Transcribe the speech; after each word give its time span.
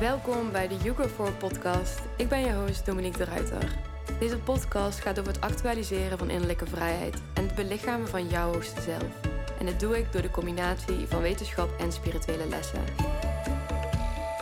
Welkom 0.00 0.52
bij 0.52 0.68
de 0.68 0.74
Hugo 0.74 1.08
4 1.08 1.32
podcast. 1.32 2.00
Ik 2.16 2.28
ben 2.28 2.40
je 2.40 2.52
host 2.52 2.86
Dominique 2.86 3.18
de 3.18 3.24
Ruiter. 3.24 3.76
Deze 4.18 4.38
podcast 4.38 5.00
gaat 5.00 5.18
over 5.18 5.32
het 5.32 5.40
actualiseren 5.40 6.18
van 6.18 6.30
innerlijke 6.30 6.66
vrijheid 6.66 7.22
en 7.34 7.42
het 7.42 7.54
belichamen 7.54 8.08
van 8.08 8.28
jouw 8.28 8.52
hoogste 8.52 8.80
zelf. 8.80 9.20
En 9.58 9.66
dat 9.66 9.80
doe 9.80 9.98
ik 9.98 10.12
door 10.12 10.22
de 10.22 10.30
combinatie 10.30 11.06
van 11.06 11.20
wetenschap 11.20 11.70
en 11.78 11.92
spirituele 11.92 12.48
lessen. 12.48 12.80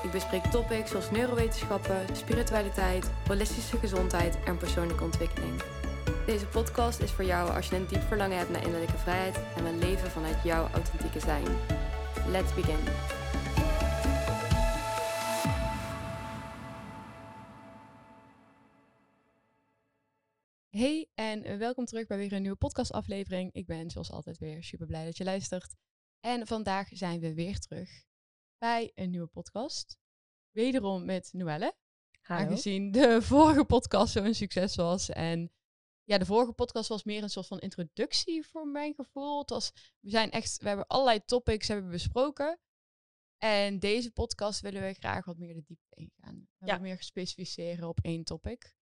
Ik 0.03 0.11
bespreek 0.11 0.45
topics 0.45 0.91
zoals 0.91 1.11
neurowetenschappen, 1.11 2.07
spiritualiteit, 2.13 3.11
holistische 3.27 3.79
gezondheid 3.79 4.39
en 4.45 4.57
persoonlijke 4.57 5.05
ontwikkeling. 5.05 5.63
Deze 6.27 6.47
podcast 6.47 7.01
is 7.01 7.11
voor 7.11 7.25
jou 7.25 7.51
als 7.51 7.69
je 7.69 7.77
een 7.77 7.87
diep 7.87 8.03
verlangen 8.09 8.39
hebt 8.39 8.51
naar 8.51 8.63
innerlijke 8.63 8.99
vrijheid 8.99 9.39
en 9.57 9.63
wil 9.63 9.79
leven 9.89 10.11
vanuit 10.11 10.37
jouw 10.45 10.69
authentieke 10.73 11.21
zijn. 11.21 11.47
Let's 12.31 12.55
begin. 12.55 13.16
En 21.57 21.63
welkom 21.63 21.85
terug 21.85 22.07
bij 22.07 22.17
weer 22.17 22.33
een 22.33 22.43
nieuwe 22.43 22.57
podcastaflevering. 22.57 23.53
Ik 23.53 23.67
ben 23.67 23.91
zoals 23.91 24.11
altijd 24.11 24.39
weer 24.39 24.63
super 24.63 24.87
blij 24.87 25.05
dat 25.05 25.17
je 25.17 25.25
luistert. 25.25 25.75
En 26.21 26.47
vandaag 26.47 26.89
zijn 26.91 27.21
we 27.21 27.35
weer 27.35 27.59
terug 27.59 28.05
bij 28.59 28.91
een 28.95 29.11
nieuwe 29.11 29.27
podcast. 29.27 29.99
Wederom 30.51 31.05
met 31.05 31.33
Noelle. 31.33 31.75
Aangezien 32.23 32.91
de 32.91 33.23
vorige 33.33 33.65
podcast 33.65 34.13
zo'n 34.13 34.35
succes 34.35 34.77
was. 34.77 35.11
En 35.11 35.53
ja, 36.05 36.19
de 36.19 36.27
vorige 36.27 36.53
podcast 36.53 36.89
was 36.89 37.05
meer 37.05 37.23
een 37.23 37.31
soort 37.31 37.47
van 37.47 37.59
introductie 37.59 38.47
voor 38.47 38.69
mijn 38.69 38.95
gevoel. 38.95 39.39
Het 39.39 39.51
was, 39.51 39.73
we 40.01 40.11
zijn 40.11 40.31
echt, 40.31 40.59
we 40.59 40.69
hebben 40.69 40.87
allerlei 40.87 41.25
topics 41.25 41.69
hebben 41.69 41.91
besproken. 41.91 42.59
En 43.37 43.79
deze 43.79 44.11
podcast 44.11 44.61
willen 44.61 44.83
we 44.83 44.95
graag 44.95 45.25
wat 45.25 45.39
meer 45.39 45.55
de 45.55 45.65
diepte 45.67 45.95
ingaan. 45.95 46.49
Ja. 46.59 46.67
Wat 46.67 46.81
meer 46.81 47.03
specificeren 47.03 47.89
op 47.89 47.99
één 48.03 48.25
topic. 48.25 48.75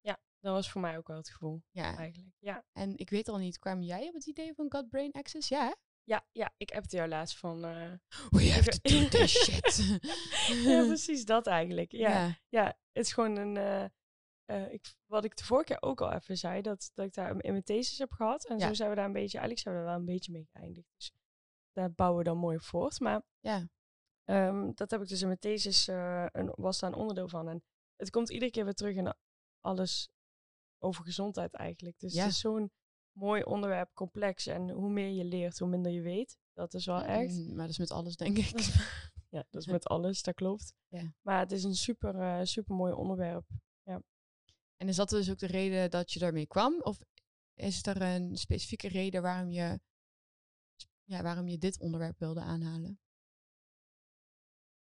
Dat 0.44 0.54
was 0.54 0.72
voor 0.72 0.82
mij 0.82 0.98
ook 0.98 1.08
wel 1.08 1.18
het 1.18 1.30
gevoel, 1.30 1.64
Ja. 1.72 1.96
eigenlijk. 1.98 2.34
Ja, 2.40 2.66
En 2.72 2.98
ik 2.98 3.10
weet 3.10 3.28
al 3.28 3.38
niet, 3.38 3.60
kwam 3.60 3.82
jij 3.82 4.08
op 4.08 4.14
het 4.14 4.26
idee 4.28 4.54
van 4.54 4.72
God-Brain 4.72 5.12
Access? 5.12 5.48
Ja, 5.50 5.66
hè? 5.66 5.74
ja, 6.04 6.26
ja 6.32 6.54
ik 6.58 6.70
heb 6.70 6.84
het 6.84 6.92
jou 6.92 7.08
laatst 7.10 7.38
van... 7.38 7.66
eh, 7.66 7.92
We 8.30 8.52
have 8.52 8.80
to 8.82 8.90
do 9.00 9.08
this 9.08 9.32
shit. 9.44 10.00
ja, 10.68 10.86
precies 10.86 11.26
dat 11.26 11.48
eigenlijk. 11.48 11.92
Ja, 11.92 12.38
ja. 12.50 12.66
het 12.92 13.06
is 13.06 13.14
gewoon 13.14 13.36
een... 13.36 13.58
eh, 13.58 13.84
eh, 14.46 14.72
ik, 14.74 14.96
wat 15.06 15.24
ik 15.24 15.36
de 15.38 15.44
vorige 15.44 15.66
keer 15.66 15.82
ook 15.82 16.02
al 16.02 16.12
even 16.12 16.38
zei, 16.38 16.62
dat, 16.62 16.92
dat 16.94 17.06
ik 17.06 17.14
daar 17.14 17.30
in 17.44 17.52
mijn 17.52 17.64
thesis 17.64 17.98
heb 17.98 18.12
gehad. 18.12 18.46
En 18.46 18.58
Ja. 18.58 18.68
zo 18.68 18.74
zijn 18.74 18.90
we 18.90 18.96
daar 18.96 19.06
een 19.06 19.14
beetje... 19.14 19.38
Eigenlijk 19.38 19.60
zijn 19.60 19.76
we 19.76 19.82
daar 19.82 19.90
wel 19.90 20.00
een 20.00 20.06
beetje 20.14 20.32
mee 20.32 20.48
geëindigd. 20.52 20.88
Dus 20.96 21.12
daar 21.72 21.92
bouwen 21.94 22.18
we 22.20 22.24
dan 22.30 22.38
mooi 22.38 22.60
voort. 22.60 23.00
Maar 23.00 23.22
Ja. 23.40 23.68
ehm, 24.24 24.72
dat 24.74 24.92
heb 24.92 25.02
ik 25.02 25.08
dus 25.08 25.22
in 25.22 25.28
mijn 25.28 25.40
thesis... 25.40 25.88
een, 25.88 26.52
was 26.56 26.80
daar 26.80 26.90
een 26.92 26.98
onderdeel 27.00 27.28
van. 27.28 27.50
En 27.50 27.64
het 27.96 28.10
komt 28.10 28.30
iedere 28.30 28.52
keer 28.52 28.64
weer 28.64 28.74
terug 28.74 28.96
in 28.96 29.14
alles 29.62 30.10
over 30.84 31.04
gezondheid 31.04 31.54
eigenlijk. 31.54 32.00
Dus 32.00 32.14
Ja. 32.14 32.24
het 32.24 32.32
is 32.32 32.40
zo'n 32.40 32.72
mooi 33.12 33.44
onderwerp, 33.44 33.94
complex. 33.94 34.48
En 34.48 34.70
hoe 34.70 34.90
meer 34.90 35.10
je 35.10 35.24
leert, 35.26 35.60
hoe 35.60 35.68
minder 35.70 35.92
je 35.92 36.02
weet. 36.02 36.38
Dat 36.54 36.74
is 36.74 36.86
wel 36.86 37.02
echt. 37.02 37.34
Mm, 37.34 37.48
Maar 37.48 37.58
dat 37.66 37.70
is 37.70 37.78
met 37.78 37.92
alles, 37.92 38.16
denk 38.16 38.38
ik. 38.48 38.60
Ja, 39.30 39.46
dat 39.50 39.62
is 39.62 39.68
met 39.68 39.86
alles, 39.88 40.22
dat 40.22 40.34
klopt. 40.36 40.74
Ja. 40.88 41.14
Maar 41.22 41.40
het 41.40 41.52
is 41.52 41.64
een 41.64 41.76
super, 41.76 42.16
eh, 42.20 42.40
super 42.44 42.76
mooi 42.76 42.94
onderwerp. 42.94 43.46
En 44.78 44.90
is 44.90 44.96
dat 44.96 45.10
dus 45.10 45.32
ook 45.32 45.38
de 45.38 45.48
reden 45.48 45.90
dat 45.92 46.12
je 46.12 46.20
daarmee 46.20 46.48
kwam? 46.48 46.82
Of 46.82 46.98
is 47.54 47.86
er 47.86 48.02
een 48.02 48.38
specifieke 48.38 48.88
reden 48.88 49.22
waarom 49.22 49.50
je, 49.52 49.80
ja, 51.04 51.22
waarom 51.22 51.48
je 51.48 51.58
dit 51.58 51.80
onderwerp 51.80 52.20
wilde 52.20 52.40
aanhalen? 52.42 53.00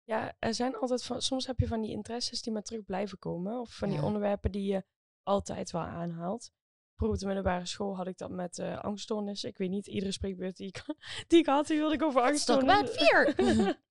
Ja, 0.04 0.36
er 0.38 0.54
zijn 0.54 0.76
altijd 0.76 1.04
van, 1.04 1.22
soms 1.22 1.46
heb 1.46 1.58
je 1.58 1.66
van 1.66 1.80
die 1.80 1.90
interesses 1.90 2.42
die 2.42 2.52
maar 2.52 2.62
terug 2.62 2.84
blijven 2.84 3.18
komen. 3.18 3.60
Of 3.60 3.76
van 3.76 3.88
die 3.88 3.98
Ja. 3.98 4.04
onderwerpen 4.04 4.52
die 4.52 4.72
je 4.72 4.84
altijd 5.24 5.70
wel 5.70 5.82
aanhaalt. 5.82 6.50
Vroeger 6.96 7.16
op 7.16 7.20
de 7.20 7.26
middelbare 7.34 7.66
school 7.66 7.96
had 7.96 8.06
ik 8.06 8.18
dat 8.18 8.30
met 8.30 8.58
eh 8.58 8.78
angststoornissen. 8.80 9.48
Ik 9.48 9.58
weet 9.58 9.70
niet, 9.70 9.86
iedere 9.86 10.12
spreekbeurt 10.12 10.56
die 10.56 10.66
ik, 10.68 10.84
die 11.28 11.38
ik 11.38 11.46
had, 11.46 11.66
die 11.66 11.78
wilde 11.78 11.94
ik 11.94 12.02
over 12.02 12.20
angststoornissen. 12.22 12.88
fear. 13.06 13.28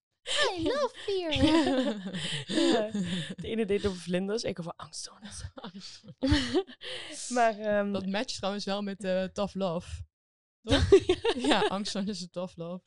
I 0.58 0.64
love 0.64 0.92
fear. 0.96 1.34
Ja. 2.46 2.92
De 3.36 3.48
ene 3.48 3.66
deed 3.66 3.86
over 3.86 4.00
vlinders, 4.00 4.44
ik 4.44 4.60
over 4.60 4.74
angststoornissen. 4.76 5.54
maar 7.36 7.60
ehm, 7.60 7.92
Dat 7.92 8.06
matcht 8.06 8.36
trouwens 8.38 8.66
wel 8.66 8.82
met 8.82 9.04
eh 9.04 9.24
tough 9.24 9.54
love. 9.56 10.04
Toch? 10.64 10.90
ja, 11.36 11.82
is 12.06 12.28
tough 12.32 12.56
love. 12.58 12.84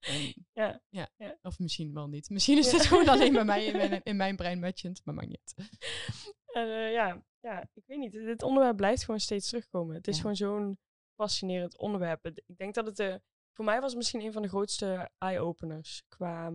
En- 0.00 0.46
Ja, 0.52 0.80
ja. 0.88 1.08
ja. 1.16 1.38
Of 1.42 1.58
misschien 1.58 1.94
wel 1.94 2.08
niet. 2.08 2.30
Misschien 2.30 2.58
is 2.58 2.70
Ja. 2.70 2.72
dit 2.72 2.86
gewoon 2.86 3.08
alleen 3.08 3.32
bij 3.32 3.44
mij 3.44 3.64
in 3.64 3.76
mijn, 3.76 4.00
in 4.02 4.16
mijn 4.16 4.36
brein 4.36 4.60
matchend, 4.60 5.00
maar 5.04 5.14
maakt 5.14 5.28
niet 5.28 5.52
uit. 5.56 5.68
En, 6.46 6.68
eh, 6.68 6.92
ja, 6.92 7.22
ja, 7.44 7.62
ik 7.74 7.82
weet 7.86 7.98
niet. 7.98 8.12
Dit 8.12 8.42
onderwerp 8.42 8.76
blijft 8.76 9.04
gewoon 9.04 9.20
steeds 9.20 9.48
terugkomen. 9.48 9.94
Het 9.94 10.08
is 10.08 10.14
Ja. 10.14 10.20
gewoon 10.20 10.36
zo'n 10.36 10.78
fascinerend 11.14 11.78
onderwerp. 11.78 12.24
Ik 12.26 12.56
denk 12.56 12.74
dat 12.74 12.86
het 12.86 12.98
eh, 12.98 13.14
voor 13.52 13.64
mij 13.64 13.80
was 13.80 13.88
het 13.88 13.96
misschien 13.96 14.20
een 14.20 14.32
van 14.32 14.42
de 14.42 14.48
grootste 14.48 15.10
eye-openers 15.18 16.02
qua 16.08 16.52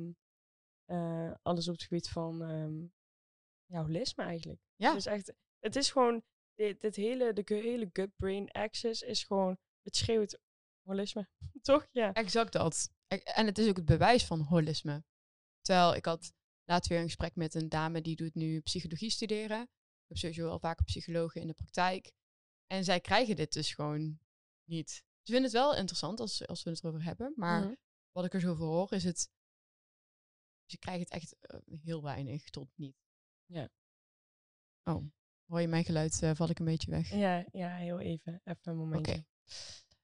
eh, 0.86 1.32
alles 1.42 1.68
op 1.68 1.74
het 1.74 1.84
gebied 1.84 2.10
van 2.10 2.44
ehm 2.44 2.82
ja, 3.66 3.82
holisme 3.82 4.24
eigenlijk. 4.24 4.62
Ja. 4.76 4.88
Het 4.90 4.98
is 4.98 5.06
echt, 5.06 5.34
het 5.60 5.76
is 5.76 5.92
gewoon, 5.92 6.24
dit, 6.56 6.82
dit 6.82 6.96
hele, 6.96 7.34
de 7.34 7.44
hele 7.56 7.90
gut-brain 7.94 8.52
axis 8.52 9.02
is 9.02 9.24
gewoon, 9.24 9.58
het 9.82 9.96
schreeuwt 9.96 10.40
holisme. 10.88 11.28
Toch? 11.62 11.88
Ja. 11.92 12.14
Exact 12.14 12.52
dat. 12.54 12.90
E- 13.08 13.16
En 13.16 13.46
het 13.46 13.58
is 13.58 13.70
ook 13.70 13.76
het 13.76 13.86
bewijs 13.86 14.26
van 14.26 14.40
holisme. 14.40 15.04
Terwijl 15.62 15.96
ik 15.96 16.06
had 16.06 16.34
laatst 16.64 16.90
weer 16.90 17.00
een 17.00 17.04
gesprek 17.06 17.36
met 17.36 17.54
een 17.54 17.70
dame 17.70 18.02
die 18.02 18.16
doet 18.16 18.36
nu 18.36 18.62
psychologie 18.62 19.10
studeren. 19.10 19.70
Heb 20.10 20.18
sowieso 20.18 20.44
wel 20.44 20.60
vaker 20.60 20.86
psychologen 20.86 21.42
in 21.42 21.48
de 21.48 21.54
praktijk. 21.54 22.12
En 22.68 22.84
zij 22.84 23.00
krijgen 23.00 23.36
dit 23.36 23.54
dus 23.54 23.74
gewoon 23.74 24.20
niet. 24.64 24.90
Ze 24.92 25.32
vinden 25.36 25.44
het 25.44 25.52
wel 25.52 25.76
interessant 25.76 26.20
als, 26.20 26.48
als 26.48 26.64
we 26.64 26.70
het 26.70 26.84
erover 26.84 27.04
hebben. 27.04 27.34
Maar 27.36 27.62
Mhm. 27.64 27.74
wat 28.12 28.26
ik 28.26 28.34
er 28.34 28.40
zo 28.40 28.56
voor 28.56 28.68
hoor 28.68 28.94
is 28.94 29.04
het... 29.04 29.30
Ze 30.66 30.78
krijgen 30.78 31.04
het 31.04 31.12
echt 31.14 31.36
eh, 31.40 31.60
heel 31.82 32.04
weinig 32.04 32.50
tot 32.50 32.70
niet. 32.76 32.96
Ja. 33.46 33.70
Oh, 34.84 35.04
hoor 35.46 35.62
je 35.62 35.68
mijn 35.68 35.84
geluid? 35.86 36.22
eh, 36.24 36.32
val 36.36 36.50
ik 36.50 36.60
een 36.60 36.66
beetje 36.66 36.92
weg. 36.92 37.10
Ja, 37.10 37.46
ja, 37.52 37.76
heel 37.76 38.00
even. 38.00 38.42
Even 38.44 38.72
een 38.72 38.78
momentje. 38.78 39.26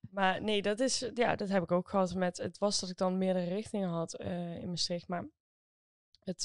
Maar 0.09 0.41
nee, 0.41 0.61
dat 0.61 0.79
is, 0.79 1.09
ja, 1.13 1.35
dat 1.35 1.49
heb 1.49 1.63
ik 1.63 1.71
ook 1.71 1.89
gehad 1.89 2.15
met, 2.15 2.37
het 2.37 2.57
was 2.57 2.79
dat 2.79 2.89
ik 2.89 2.97
dan 2.97 3.17
meerdere 3.17 3.45
richtingen 3.47 3.89
had 3.89 4.13
eh, 4.13 4.57
in 4.57 4.67
Maastricht, 4.69 5.07
maar 5.07 5.27
het 6.19 6.41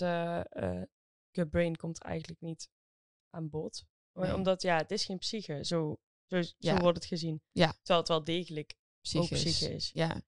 gut 1.32 1.50
brain 1.50 1.76
komt 1.76 1.98
eigenlijk 2.02 2.40
niet 2.40 2.70
aan 3.30 3.48
bod. 3.48 3.84
Nee. 4.12 4.34
Omdat, 4.34 4.62
ja, 4.62 4.76
het 4.76 4.90
is 4.90 5.04
geen 5.04 5.18
psyche, 5.18 5.64
zo, 5.64 5.96
zo, 6.26 6.42
zo 6.42 6.52
Ja. 6.58 6.78
wordt 6.80 6.98
het 6.98 7.06
gezien. 7.06 7.42
Ja. 7.52 7.66
Terwijl 7.72 7.98
het 7.98 8.08
wel 8.08 8.24
degelijk 8.24 8.70
ook 8.72 8.98
Psychisch. 9.02 9.42
psyche 9.42 9.74
is. 9.74 9.90
Ja, 9.92 10.20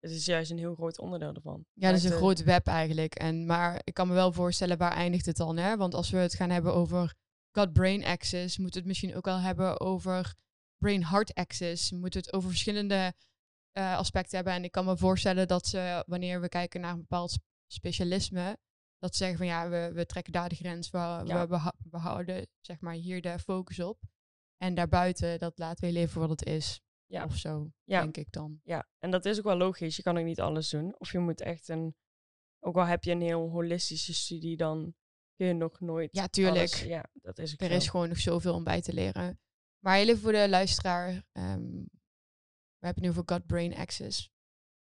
Het 0.00 0.10
is 0.10 0.24
juist 0.24 0.50
een 0.50 0.58
heel 0.58 0.74
groot 0.74 0.98
onderdeel 0.98 1.34
ervan. 1.34 1.64
Ja, 1.72 1.88
dat 1.90 1.98
is 1.98 2.04
een 2.04 2.16
groot 2.16 2.42
web 2.42 2.66
eigenlijk. 2.66 3.14
En, 3.14 3.46
maar 3.46 3.80
ik 3.84 3.94
kan 3.94 4.08
me 4.08 4.14
wel 4.14 4.32
voorstellen, 4.32 4.78
waar 4.78 4.92
eindigt 4.92 5.26
het 5.26 5.36
dan? 5.36 5.56
Hè? 5.56 5.76
Want 5.76 5.94
als 5.94 6.10
we 6.10 6.16
het 6.16 6.34
gaan 6.34 6.50
hebben 6.50 6.74
over 6.74 7.14
gut-brain 7.52 8.04
axis, 8.04 8.58
moeten 8.58 8.82
we 8.82 8.88
het 8.88 8.88
misschien 8.88 9.16
ook 9.16 9.26
al 9.26 9.38
hebben 9.38 9.80
over 9.80 10.34
brain-heart 10.76 11.34
axis. 11.34 11.90
Moeten 11.90 12.20
we 12.20 12.26
het 12.26 12.32
over 12.36 12.48
verschillende 12.48 13.14
eh, 13.72 13.96
aspecten 13.96 14.36
hebben. 14.36 14.54
En 14.54 14.64
ik 14.64 14.72
kan 14.72 14.84
me 14.84 14.96
voorstellen 14.96 15.48
dat 15.48 15.66
ze, 15.66 16.04
wanneer 16.06 16.40
we 16.40 16.48
kijken 16.48 16.80
naar 16.80 16.92
een 16.92 16.98
bepaald 17.00 17.30
sp- 17.30 17.42
specialisme, 17.66 18.58
dat 19.00 19.12
ze 19.16 19.18
zeggen 19.18 19.38
van 19.38 19.46
ja, 19.46 19.68
we, 19.68 19.90
we 19.94 20.06
trekken 20.06 20.32
daar 20.32 20.48
de 20.48 20.54
grens, 20.54 20.90
we, 20.90 20.98
Ja. 20.98 21.48
we, 21.48 21.72
we 21.90 21.96
houden 21.98 22.46
zeg 22.60 22.80
maar 22.80 22.94
hier 22.94 23.20
de 23.22 23.38
focus 23.38 23.80
op. 23.80 24.00
En 24.56 24.74
daarbuiten, 24.74 25.38
dat 25.38 25.58
laten 25.58 25.84
we 25.86 25.92
leven 25.92 26.20
wat 26.20 26.30
het 26.30 26.44
is. 26.44 26.80
Ja. 27.06 27.24
Of 27.24 27.36
zo, 27.36 27.72
Ja. 27.84 28.00
denk 28.00 28.16
ik 28.16 28.32
dan. 28.32 28.60
Ja, 28.64 28.88
en 28.98 29.10
dat 29.10 29.24
is 29.24 29.38
ook 29.38 29.44
wel 29.44 29.56
logisch. 29.56 29.96
Je 29.96 30.02
kan 30.02 30.18
ook 30.18 30.24
niet 30.24 30.40
alles 30.40 30.68
doen. 30.68 30.94
Of 30.98 31.12
je 31.12 31.18
moet 31.18 31.40
echt 31.40 31.68
een, 31.68 31.94
ook 32.58 32.76
al 32.76 32.84
heb 32.84 33.04
je 33.04 33.10
een 33.10 33.20
heel 33.20 33.48
holistische 33.50 34.14
studie, 34.14 34.56
dan 34.56 34.94
kun 35.34 35.46
je 35.46 35.52
nog 35.52 35.80
nooit 35.80 36.08
Ja, 36.16 36.28
tuurlijk. 36.28 36.56
alles- 36.56 36.82
ja, 36.82 37.04
dat 37.12 37.38
is 37.38 37.52
ook 37.52 37.60
Er 37.60 37.68
zo. 37.70 37.74
is 37.76 37.88
gewoon 37.88 38.08
nog 38.08 38.18
zoveel 38.18 38.54
om 38.54 38.64
bij 38.64 38.80
te 38.80 38.92
leren. 38.92 39.40
Maar 39.84 39.96
heel 39.96 40.08
even 40.08 40.20
voor 40.20 40.32
de 40.32 40.48
luisteraar. 40.48 41.24
ehm, 41.32 41.84
we 42.78 42.86
hebben 42.86 43.02
nu 43.02 43.08
over 43.08 43.22
gut-brain 43.26 43.74
axis. 43.74 44.30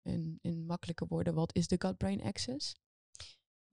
In, 0.02 0.38
in 0.42 0.66
makkelijke 0.66 1.06
woorden, 1.08 1.34
wat 1.34 1.56
is 1.56 1.68
de 1.68 1.76
gut-brain 1.80 2.22
axis? 2.22 2.76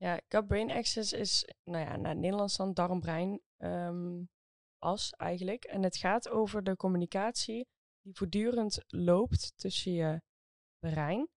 Ja, 0.01 0.21
gut-brain 0.27 0.71
axis 0.71 1.13
is, 1.13 1.53
nou 1.63 1.85
ja, 1.85 1.95
naar 1.95 2.11
het 2.11 2.19
Nederlands 2.19 2.57
dan 2.57 2.73
darm-brein 2.73 3.41
ehm, 3.57 4.23
as 4.77 5.11
eigenlijk. 5.11 5.63
En 5.63 5.83
het 5.83 5.97
gaat 5.97 6.29
over 6.29 6.63
de 6.63 6.75
communicatie 6.75 7.67
die 8.01 8.15
voortdurend 8.15 8.83
loopt 8.87 9.53
tussen 9.55 9.91
je 9.91 10.21
brein 10.79 11.29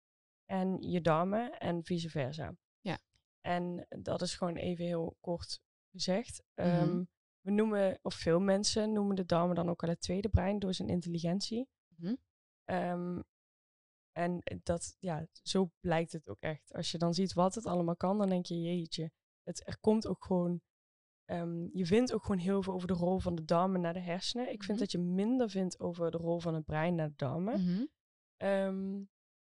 en 0.45 0.81
je 0.81 1.01
darmen 1.01 1.59
en 1.59 1.83
vice 1.83 2.09
versa. 2.09 2.55
Ja. 2.81 2.99
En 3.41 3.85
dat 3.89 4.21
is 4.21 4.35
gewoon 4.35 4.55
even 4.55 4.85
heel 4.85 5.17
kort 5.19 5.61
gezegd. 5.91 6.43
Mhm. 6.55 6.67
Ehm, 6.67 7.03
we 7.41 7.51
noemen, 7.51 7.99
of 8.01 8.13
veel 8.13 8.39
mensen 8.39 8.93
noemen 8.93 9.15
de 9.15 9.25
darmen 9.25 9.55
dan 9.55 9.69
ook 9.69 9.81
wel 9.81 9.89
het 9.89 10.01
tweede 10.01 10.29
brein 10.29 10.59
door 10.59 10.73
zijn 10.73 10.89
intelligentie. 10.89 11.67
Ehm, 12.65 13.19
en 14.13 14.41
dat, 14.63 14.95
ja, 14.99 15.27
zo 15.41 15.69
blijkt 15.79 16.11
het 16.11 16.27
ook 16.29 16.39
echt. 16.39 16.73
Als 16.73 16.91
je 16.91 16.97
dan 16.97 17.13
ziet 17.13 17.33
wat 17.33 17.55
het 17.55 17.65
allemaal 17.65 17.95
kan, 17.95 18.17
dan 18.17 18.29
denk 18.29 18.45
je, 18.45 18.61
jeetje, 18.61 19.11
het, 19.43 19.67
er 19.67 19.79
komt 19.79 20.07
ook 20.07 20.25
gewoon, 20.25 20.61
ehm, 21.25 21.67
je 21.77 21.85
vindt 21.85 22.13
ook 22.13 22.21
gewoon 22.25 22.41
heel 22.41 22.63
veel 22.63 22.73
over 22.73 22.87
de 22.87 22.93
rol 22.93 23.19
van 23.19 23.35
de 23.35 23.45
darmen 23.45 23.81
naar 23.81 23.93
de 23.93 23.99
hersenen. 23.99 24.45
Ik 24.51 24.63
vind 24.63 24.67
Mhm. 24.71 24.79
dat 24.79 24.91
je 24.91 24.99
minder 24.99 25.49
vindt 25.49 25.79
over 25.79 26.11
de 26.11 26.17
rol 26.17 26.39
van 26.39 26.53
het 26.53 26.65
brein 26.65 26.95
naar 26.95 27.07
de 27.09 27.15
darmen. 27.15 27.61
Mhm. 27.63 27.85
Ehm, 28.37 29.03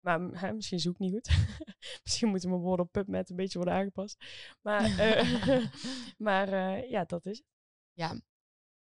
maar 0.01 0.21
hè, 0.41 0.53
misschien 0.53 0.81
zoek 0.81 0.93
ik 0.95 0.99
niet 0.99 1.13
goed. 1.13 1.27
misschien 2.05 2.29
moeten 2.29 2.49
mijn 2.51 2.61
woorden 2.63 2.87
op 2.87 2.93
PubMed 2.93 3.31
een 3.31 3.37
beetje 3.37 3.59
worden 3.59 3.75
aangepast. 3.77 4.25
Maar, 4.63 4.99
eh, 4.99 5.23
maar 6.27 6.49
eh, 6.53 6.91
ja, 6.91 7.05
dat 7.05 7.27
is 7.27 7.39
het. 7.39 7.47
Ja. 7.93 8.21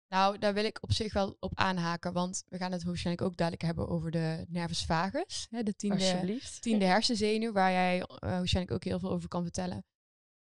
Nou, 0.08 0.38
daar 0.38 0.54
wil 0.54 0.66
ik 0.66 0.84
op 0.84 0.92
zich 0.92 1.14
wel 1.14 1.38
op 1.40 1.52
aanhaken, 1.56 2.14
want 2.14 2.44
we 2.48 2.58
gaan 2.58 2.72
het 2.72 2.84
waarschijnlijk 2.84 3.28
ook 3.28 3.38
dadelijk 3.38 3.62
hebben 3.62 3.88
over 3.88 4.12
de 4.12 4.46
nervus 4.50 4.86
vagus, 4.86 5.48
hè, 5.50 5.64
de 5.64 5.76
tiende, 6.60 6.86
hersenzenuw, 6.86 7.52
waar 7.52 7.72
jij 7.72 8.02
eh, 8.02 8.06
waarschijnlijk 8.20 8.76
ook 8.76 8.84
heel 8.84 9.00
veel 9.00 9.12
over 9.12 9.28
kan 9.28 9.44
vertellen. 9.44 9.86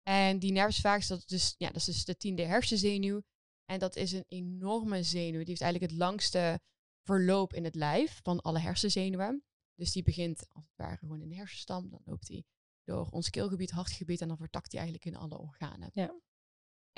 En 0.03 0.39
die 0.39 0.53
nervus 0.53 0.81
vagus, 0.81 1.07
dat 1.07 1.19
is, 1.19 1.25
dus, 1.27 1.55
ja, 1.59 1.67
dat 1.67 1.77
is 1.77 1.85
dus 1.85 2.05
de 2.05 2.17
tiende 2.17 2.43
hersenzenuw. 2.43 3.23
En 3.65 3.79
dat 3.79 3.97
is 3.97 4.13
een 4.13 4.25
enorme 4.29 5.03
zenuw. 5.03 5.39
Die 5.39 5.49
heeft 5.49 5.61
eigenlijk 5.61 5.93
het 5.93 6.01
langste 6.01 6.61
verloop 7.03 7.53
in 7.53 7.65
het 7.65 7.75
lijf 7.75 8.21
van 8.23 8.41
alle 8.41 8.59
hersenzenuwen. 8.59 9.45
Dus 9.75 9.93
die 9.93 10.03
begint 10.03 10.47
als 10.53 10.65
het 10.65 10.77
ware 10.77 10.97
gewoon 10.97 11.21
in 11.21 11.29
de 11.29 11.35
hersenstam. 11.35 11.91
Dan 11.91 12.01
loopt 12.05 12.27
die 12.27 12.47
door 12.85 13.09
ons 13.11 13.31
keelgebied, 13.31 13.71
hartgebied 13.71 14.21
en 14.21 14.29
dan 14.29 14.37
vertakt 14.37 14.71
die 14.71 14.81
eigenlijk 14.81 15.11
in 15.11 15.21
alle 15.21 15.39
organen. 15.39 15.91
Ja. 15.93 16.15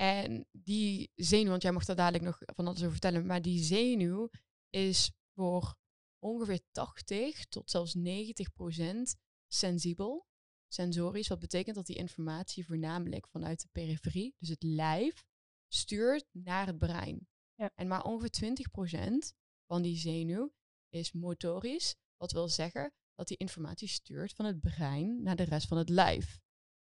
En 0.01 0.45
die 0.51 1.11
zenuw, 1.15 1.49
want 1.49 1.61
jij 1.61 1.71
mag 1.71 1.85
daar 1.85 1.95
dadelijk 1.95 2.23
nog 2.23 2.37
van 2.55 2.67
alles 2.67 2.79
over 2.79 2.91
vertellen, 2.91 3.25
maar 3.25 3.41
die 3.41 3.63
zenuw 3.63 4.29
is 4.69 5.11
voor 5.33 5.75
ongeveer 6.19 6.59
80 6.71 7.45
tot 7.45 7.69
zelfs 7.69 7.93
90 7.93 8.51
procent 8.51 9.15
sensibel, 9.47 10.25
sensorisch. 10.67 11.27
Wat 11.27 11.39
betekent 11.39 11.75
dat 11.75 11.85
die 11.85 11.95
informatie 11.95 12.65
voornamelijk 12.65 13.27
vanuit 13.27 13.61
de 13.61 13.67
periferie, 13.71 14.35
dus 14.37 14.49
het 14.49 14.63
lijf, 14.63 15.23
stuurt 15.67 16.25
naar 16.31 16.67
het 16.67 16.77
brein. 16.77 17.27
Ja. 17.53 17.71
En 17.75 17.87
maar 17.87 18.03
ongeveer 18.03 18.29
20 18.29 18.71
procent 18.71 19.33
van 19.65 19.81
die 19.81 19.97
zenuw 19.97 20.53
is 20.89 21.11
motorisch, 21.11 21.95
wat 22.17 22.31
wil 22.31 22.47
zeggen 22.47 22.93
dat 23.15 23.27
die 23.27 23.37
informatie 23.37 23.87
stuurt 23.87 24.33
van 24.33 24.45
het 24.45 24.59
brein 24.59 25.23
naar 25.23 25.35
de 25.35 25.43
rest 25.43 25.67
van 25.67 25.77
het 25.77 25.89
lijf. 25.89 26.39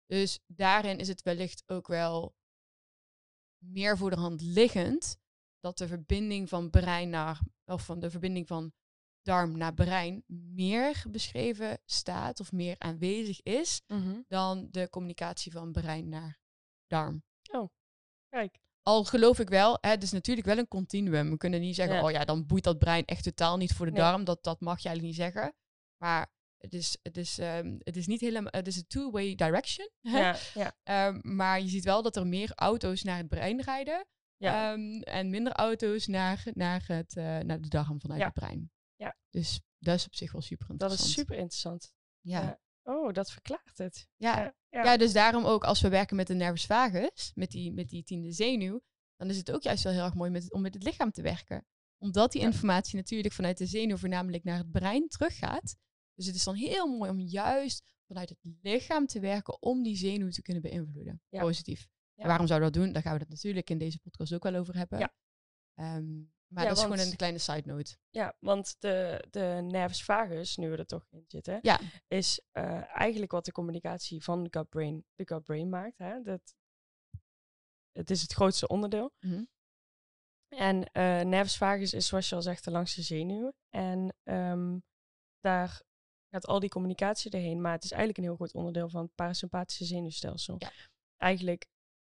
Dus 0.06 0.40
daarin 0.48 0.98
is 0.98 1.08
het 1.08 1.22
wellicht 1.22 1.64
ook 1.66 1.88
wel 1.88 2.36
meer 3.66 3.98
voor 3.98 4.10
de 4.10 4.16
hand 4.16 4.42
liggend 4.42 5.18
dat 5.60 5.78
de 5.78 5.88
verbinding 5.88 6.50
van 6.50 6.70
brein 6.70 7.10
naar, 7.10 7.40
of 7.66 7.86
van 7.86 8.00
de 8.00 8.10
verbinding 8.10 8.48
van 8.48 8.74
darm 9.22 9.58
naar 9.58 9.74
brein 9.74 10.24
meer 10.28 11.04
beschreven 11.10 11.80
staat 11.86 12.40
of 12.40 12.52
meer 12.52 12.76
aanwezig 12.78 13.42
is 13.42 13.82
Mhm. 13.88 14.22
dan 14.28 14.68
de 14.72 14.90
communicatie 14.90 15.52
van 15.52 15.72
brein 15.72 16.10
naar 16.10 16.40
darm. 16.88 17.24
Kijk. 18.30 18.60
Al 18.82 19.04
geloof 19.04 19.40
ik 19.40 19.50
wel, 19.50 19.78
hè, 19.82 19.90
het 19.90 20.04
is 20.04 20.12
natuurlijk 20.12 20.48
wel 20.48 20.58
een 20.58 20.68
continuum. 20.68 21.30
We 21.30 21.38
kunnen 21.38 21.60
niet 21.60 21.76
zeggen, 21.76 21.96
Ja. 21.96 22.04
oh 22.04 22.12
ja, 22.12 22.26
dan 22.26 22.46
boeit 22.46 22.64
dat 22.64 22.78
brein 22.78 23.06
echt 23.06 23.24
totaal 23.24 23.58
niet 23.58 23.74
voor 23.74 23.86
de 23.86 23.92
Nee. 23.92 24.02
darm. 24.02 24.24
Dat, 24.24 24.44
dat 24.44 24.60
mag 24.60 24.80
je 24.80 24.88
eigenlijk 24.90 25.18
niet 25.18 25.34
zeggen. 25.34 25.54
Maar 25.98 26.32
het 26.66 26.74
is, 26.74 26.98
het 27.02 27.18
is, 27.18 27.38
ehm, 27.40 27.76
het 27.80 27.96
is 27.98 28.08
niet 28.08 28.22
helemaal, 28.22 28.52
het 28.52 28.68
is 28.68 28.76
een 28.78 28.88
two-way 28.88 29.36
direction. 29.36 29.90
Ja, 30.02 30.36
ja, 30.54 30.76
Ehm, 30.84 31.20
maar 31.36 31.62
je 31.62 31.68
ziet 31.70 31.84
wel 31.84 32.02
dat 32.02 32.16
er 32.16 32.28
meer 32.28 32.52
auto's 32.56 33.04
naar 33.04 33.18
het 33.18 33.28
brein 33.28 33.62
rijden. 33.62 34.06
ja. 34.38 34.72
ehm, 34.74 35.02
en 35.02 35.30
minder 35.30 35.54
auto's 35.54 36.08
naar, 36.08 36.44
naar, 36.54 36.84
het, 36.88 37.16
eh, 37.18 37.24
naar 37.40 37.62
de 37.62 37.68
darm 37.68 38.02
vanuit 38.02 38.24
het 38.24 38.34
brein. 38.34 38.72
Ja. 38.96 39.18
Dus 39.30 39.62
dat 39.80 39.96
is 39.96 40.06
op 40.06 40.16
zich 40.16 40.32
wel 40.32 40.42
super 40.42 40.68
dat 40.68 40.74
interessant. 40.82 41.10
is 41.10 41.16
super 41.16 41.36
interessant. 41.36 41.94
Ja. 42.22 42.60
Oh, 42.84 43.14
dat 43.14 43.32
verklaart 43.32 43.78
het. 43.78 44.08
Ja. 44.16 44.56
Ja, 44.70 44.98
dus 44.98 45.14
daarom 45.14 45.46
ook 45.46 45.64
als 45.64 45.82
we 45.82 45.90
werken 45.90 46.16
met 46.16 46.28
de 46.28 46.34
nervus 46.34 46.66
vagus, 46.66 47.32
met 47.36 47.52
die, 47.52 47.74
met 47.74 47.90
die 47.90 48.04
tiende 48.04 48.32
zenuw, 48.32 48.82
dan 49.16 49.30
is 49.30 49.38
het 49.38 49.52
ook 49.52 49.62
juist 49.62 49.84
wel 49.84 49.94
heel 49.94 50.04
erg 50.04 50.14
mooi 50.14 50.30
met, 50.32 50.52
om 50.54 50.62
met 50.62 50.74
het 50.74 50.84
lichaam 50.84 51.12
te 51.12 51.22
werken. 51.22 51.66
Omdat 51.98 52.32
die 52.32 52.42
informatie 52.42 52.96
natuurlijk 52.96 53.34
vanuit 53.34 53.58
de 53.58 53.66
zenuw 53.66 53.98
voornamelijk 53.98 54.44
naar 54.44 54.58
het 54.58 54.72
brein 54.72 55.08
teruggaat. 55.08 55.76
Dus 56.16 56.26
het 56.26 56.36
is 56.36 56.44
dan 56.44 56.56
heel 56.56 56.88
mooi 56.98 57.10
om 57.10 57.20
juist 57.20 57.84
vanuit 58.08 58.30
het 58.30 58.40
lichaam 58.62 59.08
te 59.08 59.20
werken 59.20 59.62
om 59.62 59.84
die 59.84 59.96
zenuw 59.96 60.30
te 60.30 60.42
kunnen 60.42 60.62
beïnvloeden. 60.64 61.22
Ja. 61.30 61.42
Positief. 61.42 61.88
Ja. 62.14 62.22
En 62.22 62.28
waarom 62.28 62.48
zouden 62.48 62.68
we 62.68 62.74
dat 62.74 62.84
doen? 62.84 62.94
Daar 62.94 63.02
gaan 63.02 63.14
we 63.14 63.20
het 63.20 63.30
natuurlijk 63.30 63.70
in 63.70 63.78
deze 63.78 64.00
podcast 64.00 64.34
ook 64.34 64.44
wel 64.44 64.56
over 64.56 64.76
hebben. 64.76 65.00
Ja. 65.00 65.14
Ehm, 65.74 66.18
maar 66.48 66.64
Ja, 66.64 66.70
dat 66.70 66.78
is 66.78 66.84
gewoon 66.84 67.00
een 67.00 67.16
kleine 67.16 67.38
side 67.38 67.62
note. 67.66 67.98
Ja, 68.10 68.36
want 68.40 68.76
de, 68.80 69.26
de 69.30 69.60
nervus 69.68 70.04
vagus, 70.04 70.56
nu 70.56 70.70
we 70.70 70.78
er 70.78 70.86
toch 70.86 71.08
in 71.10 71.24
zitten, 71.28 71.60
Ja. 71.62 71.80
is 72.08 72.42
eh, 72.52 72.98
eigenlijk 72.98 73.32
wat 73.32 73.46
de 73.46 73.52
communicatie 73.52 74.24
van 74.24 74.44
de 74.44 74.60
gut-brain 74.60 75.06
de 75.16 75.28
gut-brain 75.28 75.70
maakt. 75.70 75.98
Hè? 75.98 76.22
Dat, 76.22 76.56
het 77.92 78.10
is 78.10 78.22
het 78.22 78.34
grootste 78.34 78.68
onderdeel. 78.68 79.14
Mhm. 79.20 79.44
En 80.48 80.84
eh 80.92 81.22
nervus 81.22 81.58
vagus 81.58 81.94
is, 81.94 82.08
zoals 82.08 82.30
je 82.30 82.36
al 82.36 82.42
zegt, 82.42 82.64
de 82.64 82.72
langste 82.72 83.02
zenuw. 83.02 83.54
En 83.70 84.16
ehm, 84.24 84.78
daar 85.40 85.82
gaat 86.36 86.48
al 86.48 86.60
die 86.60 86.70
communicatie 86.70 87.32
erheen. 87.32 87.62
Maar 87.62 87.72
het 87.72 87.84
is 87.84 87.92
eigenlijk 87.92 88.20
een 88.20 88.26
heel 88.26 88.36
groot 88.36 88.54
onderdeel 88.54 88.90
van 88.90 89.02
het 89.02 89.16
parasympathische 89.16 89.86
zenuwstelsel. 89.86 90.56
Ja. 90.58 90.72
Eigenlijk 91.18 91.66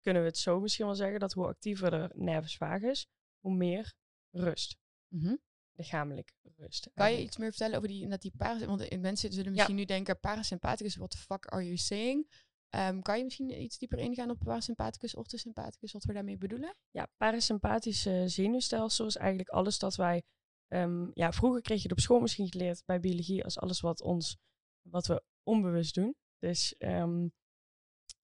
kunnen 0.01 0.21
we 0.21 0.27
het 0.27 0.37
zo 0.37 0.59
misschien 0.59 0.85
wel 0.85 0.95
zeggen 0.95 1.19
dat 1.19 1.33
hoe 1.33 1.45
actiever 1.45 1.91
de 1.91 2.09
nervus 2.13 2.57
vagus, 2.57 3.07
hoe 3.39 3.53
meer 3.53 3.93
rust. 4.29 4.77
Mhm. 5.07 5.35
Lichamelijk 5.73 6.33
rust. 6.57 6.89
Kan 6.93 7.11
je 7.11 7.21
iets 7.21 7.37
meer 7.37 7.49
vertellen 7.49 7.77
over 7.77 7.87
die, 7.87 8.07
dat 8.07 8.21
die 8.21 8.33
paras... 8.37 8.63
Want 8.63 8.87
eh, 8.87 8.99
mensen 8.99 9.33
zullen 9.33 9.51
misschien 9.51 9.75
nu 9.75 9.85
denken, 9.85 10.19
parasympathicus, 10.19 10.95
what 10.95 11.11
the 11.11 11.17
fuck 11.17 11.45
are 11.45 11.63
you 11.63 11.77
saying? 11.77 12.27
Ehm, 12.69 13.01
kan 13.01 13.17
je 13.17 13.23
misschien 13.23 13.61
iets 13.61 13.77
dieper 13.77 13.99
ingaan 13.99 14.29
op 14.29 14.39
parasympathicus, 14.39 15.15
orthosympathicus, 15.15 15.91
wat 15.91 16.03
we 16.03 16.13
daarmee 16.13 16.37
bedoelen? 16.37 16.75
Ja, 16.91 17.07
parasympathische 17.17 18.23
zenuwstelsel 18.27 19.05
is 19.05 19.15
eigenlijk 19.15 19.49
alles 19.49 19.79
dat 19.79 19.95
wij. 19.95 20.23
Ehm, 20.71 21.07
ja, 21.13 21.31
vroeger 21.31 21.61
kreeg 21.61 21.77
je 21.77 21.83
het 21.83 21.91
op 21.91 21.99
school 21.99 22.19
misschien 22.19 22.51
geleerd 22.51 22.83
bij 22.85 22.99
biologie 22.99 23.43
als 23.43 23.59
alles 23.59 23.79
wat 23.79 24.01
ons, 24.01 24.37
wat 24.81 25.07
we 25.07 25.23
onbewust 25.43 25.93
doen. 25.93 26.15
Dus 26.39 26.75
ehm, 26.77 27.27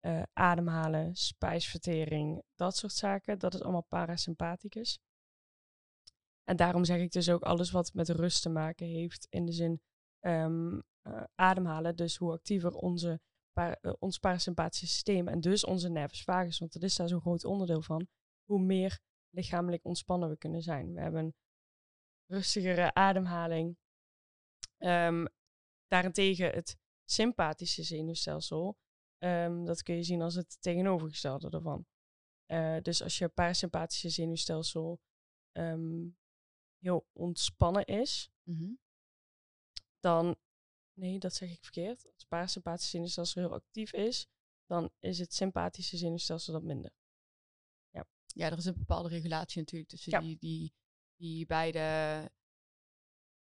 eh, 0.01 0.23
ademhalen, 0.33 1.17
spijsvertering, 1.17 2.43
dat 2.55 2.77
soort 2.77 2.93
zaken. 2.93 3.39
Dat 3.39 3.55
is 3.55 3.63
allemaal 3.63 3.87
parasympathicus. 3.89 4.99
En 6.45 6.57
daarom 6.57 6.85
zeg 6.85 7.01
ik 7.01 7.11
dus 7.13 7.31
ook 7.31 7.43
alles 7.43 7.71
wat 7.71 7.95
met 7.95 8.09
rust 8.09 8.43
te 8.43 8.49
maken 8.49 8.87
heeft 8.87 9.27
in 9.31 9.47
de 9.47 9.53
zin 9.53 9.81
ehm, 10.21 10.81
eh, 11.03 11.23
ademhalen. 11.35 11.97
Dus 11.97 12.17
hoe 12.17 12.33
actiever 12.33 12.73
onze, 12.73 13.21
eh, 13.53 13.73
ons 13.99 14.19
parasympathische 14.19 14.87
systeem 14.87 15.29
en 15.29 15.41
dus 15.41 15.65
onze 15.65 15.89
nervus 15.89 16.23
vagus, 16.23 16.59
want 16.59 16.73
dat 16.73 16.83
is 16.83 16.97
daar 16.97 17.09
zo'n 17.09 17.21
groot 17.21 17.45
onderdeel 17.45 17.83
van, 17.83 18.07
hoe 18.45 18.61
meer 18.61 19.01
lichamelijk 19.31 19.85
ontspannen 19.85 20.29
we 20.29 20.37
kunnen 20.37 20.63
zijn. 20.63 20.93
We 20.93 21.01
hebben 21.01 21.35
rustigere 22.31 22.95
ademhaling. 22.95 23.77
Ehm, 24.79 25.27
daarentegen 25.87 26.51
het 26.51 26.77
sympathische 27.05 27.83
zenuwstelsel, 27.83 28.79
ehm, 29.19 29.65
dat 29.65 29.83
kun 29.83 29.95
je 29.95 30.03
zien 30.03 30.23
als 30.23 30.35
het 30.35 30.57
tegenovergestelde 30.61 31.51
ervan. 31.51 31.87
Eh, 32.47 32.77
dus 32.83 33.03
als 33.03 33.19
je 33.19 33.29
parasympathische 33.29 34.09
zenuwstelsel 34.09 35.01
ehm, 35.53 36.09
heel 36.79 37.07
ontspannen 37.13 37.85
is, 37.85 38.31
Mhm. 38.43 38.73
dan, 40.01 40.37
nee, 40.93 41.19
dat 41.19 41.35
zeg 41.35 41.51
ik 41.51 41.63
verkeerd. 41.63 42.05
Als 42.05 42.15
het 42.17 42.29
parasympathische 42.29 42.91
zenuwstelsel 42.91 43.43
heel 43.43 43.53
actief 43.53 43.93
is, 43.93 44.27
dan 44.67 44.91
is 44.99 45.19
het 45.19 45.35
sympathische 45.35 45.97
zenuwstelsel 45.97 46.53
dat 46.53 46.63
minder. 46.63 46.93
Ja, 48.35 48.51
er 48.51 48.59
is 48.59 48.65
een 48.65 48.79
bepaalde 48.79 49.09
regulatie 49.09 49.59
natuurlijk 49.61 49.91
tussen 49.91 50.13
Ja. 50.13 50.21
die, 50.21 50.37
die, 50.39 50.75
die 51.19 51.47
beide 51.47 52.31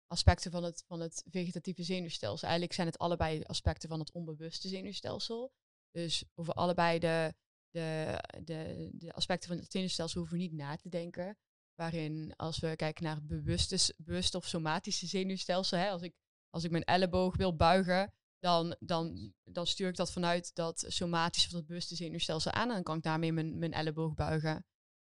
aspecten 0.07 0.51
van 0.51 0.63
het, 0.63 0.83
van 0.87 0.99
het 0.99 1.23
vegetatieve 1.29 1.83
zenuwstelsel. 1.83 2.47
Eigenlijk 2.47 2.73
zijn 2.73 2.87
het 2.87 2.97
allebei 2.97 3.43
aspecten 3.43 3.89
van 3.89 3.99
het 3.99 4.11
onbewuste 4.11 4.67
zenuwstelsel. 4.67 5.51
Dus 5.91 6.23
over 6.35 6.53
allebei 6.53 6.99
de, 6.99 7.33
de, 7.69 8.17
de, 8.43 8.89
de 8.93 9.13
aspecten 9.13 9.49
van 9.49 9.57
het 9.57 9.71
zenuwstelsel 9.71 10.19
hoeven 10.19 10.37
we 10.37 10.43
niet 10.43 10.53
na 10.53 10.75
te 10.75 10.89
denken. 10.89 11.37
Waarin 11.75 12.33
als 12.35 12.59
we 12.59 12.75
kijken 12.75 13.03
naar 13.03 13.15
het 13.15 13.27
bewuste, 13.27 14.37
of 14.37 14.45
somatische 14.45 15.07
zenuwstelsel, 15.07 15.77
hè, 15.77 15.89
als, 15.89 16.01
ik, 16.01 16.15
als 16.49 16.63
ik 16.63 16.71
mijn 16.71 16.83
elleboog 16.83 17.37
wil 17.37 17.55
buigen, 17.55 18.13
dan, 18.39 18.75
dan, 18.79 19.33
dan 19.43 19.67
stuur 19.67 19.89
ik 19.89 19.95
dat 19.95 20.11
vanuit 20.11 20.55
dat 20.55 20.85
somatische 20.87 21.47
of 21.47 21.53
dat 21.53 21.65
bewuste 21.65 21.95
zenuwstelsel 21.95 22.51
aan. 22.51 22.67
En 22.67 22.73
dan 22.73 22.83
kan 22.83 22.97
ik 22.97 23.03
daarmee 23.03 23.33
mijn, 23.33 23.59
mijn 23.59 23.73
elleboog 23.73 24.13
buigen. 24.13 24.65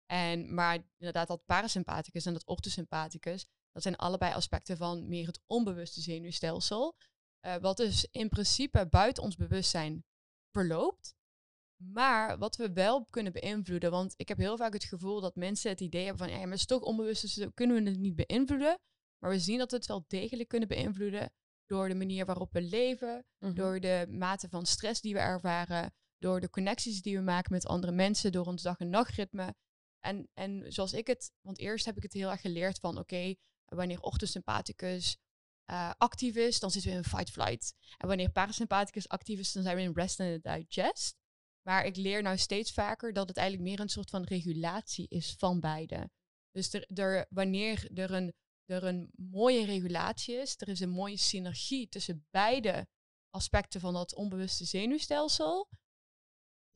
En, 0.06 0.54
maar 0.54 0.78
inderdaad, 0.98 1.28
dat 1.28 1.44
parasympathicus 1.44 2.26
en 2.26 2.32
dat 2.32 2.46
orthosympathicus, 2.46 3.46
dat 3.72 3.82
zijn 3.82 3.96
allebei 3.96 4.32
aspecten 4.34 4.76
van 4.76 5.08
meer 5.08 5.26
het 5.26 5.40
onbewuste 5.46 6.00
zenuwstelsel. 6.00 6.96
eh, 7.40 7.56
wat 7.56 7.76
dus 7.76 8.08
in 8.10 8.28
principe 8.28 8.86
buiten 8.88 9.22
ons 9.22 9.36
bewustzijn 9.36 10.04
verloopt. 10.50 11.14
Maar 11.82 12.38
wat 12.38 12.56
we 12.56 12.72
wel 12.72 13.04
kunnen 13.04 13.32
beïnvloeden, 13.32 13.90
want 13.90 14.14
ik 14.16 14.28
heb 14.28 14.38
heel 14.38 14.56
vaak 14.56 14.72
het 14.72 14.84
gevoel 14.84 15.20
dat 15.20 15.34
mensen 15.36 15.70
het 15.70 15.80
idee 15.80 16.04
hebben 16.04 16.26
van, 16.26 16.34
ja, 16.34 16.40
maar 16.40 16.50
het 16.50 16.58
is 16.58 16.66
toch 16.66 16.82
onbewust, 16.82 17.22
dus 17.22 17.46
kunnen 17.54 17.84
we 17.84 17.90
het 17.90 17.98
niet 17.98 18.14
beïnvloeden. 18.26 18.78
Maar 19.18 19.30
we 19.30 19.38
zien 19.38 19.58
dat 19.58 19.70
we 19.70 19.76
het 19.76 19.86
wel 19.86 20.04
degelijk 20.06 20.48
kunnen 20.48 20.68
beïnvloeden 20.68 21.30
door 21.66 21.88
de 21.88 21.94
manier 21.94 22.25
waarop 22.26 22.52
we 22.52 22.62
leven, 22.62 23.25
Mhm. 23.38 23.54
door 23.54 23.80
de 23.80 24.06
mate 24.08 24.48
van 24.48 24.66
stress 24.66 25.00
die 25.00 25.12
we 25.14 25.20
ervaren, 25.20 25.94
door 26.18 26.40
de 26.40 26.50
connecties 26.50 27.02
die 27.02 27.16
we 27.16 27.22
maken 27.22 27.52
met 27.52 27.66
andere 27.66 27.92
mensen, 27.92 28.32
door 28.32 28.46
ons 28.46 28.62
dag- 28.62 28.78
en 28.78 28.90
nachtritme. 28.90 29.54
En, 30.06 30.28
en 30.34 30.72
zoals 30.72 30.92
ik 30.92 31.06
het, 31.06 31.32
want 31.40 31.58
eerst 31.58 31.84
heb 31.84 31.96
ik 31.96 32.02
het 32.02 32.12
heel 32.12 32.30
erg 32.30 32.40
geleerd 32.40 32.78
van, 32.78 32.98
oké, 32.98 33.34
wanneer 33.64 34.00
ochtendsympathicus 34.00 35.18
uh, 35.70 35.90
actief 35.98 36.36
is, 36.36 36.60
dan 36.60 36.70
zitten 36.70 36.90
we 36.90 36.96
in 36.96 37.04
fight-flight. 37.04 37.75
En 37.96 38.08
wanneer 38.08 38.30
parasympathicus 38.30 39.08
actief 39.08 39.38
is, 39.38 39.52
dan 39.52 39.62
zijn 39.62 39.76
we 39.76 39.82
in 39.82 39.92
rest 39.94 40.20
and 40.20 40.42
digest. 40.42 41.16
Maar 41.62 41.84
ik 41.84 41.96
leer 41.96 42.22
nou 42.22 42.38
steeds 42.38 42.72
vaker 42.72 43.12
dat 43.12 43.28
het 43.28 43.36
eigenlijk 43.36 43.68
meer 43.68 43.80
een 43.80 43.88
soort 43.88 44.10
van 44.10 44.25
regulatie 44.25 45.08
is 45.08 45.34
van 45.38 45.60
beide. 45.60 46.10
Dus 46.50 46.72
er, 46.72 46.86
er, 46.94 47.26
wanneer 47.30 47.98
er 47.98 48.10
een, 48.10 48.34
er 48.64 48.84
een 48.84 49.10
mooie 49.14 49.64
regulatie 49.64 50.34
is, 50.34 50.54
er 50.56 50.68
is 50.68 50.80
een 50.80 50.90
mooie 50.90 51.16
synergie 51.16 51.88
tussen 51.88 52.26
beide 52.30 52.86
aspecten 53.30 53.80
van 53.80 53.92
dat 53.92 54.14
onbewuste 54.14 54.64
zenuwstelsel, 54.64 55.68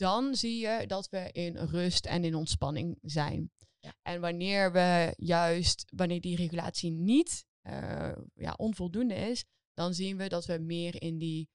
dan 0.00 0.34
zie 0.34 0.58
je 0.58 0.86
dat 0.86 1.08
we 1.08 1.28
in 1.32 1.56
rust 1.56 2.06
en 2.06 2.24
in 2.24 2.34
ontspanning 2.34 2.98
zijn. 3.02 3.50
Ja. 3.80 3.94
En 4.02 4.20
wanneer 4.20 4.72
we 4.72 5.14
juist, 5.16 5.92
wanneer 5.96 6.20
die 6.20 6.36
regulatie 6.36 6.90
niet 6.90 7.46
uh, 7.62 8.12
ja, 8.34 8.54
onvoldoende 8.56 9.14
is, 9.14 9.44
dan 9.74 9.94
zien 9.94 10.16
we 10.16 10.28
dat 10.28 10.46
we 10.46 10.58
meer 10.58 11.02
in 11.02 11.18
die 11.18 11.48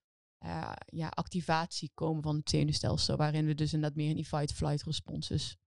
uh, 0.46 0.74
ja, 0.86 1.08
activatie 1.08 1.92
komen 1.94 2.24
van 2.24 2.36
het 2.36 2.50
zenuwstelsel, 2.50 3.18
waarin 3.18 3.46
we 3.46 3.56
dus 3.56 3.74
inderdaad 3.74 3.98
meer 3.98 4.10
in 4.10 4.16
die 4.16 4.26
fight-flight 4.26 4.84
responses 4.84 5.58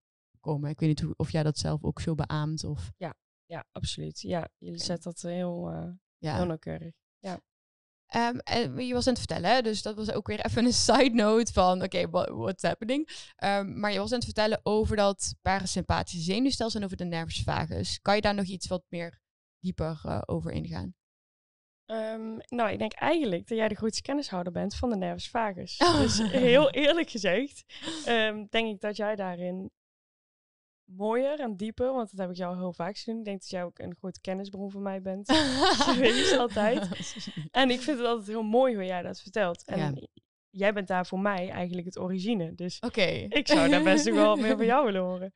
komen. 0.41 0.71
Ik 0.71 0.81
weet 0.81 0.89
niet 0.89 1.01
hoe, 1.01 1.15
of 1.17 1.33
jij 1.33 1.43
dat 1.43 1.59
zelf 1.59 1.85
ook 1.85 2.01
zo 2.01 2.15
beaamt. 2.15 2.65
Of... 2.65 2.93
Ja, 2.97 3.15
ja, 3.47 3.65
absoluut. 3.73 4.21
Ja, 4.21 4.49
je 4.59 4.79
zet 4.79 5.03
dat 5.03 5.21
heel, 5.21 5.73
uh, 5.73 5.91
ja. 6.19 6.35
heel 6.37 6.47
nauwkeurig. 6.47 6.95
Ja. 7.19 7.41
Um, 8.17 8.39
en 8.39 8.87
je 8.87 8.95
was 8.95 9.07
aan 9.07 9.13
het 9.13 9.23
vertellen, 9.23 9.51
hè? 9.51 9.63
dus 9.63 9.83
dat 9.83 9.97
was 9.97 10.13
ook 10.13 10.27
weer 10.27 10.45
even 10.45 10.65
een 10.65 10.73
side 10.73 11.15
note 11.15 11.53
van, 11.53 11.83
oké, 11.83 11.99
okay, 12.01 12.27
what's 12.27 12.63
happening? 12.63 13.09
Um, 13.45 13.81
maar 13.81 13.93
je 13.93 13.99
was 13.99 14.11
aan 14.11 14.17
het 14.17 14.25
vertellen 14.25 14.61
over 14.63 14.97
dat 14.97 15.35
parasympathische 15.43 16.33
zenuwstelsel 16.33 16.81
en 16.81 16.85
over 16.85 16.97
de 16.97 17.05
nervus 17.05 17.43
vagus. 17.43 17.99
Kan 18.03 18.15
je 18.15 18.21
daar 18.21 18.35
nog 18.35 18.45
iets 18.45 18.67
wat 18.67 18.85
meer 18.89 19.21
dieper 19.61 20.01
uh, 20.07 20.21
over 20.27 20.51
ingaan? 20.51 20.95
Um, 21.87 22.39
nou, 22.47 22.71
ik 22.71 22.79
denk 22.79 22.93
eigenlijk 22.93 23.49
dat 23.49 23.59
jij 23.59 23.69
de 23.69 23.75
grootste 23.75 24.03
kennishouder 24.03 24.53
bent 24.53 24.75
van 24.75 24.91
de 24.91 24.97
nervus 24.97 25.29
vagus. 25.29 25.77
Oh. 25.77 25.99
Dus 26.03 26.19
heel 26.19 26.71
eerlijk 26.71 27.11
gezegd, 27.11 27.65
denk 28.51 28.75
ik 28.75 28.81
dat 28.81 28.97
jij 28.97 29.17
daarin 29.17 29.71
mooier 30.97 31.41
en 31.41 31.57
dieper, 31.57 31.93
want 31.93 32.11
dat 32.11 32.21
heb 32.21 32.31
ik 32.31 32.37
jou 32.37 32.57
heel 32.57 32.73
vaak 32.73 32.97
gezien. 32.97 33.19
Ik 33.19 33.25
denk 33.25 33.41
dat 33.41 33.51
jij 33.51 33.65
ook 33.65 33.79
een 33.79 33.97
grote 33.99 34.21
kennisbron 34.21 34.71
voor 34.71 34.81
mij 34.81 35.03
bent. 35.03 35.27
dat 35.27 35.97
weet 35.97 36.29
je 36.29 36.37
altijd. 36.39 36.89
En 37.51 37.71
ik 37.71 37.81
vind 37.81 37.99
het 37.99 38.07
altijd 38.07 38.27
heel 38.27 38.43
mooi 38.43 38.75
hoe 38.75 38.85
jij 38.85 39.03
dat 39.03 39.21
vertelt. 39.21 39.65
En 39.65 40.09
jij 40.51 40.73
bent 40.73 40.89
daar 40.89 41.07
voor 41.07 41.21
mij 41.21 41.49
eigenlijk 41.51 41.87
het 41.87 41.99
origine. 41.99 42.55
Dus 42.55 42.81
okay. 42.81 43.27
ik 43.29 43.49
zou 43.49 43.69
daar 43.69 43.83
best 43.83 44.05
wel 44.11 44.37
meer 44.37 44.57
van 44.57 44.67
jou 44.75 44.85
willen 44.85 45.01
horen. 45.01 45.33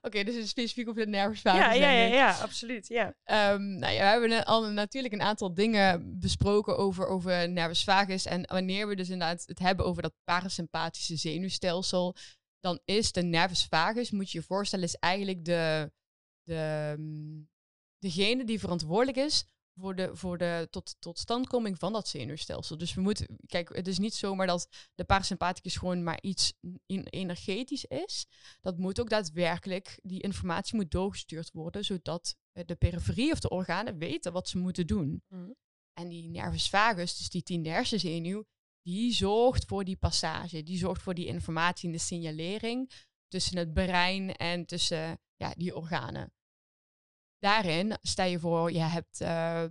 Oké, 0.00 0.24
dus 0.24 0.48
specifiek 0.48 0.88
over 0.88 1.04
de 1.04 1.10
nervusvagus. 1.10 1.60
Ja, 1.60 1.72
ja, 1.72 1.90
ja, 1.90 2.14
ja, 2.14 2.38
absoluut. 2.42 2.88
Ja. 2.88 3.06
Um, 3.52 3.78
nou 3.78 3.92
ja, 3.92 4.20
we 4.20 4.28
hebben 4.28 4.44
al 4.44 4.70
natuurlijk 4.70 5.14
een 5.14 5.22
aantal 5.22 5.54
dingen 5.54 6.18
besproken 6.18 6.78
over, 6.78 7.06
over 7.06 7.50
nervus 7.50 7.84
vagus. 7.84 8.26
En 8.26 8.46
wanneer 8.46 8.88
we 8.88 8.96
dus 8.96 9.10
inderdaad 9.10 9.44
het 9.46 9.58
hebben 9.58 9.86
over 9.86 10.02
dat 10.02 10.14
parasympathische 10.24 11.16
zenuwstelsel, 11.16 12.16
dan 12.60 12.80
is 12.84 13.12
de 13.12 13.22
nervus 13.22 13.64
vagus, 13.64 14.10
moet 14.10 14.30
je 14.30 14.38
je 14.38 14.44
voorstellen, 14.44 14.84
is 14.84 14.94
eigenlijk 14.94 15.44
de, 15.44 15.92
de, 16.42 16.94
mm, 16.98 17.48
degene 17.98 18.44
die 18.44 18.58
verantwoordelijk 18.58 19.16
is 19.16 19.44
voor 19.78 19.94
de, 19.94 20.16
voor 20.16 20.38
de 20.38 20.68
tot, 20.70 20.96
totstandkoming 20.98 21.78
van 21.78 21.92
dat 21.92 22.08
zenuwstelsel. 22.08 22.78
Dus 22.78 22.94
we 22.94 23.00
moeten, 23.00 23.38
kijk, 23.46 23.76
het 23.76 23.86
is 23.86 23.98
niet 23.98 24.14
zomaar 24.14 24.46
dat 24.46 24.68
de 24.94 25.04
parasympathicus 25.04 25.76
gewoon 25.76 26.02
maar 26.02 26.18
iets 26.20 26.52
energetisch 27.10 27.84
is. 27.84 28.26
Dat 28.60 28.78
moet 28.78 29.00
ook 29.00 29.10
daadwerkelijk, 29.10 29.98
die 30.02 30.22
informatie 30.22 30.76
moet 30.76 30.90
doorgestuurd 30.90 31.50
worden, 31.52 31.84
zodat 31.84 32.36
de 32.52 32.76
periferie 32.76 33.32
of 33.32 33.40
de 33.40 33.48
organen 33.48 33.98
weten 33.98 34.32
wat 34.32 34.48
ze 34.48 34.58
moeten 34.58 34.86
doen. 34.86 35.22
Mhm. 35.28 35.50
En 35.92 36.08
die 36.08 36.28
nervus 36.28 36.68
vagus, 36.68 37.16
dus 37.16 37.30
die 37.30 37.42
tiende 37.42 37.68
hersenzenuw, 37.68 38.44
die 38.82 39.12
zorgt 39.12 39.64
voor 39.64 39.84
die 39.84 39.96
passage, 39.96 40.62
die 40.62 40.78
zorgt 40.78 41.02
voor 41.02 41.14
die 41.14 41.26
informatie 41.26 41.88
en 41.88 41.94
de 41.94 42.00
signalering 42.00 42.92
tussen 43.28 43.56
het 43.56 43.72
brein 43.72 44.36
en 44.36 44.66
tussen 44.66 45.20
ja, 45.36 45.52
die 45.56 45.76
organen. 45.76 46.32
Daarin 47.38 47.96
sta 48.00 48.22
je 48.22 48.38
voor, 48.38 48.72
je 48.72 48.78
hebt 48.78 49.20
uh, 49.20 49.64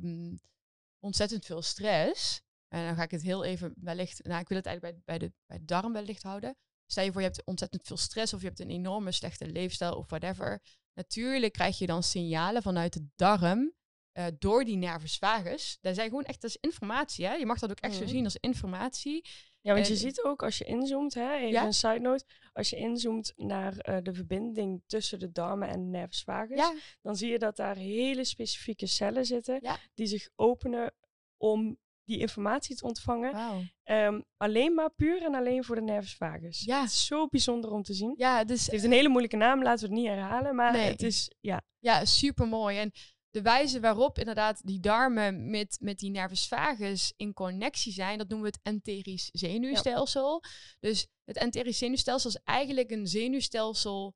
ontzettend 0.99 1.45
veel 1.45 1.61
stress. 1.61 2.41
En 2.67 2.85
dan 2.85 2.95
ga 2.95 3.03
ik 3.03 3.11
het 3.11 3.21
heel 3.21 3.43
even 3.43 3.73
wellicht, 3.75 4.23
nou 4.23 4.41
ik 4.41 4.47
wil 4.47 4.57
het 4.57 4.65
eigenlijk 4.65 4.95
bij, 4.95 5.17
bij, 5.17 5.27
de, 5.27 5.35
bij 5.45 5.57
de 5.57 5.65
darm 5.65 5.93
wellicht 5.93 6.23
houden. 6.23 6.57
Stel 6.85 7.03
je 7.03 7.11
voor, 7.11 7.21
je 7.21 7.27
hebt 7.27 7.45
ontzettend 7.45 7.87
veel 7.87 7.97
stress 7.97 8.33
of 8.33 8.41
je 8.41 8.47
hebt 8.47 8.59
een 8.59 8.69
enorme 8.69 9.11
slechte 9.11 9.47
leefstijl 9.47 9.95
of 9.95 10.09
whatever. 10.09 10.61
Natuurlijk 10.93 11.53
krijg 11.53 11.77
je 11.77 11.85
dan 11.85 12.03
signalen 12.03 12.61
vanuit 12.61 12.93
de 12.93 13.07
darm 13.15 13.73
uh, 14.17 14.25
door 14.39 14.63
die 14.63 14.77
nervus 14.77 15.17
vagus. 15.17 15.77
Daar 15.81 15.93
zijn 15.93 16.09
gewoon 16.09 16.23
echt, 16.23 16.41
dat 16.41 16.49
is 16.49 16.57
informatie. 16.61 17.25
Hè? 17.25 17.33
Je 17.33 17.45
mag 17.45 17.59
dat 17.59 17.71
ook 17.71 17.79
echt 17.79 17.95
zo 17.95 18.01
mhm. 18.01 18.09
zien 18.09 18.23
als 18.23 18.37
informatie. 18.39 19.25
Ja, 19.61 19.73
want 19.73 19.87
je 19.87 19.95
ziet 19.95 20.23
ook 20.23 20.43
als 20.43 20.57
je 20.57 20.63
inzoomt, 20.63 21.13
hè, 21.13 21.35
even 21.35 21.65
een 21.65 21.73
side 21.73 21.99
note, 21.99 22.25
als 22.53 22.69
je 22.69 22.75
inzoomt 22.75 23.33
naar 23.35 23.89
uh, 23.89 23.97
de 24.01 24.13
verbinding 24.13 24.83
tussen 24.85 25.19
de 25.19 25.31
darmen 25.31 25.67
en 25.67 25.79
de 25.79 25.97
nervus 25.97 26.23
vagus, 26.23 26.57
ja. 26.57 26.73
dan 27.01 27.15
zie 27.15 27.31
je 27.31 27.39
dat 27.39 27.55
daar 27.55 27.75
hele 27.75 28.23
specifieke 28.23 28.87
cellen 28.87 29.25
zitten 29.25 29.59
ja. 29.61 29.77
die 29.93 30.05
zich 30.05 30.29
openen 30.35 30.93
om 31.37 31.77
die 32.03 32.19
informatie 32.19 32.75
te 32.75 32.85
ontvangen. 32.85 33.33
Wow. 33.33 33.63
Um, 33.83 34.25
alleen 34.37 34.73
maar 34.73 34.91
puur 34.91 35.23
en 35.23 35.35
alleen 35.35 35.63
voor 35.63 35.75
de 35.75 35.81
nervus 35.81 36.15
vagus. 36.15 36.63
Ja. 36.65 36.81
Het 36.81 36.89
is 36.89 37.05
zo 37.05 37.27
bijzonder 37.27 37.71
om 37.71 37.83
te 37.83 37.93
zien. 37.93 38.13
Ja, 38.17 38.43
dus, 38.43 38.61
het 38.61 38.71
heeft 38.71 38.83
een 38.83 38.91
hele 38.91 39.09
moeilijke 39.09 39.37
naam, 39.37 39.63
laten 39.63 39.89
we 39.89 39.93
het 39.93 40.03
niet 40.03 40.13
herhalen, 40.13 40.55
maar 40.55 40.71
nee. 40.71 40.89
het 40.89 41.01
is, 41.01 41.31
ja. 41.39 41.61
Ja, 41.79 42.05
super 42.05 42.47
mooi. 42.47 42.77
En 42.77 42.91
de 43.37 43.43
wijze 43.43 43.79
waarop 43.79 44.19
inderdaad 44.19 44.61
die 44.65 44.79
darmen 44.79 45.49
met, 45.49 45.77
met 45.81 45.99
die 45.99 46.11
nervus 46.11 46.47
vagus 46.47 47.13
in 47.15 47.33
connectie 47.33 47.93
zijn, 47.93 48.17
dat 48.17 48.27
noemen 48.27 48.51
we 48.51 48.57
het 48.57 48.73
enterisch 48.73 49.29
zenuwstelsel. 49.31 50.43
Dus 50.79 51.07
het 51.23 51.37
enterisch 51.37 51.77
zenuwstelsel 51.77 52.29
is 52.29 52.39
eigenlijk 52.43 52.91
een 52.91 53.07
zenuwstelsel 53.07 54.15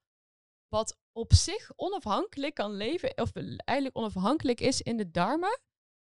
wat 0.67 0.97
op 1.11 1.33
zich 1.33 1.71
onafhankelijk 1.75 2.53
kan 2.53 2.71
leven, 2.71 3.17
of 3.17 3.31
eigenlijk 3.33 3.97
onafhankelijk 3.97 4.59
is 4.59 4.81
in 4.81 4.97
de 4.97 5.11
darmen. 5.11 5.61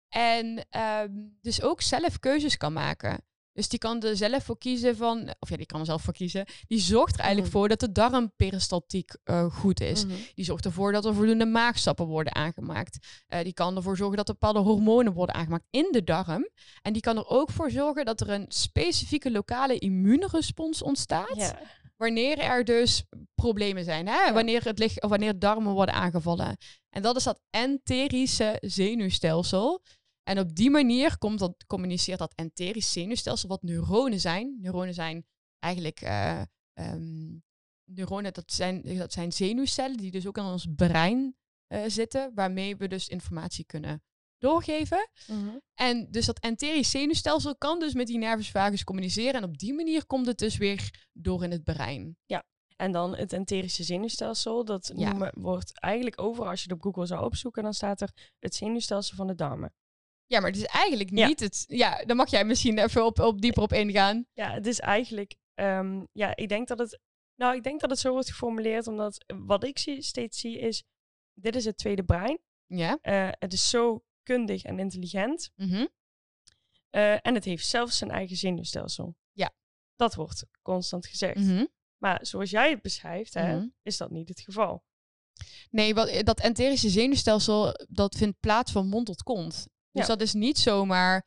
En 0.09 0.67
ehm, 0.71 1.13
dus 1.41 1.63
ook 1.63 1.81
zelf 1.81 2.19
keuzes 2.19 2.57
kan 2.57 2.73
maken. 2.73 3.25
Dus 3.53 3.69
die 3.69 3.79
kan 3.79 4.03
er 4.03 4.17
zelf 4.17 4.45
voor 4.45 4.59
kiezen 4.59 4.97
van, 4.97 5.35
of 5.39 5.49
ja, 5.49 5.57
die 5.57 5.67
kan 5.67 5.81
er 5.81 5.87
zelf 5.87 6.03
voor 6.03 6.13
kiezen. 6.13 6.47
Die 6.67 6.81
zorgt 6.81 7.15
er 7.15 7.21
eigenlijk 7.21 7.53
mhm. 7.53 7.59
voor 7.59 7.69
dat 7.69 7.81
de 7.81 7.93
darmperistaltiek 7.93 9.17
uh, 9.25 9.45
goed 9.45 9.81
is. 9.81 10.05
Mhm. 10.05 10.15
Die 10.35 10.45
zorgt 10.45 10.65
ervoor 10.65 10.93
dat 10.93 11.05
er 11.05 11.15
voldoende 11.15 11.47
maagstappen 11.47 12.07
worden 12.07 12.35
aangemaakt. 12.35 12.99
Uh, 13.29 13.43
die 13.43 13.53
kan 13.53 13.77
ervoor 13.77 13.97
zorgen 13.97 14.17
dat 14.17 14.29
er 14.29 14.35
bepaalde 14.35 14.59
hormonen 14.59 15.13
worden 15.13 15.35
aangemaakt 15.35 15.67
in 15.71 15.89
de 15.91 16.05
darm. 16.05 16.49
En 16.83 16.93
die 16.93 17.03
kan 17.03 17.17
er 17.17 17.29
ook 17.29 17.51
voor 17.51 17.71
zorgen 17.71 18.05
dat 18.05 18.21
er 18.21 18.31
een 18.31 18.47
specifieke 18.49 19.31
lokale 19.31 19.79
immuunrespons 19.79 20.83
ontstaat. 20.83 21.55
Wanneer 21.97 22.39
er 22.39 22.65
dus 22.65 23.05
problemen 23.35 23.85
zijn, 23.85 24.09
hè? 24.09 24.33
Wanneer, 24.33 24.65
het 24.65 24.79
licht, 24.79 25.03
of 25.03 25.11
wanneer 25.11 25.39
darmen 25.39 25.73
worden 25.73 25.95
aangevallen. 25.95 26.57
En 26.91 27.03
dat 27.03 27.17
is 27.17 27.25
dat 27.25 27.41
enterische 27.51 28.57
zenuwstelsel. 28.61 29.83
En 30.23 30.39
op 30.39 30.55
die 30.55 30.71
manier 30.71 31.19
komt 31.19 31.39
dat, 31.39 31.65
communiceert 31.67 32.19
dat 32.19 32.35
enterisch 32.35 32.93
zenuwstelsel, 32.93 33.49
wat 33.49 33.63
neuronen 33.63 34.21
zijn. 34.21 34.57
Neuronen 34.61 34.95
zijn 34.95 35.27
eigenlijk 35.59 36.03
uh, 36.03 36.43
um, 36.75 37.43
neuronen, 37.85 38.33
dat 38.33 38.53
zijn, 38.53 38.97
dat 38.97 39.13
zijn 39.13 39.33
zenuwcellen 39.33 39.97
die 39.97 40.11
dus 40.11 40.27
ook 40.27 40.37
in 40.37 40.45
ons 40.45 40.67
brein 40.77 41.37
uh, 41.69 41.83
zitten, 41.87 42.33
waarmee 42.35 42.77
we 42.77 42.89
dus 42.89 43.09
informatie 43.09 43.65
kunnen 43.65 44.03
doorgeven. 44.39 45.11
Mhm. 45.27 45.57
En 45.75 46.11
dus 46.11 46.27
dat 46.27 46.39
enterisch 46.39 46.91
zenuwstelsel 46.91 47.57
kan 47.57 47.81
dus 47.81 47.95
met 47.95 48.07
die 48.07 48.19
nervus 48.19 48.51
vagus 48.51 48.85
communiceren. 48.85 49.35
En 49.35 49.45
op 49.45 49.59
die 49.59 49.75
manier 49.75 50.07
komt 50.07 50.27
het 50.27 50.39
dus 50.39 50.57
weer 50.57 51.09
door 51.13 51.45
in 51.45 51.51
het 51.51 51.65
brein. 51.65 52.17
Ja, 52.27 52.45
en 52.77 52.93
dan 52.93 53.17
het 53.17 53.33
enterische 53.33 53.83
zenuwstelsel, 53.83 54.65
dat 54.65 54.93
noemen, 54.95 55.33
wordt 55.35 55.81
eigenlijk 55.81 56.21
overal, 56.21 56.49
als 56.49 56.63
je 56.63 56.69
het 56.69 56.77
op 56.77 56.83
Google 56.83 57.07
zou 57.07 57.25
opzoeken, 57.25 57.63
dan 57.63 57.75
staat 57.75 58.01
er 58.01 58.33
het 58.39 58.55
zenuwstelsel 58.55 59.17
van 59.17 59.27
de 59.27 59.35
darmen. 59.35 59.75
Ja, 60.33 60.41
maar 60.41 60.51
het 60.51 60.59
is 60.59 60.67
eigenlijk 60.67 61.11
niet 61.11 61.41
het. 61.41 61.65
Ja, 61.69 62.05
dan 62.05 62.17
mag 62.17 62.31
jij 62.31 62.45
misschien 62.45 62.79
even 62.79 63.05
op, 63.05 63.19
op 63.19 63.41
dieper 63.41 63.63
op 63.63 63.73
ingaan. 63.73 64.27
Ja, 64.33 64.53
het 64.53 64.67
is 64.67 64.81
eigenlijk. 64.81 65.37
Um, 65.55 66.09
ja, 66.13 66.37
ik 66.37 66.49
denk 66.49 66.69
dat 66.69 66.79
het. 66.79 67.01
Nou, 67.35 67.57
ik 67.57 67.63
denk 67.63 67.81
dat 67.81 67.91
het 67.91 67.99
zo 67.99 68.13
wordt 68.13 68.31
geformuleerd, 68.31 68.87
omdat 68.87 69.25
wat 69.27 69.65
ik 69.65 69.79
zie, 69.79 70.03
steeds 70.03 70.41
zie 70.41 70.59
is. 70.59 70.85
Dit 71.35 71.57
is 71.57 71.65
het 71.65 71.77
tweede 71.77 72.05
brein. 72.05 72.39
Ja. 72.67 72.99
Uh, 73.03 73.29
het 73.39 73.53
is 73.53 73.69
zo 73.69 74.05
kundig 74.23 74.63
en 74.63 74.79
intelligent. 74.79 75.51
Mm 75.57 75.69
-hmm. 75.69 75.89
uh, 76.91 77.27
en 77.27 77.35
het 77.35 77.45
heeft 77.45 77.67
zelfs 77.67 77.99
zijn 77.99 78.11
eigen 78.11 78.37
zenuwstelsel. 78.37 79.17
Ja. 79.33 79.53
Dat 79.97 80.15
wordt 80.15 80.47
constant 80.63 81.07
gezegd. 81.07 81.37
Mm 81.37 81.49
-hmm. 81.49 81.69
Maar 81.99 82.27
zoals 82.27 82.51
jij 82.51 82.71
het 82.71 82.83
beschrijft, 82.83 83.35
hè, 83.35 83.53
mm 83.53 83.59
-hmm. 83.59 83.75
is 83.83 83.97
dat 83.97 84.11
niet 84.11 84.29
het 84.29 84.41
geval. 84.41 84.85
Nee, 85.71 85.95
wat, 85.95 86.25
dat 86.25 86.41
enterische 86.41 86.89
zenuwstelsel, 86.89 87.87
dat 87.89 88.17
vindt 88.17 88.41
plaats 88.41 88.73
van 88.73 88.89
mond 88.89 89.07
tot 89.07 89.23
kont. 89.23 89.71
Dus 89.93 90.07
dat 90.07 90.21
is 90.21 90.33
niet 90.33 90.59
zomaar. 90.59 91.27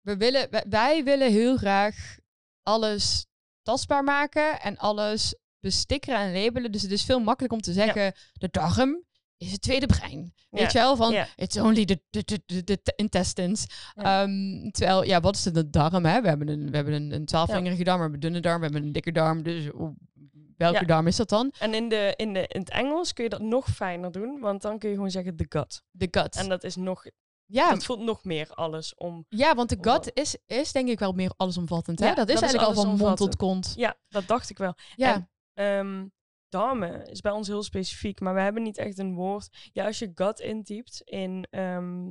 We 0.00 0.16
willen, 0.16 0.48
wij, 0.68 1.04
willen 1.04 1.30
heel 1.30 1.56
graag 1.56 2.16
alles 2.62 3.26
tastbaar 3.62 4.04
maken 4.04 4.60
en 4.60 4.76
alles 4.76 5.34
bestikkeren 5.60 6.18
en 6.18 6.42
labelen. 6.42 6.72
Dus 6.72 6.82
het 6.82 6.90
is 6.90 7.04
veel 7.04 7.20
makkelijker 7.20 7.58
om 7.58 7.64
te 7.64 7.72
zeggen, 7.72 8.14
de 8.32 8.48
darm 8.50 9.06
is 9.36 9.52
het 9.52 9.62
tweede 9.62 9.86
brein. 9.86 10.34
Weet 10.50 10.72
je 10.72 10.78
wel? 10.78 10.96
Van, 10.96 11.12
Ja. 11.12 11.26
it's 11.36 11.56
only 11.56 11.84
the, 11.84 12.00
the, 12.10 12.24
the, 12.24 12.64
the, 12.64 12.82
the 12.82 12.92
intestines. 12.96 13.66
Ja. 13.94 14.22
Ehm, 14.22 14.70
terwijl, 14.70 15.04
ja, 15.04 15.20
wat 15.20 15.36
is 15.36 15.44
het, 15.44 15.54
de 15.54 15.70
darm? 15.70 16.04
Hè? 16.04 16.20
We 16.20 16.28
hebben 16.28 16.48
een, 16.48 16.70
we 16.70 16.76
hebben 16.76 16.94
een, 16.94 17.12
een 17.12 17.24
twaalfvingerige 17.24 17.84
darm, 17.84 17.96
we 17.96 18.02
hebben 18.02 18.24
een 18.24 18.32
dunne 18.32 18.40
darm, 18.40 18.58
we 18.58 18.64
hebben 18.64 18.82
een 18.82 18.92
dikke 18.92 19.12
darm. 19.12 19.42
Dus 19.42 19.70
welke 20.56 20.86
darm 20.86 21.06
is 21.06 21.16
dat 21.16 21.28
dan? 21.28 21.52
En 21.58 21.74
in, 21.74 21.88
de, 21.88 22.14
in, 22.16 22.32
de, 22.32 22.46
in 22.46 22.60
het 22.60 22.70
Engels 22.70 23.12
kun 23.12 23.24
je 23.24 23.30
dat 23.30 23.40
nog 23.40 23.66
fijner 23.66 24.12
doen, 24.12 24.40
want 24.40 24.62
dan 24.62 24.78
kun 24.78 24.88
je 24.88 24.94
gewoon 24.94 25.10
zeggen 25.10 25.36
the 25.36 25.46
gut. 25.48 25.82
De 25.90 26.08
gut. 26.10 26.36
En 26.36 26.48
dat 26.48 26.64
is 26.64 26.76
nog, 26.76 27.04
ja, 27.50 27.70
dat 27.70 27.84
voelt 27.84 28.00
nog 28.00 28.24
meer 28.24 28.50
alles 28.54 28.94
om. 28.94 29.24
ja, 29.28 29.54
want 29.54 29.68
de 29.68 29.78
gut 29.80 30.10
is, 30.14 30.36
is 30.46 30.72
denk 30.72 30.88
ik 30.88 30.98
wel 30.98 31.12
meer 31.12 31.32
allesomvattend. 31.36 31.98
Hè? 31.98 32.06
Ja, 32.06 32.14
dat 32.14 32.28
is 32.28 32.34
dat 32.34 32.42
is 32.42 32.48
eigenlijk 32.50 32.78
al 32.78 32.84
van 32.84 32.96
mond 33.06 33.16
tot 33.16 33.36
kont. 33.36 33.72
Ja, 33.76 33.96
dat 34.08 34.26
dacht 34.26 34.50
ik 34.50 34.58
wel. 34.58 34.74
Ja, 34.96 35.14
En- 35.14 35.30
Ehm, 35.54 36.06
darmen 36.48 37.06
is 37.06 37.20
bij 37.20 37.32
ons 37.32 37.48
heel 37.48 37.62
specifiek, 37.62 38.20
maar 38.20 38.34
we 38.34 38.40
hebben 38.40 38.62
niet 38.62 38.78
echt 38.78 38.98
een 38.98 39.14
woord. 39.14 39.48
Ja, 39.72 39.86
als 39.86 39.98
je 39.98 40.10
gut 40.14 40.40
intypt 40.40 41.00
in, 41.04 41.46
ehm, 41.50 42.10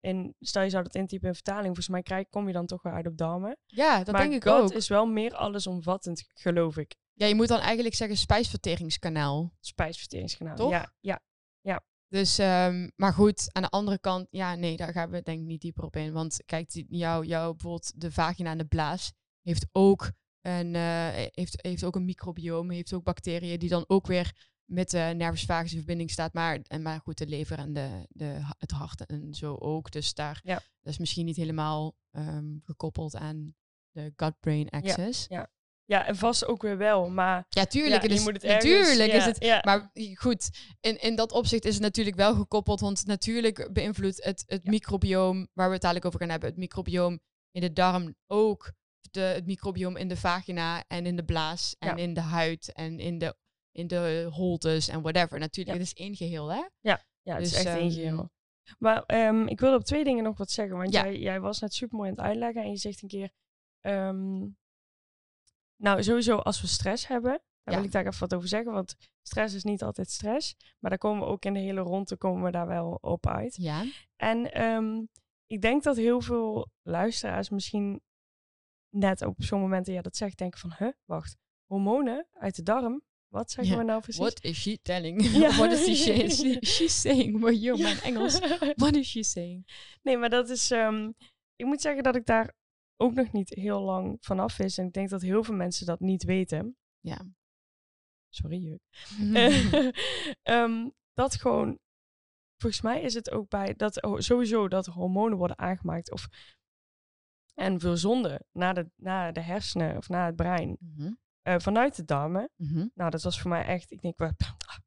in 0.00 0.34
stel 0.40 0.62
je 0.62 0.70
zou 0.70 0.82
dat 0.82 0.94
intypen 0.94 1.28
in 1.28 1.34
vertaling, 1.34 1.64
volgens 1.66 1.88
mij 1.88 2.02
krijg, 2.02 2.28
kom 2.28 2.46
je 2.46 2.52
dan 2.52 2.66
toch 2.66 2.82
weer 2.82 2.92
uit 2.92 3.06
op 3.06 3.16
darmen. 3.16 3.56
ja, 3.66 3.96
dat 4.04 4.14
maar 4.14 4.22
denk 4.22 4.34
ik 4.34 4.42
gut 4.42 4.52
ook. 4.62 4.72
is 4.72 4.88
wel 4.88 5.06
meer 5.06 5.34
allesomvattend, 5.34 6.24
geloof 6.34 6.76
ik. 6.76 6.94
Ja, 7.12 7.26
je 7.26 7.34
moet 7.34 7.48
dan 7.48 7.60
eigenlijk 7.60 7.94
zeggen 7.94 8.16
spijsverteringskanaal. 8.16 9.52
Spijsverteringskanaal. 9.60 10.56
Toch? 10.56 10.70
Ja, 10.70 10.92
ja. 11.00 11.20
Dus, 12.14 12.38
ehm, 12.38 12.88
maar 12.96 13.12
goed, 13.12 13.48
aan 13.52 13.62
de 13.62 13.68
andere 13.68 13.98
kant, 13.98 14.26
ja, 14.30 14.54
nee, 14.54 14.76
daar 14.76 14.92
gaan 14.92 15.10
we 15.10 15.22
denk 15.22 15.40
ik 15.40 15.46
niet 15.46 15.60
dieper 15.60 15.84
op 15.84 15.96
in. 15.96 16.12
Want 16.12 16.42
kijk, 16.44 16.70
die, 16.72 16.86
jou, 16.88 17.26
jou, 17.26 17.52
bijvoorbeeld 17.52 18.00
de 18.00 18.12
vagina 18.12 18.50
en 18.50 18.58
de 18.58 18.66
blaas 18.66 19.12
heeft 19.42 19.66
ook 19.72 20.12
een, 20.40 20.74
eh, 20.74 21.08
heeft, 21.12 21.62
heeft 21.62 21.84
ook 21.84 21.96
een 21.96 22.04
microbioom, 22.04 22.70
heeft 22.70 22.92
ook 22.92 23.04
bacteriën 23.04 23.58
die 23.58 23.68
dan 23.68 23.84
ook 23.86 24.06
weer 24.06 24.48
met 24.64 24.90
de 24.90 25.12
nervus 25.16 25.44
vagus 25.44 25.70
in 25.70 25.78
verbinding 25.78 26.10
staat. 26.10 26.32
Maar, 26.32 26.60
en, 26.66 26.82
maar 26.82 27.00
goed, 27.00 27.18
de 27.18 27.26
lever 27.26 27.58
en 27.58 27.72
de, 27.72 28.06
de, 28.08 28.38
het 28.58 28.70
hart 28.70 29.06
en 29.06 29.34
zo 29.34 29.54
ook. 29.54 29.90
Dus 29.90 30.14
daar 30.14 30.40
Ja. 30.44 30.54
dat 30.54 30.92
is 30.92 30.98
misschien 30.98 31.24
niet 31.24 31.36
helemaal 31.36 31.96
ehm, 32.10 32.56
gekoppeld 32.64 33.16
aan 33.16 33.54
de 33.90 34.12
gut-brain 34.16 34.70
axis. 34.70 35.26
Ja, 35.28 35.36
Ja, 35.36 35.50
en 35.86 36.16
vast 36.16 36.46
ook 36.46 36.62
weer 36.62 36.76
wel, 36.78 37.10
maar 37.10 37.44
tuurlijk. 37.48 37.74
ja, 37.94 38.00
het 38.00 38.10
je 38.10 38.16
is, 38.16 38.24
moet 38.24 38.32
het 38.32 38.44
ergens- 38.44 38.64
natuurlijk 38.64 39.12
is 39.12 39.22
ja, 39.24 39.28
het 39.28 39.44
ja. 39.44 39.60
maar 39.64 39.90
goed, 40.14 40.50
in, 40.80 41.00
in 41.00 41.14
dat 41.16 41.32
opzicht 41.32 41.64
is 41.64 41.74
het 41.74 41.82
natuurlijk 41.82 42.16
wel 42.16 42.34
gekoppeld, 42.34 42.80
want 42.80 43.06
natuurlijk 43.06 43.68
beïnvloedt 43.72 44.24
het, 44.24 44.44
het 44.46 44.60
Ja. 44.64 44.70
microbioom, 44.70 45.48
waar 45.52 45.66
we 45.66 45.72
het 45.72 45.82
dadelijk 45.82 46.06
over 46.06 46.20
gaan 46.20 46.28
hebben, 46.30 46.48
het 46.48 46.58
microbioom 46.58 47.20
in 47.50 47.60
de 47.60 47.72
darm 47.72 48.14
ook 48.26 48.72
de, 49.10 49.20
het 49.20 49.46
microbioom 49.46 49.96
in 49.96 50.08
de 50.08 50.16
vagina 50.16 50.84
en 50.86 51.06
in 51.06 51.16
de 51.16 51.24
blaas 51.24 51.76
en 51.78 51.88
Ja. 51.88 52.02
in 52.02 52.14
de 52.14 52.20
huid 52.20 52.72
en 52.72 52.98
in 53.00 53.18
de, 53.18 53.36
in 53.70 53.86
de 53.86 54.28
holtes 54.30 54.88
en 54.88 55.02
whatever. 55.02 55.38
Natuurlijk, 55.38 55.76
Ja. 55.76 55.82
het 55.82 55.92
is 55.92 56.04
één 56.04 56.16
geheel, 56.16 56.52
hè? 56.52 56.62
Ja, 56.80 57.02
het 57.22 57.40
is 57.42 57.50
Dus, 57.52 57.64
echt 57.64 57.76
één 57.76 57.84
ehm, 57.86 57.90
geheel. 57.94 58.30
Maar 58.78 59.02
ehm, 59.02 59.46
ik 59.46 59.60
wilde 59.60 59.76
op 59.76 59.84
twee 59.84 60.04
dingen 60.04 60.24
nog 60.24 60.38
wat 60.38 60.50
zeggen. 60.50 60.76
Want 60.76 60.92
Ja. 60.92 61.02
jij, 61.04 61.18
jij 61.18 61.40
was 61.40 61.60
net 61.60 61.74
super 61.74 61.96
mooi 61.96 62.10
aan 62.10 62.16
het 62.16 62.24
uitleggen. 62.24 62.62
En 62.62 62.70
je 62.70 62.76
zegt 62.76 63.02
een 63.02 63.08
keer... 63.08 63.30
ehm, 63.80 64.46
nou, 65.84 66.02
sowieso 66.02 66.36
als 66.36 66.60
we 66.60 66.66
stress 66.66 67.06
hebben... 67.06 67.30
Daar 67.62 67.74
Ja. 67.74 67.80
wil 67.80 67.84
ik 67.84 67.92
daar 67.92 68.06
even 68.06 68.20
wat 68.20 68.34
over 68.34 68.48
zeggen. 68.48 68.72
Want 68.72 68.94
stress 69.22 69.54
is 69.54 69.64
niet 69.64 69.82
altijd 69.82 70.10
stress. 70.10 70.56
Maar 70.78 70.90
daar 70.90 70.98
komen 70.98 71.26
we 71.26 71.32
ook 71.32 71.44
in 71.44 71.52
de 71.54 71.60
hele 71.60 71.80
ronde 71.80 72.16
komen 72.16 72.42
we 72.44 72.50
daar 72.50 72.66
wel 72.66 72.98
op 73.00 73.26
uit. 73.26 73.56
Ja. 73.56 73.84
En 74.16 74.52
ehm, 74.52 75.02
ik 75.46 75.60
denk 75.60 75.82
dat 75.82 75.96
heel 75.96 76.20
veel 76.20 76.68
luisteraars 76.82 77.48
misschien 77.48 78.00
net 78.90 79.22
op 79.22 79.34
zo'n 79.42 79.60
momenten... 79.60 79.92
Ja, 79.92 80.02
dat 80.02 80.16
zegt 80.16 80.38
denken 80.38 80.58
van... 80.60 80.74
Huh, 80.78 80.92
wacht. 81.04 81.36
Hormonen 81.66 82.26
uit 82.32 82.56
de 82.56 82.62
darm? 82.62 83.02
Wat 83.28 83.50
zeggen 83.50 83.78
we 83.78 83.84
nou 83.84 84.00
precies? 84.00 84.20
What 84.20 84.42
is 84.44 84.60
she 84.60 84.78
telling? 84.82 85.22
Ja. 85.42 85.50
What 85.56 85.72
is 85.72 85.84
she, 86.02 86.28
she, 86.30 86.58
she's 86.60 87.00
saying? 87.00 87.38
Maar 87.40 87.52
yo, 87.52 87.76
mijn 87.76 88.00
Engels. 88.00 88.38
What 88.76 88.96
is 88.96 89.10
she 89.10 89.22
saying? 89.22 89.66
Nee, 90.02 90.16
maar 90.16 90.30
dat 90.30 90.48
is. 90.50 90.70
ehm, 90.70 91.10
ik 91.56 91.66
moet 91.66 91.80
zeggen 91.80 92.02
dat 92.02 92.16
ik 92.16 92.26
daar 92.26 92.54
ook 92.96 93.14
nog 93.14 93.32
niet 93.32 93.48
heel 93.48 93.80
lang 93.80 94.16
vanaf 94.20 94.58
is. 94.58 94.78
En 94.78 94.86
ik 94.86 94.92
denk 94.92 95.08
dat 95.08 95.22
heel 95.22 95.44
veel 95.44 95.54
mensen 95.54 95.86
dat 95.86 96.00
niet 96.00 96.24
weten. 96.24 96.76
Ja. 97.00 97.26
Sorry, 98.28 98.62
juk. 98.62 98.80
Eh, 99.34 99.88
ehm, 100.42 100.88
dat 101.12 101.34
gewoon. 101.34 101.78
Volgens 102.56 102.82
mij 102.82 103.02
is 103.02 103.14
het 103.14 103.30
ook 103.30 103.48
bij 103.48 103.74
dat 103.74 104.08
sowieso 104.16 104.68
dat 104.68 104.86
hormonen 104.86 105.38
worden 105.38 105.58
aangemaakt 105.58 106.10
of 106.12 106.28
en 107.54 107.80
verzonden 107.80 108.44
naar 108.52 108.74
de, 108.74 108.90
naar 108.96 109.32
de 109.32 109.40
hersenen 109.40 109.96
of 109.96 110.08
naar 110.08 110.26
het 110.26 110.36
brein 110.36 110.76
Mhm, 110.80 111.12
eh, 111.42 111.58
vanuit 111.58 111.96
de 111.96 112.04
darmen. 112.04 112.50
mhm. 112.56 112.86
Nou, 112.94 113.10
dat 113.10 113.22
was 113.22 113.40
voor 113.40 113.50
mij 113.50 113.64
echt. 113.64 113.90
Ik 113.90 114.00
denk, 114.02 114.18
wat, 114.18 114.32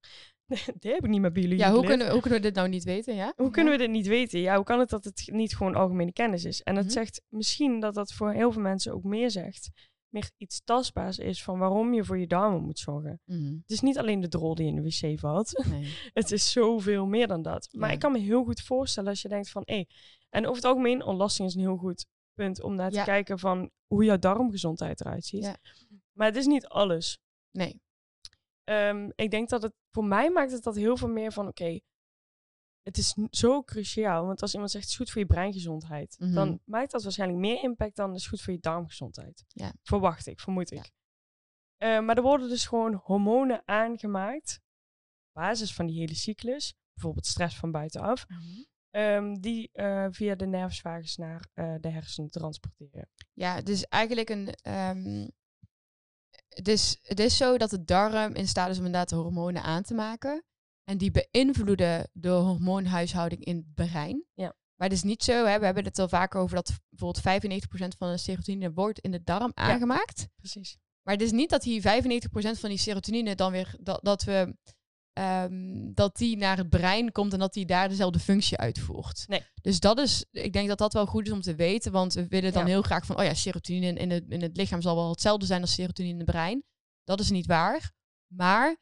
die 0.79 0.91
heb 0.91 1.03
ik 1.03 1.09
niet 1.09 1.21
met 1.21 1.33
biologie. 1.33 1.57
Ja, 1.59 1.71
hoe 1.71 1.85
kunnen, 1.85 2.11
hoe 2.11 2.21
kunnen 2.21 2.39
we 2.39 2.45
dit 2.45 2.55
nou 2.55 2.67
niet 2.69 2.83
weten, 2.83 3.15
ja? 3.15 3.33
Hoe 3.35 3.49
kunnen 3.51 3.71
we 3.73 3.79
dit 3.79 3.89
niet 3.89 4.07
weten? 4.07 4.39
Ja, 4.39 4.55
hoe 4.55 4.65
kan 4.65 4.79
het 4.79 4.89
dat 4.89 5.03
het 5.03 5.29
niet 5.31 5.55
gewoon 5.55 5.75
algemene 5.75 6.13
kennis 6.13 6.45
is? 6.45 6.61
En 6.63 6.75
het 6.75 6.85
Mhm. 6.85 6.93
zegt 6.93 7.21
misschien 7.29 7.79
dat 7.79 7.93
dat 7.93 8.13
voor 8.13 8.31
heel 8.31 8.51
veel 8.51 8.61
mensen 8.61 8.93
ook 8.93 9.03
meer 9.03 9.31
zegt. 9.31 9.69
Meer 10.09 10.31
iets 10.37 10.61
tastbaars 10.63 11.17
is 11.19 11.43
van 11.43 11.59
waarom 11.59 11.93
je 11.93 12.03
voor 12.03 12.17
je 12.17 12.27
darmen 12.27 12.63
moet 12.63 12.79
zorgen. 12.79 13.21
Mhm, 13.25 13.45
Het 13.53 13.71
is 13.71 13.79
niet 13.81 13.97
alleen 13.97 14.19
de 14.21 14.27
drol 14.27 14.55
die 14.55 14.67
in 14.67 14.75
de 14.75 14.81
wc 14.81 15.19
valt. 15.19 15.51
Nee. 15.69 15.93
het 16.13 16.31
is 16.31 16.51
zoveel 16.51 17.05
meer 17.05 17.27
dan 17.27 17.41
dat. 17.41 17.67
Maar 17.71 17.87
Ja. 17.89 17.93
ik 17.93 17.99
kan 18.01 18.11
me 18.11 18.19
heel 18.19 18.43
goed 18.43 18.61
voorstellen 18.61 19.09
als 19.09 19.21
je 19.21 19.27
denkt 19.27 19.49
van... 19.49 19.61
hé, 19.65 19.83
en 20.29 20.43
over 20.43 20.55
het 20.55 20.65
algemeen, 20.65 21.03
ontlasting 21.03 21.47
is 21.47 21.53
een 21.55 21.61
heel 21.61 21.77
goed 21.77 22.05
punt 22.33 22.61
om 22.61 22.75
naar 22.75 22.89
te 22.89 22.95
Ja. 22.97 23.03
kijken 23.03 23.39
van 23.39 23.69
hoe 23.87 24.03
jouw 24.03 24.17
darmgezondheid 24.17 24.99
eruit 25.01 25.25
ziet. 25.25 25.43
Ja. 25.43 25.57
Maar 26.13 26.27
het 26.27 26.35
is 26.35 26.45
niet 26.45 26.67
alles. 26.67 27.19
nee. 27.51 27.81
Ehm, 28.67 29.09
ik 29.15 29.31
denk 29.31 29.49
dat 29.49 29.61
het 29.61 29.73
voor 29.91 30.05
mij 30.05 30.29
maakt 30.31 30.51
het 30.51 30.63
dat 30.63 30.75
heel 30.75 30.97
veel 30.97 31.07
meer 31.09 31.31
van 31.31 31.47
oké, 31.47 31.79
het 32.81 32.97
is 32.97 33.15
zo 33.29 33.63
cruciaal. 33.63 34.25
Want 34.25 34.41
als 34.41 34.53
iemand 34.53 34.71
zegt 34.71 34.83
het 34.83 34.93
is 34.93 34.99
goed 34.99 35.09
voor 35.11 35.21
je 35.21 35.27
breingezondheid, 35.27 36.15
Mhm. 36.19 36.33
dan 36.33 36.59
maakt 36.65 36.91
dat 36.91 37.03
waarschijnlijk 37.03 37.39
meer 37.39 37.63
impact 37.63 37.95
dan 37.95 38.09
het 38.09 38.19
is 38.19 38.27
goed 38.27 38.41
voor 38.41 38.53
je 38.53 38.59
darmgezondheid. 38.59 39.43
Ja. 39.47 39.73
Verwacht 39.83 40.27
ik, 40.27 40.39
vermoed 40.39 40.69
Ja. 40.69 40.77
ik. 40.79 40.91
Eh, 41.77 41.99
maar 41.99 42.15
er 42.17 42.21
worden 42.21 42.49
dus 42.49 42.65
gewoon 42.65 42.93
hormonen 42.93 43.61
aangemaakt, 43.65 44.59
op 45.27 45.41
basis 45.41 45.73
van 45.73 45.85
die 45.85 45.99
hele 45.99 46.15
cyclus, 46.15 46.73
bijvoorbeeld 46.93 47.25
stress 47.25 47.57
van 47.57 47.71
buitenaf, 47.71 48.25
ehm, 48.89 49.33
die 49.33 49.69
eh, 49.73 50.07
via 50.09 50.35
de 50.35 50.45
nervus 50.45 50.81
vagus 50.81 51.15
naar 51.15 51.49
eh, 51.53 51.75
de 51.79 51.89
hersenen 51.89 52.29
transporteren. 52.29 53.09
Ja, 53.33 53.55
is 53.63 53.83
eigenlijk 53.83 54.29
een. 54.29 54.47
ehm, 54.61 55.27
het, 56.57 56.67
is, 56.67 56.99
het 57.01 57.19
is 57.19 57.37
zo 57.37 57.57
dat 57.57 57.69
de 57.69 57.83
darm 57.83 58.33
in 58.33 58.47
staat 58.47 58.69
is 58.69 58.77
om 58.77 58.85
inderdaad 58.85 59.09
de 59.09 59.15
hormonen 59.15 59.63
aan 59.63 59.83
te 59.83 59.93
maken. 59.93 60.43
En 60.83 60.97
die 60.97 61.11
beïnvloeden 61.11 62.09
de 62.13 62.29
hormoonhuishouding 62.29 63.43
in 63.43 63.55
het 63.55 63.73
brein. 63.73 64.25
Ja. 64.33 64.55
Maar 64.75 64.87
het 64.87 64.97
is 64.97 65.03
niet 65.03 65.23
zo, 65.23 65.45
hè, 65.45 65.59
we 65.59 65.65
hebben 65.65 65.83
het 65.83 65.99
al 65.99 66.07
vaker 66.07 66.39
over 66.39 66.55
dat 66.55 66.79
bijvoorbeeld 66.89 67.63
95% 67.93 67.97
van 67.97 68.11
de 68.11 68.17
serotonine 68.17 68.73
wordt 68.73 68.99
in 68.99 69.11
de 69.11 69.23
darm 69.23 69.51
aangemaakt. 69.53 70.27
Precies. 70.35 70.77
Maar 71.01 71.13
het 71.13 71.23
is 71.23 71.31
niet 71.31 71.49
dat 71.49 71.61
die 71.61 71.81
95% 71.81 71.83
van 72.31 72.69
die 72.69 72.77
serotonine 72.77 73.35
dan 73.35 73.51
weer 73.51 73.75
dat, 73.79 73.99
dat 74.03 74.23
we 74.23 74.55
ehm, 75.17 75.93
dat 75.93 76.17
die 76.17 76.37
naar 76.37 76.57
het 76.57 76.69
brein 76.69 77.11
komt 77.11 77.33
en 77.33 77.39
dat 77.39 77.53
die 77.53 77.65
daar 77.65 77.89
dezelfde 77.89 78.19
functie 78.19 78.57
uitvoert. 78.57 79.25
Nee. 79.27 79.41
Dus 79.61 79.79
dat 79.79 79.99
is, 79.99 80.25
ik 80.31 80.53
denk 80.53 80.67
dat 80.67 80.77
dat 80.77 80.93
wel 80.93 81.05
goed 81.05 81.25
is 81.27 81.31
om 81.33 81.41
te 81.41 81.55
weten, 81.55 81.91
want 81.91 82.13
we 82.13 82.27
willen 82.27 82.53
dan 82.53 82.61
Ja. 82.65 82.67
heel 82.67 82.81
graag 82.81 83.05
van, 83.05 83.17
oh 83.17 83.23
ja, 83.23 83.33
serotonine 83.33 83.93
in 83.99 84.11
het, 84.11 84.23
in 84.29 84.41
het 84.41 84.57
lichaam 84.57 84.81
zal 84.81 84.95
wel 84.95 85.09
hetzelfde 85.09 85.45
zijn 85.45 85.61
als 85.61 85.73
serotonine 85.73 86.13
in 86.13 86.19
het 86.19 86.29
brein. 86.31 86.63
Dat 87.03 87.19
is 87.19 87.29
niet 87.29 87.45
waar. 87.45 87.91
Maar 88.33 88.77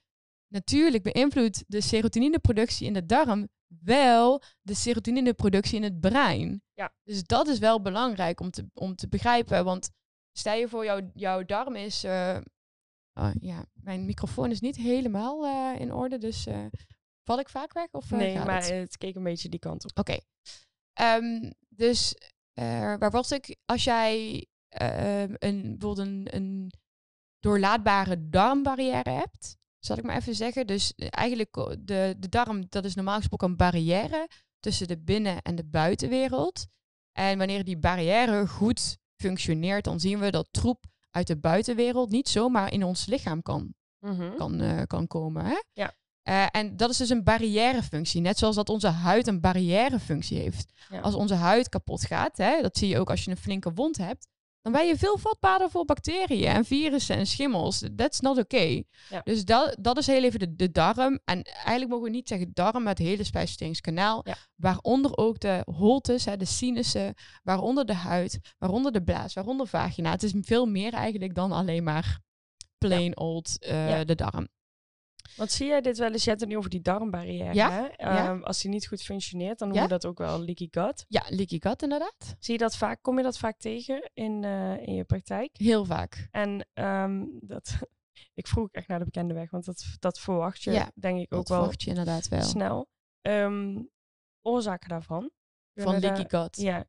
natuurlijk 0.48 1.04
beïnvloedt 1.04 1.63
de 1.67 1.82
serotonineproductie 1.82 2.88
in 2.88 2.93
de 2.93 3.06
darm 3.06 3.48
wel 3.67 4.41
de 4.62 4.74
serotonineproductie 4.76 5.76
in 5.76 5.84
het 5.84 6.00
brein. 6.00 6.62
Ja. 6.74 6.93
Dus 7.04 7.24
dat 7.24 7.48
is 7.48 7.60
wel 7.60 7.82
belangrijk 7.82 8.39
om 8.39 8.50
te, 8.52 8.65
om 8.74 8.95
te 8.95 9.08
begrijpen, 9.08 9.65
want 9.65 9.89
stel 10.32 10.54
je 10.58 10.67
voor, 10.67 10.86
jouw, 10.86 11.00
jouw 11.13 11.45
darm 11.45 11.76
is. 11.76 12.04
eh, 12.04 12.38
oh, 13.19 13.32
ja, 13.39 13.65
mijn 13.73 14.06
microfoon 14.06 14.51
is 14.51 14.60
niet 14.60 14.75
helemaal 14.75 15.45
eh, 15.45 15.82
in 15.82 15.93
orde, 15.93 16.17
dus 16.17 16.45
eh, 16.45 16.65
val 17.23 17.39
ik 17.39 17.49
vaak 17.49 17.73
weg? 17.73 17.88
Of, 17.91 18.12
eh, 18.12 18.17
nee, 18.17 18.36
gaat 18.36 18.45
maar 18.45 18.62
het? 18.62 18.69
het 18.69 18.97
keek 18.97 19.15
een 19.15 19.23
beetje 19.23 19.49
die 19.49 19.60
kant 19.60 19.84
op. 19.84 19.99
Oké. 19.99 20.17
Ehm, 20.93 21.51
dus 21.69 22.15
eh, 22.54 22.95
waar 22.97 23.12
was 23.12 23.32
ik? 23.32 23.58
Als 23.65 23.84
jij 23.84 24.45
eh, 24.67 25.21
een, 25.21 25.78
bijvoorbeeld 25.78 25.97
een, 25.97 26.28
een 26.30 26.71
doorlaatbare 27.39 28.30
darmbarrière 28.30 29.10
hebt, 29.10 29.58
zal 29.80 29.97
ik 29.97 30.04
maar 30.04 30.15
even 30.15 30.36
zeggen. 30.36 30.67
Dus 30.67 30.93
eigenlijk 30.95 31.54
de, 31.80 32.15
de 32.17 32.30
darm, 32.30 32.65
dat 32.69 32.86
is 32.86 32.95
normaal 32.95 33.17
gesproken 33.17 33.49
een 33.49 33.56
barrière 33.56 34.28
tussen 34.60 34.88
de 34.88 34.97
binnen- 34.97 35.41
en 35.41 35.56
de 35.56 35.65
buitenwereld. 35.65 36.67
En 37.12 37.38
wanneer 37.38 37.63
die 37.63 37.78
barrière 37.78 38.47
goed 38.47 38.97
functioneert, 39.21 39.84
dan 39.84 39.99
zien 39.99 40.19
we 40.19 40.32
dat 40.32 40.47
troep 40.51 40.86
uit 41.15 41.28
de 41.28 41.38
buitenwereld 41.38 42.10
niet 42.10 42.30
zomaar 42.30 42.71
in 42.73 42.84
ons 42.84 43.06
lichaam 43.06 43.41
kan 43.41 43.73
Mhm. 43.99 44.36
kan, 44.36 44.60
eh, 44.62 44.82
kan 44.88 45.08
komen. 45.08 45.45
Hè? 45.45 45.62
Ja. 45.73 45.93
Eh, 46.21 46.45
en 46.51 46.78
dat 46.78 46.89
is 46.89 46.97
dus 46.97 47.10
een 47.10 47.23
barrièrefunctie. 47.23 48.21
Net 48.21 48.38
zoals 48.38 48.56
dat 48.56 48.69
onze 48.69 48.88
huid 48.88 49.28
een 49.28 49.41
barrièrefunctie 49.41 50.39
heeft. 50.39 50.73
Ja. 50.89 50.99
Als 50.99 51.13
onze 51.15 51.34
huid 51.34 51.69
kapot 51.69 52.06
gaat, 52.06 52.38
hè, 52.38 52.62
dat 52.62 52.78
zie 52.78 52.88
je 52.88 52.99
ook 52.99 53.10
als 53.10 53.23
je 53.23 53.32
een 53.32 53.38
flinke 53.38 53.73
wond 53.73 53.97
hebt, 53.97 54.28
dan 54.65 54.73
ben 54.73 54.88
je 54.88 54.97
veel 54.97 55.17
vatbaarder 55.17 55.69
voor 55.69 55.86
bacteriën 55.86 56.47
en 56.47 56.65
virussen 56.65 57.15
en 57.15 57.28
schimmels. 57.28 57.84
That's 57.95 58.19
not 58.19 58.38
okay. 58.38 58.86
Ja. 59.10 59.21
Dus 59.23 59.45
dat, 59.45 59.75
dat 59.80 59.97
is 59.97 60.08
heel 60.08 60.23
even 60.23 60.39
de, 60.39 60.56
de 60.56 60.71
darm. 60.71 61.19
En 61.25 61.43
eigenlijk 61.43 61.89
mogen 61.89 62.06
we 62.06 62.10
niet 62.10 62.28
zeggen 62.28 62.51
darm, 62.54 62.84
maar 62.84 62.93
het 62.93 62.97
hele 62.97 63.23
spijsverteringskanaal. 63.23 64.21
Ja. 64.23 64.36
Waaronder 64.56 65.17
ook 65.17 65.39
de 65.39 65.62
holtes, 65.78 66.25
hè, 66.25 66.38
de 66.38 66.45
sinussen, 66.45 67.13
waaronder 67.43 67.86
de 67.86 67.93
huid, 67.93 68.39
waaronder 68.58 68.91
de 68.91 69.04
blaas, 69.04 69.34
waaronder 69.34 69.67
vagina. 69.67 70.12
Het 70.12 70.23
is 70.23 70.34
veel 70.41 70.65
meer 70.65 70.93
eigenlijk 70.93 71.36
dan 71.36 71.51
alleen 71.51 71.84
maar 71.84 72.19
plain 72.78 73.17
old 73.17 73.60
eh, 73.60 73.99
de 74.06 74.15
darm. 74.15 74.47
Want 75.35 75.51
zie 75.51 75.67
jij 75.67 75.81
dit 75.81 75.97
wel 75.97 76.11
eens? 76.11 76.23
Je 76.23 76.29
hebt 76.29 76.41
het 76.41 76.49
nu 76.49 76.57
over 76.57 76.69
die 76.69 76.81
darmbarrière. 76.81 77.53
Ja, 77.53 77.71
Hè? 77.71 77.81
ja. 77.81 78.27
Ehm, 78.29 78.41
als 78.43 78.61
die 78.61 78.71
niet 78.71 78.88
goed 78.88 79.01
functioneert, 79.01 79.59
dan 79.59 79.67
noem 79.67 79.77
Ja. 79.77 79.83
je 79.83 79.89
dat 79.89 80.05
ook 80.05 80.17
wel 80.17 80.39
leaky 80.43 80.67
gut. 80.71 81.05
Ja, 81.07 81.23
leaky 81.29 81.59
gut 81.61 81.81
inderdaad. 81.81 82.35
Zie 82.39 82.53
je 82.53 82.59
dat 82.59 82.77
vaak? 82.77 83.01
Kom 83.01 83.17
je 83.17 83.23
dat 83.23 83.38
vaak 83.38 83.57
tegen 83.59 84.09
in, 84.13 84.43
eh, 84.43 84.88
in 84.88 84.93
je 84.93 85.03
praktijk? 85.03 85.49
Heel 85.57 85.85
vaak. 85.85 86.27
En 86.31 86.67
ehm, 86.73 87.23
dat, 87.39 87.75
ik 88.33 88.47
vroeg 88.47 88.71
echt 88.71 88.88
naar 88.88 88.99
de 88.99 89.05
bekende 89.05 89.33
weg, 89.33 89.51
want 89.51 89.65
dat, 89.65 89.85
dat 89.99 90.19
verwacht 90.19 90.63
je, 90.63 90.71
Ja, 90.71 90.91
denk 90.95 91.17
ik, 91.19 91.23
ook 91.23 91.29
Dat 91.39 91.47
wel 91.47 91.57
verwacht 91.57 91.81
je 91.83 91.89
inderdaad 91.89 92.27
wel. 92.27 92.41
snel. 92.41 92.88
Ehm, 93.21 93.81
oorzaken 94.41 94.89
daarvan? 94.89 95.31
Van 95.73 95.83
Kunnen 95.93 96.01
leaky 96.01 96.29
gut. 96.38 96.55
Ja. 96.57 96.85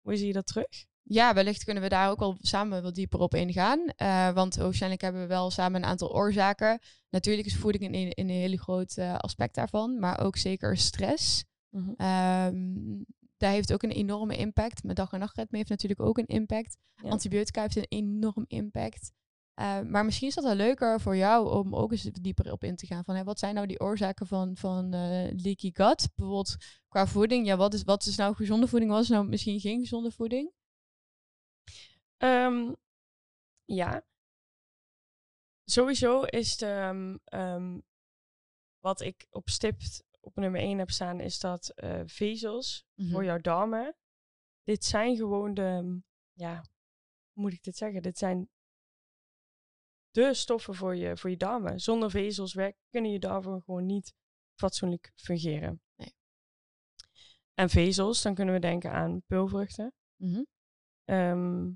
Hoe 0.00 0.16
zie 0.16 0.26
je 0.26 0.32
dat 0.32 0.46
terug? 0.46 0.86
Ja, 1.12 1.34
wellicht 1.34 1.64
kunnen 1.64 1.82
we 1.82 1.88
daar 1.88 2.10
ook 2.10 2.18
wel 2.18 2.36
samen 2.40 2.82
wat 2.82 2.94
dieper 2.94 3.20
op 3.20 3.34
ingaan. 3.34 3.86
Eh, 3.86 4.32
want 4.32 4.54
waarschijnlijk 4.54 5.02
hebben 5.02 5.20
we 5.20 5.26
wel 5.26 5.50
samen 5.50 5.82
een 5.82 5.88
aantal 5.88 6.14
oorzaken. 6.14 6.78
Natuurlijk 7.10 7.46
is 7.46 7.56
voeding 7.56 7.94
een, 7.94 8.12
een 8.14 8.28
hele 8.28 8.58
groot 8.58 8.98
aspect 8.98 9.54
daarvan, 9.54 9.98
maar 9.98 10.20
ook 10.20 10.36
zeker 10.36 10.76
stress. 10.76 11.44
Ehm 11.96 13.02
daar 13.42 13.52
heeft 13.52 13.72
ook 13.72 13.82
een 13.82 13.90
enorme 13.90 14.36
impact. 14.36 14.82
Mijn 14.82 14.94
dag- 14.94 15.12
en 15.12 15.18
nachtritme 15.18 15.56
heeft 15.56 15.70
natuurlijk 15.70 16.00
ook 16.00 16.18
een 16.18 16.26
impact. 16.26 16.76
Ja. 16.94 17.08
Antibiotica 17.08 17.60
heeft 17.60 17.76
een 17.76 17.86
enorm 17.88 18.44
impact. 18.48 19.12
Eh, 19.54 19.80
maar 19.80 20.04
misschien 20.04 20.28
is 20.28 20.34
dat 20.34 20.44
wel 20.44 20.54
leuker 20.54 21.00
voor 21.00 21.16
jou 21.16 21.58
om 21.58 21.74
ook 21.74 21.92
eens 21.92 22.02
dieper 22.02 22.52
op 22.52 22.64
in 22.64 22.76
te 22.76 22.86
gaan. 22.86 23.04
Van, 23.04 23.14
hè, 23.14 23.24
wat 23.24 23.38
zijn 23.38 23.54
nou 23.54 23.66
die 23.66 23.80
oorzaken 23.80 24.26
van, 24.26 24.56
van 24.56 24.92
eh, 24.92 25.30
leaky 25.36 25.70
gut? 25.72 26.08
Bijvoorbeeld 26.14 26.56
qua 26.88 27.06
voeding. 27.06 27.46
Ja, 27.46 27.56
wat 27.56 27.74
is, 27.74 27.82
wat 27.82 28.06
is 28.06 28.16
nou 28.16 28.34
gezonde 28.34 28.68
voeding? 28.68 28.90
Wat 28.90 29.02
is 29.02 29.08
nou 29.08 29.26
misschien 29.26 29.60
geen 29.60 29.80
gezonde 29.80 30.10
voeding? 30.10 30.50
Ehm, 32.22 32.72
ja. 33.64 34.04
Sowieso 35.64 36.22
is 36.22 36.56
de, 36.56 36.66
ehm, 36.66 37.16
ehm, 37.24 37.80
wat 38.78 39.00
ik 39.00 39.26
op 39.30 39.48
stipt 39.48 40.04
op 40.20 40.36
nummer 40.36 40.60
1 40.60 40.78
heb 40.78 40.90
staan, 40.90 41.20
is 41.20 41.38
dat 41.38 41.68
eh, 41.68 42.02
vezels 42.06 42.84
voor 42.96 43.04
Mhm. 43.04 43.22
jouw 43.24 43.38
darmen. 43.40 43.96
Dit 44.62 44.84
zijn 44.84 45.16
gewoon 45.16 45.54
de, 45.54 46.00
ja, 46.32 46.54
hoe 47.32 47.42
moet 47.42 47.52
ik 47.52 47.62
dit 47.62 47.76
zeggen? 47.76 48.02
Dit 48.02 48.18
zijn 48.18 48.50
de 50.10 50.34
stoffen 50.34 50.74
voor 50.74 50.96
je, 50.96 51.16
voor 51.16 51.30
je 51.30 51.36
darmen. 51.36 51.80
Zonder 51.80 52.10
vezels 52.10 52.54
werk, 52.54 52.76
kunnen 52.90 53.10
je 53.10 53.18
darmen 53.18 53.62
gewoon 53.62 53.86
niet 53.86 54.14
fatsoenlijk 54.54 55.12
fungeren. 55.14 55.82
Nee. 55.96 56.14
En 57.54 57.68
vezels, 57.68 58.22
dan 58.22 58.34
kunnen 58.34 58.54
we 58.54 58.60
denken 58.60 58.92
aan 58.92 59.22
peulvruchten, 59.26 59.94
Mhm. 60.16 60.42
ehm, 61.04 61.70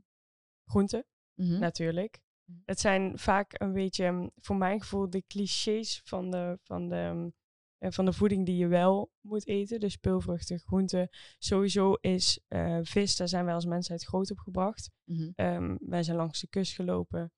groenten 0.67 1.07
Mhm. 1.35 1.59
natuurlijk. 1.59 2.19
Mhm. 2.45 2.59
Het 2.65 2.81
zijn 2.81 3.19
vaak 3.19 3.61
een 3.61 3.73
beetje, 3.73 4.11
mm, 4.11 4.31
voor 4.37 4.57
mijn 4.57 4.81
gevoel, 4.81 5.11
de 5.11 5.25
clichés 5.27 6.01
van 6.05 6.31
de, 6.31 6.59
van 6.63 6.89
de, 6.89 7.11
mm, 7.15 7.35
eh, 7.79 7.91
van 7.91 8.05
de 8.05 8.13
voeding 8.13 8.47
die 8.47 8.57
je 8.57 8.67
wel 8.67 9.11
moet 9.21 9.47
eten. 9.47 9.81
Dus 9.81 9.97
peulvruchten, 9.97 10.59
groenten. 10.59 11.09
Sowieso 11.39 11.93
is 11.93 12.41
eh, 12.49 12.79
vis, 12.83 13.17
daar 13.17 13.29
zijn 13.29 13.45
wij 13.45 13.55
als 13.55 13.65
mensheid 13.67 14.05
groot 14.05 14.31
op 14.31 14.39
gebracht. 14.39 14.91
Mhm. 15.05 15.31
Ehm, 15.35 15.77
wij 15.81 16.03
zijn 16.03 16.17
langs 16.17 16.41
de 16.41 16.49
kust 16.49 16.75
gelopen. 16.75 17.33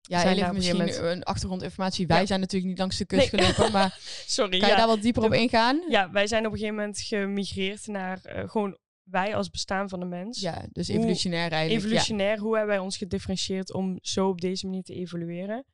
Ja, 0.00 0.20
heel 0.20 0.32
even 0.42 0.54
misschien 0.54 1.04
een 1.10 1.22
achtergrondinformatie. 1.22 2.06
Wij 2.06 2.20
Ja. 2.20 2.26
zijn 2.26 2.40
natuurlijk 2.40 2.70
niet 2.70 2.78
langs 2.78 2.96
de 2.98 3.06
kust 3.06 3.32
Nee. 3.32 3.42
gelopen, 3.42 3.72
maar 3.72 3.98
Sorry, 4.26 4.50
kan 4.58 4.68
je 4.68 4.74
ja. 4.74 4.76
daar 4.76 4.86
wat 4.86 5.02
dieper 5.02 5.24
op 5.24 5.32
ingaan? 5.32 5.84
ja, 5.88 6.10
wij 6.10 6.26
zijn 6.26 6.46
op 6.46 6.52
een 6.52 6.58
gegeven 6.58 6.76
moment 6.78 7.00
gemigreerd 7.00 7.86
naar 7.86 8.24
eh, 8.24 8.48
gewoon 8.48 8.78
wij 9.10 9.36
als 9.36 9.50
bestaan 9.50 9.88
van 9.88 10.00
de 10.00 10.06
mens. 10.06 10.40
Ja, 10.40 10.66
dus 10.72 10.88
Hoe- 10.88 10.96
evolutionair 10.96 11.52
eigenlijk. 11.52 11.70
ja. 11.70 11.76
Evolutionair, 11.86 12.38
hoe 12.38 12.56
hebben 12.56 12.74
wij 12.74 12.84
ons 12.84 12.96
gedifferentieerd 12.96 13.72
om 13.72 13.98
zo 14.00 14.28
op 14.28 14.40
deze 14.40 14.66
manier 14.66 14.82
te 14.82 14.94
evolueren? 14.94 15.64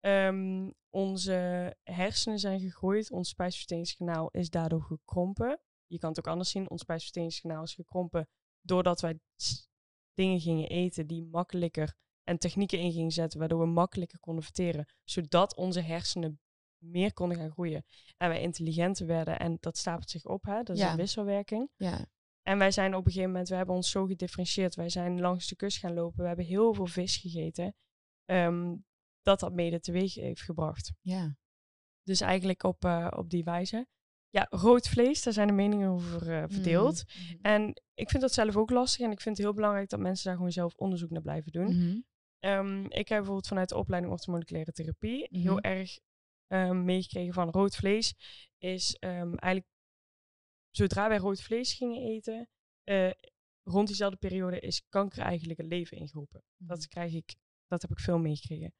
Ehm, 0.00 0.70
onze 0.90 1.76
hersenen 1.82 2.38
zijn 2.38 2.60
gegroeid, 2.60 3.10
ons 3.10 3.28
spijsverteringskanaal 3.28 4.28
is 4.30 4.50
daardoor 4.50 4.82
gekrompen. 4.82 5.60
Je 5.86 5.98
kan 5.98 6.08
het 6.08 6.18
ook 6.18 6.26
anders 6.26 6.50
zien, 6.50 6.70
ons 6.70 6.80
spijsverteringskanaal 6.80 7.62
is 7.62 7.74
gekrompen 7.74 8.28
doordat 8.60 9.00
wij 9.00 9.18
dingen 10.14 10.40
gingen 10.40 10.68
eten 10.68 11.06
die 11.06 11.24
makkelijker 11.24 11.94
en 12.24 12.38
technieken 12.38 12.78
in 12.78 12.92
gingen 12.92 13.10
zetten, 13.10 13.38
waardoor 13.38 13.60
we 13.60 13.66
makkelijker 13.66 14.18
konden 14.18 14.44
verteren, 14.44 14.86
zodat 15.04 15.56
onze 15.56 15.80
hersenen 15.80 16.40
meer 16.78 17.12
konden 17.12 17.38
gaan 17.38 17.50
groeien 17.50 17.84
en 18.16 18.28
wij 18.28 18.40
intelligenter 18.40 19.06
werden. 19.06 19.38
En 19.38 19.56
dat 19.60 19.78
stapelt 19.78 20.10
zich 20.10 20.24
op, 20.24 20.44
hè? 20.44 20.62
dat 20.62 20.76
is 20.76 20.82
Ja. 20.82 20.90
een 20.90 20.96
wisselwerking. 20.96 21.70
Ja. 21.76 22.06
En 22.50 22.58
wij 22.58 22.70
zijn 22.70 22.94
op 22.94 23.04
een 23.04 23.10
gegeven 23.10 23.30
moment, 23.30 23.48
we 23.48 23.54
hebben 23.54 23.74
ons 23.74 23.90
zo 23.90 24.06
gedifferentieerd. 24.06 24.74
Wij 24.74 24.88
zijn 24.88 25.20
langs 25.20 25.48
de 25.48 25.56
kust 25.56 25.78
gaan 25.78 25.94
lopen. 25.94 26.20
We 26.22 26.26
hebben 26.26 26.44
heel 26.44 26.74
veel 26.74 26.86
vis 26.86 27.16
gegeten. 27.16 27.74
ehm, 28.24 28.76
dat 29.22 29.40
dat 29.40 29.52
mede 29.52 29.80
teweeg 29.80 30.14
heeft 30.14 30.42
gebracht. 30.42 30.92
ja. 31.00 31.36
Dus 32.02 32.20
eigenlijk 32.20 32.62
op, 32.62 32.84
eh, 32.84 33.08
op 33.16 33.30
die 33.30 33.44
wijze. 33.44 33.86
Ja, 34.30 34.46
rood 34.50 34.88
vlees, 34.88 35.22
daar 35.22 35.32
zijn 35.32 35.46
de 35.46 35.52
meningen 35.52 35.90
over 35.90 36.30
eh, 36.32 36.44
verdeeld. 36.48 37.04
Mhm. 37.06 37.36
En 37.42 37.82
ik 37.94 38.10
vind 38.10 38.22
dat 38.22 38.32
zelf 38.32 38.56
ook 38.56 38.70
lastig. 38.70 39.04
En 39.06 39.10
ik 39.12 39.20
vind 39.20 39.36
het 39.36 39.46
heel 39.46 39.54
belangrijk 39.54 39.88
dat 39.88 40.00
mensen 40.00 40.24
daar 40.26 40.36
gewoon 40.36 40.52
zelf 40.52 40.74
onderzoek 40.74 41.10
naar 41.10 41.22
blijven 41.22 41.52
doen. 41.52 41.76
Mhm. 41.76 42.00
Ehm, 42.38 42.80
ik 42.84 43.08
heb 43.08 43.18
bijvoorbeeld 43.18 43.46
vanuit 43.46 43.68
de 43.68 43.76
opleiding 43.76 44.12
orthomoleculaire 44.12 44.72
therapie 44.72 45.26
Mhm. 45.30 45.40
heel 45.42 45.60
erg 45.60 45.98
ehm, 46.46 46.84
meegekregen 46.84 47.32
van 47.34 47.50
rood 47.50 47.76
vlees. 47.76 48.14
Is 48.58 48.96
eigenlijk 48.98 49.66
zodra 50.70 51.08
wij 51.08 51.18
rood 51.18 51.40
vlees 51.42 51.74
gingen 51.74 52.02
eten, 52.02 52.48
eh, 52.84 53.10
rond 53.62 53.86
diezelfde 53.86 54.16
periode 54.18 54.60
is 54.60 54.82
kanker 54.88 55.22
eigenlijk 55.22 55.58
het 55.58 55.68
leven 55.68 55.96
ingeroepen. 55.96 56.42
Dat 56.56 56.78
Mhm. 56.78 56.88
krijg 56.88 57.12
ik, 57.12 57.34
dat 57.66 57.82
heb 57.82 57.90
ik 57.90 57.98
veel 57.98 58.18
meegekregen. 58.18 58.74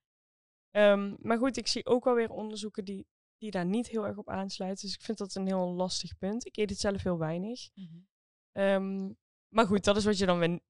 Ehm, 0.71 1.15
maar 1.19 1.39
goed, 1.39 1.57
ik 1.57 1.67
zie 1.67 1.87
ook 1.87 2.05
wel 2.05 2.15
weer 2.15 2.31
onderzoeken 2.31 2.85
die, 2.85 3.07
die 3.39 3.51
daar 3.51 3.67
niet 3.67 3.89
heel 3.89 4.07
erg 4.07 4.17
op 4.17 4.29
aansluiten. 4.29 4.87
Dus 4.87 4.95
ik 4.95 5.03
vind 5.03 5.19
dat 5.19 5.35
een 5.35 5.47
heel 5.47 5.73
lastig 5.73 6.19
punt. 6.19 6.47
Ik 6.47 6.57
eet 6.57 6.71
het 6.71 6.79
zelf 6.79 7.03
heel 7.03 7.19
weinig. 7.19 7.71
Mhm. 7.75 7.99
Ehm, 8.53 9.13
maar 9.49 9.67
goed, 9.67 9.85
dat 9.85 9.97
is 9.97 10.05
wat 10.05 10.19
je 10.19 10.27
dan. 10.27 10.61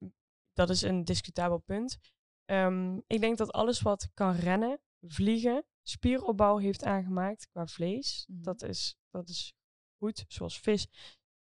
Dat 0.53 0.69
is 0.69 0.81
een 0.81 1.03
discutabel 1.03 1.57
punt. 1.57 1.97
Ehm, 2.45 2.97
ik 3.07 3.19
denk 3.19 3.37
dat 3.37 3.51
alles 3.51 3.81
wat 3.81 4.09
kan 4.13 4.35
rennen, 4.35 4.79
vliegen, 5.01 5.65
spieropbouw 5.83 6.57
heeft 6.57 6.83
aangemaakt 6.83 7.47
qua 7.51 7.67
vlees, 7.67 8.25
Mhm. 8.27 8.41
dat, 8.41 8.61
is, 8.61 8.95
dat 9.09 9.29
is 9.29 9.53
goed. 10.01 10.25
Zoals 10.27 10.59
vis, 10.59 10.87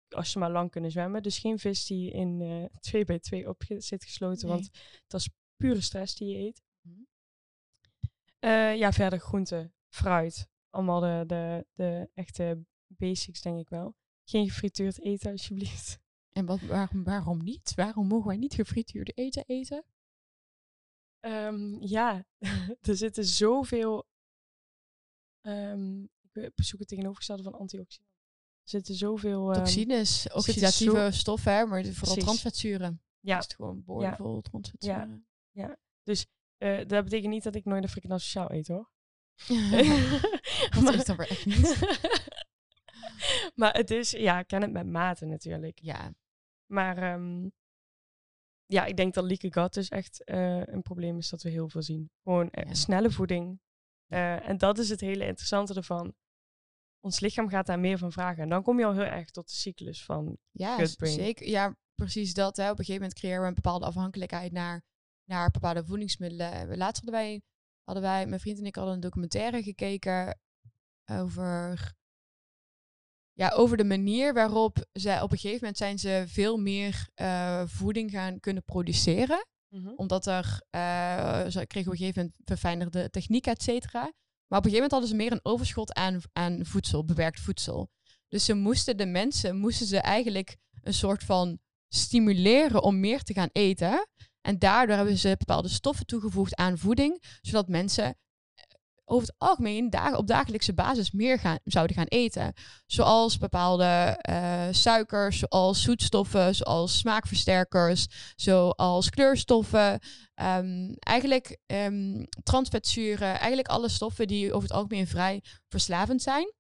als 0.09 0.31
ze 0.31 0.39
maar 0.39 0.51
lang 0.51 0.71
kunnen 0.71 0.91
zwemmen. 0.91 1.23
Dus 1.23 1.39
geen 1.39 1.59
vis 1.59 1.87
die 1.87 2.11
in 2.11 2.41
eh 2.41 2.81
2 2.81 3.05
bij 3.05 3.19
2 3.19 3.49
op 3.49 3.63
zit 3.77 4.05
gesloten, 4.05 4.47
Nee. 4.49 4.57
want 4.57 4.71
dat 5.07 5.21
is 5.21 5.29
pure 5.57 5.81
stress 5.81 6.15
die 6.17 6.29
je 6.29 6.39
eet. 6.47 6.63
Mhm. 6.81 7.01
Eh, 8.39 8.77
ja, 8.77 8.93
verder 8.93 9.19
groente, 9.19 9.73
fruit. 9.89 10.49
Allemaal 10.71 11.01
de, 11.01 11.25
de, 11.27 11.67
de 11.75 12.11
echte 12.15 12.65
basics, 12.87 13.41
denk 13.41 13.59
ik 13.59 13.69
wel. 13.69 13.97
Geen 14.25 14.49
gefrituurd 14.49 15.01
eten, 15.01 15.31
alsjeblieft. 15.31 15.99
En 16.39 16.47
wat, 16.47 16.61
waarom, 16.61 17.05
waarom 17.05 17.43
niet? 17.43 17.75
Waarom 17.75 18.07
mogen 18.07 18.27
wij 18.27 18.37
niet 18.37 18.55
gefrituurde 18.55 19.13
eten 19.13 19.45
eten? 19.47 19.85
Ehm, 21.21 21.83
ja, 21.83 22.27
er 22.91 22.97
zitten 22.97 23.25
zoveel. 23.25 24.07
ehm 25.41 26.07
ik 26.33 26.53
zoek 26.65 26.79
het 26.79 26.89
tegenovergestelde 26.89 27.43
van 27.43 27.53
antioxidanten. 27.55 28.08
Er 28.69 28.75
zitten 28.75 28.95
zoveel. 28.95 29.49
ehm, 29.53 29.59
Toxines, 29.59 30.29
oxidatieve 30.33 30.97
zo- 30.97 31.11
stoffen, 31.11 31.53
hè, 31.53 31.67
maar 31.67 31.83
vooral 31.85 31.95
Precies. 32.03 32.23
transvetzuren. 32.25 33.03
Ja. 33.21 33.37
Het 33.37 33.47
is 33.51 33.55
gewoon 33.57 33.85
boordevol 33.85 34.41
transvetzuren. 34.41 35.27
eh, 36.59 36.77
dat 36.87 37.05
betekent 37.05 37.33
niet 37.33 37.43
dat 37.43 37.55
ik 37.55 37.65
nooit 37.65 37.83
een 37.83 37.89
frikandel 37.89 38.19
sociaal 38.19 38.53
eet 38.53 38.69
hoor. 38.69 38.91
Dat 40.85 40.95
is 40.95 41.05
dan 41.05 41.17
weer 41.17 41.29
echt 41.31 41.47
niet. 41.47 41.79
maar 43.61 43.73
het 43.75 43.91
is, 43.91 44.11
ja, 44.11 44.39
ik 44.39 44.47
ken 44.47 44.63
het 44.63 44.73
met 44.73 44.87
mate 44.87 45.25
natuurlijk. 45.25 45.79
Ja, 45.83 46.15
Maar 46.67 46.97
ehm, 46.99 47.49
ja, 48.67 48.85
ik 48.85 48.97
denk 48.97 49.15
dat 49.15 49.25
leaky 49.25 49.51
gut 49.53 49.73
dus 49.75 49.89
echt 49.89 50.25
eh, 50.25 50.67
een 50.67 50.83
probleem 50.83 51.19
is 51.19 51.29
dat 51.29 51.43
we 51.43 51.51
heel 51.51 51.69
veel 51.69 51.83
zien. 51.83 52.11
Gewoon 52.23 52.51
eh, 52.51 52.67
Ja. 52.69 52.75
snelle 52.75 53.11
voeding. 53.11 53.61
En 54.09 54.59
dat 54.59 54.79
is 54.79 54.89
het 54.89 55.01
hele 55.01 55.27
interessante 55.27 55.75
ervan. 55.75 56.15
Ons 57.01 57.21
lichaam 57.21 57.49
gaat 57.49 57.67
daar 57.67 57.79
meer 57.79 57.99
van 57.99 58.13
vragen. 58.13 58.43
En 58.43 58.49
dan 58.49 58.63
kom 58.63 58.79
je 58.79 58.85
al 58.85 58.93
heel 58.93 59.03
erg 59.03 59.31
tot 59.31 59.49
de 59.49 59.55
cyclus 59.55 60.05
van 60.05 60.39
ja 60.51 60.77
zeker. 61.15 61.49
Ja, 61.49 61.77
precies 61.95 62.35
dat. 62.35 62.57
Hè. 62.57 62.65
Op 62.65 62.71
een 62.79 62.85
gegeven 62.85 63.01
moment 63.01 63.19
creëren 63.19 63.41
we 63.43 63.47
een 63.49 63.55
bepaalde 63.55 63.87
afhankelijkheid 63.87 64.53
naar, 64.53 64.83
naar 65.25 65.51
bepaalde 65.51 65.85
voedingsmiddelen. 65.85 66.69
We- 66.69 66.77
Laatst 66.77 67.05
hadden 67.05 67.21
wij, 67.21 67.43
hadden 67.85 68.03
wij, 68.05 68.27
mijn 68.27 68.41
vriend 68.41 68.59
en 68.59 68.65
ik 68.67 68.75
hadden 68.77 68.95
een 68.95 69.01
documentaire 69.01 69.63
gekeken 69.63 70.39
over 71.11 71.97
ja, 73.33 73.49
over 73.51 73.77
de 73.77 73.85
manier 73.85 74.35
waarop 74.35 74.87
zij 74.93 75.21
op 75.23 75.33
een 75.33 75.39
gegeven 75.39 75.59
moment 75.61 75.77
zijn 75.77 75.99
ze 75.99 76.25
veel 76.27 76.57
meer 76.57 77.09
eh, 77.15 77.63
voeding 77.67 78.11
gaan 78.11 78.41
kunnen 78.41 78.65
produceren. 78.65 79.47
Mhm. 79.69 79.89
Omdat 79.97 80.27
er, 80.27 80.61
eh, 80.71 81.47
ze 81.47 81.67
kregen 81.67 81.89
op 81.91 81.93
een 81.93 81.99
gegeven 81.99 82.23
moment 82.23 82.35
verfijnderde 82.45 83.11
techniek, 83.11 83.47
et 83.47 83.63
cetera. 83.63 84.13
Maar 84.49 84.59
op 84.59 84.65
een 84.65 84.71
gegeven 84.71 84.91
moment 84.91 84.91
hadden 84.91 85.09
ze 85.09 85.17
meer 85.17 85.33
een 85.33 85.53
overschot 85.53 85.95
aan, 85.95 86.21
aan 86.33 86.65
voedsel, 86.65 87.05
bewerkt 87.05 87.41
voedsel. 87.41 87.91
Dus 88.29 88.45
ze 88.45 88.55
moesten 88.55 88.97
de 88.97 89.07
mensen, 89.07 89.57
moesten 89.57 89.87
ze 89.87 89.99
eigenlijk 89.99 90.57
een 90.83 90.95
soort 90.95 91.25
van 91.25 91.59
stimuleren 91.89 92.83
om 92.83 93.01
meer 93.01 93.23
te 93.23 93.33
gaan 93.33 93.49
eten. 93.53 94.09
En 94.41 94.59
daardoor 94.59 94.97
hebben 94.97 95.19
ze 95.19 95.35
bepaalde 95.39 95.69
stoffen 95.69 96.07
toegevoegd 96.07 96.57
aan 96.57 96.79
voeding, 96.79 97.23
zodat 97.41 97.69
mensen 97.69 98.17
over 99.09 99.27
het 99.27 99.35
algemeen 99.39 100.17
op 100.17 100.27
dagelijkse 100.27 100.75
basis 100.75 101.11
meer 101.11 101.39
gaan, 101.39 101.59
zouden 101.65 101.97
gaan 101.97 102.07
eten. 102.07 102.53
Zoals 102.87 103.39
bepaalde 103.39 103.85
eh, 104.21 104.67
suikers, 104.71 105.39
zoals 105.39 105.83
zoetstoffen, 105.83 106.55
zoals 106.55 106.99
smaakversterkers, 106.99 108.07
zoals 108.37 109.11
kleurstoffen. 109.11 110.01
Ehm, 110.35 110.93
eigenlijk 110.99 111.59
um, 111.67 112.27
transvetzuren, 112.43 113.29
eigenlijk 113.29 113.69
alle 113.69 113.89
stoffen 113.89 114.27
die 114.27 114.53
over 114.53 114.69
het 114.69 114.77
algemeen 114.77 115.07
vrij 115.07 115.43
verslavend 115.69 116.23
zijn. 116.23 116.53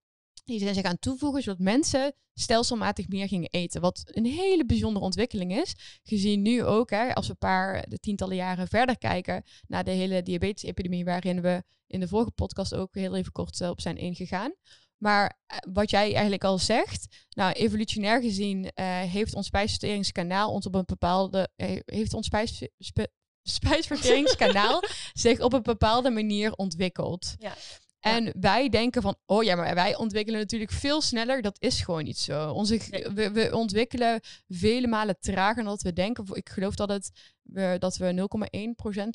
Die 0.48 0.58
zijn 0.58 0.74
zich 0.74 0.84
aan 0.84 0.98
toevoegen, 0.98 1.42
zodat 1.42 1.58
mensen 1.58 2.14
stelselmatig 2.34 3.08
meer 3.08 3.28
gingen 3.28 3.50
eten. 3.50 3.80
Wat 3.80 4.02
een 4.04 4.26
hele 4.26 4.66
bijzondere 4.66 5.04
ontwikkeling 5.04 5.56
is. 5.56 5.74
Gezien 6.02 6.42
nu 6.42 6.64
ook, 6.64 6.90
hè, 6.90 7.14
als 7.14 7.26
we 7.26 7.32
een 7.32 7.38
paar 7.38 7.88
de 7.88 7.98
tientallen 7.98 8.37
jaren 8.37 8.68
verder 8.68 8.98
kijken 8.98 9.44
naar 9.66 9.84
de 9.84 9.90
hele 9.90 10.22
diabetesepidemie, 10.22 11.04
waarin 11.04 11.40
we 11.40 11.62
in 11.87 12.00
de 12.00 12.08
vorige 12.08 12.30
podcast 12.30 12.74
ook 12.74 12.94
heel 12.94 13.14
even 13.14 13.32
kort 13.32 13.61
op 13.61 13.80
zijn 13.80 13.96
ingegaan. 13.96 14.54
Maar 14.96 15.38
eh, 15.46 15.58
wat 15.72 15.90
jij 15.90 16.12
eigenlijk 16.12 16.44
al 16.44 16.58
zegt, 16.58 17.26
nou, 17.30 17.52
evolutionair 17.52 18.20
gezien 18.20 18.64
uh, 18.64 18.70
heeft 19.00 19.34
ons 19.34 19.46
spijsverteringskanaal 19.46 20.52
ons 20.52 20.66
op 20.66 20.74
een 20.74 20.84
bepaalde, 20.87 21.50
heeft 21.84 22.14
ons 22.14 22.26
spijs, 22.26 22.68
spijsverteringskanaal 23.58 24.82
zich 25.12 25.40
op 25.40 25.52
een 25.52 25.62
bepaalde 25.62 26.11
manier 26.11 26.52
ontwikkeld. 26.52 27.34
Ja. 27.38 27.54
En 28.00 28.32
wij 28.40 28.68
denken 28.68 29.02
van, 29.02 29.16
oh 29.26 29.42
ja, 29.44 29.56
maar 29.56 29.74
wij 29.74 29.96
ontwikkelen 29.96 30.40
natuurlijk 30.40 30.70
veel 30.70 31.00
sneller. 31.00 31.42
Dat 31.42 31.56
is 31.61 31.80
gewoon 31.80 32.04
niet 32.04 32.18
zo. 32.18 32.50
Onze, 32.50 32.80
we, 33.14 33.30
we 33.30 33.56
ontwikkelen 33.56 34.20
vele 34.48 34.87
malen 34.87 35.16
trager 35.20 35.62
dan 35.62 35.72
dat 35.72 35.82
we 35.82 35.92
denken. 35.92 36.24
Ik 36.32 36.48
geloof 36.48 36.74
dat, 36.74 36.88
het, 36.88 37.11
we, 37.42 37.76
dat 37.78 37.96
we 37.96 38.28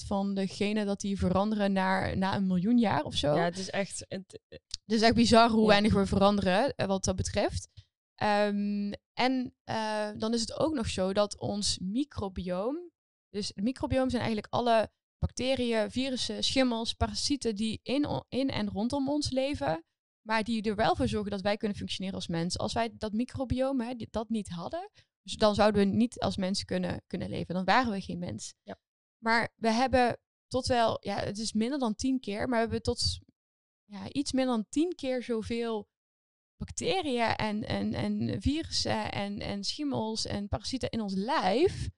0,1% 0.01 0.07
van 0.07 0.33
de 0.33 0.47
genen 0.47 0.85
dat 0.85 0.99
die 0.99 1.17
veranderen 1.17 1.71
naar, 1.73 2.17
na 2.17 2.35
een 2.35 2.47
miljoen 2.47 2.77
jaar 2.77 3.03
of 3.03 3.15
zo. 3.15 3.35
Ja, 3.35 3.43
het 3.43 3.57
is 3.57 3.69
echt... 3.69 4.05
Het, 4.07 4.39
Het 4.83 4.93
is 4.93 5.01
echt 5.01 5.15
bizar 5.15 5.49
hoe 5.49 5.61
Ja. 5.61 5.67
weinig 5.67 5.93
we 5.93 6.05
veranderen 6.05 6.75
eh, 6.75 6.87
wat 6.87 7.03
dat 7.03 7.15
betreft. 7.15 7.67
Ehm, 8.15 8.91
en 9.13 9.53
eh, 9.63 10.09
dan 10.17 10.33
is 10.33 10.41
het 10.41 10.59
ook 10.59 10.73
nog 10.73 10.87
zo 10.87 11.13
dat 11.13 11.39
ons 11.39 11.77
microbioom, 11.81 12.77
dus 13.29 13.47
het 13.47 13.63
microbioom 13.63 14.09
zijn 14.09 14.21
eigenlijk 14.21 14.53
alle 14.53 14.89
bacteriën, 15.25 15.91
virussen, 15.91 16.43
schimmels, 16.43 16.93
parasieten 16.93 17.55
die 17.55 17.79
in, 17.83 18.23
in 18.29 18.49
en 18.49 18.69
rondom 18.69 19.09
ons 19.09 19.29
leven, 19.29 19.83
maar 20.27 20.43
die 20.43 20.61
er 20.61 20.75
wel 20.75 20.95
voor 20.95 21.07
zorgen 21.07 21.31
dat 21.31 21.41
wij 21.41 21.57
kunnen 21.57 21.77
functioneren 21.77 22.15
als 22.15 22.27
mens. 22.27 22.57
Als 22.57 22.73
wij 22.73 22.89
dat 22.97 23.13
microbioom 23.13 23.81
hè, 23.81 23.95
die- 23.95 24.07
dat 24.11 24.29
niet 24.29 24.49
hadden, 24.49 24.89
dus 25.21 25.35
dan 25.35 25.55
zouden 25.55 25.81
we 25.89 25.95
niet 25.95 26.19
als 26.19 26.37
mens 26.37 26.63
kunnen, 26.63 27.03
kunnen 27.07 27.29
leven. 27.29 27.55
Dan 27.55 27.63
waren 27.65 27.91
we 27.91 28.01
geen 28.01 28.19
mens. 28.19 28.53
Ja. 28.63 28.79
Maar 29.23 29.53
we 29.55 29.69
hebben 29.71 30.17
tot 30.47 30.65
wel, 30.67 30.97
ja, 30.99 31.15
het 31.15 31.37
is 31.37 31.53
minder 31.53 31.79
dan 31.79 31.95
tien 31.95 32.19
keer, 32.19 32.39
maar 32.39 32.49
we 32.49 32.55
hebben 32.71 32.81
tot 32.81 33.19
ja, 33.85 34.11
iets 34.11 34.31
minder 34.31 34.55
dan 34.55 34.65
tien 34.69 34.95
keer 34.95 35.23
zoveel 35.23 35.87
bacteriën 36.57 37.35
en, 37.35 37.63
en, 37.63 37.93
en 37.93 38.41
virussen 38.41 39.11
en, 39.11 39.39
en 39.39 39.63
schimmels 39.63 40.25
en 40.25 40.47
parasieten 40.47 40.89
in 40.89 41.01
ons 41.01 41.13
lijf 41.13 41.89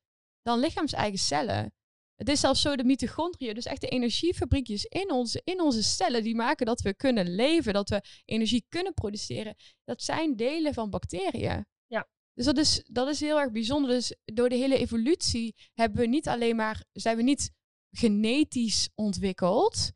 dan 0.41 0.59
lichaams-eigen 0.59 1.19
cellen. 1.19 1.73
Het 2.15 2.29
is 2.29 2.39
zelfs 2.39 2.61
zo 2.61 2.75
de 2.75 2.83
mitochondriën, 2.83 3.53
dus 3.53 3.65
echt 3.65 3.81
de 3.81 3.87
energiefabriekjes 3.87 4.85
in 4.85 5.11
onze, 5.11 5.41
in 5.43 5.61
onze 5.61 5.83
cellen, 5.83 6.23
die 6.23 6.35
maken 6.35 6.65
dat 6.65 6.81
we 6.81 6.95
kunnen 6.95 7.35
leven, 7.35 7.73
dat 7.73 7.89
we 7.89 8.03
energie 8.25 8.65
kunnen 8.69 8.93
produceren. 8.93 9.55
Dat 9.83 10.03
zijn 10.03 10.35
delen 10.35 10.73
van 10.73 10.89
bacteriën. 10.89 11.65
Ja. 11.87 12.09
Dus 12.33 12.45
dat 12.45 12.57
is, 12.57 12.83
dat 12.87 13.07
is 13.07 13.19
heel 13.19 13.39
erg 13.39 13.51
bijzonder. 13.51 13.89
Dus 13.89 14.15
door 14.25 14.49
de 14.49 14.55
hele 14.55 14.77
evolutie 14.77 15.55
hebben 15.73 15.99
we 15.99 16.07
niet 16.07 16.27
alleen 16.27 16.55
maar, 16.55 16.85
zijn 16.91 17.17
we 17.17 17.23
niet 17.23 17.51
genetisch 17.91 18.89
ontwikkeld, 18.95 19.91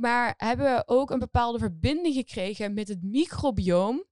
maar 0.00 0.34
hebben 0.36 0.74
we 0.74 0.82
ook 0.86 1.10
een 1.10 1.18
bepaalde 1.18 1.58
verbinding 1.58 2.14
gekregen 2.14 2.74
met 2.74 2.88
het 2.88 3.02
microbioom 3.02 4.04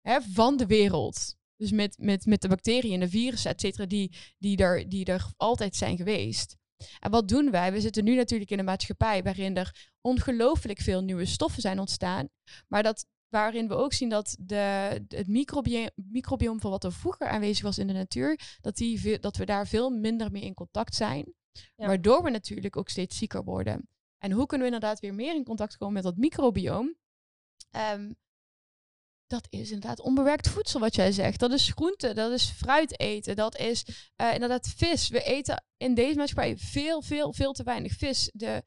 hè, 0.00 0.20
van 0.20 0.56
de 0.56 0.66
wereld. 0.66 1.36
Dus 1.56 1.70
met, 1.70 1.98
met, 1.98 2.26
met 2.26 2.42
de 2.42 2.48
bacteriën 2.48 2.92
en 2.92 3.00
de 3.00 3.08
virussen, 3.08 3.50
et 3.50 3.60
cetera, 3.60 3.86
die, 3.86 4.16
die, 4.38 4.56
er, 4.56 4.88
die 4.88 5.04
er 5.04 5.32
altijd 5.36 5.76
zijn 5.76 5.96
geweest. 5.96 6.56
En 6.98 7.10
wat 7.10 7.28
doen 7.28 7.50
wij? 7.50 7.72
We 7.72 7.80
zitten 7.80 8.04
nu 8.04 8.14
natuurlijk 8.14 8.50
in 8.50 8.58
een 8.58 8.64
maatschappij 8.64 9.22
waarin 9.22 9.56
er 9.56 9.90
ongelooflijk 10.00 10.80
veel 10.80 11.00
nieuwe 11.02 11.24
stoffen 11.24 11.62
zijn 11.62 11.78
ontstaan. 11.78 12.28
Maar 12.68 12.82
dat, 12.82 13.06
waarin 13.28 13.68
we 13.68 13.74
ook 13.74 13.92
zien 13.92 14.08
dat 14.08 14.36
de, 14.40 14.56
het 15.08 15.28
microbioom, 15.28 15.90
microbioom 15.94 16.60
van 16.60 16.70
wat 16.70 16.84
er 16.84 16.92
vroeger 16.92 17.28
aanwezig 17.28 17.62
was 17.62 17.78
in 17.78 17.86
de 17.86 17.92
natuur, 17.92 18.40
dat, 18.60 18.76
die, 18.76 19.18
dat 19.18 19.36
we 19.36 19.44
daar 19.44 19.66
veel 19.66 19.90
minder 19.90 20.30
mee 20.30 20.42
in 20.42 20.54
contact 20.54 20.94
zijn. 20.94 21.34
Ja. 21.52 21.86
Waardoor 21.86 22.22
we 22.22 22.30
natuurlijk 22.30 22.76
ook 22.76 22.88
steeds 22.88 23.18
zieker 23.18 23.44
worden. 23.44 23.88
En 24.18 24.32
hoe 24.32 24.46
kunnen 24.46 24.66
we 24.68 24.74
inderdaad 24.74 25.00
weer 25.00 25.14
meer 25.14 25.34
in 25.34 25.44
contact 25.44 25.76
komen 25.76 25.94
met 25.94 26.02
dat 26.02 26.16
microbioom? 26.16 26.94
Ehm, 27.70 28.12
dat 29.30 29.46
is 29.50 29.70
inderdaad 29.70 30.00
onbewerkt 30.00 30.48
voedsel, 30.48 30.80
wat 30.80 30.94
jij 30.94 31.12
zegt. 31.12 31.40
Dat 31.40 31.52
is 31.52 31.68
groente, 31.74 32.14
dat 32.14 32.32
is 32.32 32.44
fruit 32.56 33.00
eten, 33.00 33.36
dat 33.36 33.56
is 33.58 33.84
eh, 34.16 34.34
inderdaad 34.34 34.72
vis. 34.76 35.08
We 35.08 35.22
eten 35.22 35.64
in 35.76 35.94
deze 35.94 36.16
maatschappij 36.16 36.56
veel, 36.56 37.02
veel, 37.02 37.32
veel 37.32 37.52
te 37.52 37.62
weinig 37.62 37.92
vis. 37.92 38.30
De, 38.34 38.62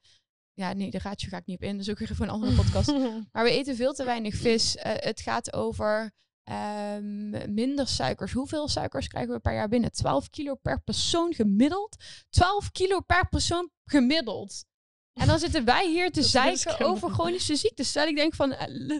ja, 0.53 0.73
nee, 0.73 0.89
de 0.91 0.99
ratio 0.99 1.29
ga 1.29 1.37
ik 1.37 1.45
niet 1.45 1.55
op 1.57 1.63
in. 1.63 1.71
Dat 1.77 1.81
is 1.85 1.89
ook 1.91 1.97
weer 1.99 2.15
voor 2.15 2.25
een 2.25 2.31
andere 2.31 2.53
podcast. 2.55 2.91
Maar 3.31 3.43
we 3.43 3.49
eten 3.51 3.75
veel 3.75 3.93
te 3.93 4.03
weinig 4.03 4.35
vis. 4.35 4.75
Eh, 4.75 4.91
het 4.95 5.21
gaat 5.21 5.53
over 5.53 6.11
ehm, 6.43 7.53
minder 7.53 7.87
suikers. 7.87 8.31
Hoeveel 8.31 8.67
suikers 8.67 9.07
krijgen 9.07 9.33
we 9.33 9.39
per 9.39 9.53
jaar 9.53 9.69
binnen? 9.69 9.91
12 9.91 10.29
kilo 10.29 10.55
per 10.55 10.81
persoon 10.81 11.33
gemiddeld. 11.33 11.95
12 12.29 12.71
kilo 12.71 12.99
per 12.99 13.29
persoon 13.29 13.69
gemiddeld. 13.85 14.65
En 15.13 15.27
dan 15.27 15.39
zitten 15.39 15.65
wij 15.65 15.89
hier 15.89 16.11
te 16.11 16.23
zeiken 16.23 16.79
over 16.85 17.09
chronische 17.11 17.55
ziektes. 17.55 17.91
Terwijl 17.91 18.11
ik 18.11 18.17
denk 18.17 18.35
van 18.35 18.51
eh, 18.51 18.67
l- 18.67 18.99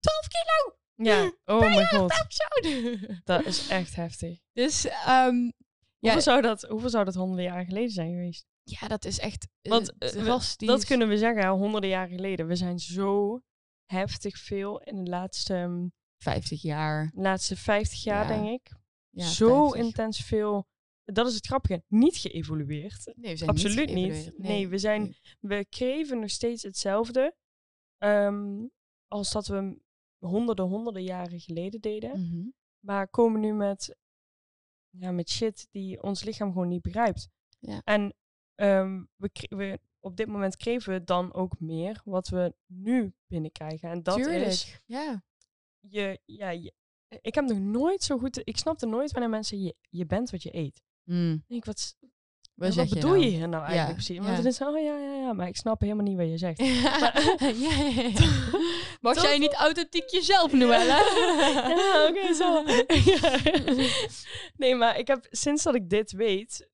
12 0.00 0.28
kilo 0.28 0.76
ja, 0.94 1.32
oh 1.44 1.60
mijn 1.60 1.86
god. 1.86 2.06
per 2.08 2.26
persoon. 2.26 2.98
Dat 3.24 3.44
is 3.46 3.68
echt 3.68 3.94
heftig. 3.94 4.38
dus 4.52 4.86
ehm, 4.86 5.36
ja, 5.36 5.50
Hoeveel, 5.98 6.20
zou 6.20 6.42
dat, 6.42 6.62
hoeveel 6.62 6.90
zou 6.90 7.04
dat 7.04 7.14
honderden 7.14 7.44
jaren 7.44 7.66
geleden 7.66 7.90
zijn 7.90 8.10
geweest? 8.10 8.44
ja, 8.62 8.88
dat 8.88 9.04
is 9.04 9.18
echt 9.18 9.48
eh, 9.62 9.70
Want, 9.72 9.92
eh, 9.98 10.10
we- 10.10 10.66
dat 10.66 10.84
kunnen 10.84 11.08
we 11.08 11.18
zeggen, 11.18 11.48
honderden 11.48 11.90
jaren 11.90 12.14
geleden. 12.14 12.46
We 12.46 12.56
zijn 12.56 12.78
zo 12.78 13.40
heftig 13.86 14.38
veel 14.38 14.80
in 14.80 15.04
de 15.04 15.10
laatste, 15.10 15.54
ehm, 15.54 15.86
50 16.22 16.62
jaar. 16.62 17.12
laatste 17.14 17.56
50 17.56 18.02
jaar, 18.02 18.28
Ja. 18.32 18.40
denk 18.42 18.60
ik. 18.60 18.72
Ja, 19.10 19.24
zo 19.26 19.68
50. 19.68 19.80
intens 19.86 20.18
veel. 20.24 20.66
Dat 21.04 21.26
is 21.28 21.34
het 21.34 21.46
grappige. 21.46 21.82
Niet 21.88 22.16
geëvolueerd. 22.16 23.12
Nee, 23.16 23.30
we 23.30 23.36
zijn 23.36 23.50
Absoluut 23.50 23.92
niet. 23.94 24.32
Nee, 24.38 24.68
we 24.68 24.78
zijn- 24.78 25.02
nee. 25.02 25.18
We 25.40 25.66
kreven 25.68 26.20
nog 26.20 26.30
steeds 26.30 26.62
hetzelfde. 26.62 27.34
ehm, 27.98 28.66
als 29.08 29.32
dat 29.32 29.46
we 29.46 29.80
honderden, 30.22 30.64
honderden 30.66 31.02
jaren 31.02 31.40
geleden 31.40 31.80
deden. 31.80 32.20
Mhm. 32.20 32.48
Maar 32.78 33.08
komen 33.08 33.40
nu 33.40 33.52
met, 33.52 33.96
ja, 34.90 35.10
met 35.10 35.30
shit 35.30 35.68
die 35.70 36.02
ons 36.02 36.24
lichaam 36.24 36.52
gewoon 36.52 36.68
niet 36.68 36.82
begrijpt. 36.82 37.28
Ja. 37.58 37.80
En 37.84 38.14
ehm, 38.54 39.04
we, 39.16 39.30
we, 39.48 39.80
op 40.00 40.16
dit 40.16 40.26
moment 40.26 40.56
kreven 40.56 40.92
we 40.92 41.04
dan 41.04 41.34
ook 41.34 41.60
meer 41.60 42.00
wat 42.04 42.28
we 42.28 42.54
nu 42.66 43.14
binnenkrijgen. 43.26 43.90
En 43.90 44.02
dat 44.02 44.16
Tuurlijk. 44.16 44.46
is, 44.46 44.80
Ja. 44.86 45.24
je, 45.80 46.20
ja, 46.24 46.50
je, 46.50 46.72
ik 47.20 47.34
heb 47.34 47.44
nog 47.44 47.58
nooit 47.58 48.02
zo 48.02 48.18
goed, 48.18 48.40
ik 48.44 48.56
snapte 48.56 48.86
nooit 48.86 49.12
wanneer 49.12 49.30
mensen, 49.30 49.62
je, 49.62 49.74
je 49.88 50.06
bent 50.06 50.30
wat 50.30 50.42
je 50.42 50.54
eet. 50.56 50.82
Mm. 51.04 51.32
Ik 51.32 51.48
denk, 51.48 51.64
wat, 51.64 51.96
Wat, 52.70 52.88
bedoel 52.88 53.10
nou? 53.10 53.22
je 53.22 53.28
hier 53.30 53.48
nou 53.48 53.64
eigenlijk 53.64 53.94
precies? 53.94 54.18
Want 54.18 54.36
het 54.36 54.46
is, 54.46 54.60
oh 54.60 54.78
ja, 54.78 54.98
ja, 54.98 55.12
ja, 55.12 55.32
maar 55.32 55.46
ik 55.46 55.56
snap 55.56 55.80
helemaal 55.80 56.04
niet 56.04 56.16
wat 56.16 56.28
je 56.28 56.38
zegt. 56.38 56.58
ja, 56.64 56.66
ja, 56.66 57.12
ja, 57.48 57.80
ja. 58.08 58.10
Mag 59.00 59.22
jij 59.22 59.38
niet 59.38 59.54
authentiek 59.54 60.08
jezelf, 60.08 60.52
ja, 60.52 62.08
oké, 62.08 62.34
zo. 62.34 62.64
Ja. 62.66 63.38
Nee, 64.56 64.74
maar 64.74 64.98
ik 64.98 65.06
heb 65.06 65.26
sinds 65.30 65.62
dat 65.62 65.74
ik 65.74 65.88
dit 65.90 66.12
weet, 66.12 66.68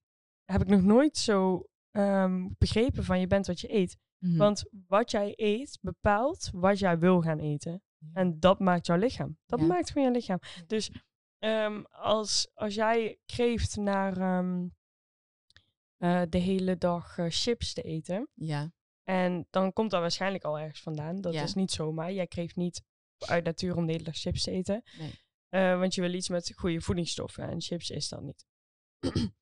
heb 0.45 0.61
ik 0.61 0.69
nog 0.69 0.83
nooit 0.83 1.17
zo 1.17 1.67
ehm, 1.91 2.47
begrepen 2.59 3.05
van 3.05 3.21
je 3.21 3.27
bent 3.27 3.47
wat 3.47 3.61
je 3.61 3.75
eet. 3.75 3.97
Mhm. 4.19 4.37
Want 4.37 4.65
wat 4.87 5.11
jij 5.11 5.33
eet 5.37 5.79
bepaalt 5.81 6.51
wat 6.53 6.79
jij 6.79 6.99
wil 6.99 7.21
gaan 7.21 7.39
eten. 7.39 7.83
En 8.13 8.41
dat 8.41 8.59
maakt 8.59 8.87
jouw 8.87 8.97
lichaam. 8.97 9.39
Dat 9.47 9.61
Ja. 9.61 9.67
maakt 9.67 9.91
van 9.91 10.03
je 10.03 10.11
lichaam. 10.11 10.39
Dus 10.67 10.91
ehm, 11.39 11.83
als, 11.91 12.51
als 12.55 12.75
jij 12.75 13.19
kreeft 13.27 13.77
naar 13.77 14.17
ehm, 14.17 14.67
eh, 15.99 16.23
de 16.29 16.39
hele 16.39 16.77
dag 16.77 17.19
eh, 17.19 17.27
chips 17.29 17.73
te 17.73 17.83
eten. 17.83 18.29
ja. 18.35 18.73
En 19.03 19.47
dan 19.51 19.73
komt 19.73 19.91
dat 19.91 20.01
waarschijnlijk 20.01 20.45
al 20.45 20.59
ergens 20.59 20.81
vandaan. 20.81 21.21
Dat 21.21 21.33
Ja. 21.35 21.43
is 21.43 21.55
niet 21.55 21.71
zomaar. 21.71 22.13
Jij 22.13 22.27
kreeft 22.27 22.57
niet 22.57 22.83
uit 23.19 23.45
natuur 23.45 23.77
om 23.77 23.87
de 23.87 23.93
hele 23.93 24.05
dag 24.05 24.17
chips 24.17 24.43
te 24.43 24.51
eten. 24.51 24.83
Nee. 24.99 25.13
Eh, 25.49 25.79
want 25.79 25.95
je 25.95 26.01
wil 26.01 26.13
iets 26.15 26.29
met 26.29 26.53
goede 26.57 26.81
voedingsstoffen 26.81 27.49
en 27.49 27.61
chips 27.61 27.91
is 27.91 28.09
dat 28.09 28.23
niet. 28.23 28.47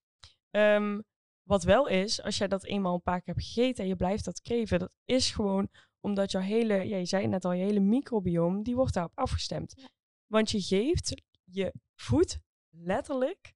Ehm, 0.51 1.01
wat 1.43 1.63
wel 1.63 1.89
is, 1.89 2.23
als 2.23 2.39
jij 2.39 2.49
dat 2.49 2.65
eenmaal 2.65 2.95
een 2.95 3.03
paar 3.03 3.23
keer 3.23 3.35
hebt 3.35 3.47
gegeten 3.47 3.83
en 3.83 3.89
je 3.89 3.97
blijft 3.97 4.25
dat 4.25 4.41
kreven, 4.41 4.79
dat 4.79 4.91
is 5.05 5.31
gewoon 5.31 5.69
omdat 6.01 6.31
jouw 6.31 6.41
hele, 6.43 6.75
ja, 6.75 6.97
je 6.97 7.05
zei 7.05 7.23
het 7.23 7.31
net 7.31 7.45
al, 7.45 7.53
je 7.53 7.65
hele 7.65 7.81
microbioom, 7.81 8.63
die 8.63 8.75
wordt 8.75 8.95
daarop 8.95 9.13
afgestemd. 9.19 9.73
Ja. 9.77 9.89
Want 10.27 10.51
je 10.51 10.61
geeft, 10.61 11.23
je 11.45 11.73
voedt 11.95 12.39
letterlijk 12.71 13.55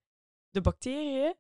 de 0.51 0.61
bacteriën 0.61 1.35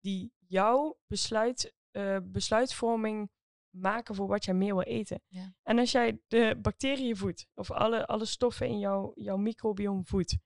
die 0.00 0.32
jouw 0.52 0.98
besluit, 1.06 1.74
eh, 1.90 2.16
besluitvorming 2.22 3.30
maken 3.70 4.14
voor 4.14 4.26
wat 4.26 4.44
jij 4.44 4.54
meer 4.54 4.74
wil 4.74 4.84
eten. 4.84 5.22
Ja. 5.28 5.54
En 5.62 5.78
als 5.78 5.92
jij 5.92 6.20
de 6.28 6.58
bacteriën 6.62 7.16
voedt, 7.16 7.46
of 7.54 7.70
alle, 7.70 8.06
alle 8.06 8.24
stoffen 8.24 8.66
in 8.68 8.78
jouw, 8.78 9.12
jouw 9.14 9.36
microbioom 9.36 10.06
voedt, 10.06 10.38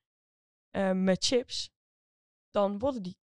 eh, 0.70 0.92
met 0.92 1.24
chips, 1.24 1.70
dan 2.50 2.78
worden 2.78 3.02
die 3.02 3.18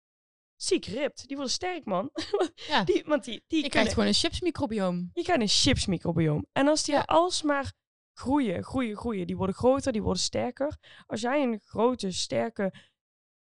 ziek 0.56 0.86
ript. 0.86 1.28
Die 1.28 1.36
worden 1.36 1.54
sterk, 1.54 1.86
man. 1.86 2.12
Ja. 2.56 2.84
die, 2.89 3.04
want 3.06 3.24
die, 3.24 3.44
die 3.48 3.63
Je 3.63 3.70
krijgt 3.70 3.94
gewoon 3.94 4.08
een 4.08 4.13
chipsmicrobioom. 4.13 5.10
je 5.13 5.24
krijgt 5.24 5.42
een 5.42 5.48
chipsmicrobioom. 5.48 6.46
En 6.52 6.68
als 6.68 6.84
die 6.84 6.94
Ja. 6.94 7.04
alsmaar 7.06 7.74
groeien, 8.13 8.63
groeien, 8.63 8.98
groeien, 8.98 9.28
die 9.28 9.38
worden 9.38 9.56
groter, 9.56 9.92
die 9.92 10.02
worden 10.04 10.22
sterker. 10.22 10.78
Als 11.06 11.22
jij 11.22 11.44
een 11.44 11.60
grote, 11.60 12.12
sterke, 12.12 12.74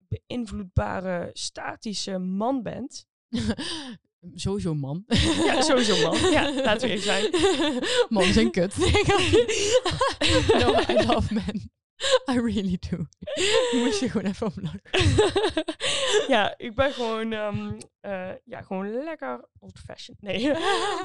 beïnvloedbare, 0.08 1.30
statische 1.32 2.18
man 2.18 2.62
bent. 2.62 3.06
Sowieso 4.34 4.74
man. 4.74 5.04
Ja, 5.44 5.62
sowieso 5.62 6.02
man. 6.02 6.30
Ja, 6.30 6.52
laten 6.54 6.88
we 6.88 6.94
even 6.94 7.04
zijn. 7.04 7.30
Man 8.08 8.32
zijn 8.32 8.50
kut. 8.50 8.76
no, 10.60 10.74
I 10.88 11.06
love 11.06 11.34
men. 11.34 11.70
I 12.30 12.40
really 12.40 12.78
do. 12.90 12.96
Moest 13.78 14.00
je 14.00 14.10
gewoon 14.10 14.26
even 14.26 14.52
omlachen. 14.56 14.80
ja, 16.28 16.54
ik 16.56 16.74
ben 16.74 16.92
gewoon, 16.92 17.32
ehm, 17.32 17.72
eh, 18.00 18.30
ja, 18.44 18.62
gewoon 18.62 19.04
lekker 19.04 19.48
old-fashioned. 19.58 20.22
Nee, 20.22 20.52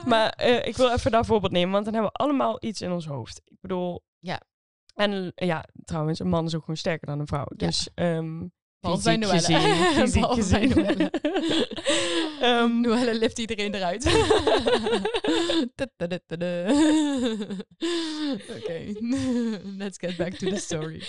maar 0.05 0.29
eh, 0.29 0.67
ik 0.67 0.77
wil 0.77 0.91
even 0.91 1.11
daar 1.11 1.25
voorbeeld 1.25 1.51
nemen, 1.51 1.71
want 1.71 1.85
dan 1.85 1.93
hebben 1.93 2.11
we 2.11 2.17
allemaal 2.17 2.57
iets 2.59 2.81
in 2.81 2.91
ons 2.91 3.05
hoofd. 3.05 3.41
Ik 3.45 3.57
bedoel... 3.61 4.03
Ja. 4.19 4.41
En 4.93 5.31
ja, 5.35 5.65
trouwens, 5.83 6.19
een 6.19 6.29
man 6.29 6.45
is 6.45 6.55
ook 6.55 6.61
gewoon 6.61 6.77
sterker 6.77 7.07
dan 7.07 7.19
een 7.19 7.27
vrouw. 7.27 7.45
Ja. 7.55 7.65
Dus 7.65 7.89
ehm 7.93 8.43
Behalve 8.81 9.03
bij 9.03 9.17
Noelle. 9.17 9.41
Behalve 10.11 10.49
bij. 10.51 10.65
Noelle. 10.67 11.11
Noelle 12.67 13.15
lift 13.17 13.39
iedereen 13.39 13.75
eruit. 13.75 14.05
Oké, 18.57 18.93
let's 19.81 19.97
get 19.97 20.17
back 20.17 20.33
to 20.33 20.49
the 20.49 20.55
story. 20.59 21.01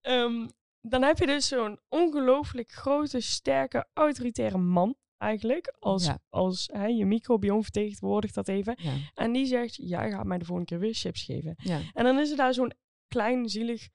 Ehm, 0.00 0.46
dan 0.80 1.02
heb 1.02 1.18
je 1.18 1.26
dus 1.26 1.48
zo'n 1.48 1.78
ongelooflijk 1.88 2.70
grote, 2.72 3.20
sterke, 3.20 3.86
autoritaire 3.94 4.58
man 4.58 4.94
eigenlijk. 5.18 5.74
Als, 5.78 6.04
Ja. 6.04 6.18
als 6.28 6.68
hè, 6.72 6.86
je 6.86 7.06
microbiome 7.06 7.62
vertegenwoordigt 7.62 8.34
dat 8.34 8.48
even. 8.48 8.74
Ja, 8.82 8.92
En 9.14 9.32
die 9.32 9.46
zegt, 9.46 9.74
jij 9.80 10.10
gaat 10.10 10.26
mij 10.26 10.38
de 10.38 10.44
volgende 10.44 10.70
keer 10.70 10.80
weer 10.80 10.94
chips 10.94 11.22
geven. 11.22 11.54
ja. 11.62 11.80
En 11.92 12.04
dan 12.04 12.18
is 12.18 12.30
er 12.30 12.36
daar 12.36 12.54
zo'n 12.54 12.72
klein, 13.08 13.48
zielig 13.48 13.88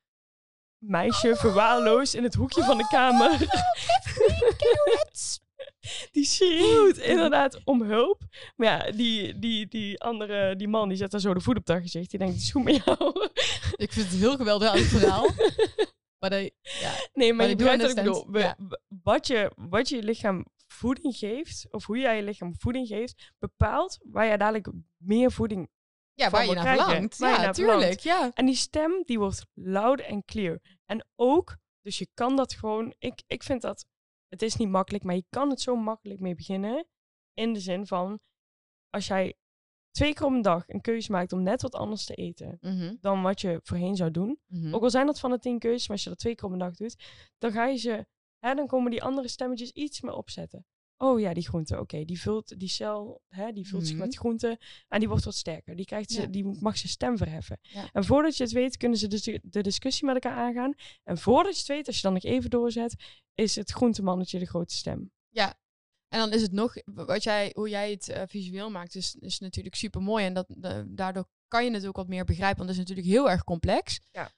meisje 0.82 1.36
verwaarloosd 1.36 2.14
in 2.14 2.24
het 2.24 2.34
hoekje 2.34 2.64
van 2.64 2.78
de 2.78 2.88
kamer. 2.88 3.38
Die 6.12 6.26
schreeuwt 6.26 6.98
inderdaad 6.98 7.60
om 7.64 7.82
hulp. 7.82 8.22
Maar 8.56 8.68
ja, 8.68 8.92
die, 8.92 9.40
die, 9.40 9.68
die 9.68 10.00
andere, 10.02 10.56
die 10.56 10.68
man, 10.68 10.88
die 10.90 10.98
zet 10.98 11.12
daar 11.12 11.20
zo 11.20 11.34
de 11.34 11.40
voet 11.42 11.58
op 11.58 11.66
dat 11.66 11.82
gezicht. 11.82 12.10
Die 12.10 12.20
denkt, 12.20 12.34
het 12.34 12.44
is 12.44 12.52
goed 12.52 12.64
met 12.64 12.84
jou. 12.86 13.30
Ik 13.76 13.92
vind 13.92 14.10
het 14.10 14.20
heel 14.20 14.36
geweldig 14.36 14.70
aan 14.70 14.78
het 14.78 14.88
verhaal. 14.88 15.30
Maar 16.20 16.30
dat, 16.30 16.52
ja, 16.62 16.92
Nee, 17.14 17.34
maar, 17.34 17.46
je 17.46 17.52
ik 17.52 17.58
doe 17.58 17.68
begrijpt 17.68 17.82
wat 17.82 17.92
ik 17.92 17.98
understand. 17.98 18.26
bedoel. 18.26 18.32
We- 18.32 18.40
Ja. 18.40 18.56
w- 18.58 19.04
wat, 19.04 19.28
je, 19.28 19.52
wat 19.56 19.90
je 19.90 20.04
lichaam 20.04 20.46
voeding 20.68 21.16
geeft, 21.16 21.68
of 21.72 21.86
hoe 21.86 21.98
jij 21.98 22.16
je 22.16 22.24
lichaam 22.24 22.54
voeding 22.58 22.88
geeft, 22.88 23.32
bepaalt 23.40 24.00
waar 24.04 24.26
jij 24.26 24.38
dadelijk 24.38 24.68
meer 24.98 25.32
voeding... 25.32 25.70
ja 26.22 26.30
waar 26.30 26.46
je 26.46 26.54
naar 26.54 26.78
verlangt. 26.78 27.18
Ja, 27.18 27.42
naar 27.42 27.54
tuurlijk. 27.54 27.78
verlangt. 27.78 28.04
Ja. 28.04 28.32
En 28.34 28.46
die 28.46 28.56
stem, 28.56 29.04
die 29.06 29.20
wordt 29.20 29.46
loud 29.54 30.00
en 30.00 30.26
clear. 30.26 30.60
En 30.86 31.08
ook, 31.16 31.58
dus 31.82 31.98
je 31.98 32.08
kan 32.14 32.36
dat 32.36 32.54
gewoon... 32.54 32.94
Ik, 32.98 33.24
ik 33.28 33.44
vind 33.44 33.62
dat... 33.62 33.86
Het 34.28 34.42
is 34.42 34.56
niet 34.56 34.70
makkelijk, 34.70 35.04
maar 35.04 35.16
je 35.16 35.26
kan 35.30 35.50
het 35.50 35.62
zo 35.62 35.76
makkelijk 35.76 36.20
mee 36.20 36.36
beginnen. 36.36 36.88
In 37.34 37.54
de 37.54 37.60
zin 37.60 37.88
van, 37.88 38.20
als 38.90 39.08
jij 39.08 39.36
twee 39.92 40.14
keer 40.14 40.26
op 40.26 40.32
een 40.32 40.42
dag 40.42 40.64
een 40.68 40.82
keuze 40.82 41.12
maakt 41.12 41.34
om 41.34 41.44
net 41.44 41.62
wat 41.62 41.76
anders 41.76 42.06
te 42.06 42.14
eten 42.14 42.58
Mhm, 42.62 42.96
dan 43.00 43.22
wat 43.22 43.42
je 43.42 43.60
voorheen 43.64 43.96
zou 43.96 44.12
doen, 44.12 44.40
mhm. 44.48 44.74
ook 44.74 44.84
al 44.84 44.90
zijn 44.90 45.06
dat 45.06 45.20
van 45.20 45.32
de 45.32 45.40
tien 45.40 45.60
keuzes, 45.60 45.88
maar 45.88 45.96
als 45.96 46.04
je 46.04 46.10
dat 46.10 46.20
twee 46.20 46.36
keer 46.36 46.46
op 46.46 46.52
een 46.52 46.60
dag 46.60 46.76
doet, 46.76 46.96
dan 47.38 47.52
ga 47.52 47.66
je 47.66 47.78
ze, 47.78 48.06
hè, 48.40 48.54
dan 48.54 48.68
komen 48.68 48.92
die 48.92 49.04
andere 49.04 49.28
stemmetjes 49.28 49.72
iets 49.72 50.02
meer 50.02 50.14
opzetten. 50.14 50.66
Oh 51.02 51.20
ja, 51.20 51.34
die 51.34 51.48
groente, 51.48 51.80
oké, 51.80 52.06
die 52.06 52.22
vult 52.22 52.60
die 52.60 52.70
cel, 52.70 53.22
hè, 53.30 53.52
die 53.52 53.68
vult 53.68 53.88
zich 53.88 53.96
Mhm. 53.96 54.06
met 54.06 54.16
groente 54.16 54.60
en 54.88 55.00
die 55.00 55.08
wordt 55.08 55.24
wat 55.26 55.36
sterker. 55.36 55.76
Die, 55.76 55.86
krijgt 55.86 56.12
ze, 56.12 56.22
Ja. 56.22 56.28
die 56.28 56.44
mag 56.44 56.78
zijn 56.78 56.92
stem 56.92 57.18
verheffen. 57.18 57.60
Ja. 57.62 57.90
En 57.94 58.06
voordat 58.06 58.38
je 58.38 58.44
het 58.44 58.52
weet, 58.52 58.78
kunnen 58.78 58.98
ze 58.98 59.08
dus 59.08 59.22
de, 59.42 59.62
discussie 59.62 60.06
met 60.06 60.16
elkaar 60.16 60.38
aangaan. 60.38 60.74
En 61.04 61.18
voordat 61.18 61.54
je 61.54 61.60
het 61.60 61.68
weet, 61.68 61.88
als 61.88 61.96
je 61.96 62.02
dan 62.02 62.14
nog 62.14 62.24
even 62.24 62.50
doorzet, 62.50 62.96
is 63.34 63.56
het 63.56 63.72
groentemannetje 63.72 64.40
de 64.40 64.46
grote 64.46 64.74
stem. 64.76 65.12
En 66.14 66.20
dan 66.20 66.34
is 66.34 66.42
het 66.42 66.52
nog, 66.52 66.74
wat 66.86 67.24
jij, 67.24 67.52
hoe 67.56 67.70
jij 67.70 67.92
het 67.92 68.10
eh, 68.10 68.24
visueel 68.28 68.70
maakt, 68.72 68.96
is, 68.96 69.16
is 69.20 69.40
natuurlijk 69.40 69.76
super 69.76 70.02
mooi. 70.02 70.26
En 70.26 70.34
dat, 70.34 70.46
da- 70.58 70.84
daardoor 70.88 71.26
kan 71.48 71.66
je 71.66 71.72
het 71.72 71.86
ook 71.88 71.96
wat 71.96 72.08
meer 72.08 72.26
begrijpen, 72.26 72.58
want 72.58 72.70
het 72.70 72.80
is 72.80 72.86
natuurlijk 72.88 73.16
heel 73.16 73.30
erg 73.30 73.44
complex. 73.44 74.00
Ja. 74.12 74.32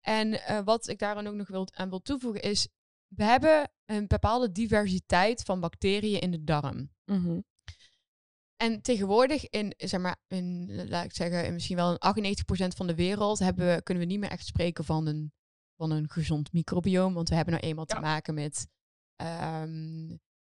En 0.00 0.40
eh, 0.46 0.60
wat 0.64 0.88
ik 0.88 0.98
daar 0.98 1.14
dan 1.14 1.26
ook 1.26 1.34
nog 1.34 1.48
wil, 1.48 1.66
aan 1.72 1.88
wil 1.88 2.00
toevoegen 2.02 2.42
is, 2.42 2.68
we 3.16 3.24
hebben 3.24 3.70
een 3.84 4.06
bepaalde 4.06 4.52
diversiteit 4.52 5.42
van 5.42 5.60
bacteriën 5.60 6.20
in 6.20 6.30
de 6.30 6.44
darm. 6.44 6.90
En 8.56 8.82
tegenwoordig 8.82 9.48
in, 9.48 9.74
zeg 9.76 10.00
maar, 10.00 10.16
in, 10.26 10.70
laat 10.88 11.04
ik 11.04 11.14
zeggen, 11.14 11.44
in 11.46 11.52
misschien 11.52 11.76
wel 11.76 11.96
een 11.98 12.36
98% 12.72 12.76
van 12.76 12.86
de 12.86 12.94
wereld 12.94 13.38
hebben 13.38 13.74
we, 13.74 13.82
kunnen 13.82 14.02
we 14.04 14.10
niet 14.10 14.20
meer 14.20 14.30
echt 14.30 14.46
spreken 14.46 14.84
van 14.84 15.06
een, 15.06 15.32
van 15.76 15.90
een 15.90 16.10
gezond 16.10 16.52
microbioom. 16.52 17.14
Want 17.14 17.28
we 17.28 17.34
hebben 17.34 17.54
nou 17.54 17.66
eenmaal 17.66 17.84
Ja. 17.88 17.94
te 17.94 18.00
maken 18.00 18.34
met, 18.34 18.66
ehm, 19.16 20.08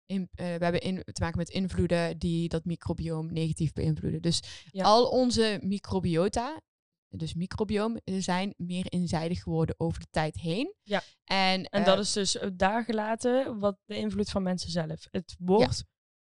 in, 0.05 0.29
eh, 0.33 0.45
we 0.55 0.63
hebben 0.63 0.81
in, 0.81 1.03
te 1.03 1.21
maken 1.21 1.37
met 1.37 1.49
invloeden 1.49 2.17
die 2.19 2.49
dat 2.49 2.65
microbioom 2.65 3.33
negatief 3.33 3.73
beïnvloeden. 3.73 4.21
Dus 4.21 4.65
Ja. 4.71 4.83
al 4.83 5.09
onze 5.09 5.59
microbiota, 5.63 6.61
dus 7.09 7.33
microbioom, 7.33 7.99
eh, 8.03 8.15
zijn 8.19 8.53
meer 8.57 8.85
eenzijdig 8.85 9.43
geworden 9.43 9.75
over 9.77 9.99
de 9.99 10.07
tijd 10.11 10.35
heen. 10.35 10.73
Ja. 10.83 11.01
En, 11.23 11.63
En 11.63 11.79
eh, 11.79 11.85
dat 11.85 11.99
is 11.99 12.13
dus 12.13 12.37
eh, 12.37 12.49
daar 12.53 12.83
gelaten 12.83 13.59
wat 13.59 13.77
de 13.85 13.95
invloed 13.95 14.29
van 14.29 14.43
mensen 14.43 14.71
zelf. 14.71 15.07
Het 15.11 15.35
wordt 15.39 15.83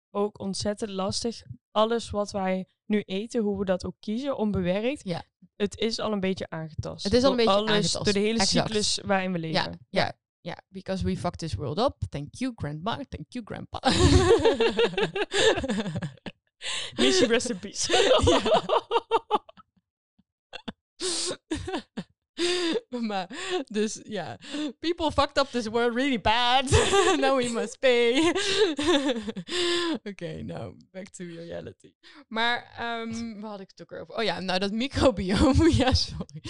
ook 0.10 0.40
ontzettend 0.40 0.90
lastig. 0.92 1.44
Alles 1.72 2.10
wat 2.10 2.32
wij 2.32 2.68
nu 2.86 3.02
eten, 3.02 3.42
hoe 3.42 3.60
we 3.60 3.66
dat 3.66 3.86
ook 3.86 3.96
kiezen, 4.00 4.38
onbewerkt. 4.38 5.02
Ja. 5.04 5.24
Het 5.56 5.78
is 5.78 6.00
al 6.00 6.12
een 6.12 6.20
beetje 6.20 6.50
aangetast. 6.50 7.04
Het 7.04 7.14
is 7.14 7.24
al 7.24 7.32
een 7.32 7.38
beetje 7.38 7.52
alles, 7.52 7.70
aangetast, 7.70 8.06
Door 8.06 8.14
de 8.14 8.20
hele 8.20 8.40
exact. 8.40 8.68
cyclus 8.68 9.00
waarin 9.06 9.32
we 9.32 9.40
leven. 9.40 9.62
Ja, 9.62 9.72
ja, 9.90 10.14
ja. 10.42 10.58
Because 10.68 11.04
we 11.04 11.18
fucked 11.18 11.40
this 11.40 11.54
world 11.54 11.80
up. 11.80 11.96
Thank 12.10 12.28
you, 12.36 12.52
grandma. 12.56 13.00
Thank 13.10 13.26
you, 13.30 13.46
grandpa. 13.46 13.80
Missie 16.98 17.28
rest 17.28 17.50
in 17.50 17.60
peace. 17.60 17.88
maar, 23.08 23.30
dus 23.66 24.00
ja. 24.04 24.38
People 24.80 25.12
fucked 25.12 25.38
up 25.38 25.48
this 25.52 25.68
world 25.68 25.94
really 25.96 26.22
bad. 26.22 26.70
Now 27.20 27.38
we 27.38 27.50
must 27.50 27.80
pay. 27.80 28.32
Oké, 30.12 30.42
nou, 30.44 30.76
back 30.92 31.08
to 31.08 31.26
reality. 31.26 31.94
Maar, 32.28 32.74
waar 33.40 33.50
had 33.50 33.60
ik 33.60 33.70
het 33.76 33.82
ook 33.82 33.92
over? 34.02 34.16
Oh 34.16 34.24
ja, 34.24 34.40
nou 34.40 34.60
dat 34.60 34.72
microbioom. 34.72 35.70
ja, 35.70 35.94
sorry. 35.94 36.42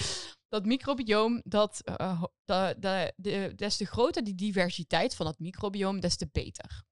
Dat 0.49 0.65
microbioom, 0.65 1.41
dat, 1.45 1.81
ho- 1.97 2.31
da- 2.45 2.73
da- 2.73 3.11
de, 3.15 3.53
des 3.55 3.77
te 3.77 3.85
groter 3.85 4.23
die 4.23 4.35
diversiteit 4.35 5.15
van 5.15 5.25
dat 5.25 5.39
microbioom, 5.39 5.99
des 5.99 6.15
te 6.17 6.29
beter. 6.31 6.83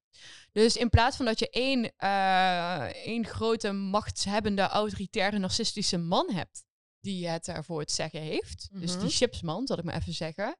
Dus 0.52 0.76
in 0.76 0.90
plaats 0.90 1.16
van 1.16 1.24
dat 1.26 1.38
je 1.38 1.50
één, 1.50 1.92
eh, 1.96 2.84
één 3.06 3.26
grote 3.26 3.72
machtshebbende, 3.72 4.62
autoritaire, 4.62 5.38
narcistische 5.38 5.98
man 5.98 6.30
hebt, 6.32 6.64
die 7.04 7.28
het 7.28 7.48
ervoor 7.48 7.80
het 7.80 7.92
zeggen 7.92 8.20
heeft, 8.20 8.68
dus 8.72 8.92
Mhm. 8.92 9.00
die 9.00 9.10
chipsman, 9.10 9.66
zal 9.66 9.78
ik 9.78 9.84
maar 9.84 9.94
even 9.96 10.12
zeggen, 10.12 10.56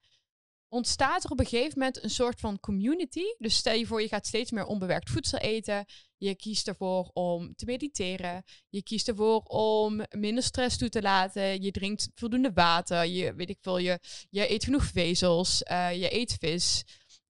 ontstaat 0.68 1.24
er 1.24 1.30
op 1.30 1.38
een 1.40 1.47
gegeven 1.47 1.78
moment 1.78 2.03
een 2.03 2.11
soort 2.11 2.40
van 2.40 2.61
community. 2.61 3.22
Dus 3.38 3.57
stel 3.57 3.74
je 3.74 3.86
voor, 3.86 4.03
je 4.03 4.09
gaat 4.09 4.26
steeds 4.26 4.51
meer 4.51 4.64
onbewerkt 4.66 5.11
voedsel 5.11 5.38
eten. 5.38 5.84
Je 6.16 6.34
kiest 6.34 6.68
ervoor 6.68 7.11
om 7.12 7.55
te 7.55 7.64
mediteren. 7.64 8.42
Je 8.68 8.82
kiest 8.82 9.09
ervoor 9.09 9.40
om 9.42 10.03
minder 10.11 10.42
stress 10.45 10.76
toe 10.78 10.88
te 10.88 11.03
laten. 11.03 11.62
Je 11.62 11.70
drinkt 11.70 12.09
voldoende 12.14 12.53
water. 12.53 13.05
Je, 13.07 13.34
weet 13.34 13.49
ik 13.51 13.59
veel, 13.61 13.78
je, 13.78 13.99
je 14.30 14.51
eet 14.51 14.64
genoeg 14.64 14.84
vezels. 14.84 15.62
eh, 15.62 16.01
je 16.01 16.14
eet 16.14 16.36
vis. 16.40 16.84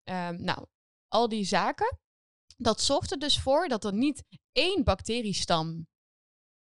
Ehm, 0.05 0.43
nou, 0.43 0.67
al 1.09 1.29
die 1.29 1.45
zaken. 1.45 1.99
Dat 2.57 2.81
zorgt 2.81 3.11
er 3.13 3.19
dus 3.19 3.39
voor 3.41 3.69
dat 3.69 3.85
er 3.85 3.93
niet 3.95 4.23
één 4.53 4.85
bacteriestam 4.85 5.87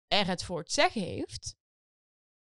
er 0.07 0.27
het 0.27 0.43
voor 0.43 0.59
het 0.59 0.71
zeggen 0.71 1.01
heeft. 1.01 1.55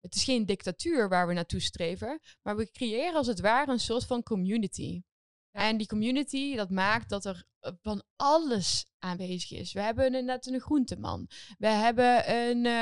Het 0.02 0.14
is 0.14 0.24
geen 0.24 0.46
dictatuur 0.46 1.08
waar 1.08 1.26
we 1.26 1.34
naartoe 1.34 1.60
streven, 1.60 2.20
maar 2.42 2.56
we 2.56 2.70
creëren 2.70 3.14
als 3.14 3.26
het 3.26 3.40
ware 3.40 3.72
een 3.72 3.80
soort 3.80 4.06
van 4.06 4.22
community. 4.22 5.02
En 5.50 5.76
die 5.76 5.86
community, 5.86 6.56
dat 6.56 6.70
maakt 6.70 7.08
dat 7.08 7.24
er 7.24 7.44
eh, 7.60 7.72
van 7.82 8.02
alles 8.16 8.86
aanwezig 8.98 9.58
is. 9.58 9.72
We 9.72 9.80
hebben 9.80 10.04
inderdaad 10.04 10.46
een 10.46 10.60
groenteman. 10.60 11.28
We 11.58 11.66
hebben 11.66 12.34
een 12.34 12.64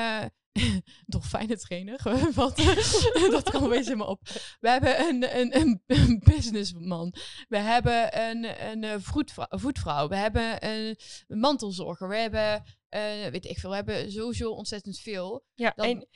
uh, 0.62 0.76
dolfijnentrainer. 1.06 2.00
Wat, 2.34 2.56
dat 3.30 3.50
kan 3.50 3.68
wees 3.68 3.84
helemaal 3.84 4.06
op. 4.06 4.20
We 4.60 4.68
hebben 4.70 5.00
een, 5.00 5.38
een, 5.38 5.80
een, 5.86 6.20
businessman. 6.24 7.14
We 7.48 7.58
hebben 7.58 8.20
een, 8.20 8.64
een 8.84 9.02
voetvrouw, 9.02 9.46
voetvrouw. 9.50 10.08
We 10.08 10.16
hebben 10.16 10.66
een 10.68 10.96
mantelzorger. 11.28 12.08
We 12.08 12.16
hebben, 12.16 12.62
uh, 12.90 13.30
weet 13.30 13.44
ik 13.44 13.58
veel, 13.58 13.70
we 13.70 13.76
hebben 13.76 14.12
sowieso 14.12 14.50
ontzettend 14.50 14.98
veel. 14.98 15.44
Ja, 15.54 15.74
en 15.74 16.08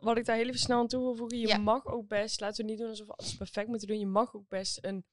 wat 0.00 0.16
ik 0.16 0.24
daar 0.24 0.36
heel 0.36 0.46
even 0.46 0.58
snel 0.58 0.78
aan 0.78 0.86
toe 0.86 1.02
wil 1.02 1.14
voegen. 1.14 1.38
Je 1.38 1.58
mag 1.58 1.86
ook 1.86 2.08
best, 2.08 2.40
laten 2.40 2.64
we 2.64 2.70
niet 2.70 2.80
doen 2.80 2.88
alsof 2.88 3.06
we 3.06 3.12
alles 3.12 3.36
perfect 3.36 3.68
moeten 3.68 3.88
doen. 3.88 3.98
Je 3.98 4.06
mag 4.06 4.34
ook 4.34 4.48
best 4.48 4.78
een 4.84 5.04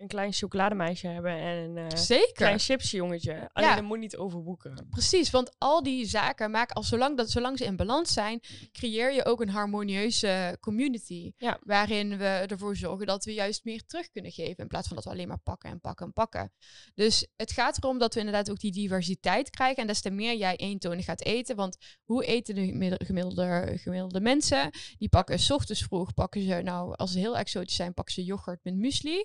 een 0.00 0.08
klein 0.08 0.32
chocolademeisje 0.32 1.06
hebben 1.06 1.32
en 1.32 1.56
een 1.56 1.76
uh, 1.76 1.98
Zeker. 1.98 2.32
klein 2.32 2.58
chipsjongetje. 2.58 3.50
Alleen 3.52 3.68
ja. 3.68 3.74
dat 3.74 3.84
moet 3.84 3.98
niet 3.98 4.16
overboeken. 4.16 4.86
Precies, 4.90 5.30
want 5.30 5.54
al 5.58 5.82
die 5.82 6.06
zaken 6.06 6.50
maken, 6.50 6.74
als 6.74 6.88
zolang, 6.88 7.16
dat, 7.16 7.30
zolang 7.30 7.58
ze 7.58 7.64
in 7.64 7.76
balans 7.76 8.12
zijn, 8.12 8.40
creëer 8.72 9.12
je 9.12 9.24
ook 9.24 9.40
een 9.40 9.48
harmonieuze 9.48 10.56
community. 10.60 11.32
Ja. 11.36 11.58
Waarin 11.62 12.18
we 12.18 12.24
ervoor 12.24 12.76
zorgen 12.76 13.06
dat 13.06 13.24
we 13.24 13.32
juist 13.32 13.64
meer 13.64 13.84
terug 13.86 14.10
kunnen 14.10 14.32
geven. 14.32 14.56
In 14.56 14.66
plaats 14.66 14.86
van 14.86 14.96
dat 14.96 15.04
we 15.04 15.10
alleen 15.10 15.28
maar 15.28 15.38
pakken 15.38 15.70
en 15.70 15.80
pakken 15.80 16.06
en 16.06 16.12
pakken. 16.12 16.52
Dus 16.94 17.26
het 17.36 17.52
gaat 17.52 17.76
erom 17.76 17.98
dat 17.98 18.14
we 18.14 18.20
inderdaad 18.20 18.50
ook 18.50 18.60
die 18.60 18.72
diversiteit 18.72 19.50
krijgen. 19.50 19.82
En 19.82 19.86
des 19.86 20.00
te 20.00 20.10
meer 20.10 20.36
jij 20.36 20.56
eentonig 20.56 21.04
gaat 21.04 21.24
eten. 21.24 21.56
Want 21.56 21.76
hoe 22.04 22.24
eten 22.24 22.54
de 22.54 22.94
gemiddelde, 23.04 23.72
gemiddelde 23.76 24.20
mensen? 24.20 24.70
Die 24.98 25.08
pakken 25.08 25.38
s 25.38 25.50
ochtends 25.50 25.82
vroeg, 25.82 26.14
pakken 26.14 26.42
ze, 26.42 26.60
nou, 26.64 26.94
als 26.96 27.12
ze 27.12 27.18
heel 27.18 27.36
exotisch 27.36 27.76
zijn, 27.76 27.94
pakken 27.94 28.14
ze 28.14 28.24
yoghurt 28.24 28.64
met 28.64 28.76
muesli. 28.76 29.24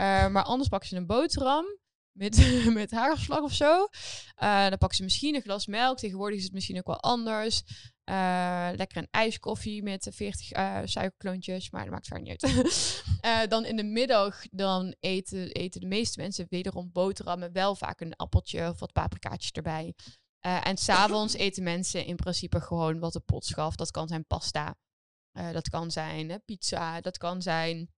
Uh, 0.00 0.15
maar 0.28 0.42
anders 0.42 0.68
pakken 0.68 0.88
ze 0.88 0.96
een 0.96 1.06
boterham 1.06 1.66
met, 2.16 2.64
met 2.72 2.90
hagelslag 2.90 3.40
of 3.40 3.52
zo. 3.52 3.88
Uh, 4.42 4.68
dan 4.68 4.78
pakken 4.78 4.96
ze 4.96 5.02
misschien 5.02 5.34
een 5.34 5.42
glas 5.42 5.66
melk. 5.66 5.98
Tegenwoordig 5.98 6.38
is 6.38 6.44
het 6.44 6.52
misschien 6.52 6.78
ook 6.78 6.86
wel 6.86 7.00
anders. 7.00 7.62
Uh, 8.10 8.68
lekker 8.74 8.98
een 8.98 9.08
ijskoffie 9.10 9.82
met 9.82 10.08
40 10.12 10.46
suikerklontjes, 10.88 11.70
maar 11.70 11.82
dat 11.82 11.90
maakt 11.90 12.06
verder 12.06 12.24
niet 12.24 12.44
uit. 12.44 13.50
dan 13.50 13.64
in 13.64 13.76
de 13.76 13.84
middag 13.84 14.42
dan 14.50 14.94
eten, 15.00 15.50
eten 15.52 15.80
de 15.80 15.86
meeste 15.86 16.20
mensen 16.20 16.46
wederom 16.48 16.90
boterhammen. 16.92 17.52
Wel 17.52 17.74
vaak 17.74 18.00
een 18.00 18.16
appeltje 18.16 18.68
of 18.68 18.78
wat 18.78 18.92
paprikaatjes 18.92 19.50
erbij. 19.50 19.94
en 20.40 20.76
s'avonds 20.76 21.34
eten 21.34 21.62
mensen 21.62 22.04
in 22.04 22.16
principe 22.16 22.60
gewoon 22.60 22.98
wat 22.98 23.12
de 23.12 23.20
pot 23.20 23.44
schaft. 23.44 23.78
Dat 23.78 23.90
kan 23.90 24.08
zijn 24.08 24.26
pasta. 24.26 24.76
dat 25.52 25.68
kan 25.68 25.90
zijn 25.90 26.42
pizza. 26.44 27.00
Dat 27.00 27.18
kan 27.18 27.42
zijn 27.42 27.90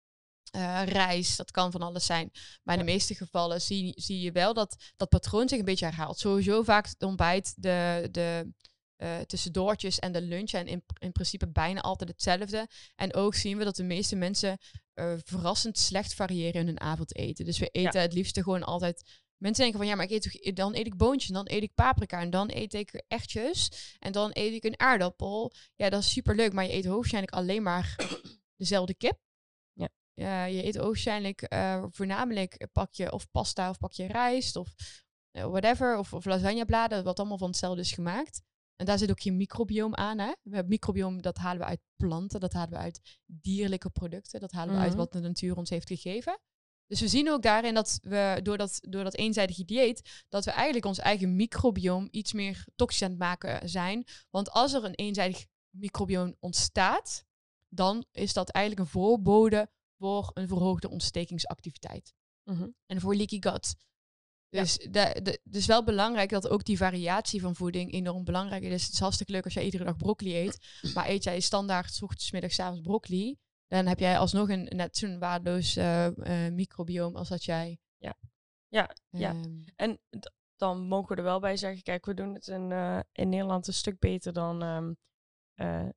uh, 0.56 0.82
reis, 0.84 1.36
dat 1.36 1.50
kan 1.50 1.70
van 1.70 1.82
alles 1.82 2.06
zijn. 2.06 2.30
Maar 2.62 2.78
in 2.78 2.86
de 2.86 2.92
meeste 2.92 3.14
gevallen 3.14 3.60
zie, 3.60 3.92
zie 3.96 4.20
je 4.20 4.32
wel 4.32 4.54
dat 4.54 4.92
dat 4.96 5.08
patroon 5.08 5.48
zich 5.48 5.58
een 5.58 5.64
beetje 5.64 5.84
herhaalt. 5.84 6.18
Sowieso 6.18 6.62
vaak 6.62 6.86
het 6.86 7.02
ontbijt, 7.02 7.54
de, 7.56 8.08
de 8.10 8.52
uh, 8.96 9.18
tussendoortjes 9.18 9.98
en 9.98 10.12
de 10.12 10.22
lunch 10.22 10.48
zijn 10.48 10.66
in, 10.66 10.84
in 10.98 11.12
principe 11.12 11.48
bijna 11.48 11.80
altijd 11.80 12.10
hetzelfde. 12.10 12.68
En 12.96 13.14
ook 13.14 13.34
zien 13.34 13.58
we 13.58 13.64
dat 13.64 13.76
de 13.76 13.84
meeste 13.84 14.16
mensen 14.16 14.58
uh, 14.94 15.14
verrassend 15.24 15.78
slecht 15.78 16.14
variëren 16.14 16.60
in 16.60 16.66
hun 16.66 16.80
avondeten. 16.80 17.44
Dus 17.44 17.58
we 17.58 17.68
eten 17.68 18.00
het 18.00 18.12
liefste 18.12 18.42
gewoon 18.42 18.64
altijd 18.64 19.02
Mensen 19.38 19.62
denken 19.62 19.80
van 19.80 19.88
ja, 19.88 19.94
maar 19.94 20.04
ik 20.04 20.10
eet 20.10 20.22
toch, 20.22 20.52
dan 20.52 20.74
eet 20.74 20.86
ik 20.86 20.96
boontjes, 20.96 21.28
en 21.28 21.34
dan 21.34 21.46
eet 21.48 21.62
ik 21.62 21.74
paprika 21.74 22.20
en 22.20 22.30
dan 22.30 22.50
eet 22.52 22.74
ik 22.74 23.04
ertjes 23.08 23.70
en 23.98 24.12
dan 24.12 24.30
eet 24.32 24.52
ik 24.52 24.64
een 24.64 24.80
aardappel. 24.80 25.52
Ja, 25.76 25.88
dat 25.88 26.00
is 26.00 26.12
super 26.12 26.34
leuk, 26.34 26.52
maar 26.52 26.64
je 26.64 26.72
eet 26.72 26.84
hoogstwaarschijnlijk 26.84 27.34
alleen 27.34 27.62
maar 27.62 27.96
dezelfde 28.56 28.94
kip. 28.94 29.18
Uh, 30.18 30.54
je 30.54 30.66
eet 30.66 30.76
waarschijnlijk 30.76 31.52
uh, 31.52 31.84
voornamelijk 31.90 32.66
pak 32.72 32.94
je 32.94 33.12
of 33.12 33.30
pasta 33.30 33.70
of 33.70 33.78
pak 33.78 33.92
je 33.92 34.06
rijst 34.06 34.56
of 34.56 34.74
uh, 35.32 35.44
whatever. 35.44 35.98
Of, 35.98 36.12
of 36.12 36.24
lasagnebladen, 36.24 37.04
wat 37.04 37.18
allemaal 37.18 37.38
van 37.38 37.48
hetzelfde 37.48 37.80
is 37.80 37.92
gemaakt. 37.92 38.42
En 38.76 38.86
daar 38.86 38.98
zit 38.98 39.10
ook 39.10 39.18
je 39.18 39.32
microbioom 39.32 39.94
aan. 39.94 40.18
Hè? 40.18 40.32
We 40.42 40.54
hebben 40.54 40.68
microbioom, 40.68 41.22
dat 41.22 41.36
halen 41.36 41.60
we 41.60 41.66
uit 41.66 41.80
planten, 41.96 42.40
dat 42.40 42.52
halen 42.52 42.70
we 42.70 42.76
uit 42.76 43.18
dierlijke 43.26 43.90
producten, 43.90 44.40
dat 44.40 44.52
halen 44.52 44.74
we 44.74 44.80
uit 44.80 44.90
mhm. 44.90 44.98
wat 44.98 45.12
de 45.12 45.20
natuur 45.20 45.56
ons 45.56 45.70
heeft 45.70 45.88
gegeven. 45.88 46.40
Dus 46.86 47.00
we 47.00 47.08
zien 47.08 47.30
ook 47.30 47.42
daarin 47.42 47.74
dat 47.74 47.98
we 48.02 48.40
door 48.42 48.56
dat, 48.56 48.78
door 48.80 49.04
dat 49.04 49.16
eenzijdige 49.16 49.64
dieet, 49.64 50.24
dat 50.28 50.44
we 50.44 50.50
eigenlijk 50.50 50.84
ons 50.84 50.98
eigen 50.98 51.36
microbioom 51.36 52.08
iets 52.10 52.32
meer 52.32 52.64
toxisch 52.76 53.02
aan 53.02 53.10
het 53.10 53.18
maken 53.18 53.68
zijn. 53.68 54.04
Want 54.30 54.50
als 54.50 54.72
er 54.72 54.84
een 54.84 54.94
eenzijdig 54.94 55.46
microbioom 55.70 56.36
ontstaat, 56.40 57.24
dan 57.68 58.04
is 58.12 58.32
dat 58.32 58.50
eigenlijk 58.50 58.86
een 58.86 58.92
voorbode 58.92 59.70
voor 59.98 60.30
een 60.34 60.48
verhoogde 60.48 60.90
ontstekingsactiviteit. 60.90 62.14
Mhm. 62.44 62.68
En 62.86 63.00
voor 63.00 63.14
leaky 63.14 63.40
gut. 63.40 63.74
Dus 64.50 64.86
ja. 64.92 65.00
het 65.00 65.40
is 65.50 65.66
wel 65.66 65.84
belangrijk 65.84 66.30
dat 66.30 66.48
ook 66.48 66.64
die 66.64 66.76
variatie 66.76 67.40
van 67.40 67.54
voeding 67.54 67.92
enorm 67.92 68.24
belangrijk 68.24 68.62
is. 68.62 68.84
Het 68.84 68.92
is 68.92 69.00
hartstikke 69.00 69.32
leuk 69.32 69.44
als 69.44 69.54
jij 69.54 69.64
iedere 69.64 69.84
dag 69.84 69.96
broccoli 69.96 70.36
eet. 70.36 70.58
Maar 70.94 71.08
eet 71.08 71.24
jij 71.24 71.40
standaard 71.40 72.02
ochtends, 72.02 72.32
middags, 72.32 72.60
avonds 72.60 72.80
broccoli. 72.80 73.36
Dan 73.66 73.86
heb 73.86 73.98
jij 73.98 74.18
alsnog 74.18 74.48
een 74.48 74.64
net 74.64 74.96
zo'n 74.96 75.18
waardeloos 75.18 75.76
uh, 75.76 76.06
uh, 76.06 76.48
microbioom 76.52 77.16
als 77.16 77.28
dat 77.28 77.44
jij. 77.44 77.78
Ja, 77.96 78.14
ja, 78.68 78.90
ja. 79.10 79.30
Ehm, 79.30 79.62
en 79.76 80.00
dan 80.56 80.86
mogen 80.86 81.08
we 81.08 81.16
er 81.16 81.28
wel 81.28 81.40
bij 81.40 81.56
zeggen, 81.56 81.82
kijk, 81.82 82.06
we 82.06 82.14
doen 82.14 82.34
het 82.34 82.48
in, 82.48 82.70
uh, 82.70 83.00
in 83.12 83.28
Nederland 83.28 83.66
een 83.66 83.72
stuk 83.72 83.98
beter 83.98 84.32
dan 84.32 84.62
um, 84.62 84.88
uh, 84.88 84.94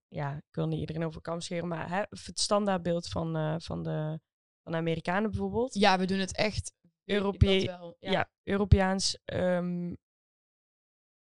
ja, 0.08 0.36
ik 0.36 0.56
wil 0.56 0.68
niet 0.68 0.80
iedereen 0.80 1.04
over 1.04 1.22
kam 1.22 1.42
scheren, 1.42 1.68
maar 1.68 1.90
hè, 1.90 2.04
het 2.10 2.40
standaardbeeld 2.40 3.08
van, 3.08 3.38
uh, 3.38 3.56
van, 3.58 3.84
de, 3.84 4.20
van 4.64 4.72
de 4.72 4.78
Amerikanen 4.78 5.30
bijvoorbeeld. 5.30 5.74
Ja, 5.74 5.98
we 5.98 6.06
doen 6.06 6.20
het 6.20 6.36
echt 6.36 6.74
Europee 7.06 7.64
ja. 7.64 7.94
ja. 8.00 8.30
Europeaans 8.44 9.18
um, 9.26 9.98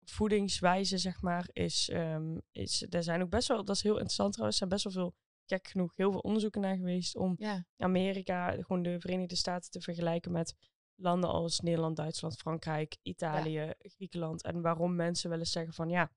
voedingswijze, 0.05 0.99
zeg 0.99 1.23
maar, 1.23 1.49
is, 1.53 1.91
um, 1.93 2.41
is, 2.53 2.87
er 2.91 3.03
zijn 3.03 3.23
ook 3.23 3.31
best 3.31 3.49
wel, 3.49 3.65
dat 3.65 3.77
is 3.77 3.83
heel 3.83 3.93
interessant 3.93 4.33
trouwens, 4.33 4.61
er 4.61 4.69
zijn 4.69 4.83
best 4.83 4.95
wel 4.95 5.05
veel, 5.05 5.15
gek 5.47 5.69
genoeg, 5.69 5.97
heel 5.97 6.11
veel 6.11 6.21
onderzoeken 6.21 6.61
naar 6.61 6.77
geweest 6.77 7.17
om 7.17 7.35
ja. 7.39 7.65
Amerika, 7.77 8.51
gewoon 8.51 8.83
de 8.83 9.01
Verenigde 9.01 9.37
Staten 9.37 9.71
te 9.71 9.81
vergelijken 9.81 10.33
met 10.33 10.55
landen 10.95 11.31
als 11.31 11.61
Nederland, 11.61 11.97
Duitsland, 11.97 12.37
Frankrijk, 12.37 12.97
Italië, 13.03 13.61
ja. 13.61 13.75
Griekenland. 13.79 14.43
En 14.43 14.61
waarom 14.61 14.95
mensen 14.95 15.31
wel 15.31 15.39
eens 15.39 15.53
zeggen 15.53 15.73
van 15.73 15.89
ja, 15.89 16.11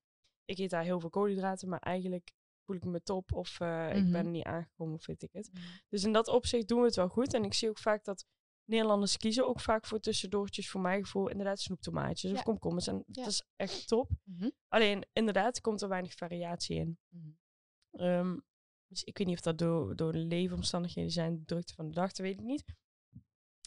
ik 0.45 0.57
eet 0.57 0.69
daar 0.69 0.83
heel 0.83 0.99
veel 0.99 1.09
koolhydraten, 1.09 1.69
maar 1.69 1.79
eigenlijk 1.79 2.31
voel 2.65 2.75
ik 2.75 2.85
me 2.85 3.01
top 3.01 3.33
of 3.33 3.59
uh, 3.59 3.95
ik 3.95 4.11
ben 4.11 4.23
mhm. 4.23 4.31
niet 4.31 4.43
aangekomen 4.43 4.93
of 4.93 5.05
weet 5.05 5.23
ik 5.23 5.33
het. 5.33 5.49
Mhm. 5.53 5.63
Dus 5.89 6.03
in 6.03 6.13
dat 6.13 6.27
opzicht 6.27 6.67
doen 6.67 6.79
we 6.79 6.85
het 6.85 6.95
wel 6.95 7.07
goed. 7.07 7.33
En 7.33 7.43
ik 7.43 7.53
zie 7.53 7.69
ook 7.69 7.79
vaak 7.79 8.03
dat 8.03 8.25
Nederlanders 8.65 9.17
kiezen 9.17 9.47
ook 9.47 9.59
vaak 9.59 9.85
voor 9.85 9.99
tussendoortjes, 9.99 10.69
voor 10.69 10.81
mijn 10.81 11.03
gevoel, 11.03 11.29
inderdaad 11.29 11.59
snoeptomaatjes 11.59 12.31
ja. 12.31 12.37
of 12.37 12.43
komkommers. 12.43 12.87
En 12.87 13.03
dat 13.07 13.27
is 13.27 13.43
echt 13.55 13.87
top. 13.87 14.09
Mhm. 14.23 14.49
Alleen, 14.67 15.05
inderdaad, 15.13 15.61
komt 15.61 15.81
er 15.81 15.89
weinig 15.89 16.13
variatie 16.13 16.75
in. 16.75 16.99
Um, 17.91 18.43
dus 18.87 19.03
ik 19.03 19.17
weet 19.17 19.27
niet 19.27 19.35
of 19.35 19.43
dat 19.43 19.57
door, 19.57 19.95
door 19.95 20.11
de 20.11 20.17
leefomstandigheden 20.17 21.11
zijn, 21.11 21.35
de 21.35 21.45
drukte 21.45 21.73
van 21.73 21.87
de 21.87 21.93
dag, 21.93 22.07
dat 22.07 22.17
weet 22.17 22.39
ik 22.39 22.45
niet. 22.45 22.63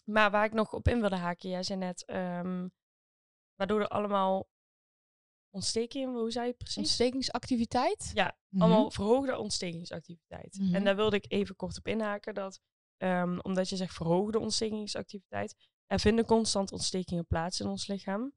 Maar 0.04 0.30
waar 0.30 0.44
ik 0.44 0.52
nog 0.52 0.72
op 0.72 0.88
in 0.88 1.00
wilde 1.00 1.16
haken, 1.16 1.50
jij 1.50 1.62
zei 1.62 1.78
net, 1.78 2.08
um, 2.10 2.72
waardoor 3.54 3.80
er 3.80 3.88
allemaal 3.88 4.48
ontsteking, 5.56 6.14
hoe 6.14 6.30
zei 6.30 6.46
je 6.46 6.52
precies? 6.52 6.76
Ontstekingsactiviteit? 6.76 8.10
Ja, 8.14 8.36
mhm. 8.48 8.62
allemaal 8.62 8.90
verhoogde 8.90 9.38
ontstekingsactiviteit. 9.38 10.58
En 10.58 10.70
mhm. 10.70 10.84
daar 10.84 10.96
wilde 10.96 11.16
ik 11.16 11.24
even 11.28 11.56
kort 11.56 11.78
op 11.78 11.86
inhaken 11.86 12.34
dat, 12.34 12.60
um, 12.98 13.40
omdat 13.40 13.68
je 13.68 13.76
zegt 13.76 13.94
verhoogde 13.94 14.38
ontstekingsactiviteit, 14.38 15.54
er 15.86 16.00
vinden 16.00 16.24
constant 16.24 16.72
ontstekingen 16.72 17.26
plaats 17.26 17.60
in 17.60 17.66
ons 17.66 17.86
lichaam. 17.86 18.32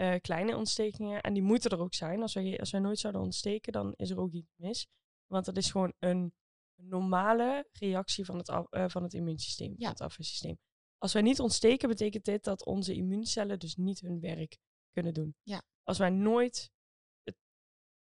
Uh, 0.00 0.14
kleine 0.20 0.56
ontstekingen, 0.56 1.20
en 1.20 1.32
die 1.32 1.42
moeten 1.42 1.70
er 1.70 1.80
ook 1.80 1.94
zijn. 1.94 2.22
Als 2.22 2.34
wij, 2.34 2.58
als 2.58 2.70
wij 2.70 2.80
nooit 2.80 2.98
zouden 2.98 3.22
ontsteken, 3.22 3.72
dan 3.72 3.92
is 3.96 4.10
er 4.10 4.20
ook 4.20 4.32
iets 4.32 4.52
mis. 4.56 4.86
Want 5.26 5.44
dat 5.44 5.56
is 5.56 5.70
gewoon 5.70 5.92
een 5.98 6.32
normale 6.74 7.68
reactie 7.72 8.24
van 8.24 8.38
het, 8.38 8.48
af, 8.48 8.66
uh, 8.70 8.84
van 8.88 9.02
het 9.02 9.14
immuunsysteem, 9.14 9.74
ja. 9.76 9.76
van 9.76 9.88
het 9.90 10.00
afweersysteem. 10.00 10.58
Als 10.98 11.12
wij 11.12 11.22
niet 11.22 11.40
ontsteken, 11.40 11.88
betekent 11.88 12.24
dit 12.24 12.44
dat 12.44 12.64
onze 12.64 12.94
immuuncellen 12.94 13.58
dus 13.58 13.76
niet 13.76 14.00
hun 14.00 14.20
werk 14.20 14.58
kunnen 14.90 15.14
doen. 15.14 15.34
Ja 15.42 15.62
als 15.90 15.98
wij 15.98 16.10
nooit. 16.10 16.72
Het, 17.22 17.36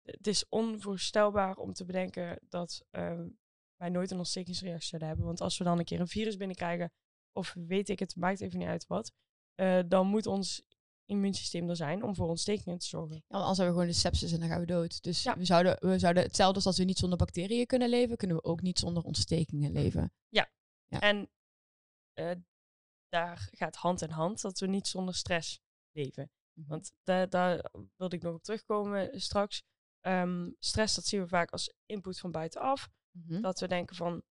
het 0.01 0.27
is 0.27 0.47
onvoorstelbaar 0.49 1.55
om 1.55 1.73
te 1.73 1.85
bedenken 1.85 2.39
dat 2.49 2.85
uh, 2.91 3.21
wij 3.75 3.89
nooit 3.89 4.11
een 4.11 4.17
ontstekingsreactie 4.17 4.87
zouden 4.87 5.09
hebben. 5.09 5.27
Want 5.27 5.41
als 5.41 5.57
we 5.57 5.63
dan 5.63 5.79
een 5.79 5.85
keer 5.85 5.99
een 5.99 6.07
virus 6.07 6.37
binnenkrijgen, 6.37 6.91
of 7.31 7.53
weet 7.53 7.89
ik 7.89 7.99
het, 7.99 8.15
maakt 8.15 8.41
even 8.41 8.59
niet 8.59 8.67
uit 8.67 8.87
wat, 8.87 9.11
uh, 9.55 9.81
dan 9.87 10.07
moet 10.07 10.25
ons 10.25 10.63
immuunsysteem 11.05 11.69
er 11.69 11.75
zijn 11.75 12.03
om 12.03 12.15
voor 12.15 12.27
ontstekingen 12.27 12.79
te 12.79 12.85
zorgen. 12.85 13.15
Ja, 13.15 13.37
anders 13.37 13.57
hebben 13.57 13.75
we 13.75 13.81
gewoon 13.81 13.93
de 13.93 13.99
sepsis 13.99 14.31
en 14.31 14.39
dan 14.39 14.49
gaan 14.49 14.59
we 14.59 14.65
dood. 14.65 15.03
Dus 15.03 15.23
ja. 15.23 15.37
we, 15.37 15.45
zouden, 15.45 15.77
we 15.79 15.99
zouden 15.99 16.23
hetzelfde 16.23 16.55
als 16.55 16.65
als 16.65 16.77
we 16.77 16.83
niet 16.83 16.97
zonder 16.97 17.17
bacteriën 17.17 17.65
kunnen 17.65 17.89
leven, 17.89 18.17
kunnen 18.17 18.37
we 18.37 18.43
ook 18.43 18.61
niet 18.61 18.79
zonder 18.79 19.03
ontstekingen 19.03 19.71
leven. 19.71 20.13
Ja, 20.27 20.51
ja. 20.87 20.99
en 20.99 21.29
uh, 22.19 22.31
daar 23.07 23.49
gaat 23.51 23.75
hand 23.75 24.01
in 24.01 24.09
hand 24.09 24.41
dat 24.41 24.59
we 24.59 24.67
niet 24.67 24.87
zonder 24.87 25.15
stress 25.15 25.61
leven. 25.91 26.31
Mhm. 26.59 26.69
Want 26.69 26.93
daar, 27.03 27.29
daar 27.29 27.71
wilde 27.95 28.15
ik 28.15 28.21
nog 28.21 28.33
op 28.33 28.43
terugkomen 28.43 29.21
straks. 29.21 29.63
Um, 30.01 30.55
stress, 30.59 30.95
dat 30.95 31.05
zien 31.05 31.21
we 31.21 31.27
vaak 31.27 31.51
als 31.51 31.73
input 31.85 32.19
van 32.19 32.31
buitenaf. 32.31 32.89
Mhm. 33.11 33.41
Dat 33.41 33.59
we 33.59 33.67
denken 33.67 33.95
van, 33.95 34.23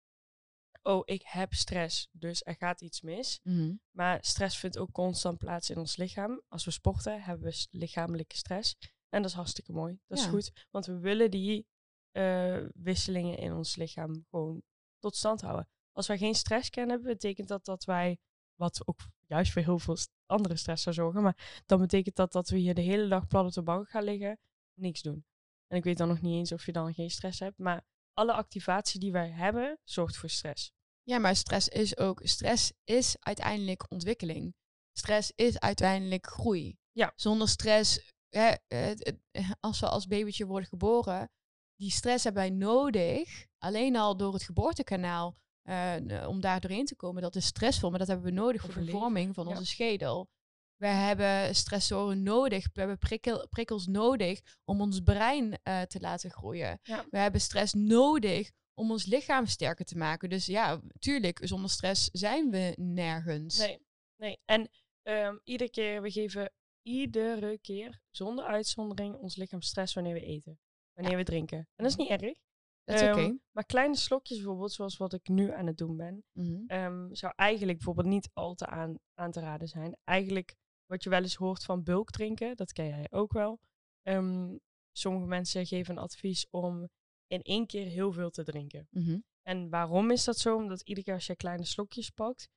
oh, 0.83 1.03
ik 1.05 1.23
heb 1.25 1.53
stress, 1.53 2.09
dus 2.13 2.45
er 2.45 2.57
gaat 2.57 2.81
iets 2.81 3.01
mis. 3.01 3.41
Mhm. 3.43 3.75
Maar 3.91 4.19
stress 4.25 4.59
vindt 4.59 4.79
ook 4.79 4.93
constant 4.93 5.39
plaats 5.39 5.71
in 5.71 5.79
ons 5.79 5.97
lichaam. 5.97 6.43
Als 6.49 6.65
we 6.65 6.71
sporten, 6.71 7.23
hebben 7.23 7.51
we 7.51 7.67
lichamelijke 7.71 8.37
stress. 8.37 8.77
En 9.09 9.23
dat 9.23 9.31
is 9.31 9.37
hartstikke 9.37 9.73
mooi. 9.73 9.99
Dat 10.07 10.19
is 10.19 10.27
goed, 10.27 10.67
want 10.71 10.87
we 10.87 10.99
willen 10.99 11.31
die 11.31 11.67
eh, 12.11 12.65
wisselingen 12.75 13.39
in 13.39 13.53
ons 13.53 13.77
lichaam 13.77 14.27
gewoon 14.31 14.63
tot 14.99 15.17
stand 15.17 15.41
houden. 15.41 15.69
Als 15.93 16.07
wij 16.07 16.19
geen 16.19 16.35
stress 16.35 16.71
kennen, 16.71 17.03
betekent 17.03 17.49
dat 17.49 17.65
dat 17.65 17.85
wij, 17.85 18.19
wat 18.55 18.87
ook 18.87 18.99
juist 19.27 19.53
voor 19.53 19.63
heel 19.63 19.79
veel 19.79 19.97
andere 20.27 20.57
stress 20.57 20.83
zou 20.83 20.95
zorgen, 20.95 21.23
maar 21.23 21.63
dan 21.67 21.81
betekent 21.81 22.17
dat 22.17 22.33
dat 22.33 22.49
we 22.49 22.57
hier 22.57 22.75
de 22.75 22.81
hele 22.81 23.09
dag 23.09 23.27
plat 23.27 23.47
op 23.47 23.53
de 23.53 23.63
bank 23.63 23.89
gaan 23.89 24.05
liggen, 24.05 24.39
niks 24.75 25.03
doen. 25.03 25.25
En 25.67 25.77
ik 25.77 25.85
weet 25.85 25.99
dan 25.99 26.09
nog 26.09 26.21
niet 26.21 26.35
eens 26.35 26.53
of 26.53 26.67
je 26.67 26.73
dan 26.73 26.95
geen 26.95 27.11
stress 27.11 27.41
hebt, 27.41 27.59
maar 27.59 27.85
alle 28.13 28.33
activatie 28.33 29.01
die 29.01 29.13
wij 29.13 29.31
hebben, 29.31 29.79
zorgt 29.85 30.17
voor 30.17 30.29
stress. 30.29 30.73
Ja, 31.03 31.19
maar 31.19 31.37
stress 31.37 31.69
is 31.69 31.97
ook. 31.97 32.21
Stress 32.25 32.73
is 32.85 33.17
uiteindelijk 33.21 33.91
ontwikkeling. 33.91 34.55
Stress 34.93 35.33
is 35.35 35.59
uiteindelijk 35.59 36.27
groei. 36.27 36.79
Ja. 36.93 37.13
Zonder 37.17 37.49
stress, 37.49 38.13
hè, 38.29 38.55
als 39.61 39.81
we 39.81 39.89
als 39.89 40.07
babytje 40.07 40.47
worden 40.47 40.69
geboren, 40.69 41.31
die 41.77 41.91
stress 41.91 42.25
hebben 42.25 42.43
wij 42.43 42.51
nodig. 42.51 43.47
Alleen 43.59 43.97
al 43.97 44.17
door 44.17 44.33
het 44.33 44.43
geboortekanaal, 44.43 45.37
eh, 45.67 46.29
om 46.29 46.41
daar 46.41 46.61
doorheen 46.61 46.85
te 46.85 46.97
komen, 46.97 47.23
dat 47.23 47.37
is 47.37 47.47
stressvol. 47.47 47.91
Maar 47.91 47.99
dat 47.99 48.09
hebben 48.09 48.27
we 48.27 48.33
nodig 48.33 48.61
voor 48.61 48.85
de 48.85 48.91
vorming 48.91 49.35
van 49.35 49.45
ja. 49.45 49.51
onze 49.51 49.67
schedel. 49.67 50.29
We 50.77 50.87
hebben 50.87 51.55
stressoren 51.55 52.23
nodig, 52.23 52.69
we 52.73 52.81
hebben 52.81 52.99
prikkel, 52.99 53.49
prikkels 53.49 53.87
nodig 53.87 54.41
om 54.65 54.81
ons 54.81 55.01
brein 55.01 55.59
eh, 55.63 55.83
te 55.83 56.01
laten 56.01 56.31
groeien. 56.31 56.79
Ja. 56.83 57.05
We 57.11 57.19
hebben 57.19 57.41
stress 57.41 57.73
nodig 57.73 58.51
om 58.75 58.91
ons 58.91 59.07
lichaam 59.07 59.47
sterker 59.47 59.85
te 59.85 59.97
maken. 59.97 60.29
Dus 60.29 60.47
ja, 60.47 60.81
tuurlijk, 60.99 61.41
zonder 61.43 61.71
stress 61.71 62.09
zijn 62.13 62.51
we 62.51 62.75
nergens. 62.77 63.59
Nee, 63.59 63.79
nee. 64.17 64.39
En 64.45 64.71
ehm, 65.03 65.37
iedere 65.45 65.71
keer, 65.71 66.03
we 66.03 66.11
geven 66.11 66.53
iedere 66.83 67.59
keer, 67.59 68.01
zonder 68.11 68.45
uitzondering, 68.45 69.15
ons 69.15 69.37
lichaam 69.37 69.63
stress 69.63 69.95
wanneer 69.95 70.15
we 70.15 70.25
eten. 70.25 70.59
Wanneer 70.93 71.17
we 71.17 71.25
drinken. 71.25 71.59
En 71.59 71.85
dat 71.85 71.87
is 71.87 71.97
niet 71.97 72.09
erg. 72.09 72.46
Dat 72.87 72.95
is 72.95 73.01
Ehm. 73.01 73.37
Maar 73.53 73.65
kleine 73.67 73.97
slokjes 73.97 74.37
bijvoorbeeld, 74.39 74.73
zoals 74.73 74.97
wat 74.97 75.13
ik 75.13 75.29
nu 75.29 75.53
aan 75.53 75.67
het 75.67 75.79
doen 75.79 75.97
ben, 75.97 76.25
Mhm. 76.33 76.63
ehm, 76.67 77.15
zou 77.15 77.33
eigenlijk 77.37 77.77
bijvoorbeeld 77.79 78.07
niet 78.07 78.31
al 78.33 78.55
te 78.55 78.67
aan, 78.67 78.95
aan 79.15 79.31
te 79.31 79.41
raden 79.41 79.69
zijn. 79.69 79.97
Eigenlijk 80.05 80.55
wat 80.87 81.03
je 81.03 81.11
wel 81.11 81.23
eens 81.23 81.35
hoort 81.35 81.65
van 81.65 81.83
bulk 81.83 82.11
drinken, 82.11 82.57
dat 82.57 82.73
ken 82.73 82.87
jij 82.87 83.07
ook 83.11 83.33
wel. 83.33 83.59
Ehm, 84.03 84.57
sommige 84.93 85.27
mensen 85.27 85.67
geven 85.67 85.97
een 85.97 86.03
advies 86.03 86.47
om 86.51 86.89
in 87.27 87.43
één 87.43 87.67
keer 87.67 87.87
heel 87.87 88.13
veel 88.13 88.31
te 88.31 88.45
drinken. 88.45 88.87
Mhm. 88.91 89.19
En 89.43 89.69
waarom 89.71 90.11
is 90.11 90.25
dat 90.25 90.39
zo? 90.39 90.57
Omdat 90.57 90.81
iedere 90.81 91.07
keer 91.07 91.15
als 91.15 91.27
je 91.27 91.37
kleine 91.37 91.65
slokjes 91.65 92.11
pakt, 92.11 92.49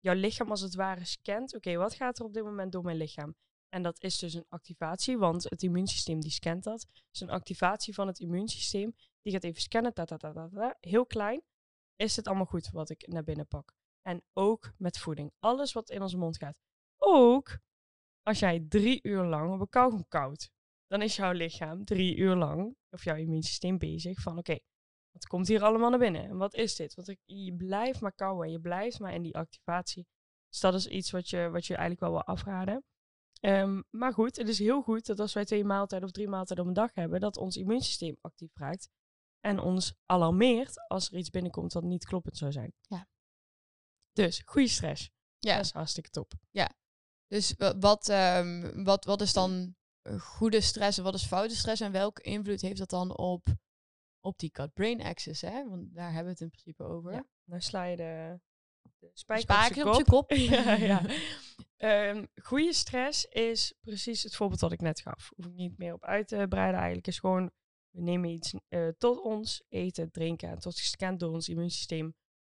jouw 0.00 0.14
lichaam 0.14 0.50
als 0.50 0.60
het 0.60 0.74
ware 0.74 1.04
scant. 1.04 1.54
Oké, 1.56 1.76
wat 1.76 1.94
gaat 1.94 2.18
er 2.18 2.24
op 2.24 2.32
dit 2.32 2.44
moment 2.44 2.72
door 2.72 2.82
mijn 2.84 2.96
lichaam? 2.96 3.34
En 3.74 3.82
dat 3.82 4.02
is 4.02 4.18
dus 4.18 4.34
een 4.34 4.46
activatie, 4.48 5.18
want 5.18 5.50
het 5.50 5.62
immuunsysteem 5.62 6.20
die 6.20 6.30
scant 6.30 6.64
dat. 6.64 6.86
Dus 7.10 7.20
een 7.20 7.30
activatie 7.30 7.94
van 7.94 8.06
het 8.06 8.18
immuunsysteem. 8.18 8.94
Die 9.22 9.32
gaat 9.32 9.44
even 9.44 9.62
scannen, 9.62 9.94
ta, 9.94 10.04
ta, 10.04 10.16
ta, 10.16 10.32
ta, 10.32 10.76
heel 10.80 11.06
klein. 11.06 11.42
Is 11.96 12.16
het 12.16 12.26
allemaal 12.26 12.46
goed 12.46 12.70
wat 12.70 12.90
ik 12.90 13.06
naar 13.06 13.24
binnen 13.24 13.46
pak? 13.46 13.74
En 14.02 14.22
ook 14.32 14.72
met 14.76 14.98
voeding. 14.98 15.32
Alles 15.38 15.72
wat 15.72 15.90
in 15.90 16.02
onze 16.02 16.16
mond 16.16 16.38
gaat. 16.38 16.56
Ook 16.98 17.58
als 18.22 18.38
jij 18.38 18.66
drie 18.68 19.00
uur 19.02 19.24
lang 19.24 19.52
op 19.52 19.60
een 19.60 19.68
kauwgom 19.68 20.08
koudt. 20.08 20.50
Dan 20.86 21.02
is 21.02 21.16
jouw 21.16 21.32
lichaam 21.32 21.84
drie 21.84 22.16
uur 22.16 22.34
lang, 22.34 22.76
of 22.90 23.04
jouw 23.04 23.16
immuunsysteem 23.16 23.78
bezig 23.78 24.20
van 24.20 24.38
oké, 24.38 24.58
wat 25.10 25.26
komt 25.26 25.48
hier 25.48 25.62
allemaal 25.62 25.90
naar 25.90 25.98
binnen? 25.98 26.28
En 26.28 26.36
wat 26.36 26.54
is 26.54 26.76
dit? 26.76 26.94
Want 26.94 27.08
ik, 27.08 27.18
je 27.24 27.54
blijft 27.54 28.00
maar 28.00 28.14
kauwen, 28.14 28.50
je 28.50 28.60
blijft 28.60 28.98
maar 28.98 29.14
in 29.14 29.22
die 29.22 29.36
activatie. 29.36 30.06
Dus 30.48 30.60
dat 30.60 30.74
is 30.74 30.86
iets 30.86 31.10
wat 31.10 31.28
je, 31.30 31.48
wat 31.50 31.66
je 31.66 31.76
eigenlijk 31.76 32.00
wel 32.00 32.10
wil 32.10 32.24
afraden. 32.24 32.84
Ehm, 33.42 33.82
maar 33.90 34.12
goed, 34.12 34.36
het 34.36 34.48
is 34.48 34.58
heel 34.58 34.82
goed 34.82 35.06
dat 35.06 35.20
als 35.20 35.32
wij 35.32 35.44
twee 35.44 35.64
maaltijden 35.64 36.08
of 36.08 36.14
drie 36.14 36.28
maaltijden 36.28 36.64
op 36.64 36.70
een 36.70 36.76
dag 36.76 36.94
hebben, 36.94 37.20
dat 37.20 37.36
ons 37.36 37.56
immuunsysteem 37.56 38.16
actief 38.20 38.50
raakt. 38.54 38.88
En 39.40 39.58
ons 39.58 39.94
alarmeert 40.06 40.88
als 40.88 41.10
er 41.10 41.18
iets 41.18 41.30
binnenkomt 41.30 41.72
dat 41.72 41.82
niet 41.82 42.04
kloppend 42.04 42.36
zou 42.36 42.52
zijn. 42.52 42.72
Ja. 42.80 43.08
Dus, 44.12 44.42
goede 44.44 44.68
stress. 44.68 45.10
Ja, 45.38 45.56
Dat 45.56 45.64
is 45.64 45.72
hartstikke 45.72 46.10
top. 46.10 46.32
dus 47.26 47.54
wa- 47.56 47.78
wat, 47.78 48.08
ehm, 48.08 48.84
wat, 48.84 49.04
wat 49.04 49.20
is 49.20 49.32
dan 49.32 49.76
goede 50.18 50.60
stress 50.60 50.98
en 50.98 51.04
wat 51.04 51.14
is 51.14 51.26
foute 51.26 51.56
stress 51.56 51.80
en 51.80 51.92
welke 51.92 52.22
invloed 52.22 52.60
heeft 52.60 52.78
dat 52.78 52.90
dan 52.90 53.16
op, 53.16 53.46
op 54.20 54.38
die 54.38 54.50
gut-brain 54.52 55.02
axis? 55.02 55.40
Hè? 55.40 55.68
Want 55.68 55.94
daar 55.94 56.06
hebben 56.12 56.24
we 56.24 56.30
het 56.30 56.40
in 56.40 56.48
principe 56.50 56.84
over. 56.84 57.12
Ja. 57.12 57.24
Nou 57.44 57.60
sla 57.60 57.82
je 57.84 57.96
de 57.96 58.40
spijker, 59.12 59.54
Spijker 59.54 59.86
op 59.86 59.94
zijn 59.94 60.06
kop. 60.06 60.30
ja, 60.54 60.74
ja. 60.74 61.02
Ehm, 61.76 62.24
goede 62.42 62.72
stress 62.72 63.24
is 63.24 63.74
precies 63.80 64.22
het 64.22 64.36
voorbeeld 64.36 64.60
dat 64.60 64.72
ik 64.72 64.80
net 64.80 65.00
gaf. 65.00 65.30
Hoef 65.36 65.46
ik 65.46 65.52
niet 65.52 65.78
meer 65.78 65.92
op 65.92 66.04
uit 66.04 66.28
te 66.28 66.46
breiden. 66.48 66.76
Eigenlijk 66.76 67.06
is 67.06 67.18
gewoon, 67.18 67.50
we 67.90 68.00
nemen 68.00 68.30
iets 68.30 68.54
eh, 68.68 68.88
tot 68.98 69.20
ons, 69.20 69.62
eten, 69.68 70.10
drinken, 70.10 70.48
en 70.48 70.58
tot 70.58 70.78
gescand 70.78 71.20
door 71.20 71.32
ons 71.32 71.48
immuunsysteem. 71.48 72.14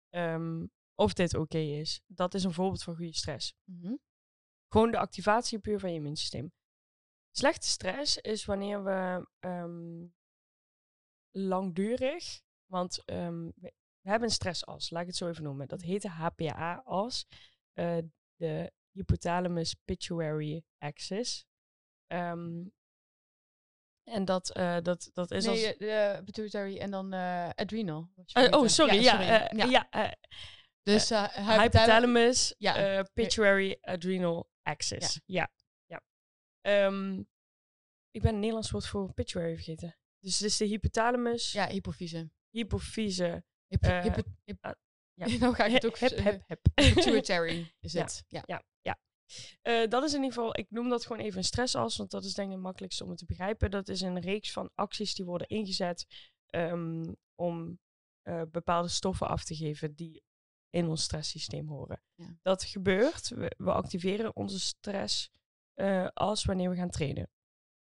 ehm, 0.09 0.65
of 0.95 1.13
dit 1.13 1.35
oké 1.35 1.57
is. 1.57 2.01
Dat 2.07 2.33
is 2.33 2.43
een 2.43 2.53
voorbeeld 2.53 2.83
van 2.83 2.95
goede 2.95 3.15
stress. 3.15 3.55
Mhm. 3.63 3.95
Gewoon 4.67 4.91
de 4.91 4.97
activatie 4.97 5.59
puur 5.59 5.79
van 5.79 5.89
je 5.89 5.95
immuunsysteem. 5.95 6.51
Slechte 7.31 7.67
stress 7.67 8.17
is 8.17 8.45
wanneer 8.45 8.83
we 8.83 9.27
ehm, 9.39 10.05
langdurig, 11.31 12.41
want 12.65 13.03
we, 14.03 14.09
hebben 14.09 14.27
een 14.27 14.33
stressas, 14.33 14.89
laat 14.89 15.01
ik 15.01 15.07
het 15.07 15.15
zo 15.17 15.27
even 15.29 15.43
noemen. 15.43 15.67
Dat 15.67 15.81
heet 15.81 16.01
de 16.01 16.09
HPA-as, 16.09 17.25
eh, 17.73 17.97
de 18.35 18.71
hypothalamus 18.91 19.73
pituitary 19.85 20.63
axis. 20.77 21.45
Ehm, 22.07 22.63
en 24.03 24.25
dat, 24.25 24.51
eh, 24.55 24.77
dat, 24.81 25.09
dat 25.13 25.31
is 25.31 25.47
als... 25.47 25.61
Nee, 25.61 25.77
de 25.77 26.21
pituitary 26.25 26.77
en 26.77 26.91
dan 26.91 27.13
eh, 27.13 27.49
adrenal. 27.55 28.09
Eh, 28.15 28.23
oh, 28.43 28.49
vergeten. 28.49 28.69
sorry. 28.69 29.01
Ja, 29.01 29.11
sorry. 29.11 29.27
eh, 29.27 29.57
Ja. 29.57 29.65
ja. 29.65 29.89
eh, 29.89 30.11
Dus 30.83 31.11
eh 31.11 31.47
hypothalamus. 31.59 32.55
ja. 32.57 32.75
eh, 32.97 33.03
pituitary 33.13 33.77
adrenal 33.81 34.49
axis. 34.61 35.19
Ja, 35.25 35.51
ja. 35.85 36.01
Ehm, 36.61 37.19
ik 38.11 38.21
ben 38.21 38.31
het 38.31 38.35
Nederlands 38.39 38.71
woord 38.71 38.85
voor 38.87 39.13
pituitary 39.13 39.55
vergeten. 39.55 39.97
Dus 40.19 40.39
het 40.39 40.49
is 40.49 40.57
de 40.57 40.65
hypothalamus, 40.65 41.51
Ja, 41.51 41.67
hypofyse. 41.67 42.29
hypofyse. 42.49 43.43
Hypo, 43.81 44.31
hyp- 44.45 44.57
ah, 44.61 44.71
ja. 45.13 45.37
nou 45.37 45.53
ga 45.53 45.65
ik 45.65 45.71
het 45.73 45.85
ook 45.85 45.97
Hep, 45.97 46.11
eh, 46.11 46.23
hep, 46.23 46.41
hep. 46.51 46.59
Pituitary 46.73 47.73
is 47.79 47.93
Ja. 47.93 48.01
het. 48.01 48.23
Ja. 48.27 48.43
Ja, 48.45 48.63
ja. 48.81 48.99
Eh, 49.61 49.89
dat 49.89 50.03
is 50.03 50.13
in 50.13 50.21
ieder 50.23 50.33
geval, 50.33 50.57
ik 50.57 50.67
noem 50.69 50.89
dat 50.89 51.05
gewoon 51.05 51.21
even 51.21 51.37
een 51.37 51.43
stressas, 51.43 51.97
want 51.97 52.11
dat 52.11 52.23
is 52.23 52.33
denk 52.33 52.47
ik 52.47 52.53
het 52.53 52.63
makkelijkste 52.63 53.03
om 53.03 53.09
het 53.09 53.17
te 53.19 53.25
begrijpen. 53.25 53.71
Dat 53.71 53.87
is 53.87 54.01
een 54.01 54.19
reeks 54.19 54.51
van 54.51 54.69
acties 54.75 55.15
die 55.15 55.25
worden 55.25 55.47
ingezet 55.47 56.05
ehm, 56.45 57.13
om 57.35 57.79
eh, 58.21 58.41
bepaalde 58.51 58.87
stoffen 58.87 59.27
af 59.27 59.43
te 59.43 59.55
geven 59.55 59.93
die 59.95 60.23
in 60.69 60.87
ons 60.87 61.03
stresssysteem 61.03 61.67
horen. 61.67 62.01
Ja. 62.15 62.37
Dat 62.41 62.63
gebeurt, 62.63 63.29
we, 63.29 63.53
we 63.57 63.71
activeren 63.71 64.35
onze 64.35 64.59
stress 64.59 65.29
eh, 65.73 66.07
als 66.13 66.45
wanneer 66.45 66.69
we 66.69 66.75
gaan 66.75 66.89
trainen. 66.89 67.29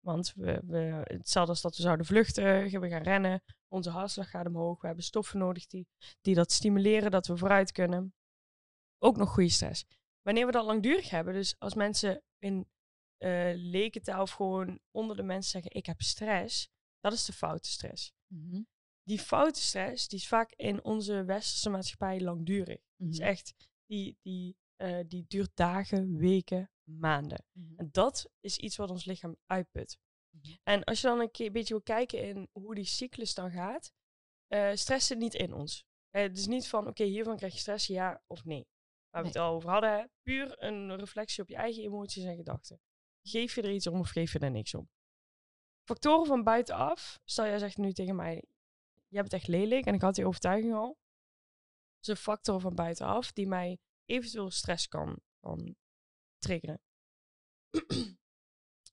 Want 0.09 0.33
we, 0.37 0.61
we, 0.67 1.01
hetzelfde 1.05 1.53
als 1.53 1.61
dat 1.61 1.77
we 1.77 1.83
zouden 1.83 2.07
vluchten, 2.07 2.81
we 2.81 2.89
gaan 2.89 3.03
rennen, 3.03 3.43
onze 3.69 3.91
hartslag 3.91 4.31
gaat 4.31 4.47
omhoog, 4.47 4.81
we 4.81 4.87
hebben 4.87 5.05
stoffen 5.05 5.39
nodig 5.39 5.67
die, 5.67 5.89
die 6.21 6.35
dat 6.35 6.53
stimuleren, 6.53 7.11
dat 7.11 7.27
we 7.27 7.37
vooruit 7.37 7.73
kunnen. 7.73 8.15
Ook 8.99 9.17
nog 9.17 9.31
goede 9.31 9.51
stress 9.51 9.85
wanneer 10.29 10.47
we 10.47 10.53
dat 10.53 10.65
langdurig 10.65 11.11
hebben, 11.11 11.35
dus 11.35 11.59
als 11.59 11.75
mensen 11.75 12.23
in 12.39 12.69
eh 13.17 13.53
lekentaal 13.55 14.23
of 14.23 14.31
gewoon 14.31 14.81
onder 14.91 15.17
de 15.17 15.23
mensen 15.23 15.51
zeggen 15.51 15.75
ik 15.75 15.87
heb 15.87 16.01
stress, 16.01 16.69
dat 17.01 17.13
is 17.13 17.25
de 17.25 17.33
foute 17.33 17.69
stress. 17.69 18.13
Mhm. 18.27 18.63
Die 19.03 19.19
foute 19.19 19.61
stress, 19.61 20.09
die 20.09 20.19
is 20.19 20.29
vaak 20.29 20.53
in 20.53 20.85
onze 20.85 21.25
westerse 21.25 21.71
maatschappij 21.71 22.21
langdurig. 22.21 22.81
Is 22.97 23.19
Mhm. 23.19 23.29
echt, 23.29 23.55
die, 23.87 24.17
die, 24.23 24.57
eh, 24.77 24.99
die 25.07 25.25
duurt 25.29 25.51
dagen, 25.55 26.17
weken, 26.17 26.71
maanden. 26.89 27.45
Mhm. 27.53 27.79
En 27.79 27.89
dat 27.91 28.31
is 28.41 28.57
iets 28.57 28.77
wat 28.77 28.91
ons 28.91 29.05
lichaam 29.05 29.37
uitput. 29.47 29.99
Mhm. 30.31 30.57
En 30.63 30.85
als 30.85 31.01
je 31.01 31.07
dan 31.07 31.21
een, 31.21 31.31
keer, 31.31 31.47
een 31.47 31.53
beetje 31.53 31.75
wil 31.75 31.83
kijken 31.83 32.23
in 32.23 32.49
hoe 32.53 32.75
die 32.75 32.85
cyclus 32.85 33.35
dan 33.35 33.51
gaat, 33.51 33.93
eh 34.47 34.75
stress 34.75 35.07
zit 35.07 35.19
niet 35.19 35.35
in 35.35 35.53
ons. 35.53 35.87
Eh, 36.11 36.23
het 36.23 36.39
is 36.39 36.47
niet 36.47 36.69
van, 36.69 36.87
oké, 36.87 37.05
hiervan 37.05 37.37
krijg 37.37 37.53
je 37.53 37.59
stress, 37.59 37.87
ja 37.87 38.23
of 38.27 38.45
nee. 38.45 38.67
Waar 39.11 39.23
we 39.23 39.29
het 39.29 39.37
al 39.37 39.55
over 39.55 39.71
hadden, 39.71 39.99
hè, 39.99 40.05
puur 40.23 40.63
een 40.63 40.97
reflectie 40.97 41.43
op 41.43 41.49
je 41.49 41.57
eigen 41.57 41.83
emoties 41.83 42.25
en 42.25 42.37
gedachten. 42.37 42.81
Geef 43.23 43.55
je 43.55 43.63
er 43.63 43.73
iets 43.73 43.87
om 43.87 43.99
of 43.99 44.09
geef 44.09 44.33
je 44.33 44.39
er 44.39 44.51
niks 44.51 44.75
om? 44.75 44.89
Factoren 45.85 46.27
van 46.27 46.43
buitenaf, 46.43 47.21
stel 47.25 47.45
jij 47.45 47.59
zegt 47.59 47.77
nu 47.77 47.93
tegen 47.93 48.17
mij, 48.17 48.45
je 49.09 49.21
bent 49.21 49.33
echt 49.33 49.49
lelijk 49.49 49.87
en 49.87 49.95
ik 49.95 50.03
had 50.03 50.15
die 50.15 50.27
overtuiging 50.27 50.75
al. 50.75 50.87
Dat 50.87 52.01
is 52.01 52.09
een 52.09 52.17
factor 52.17 52.61
van 52.61 52.75
buitenaf 52.75 53.33
die 53.33 53.47
mij 53.47 53.79
eventueel 54.05 54.51
stress 54.51 54.89
kan, 54.89 55.21
kan 55.41 55.77
triggeren. 56.39 56.81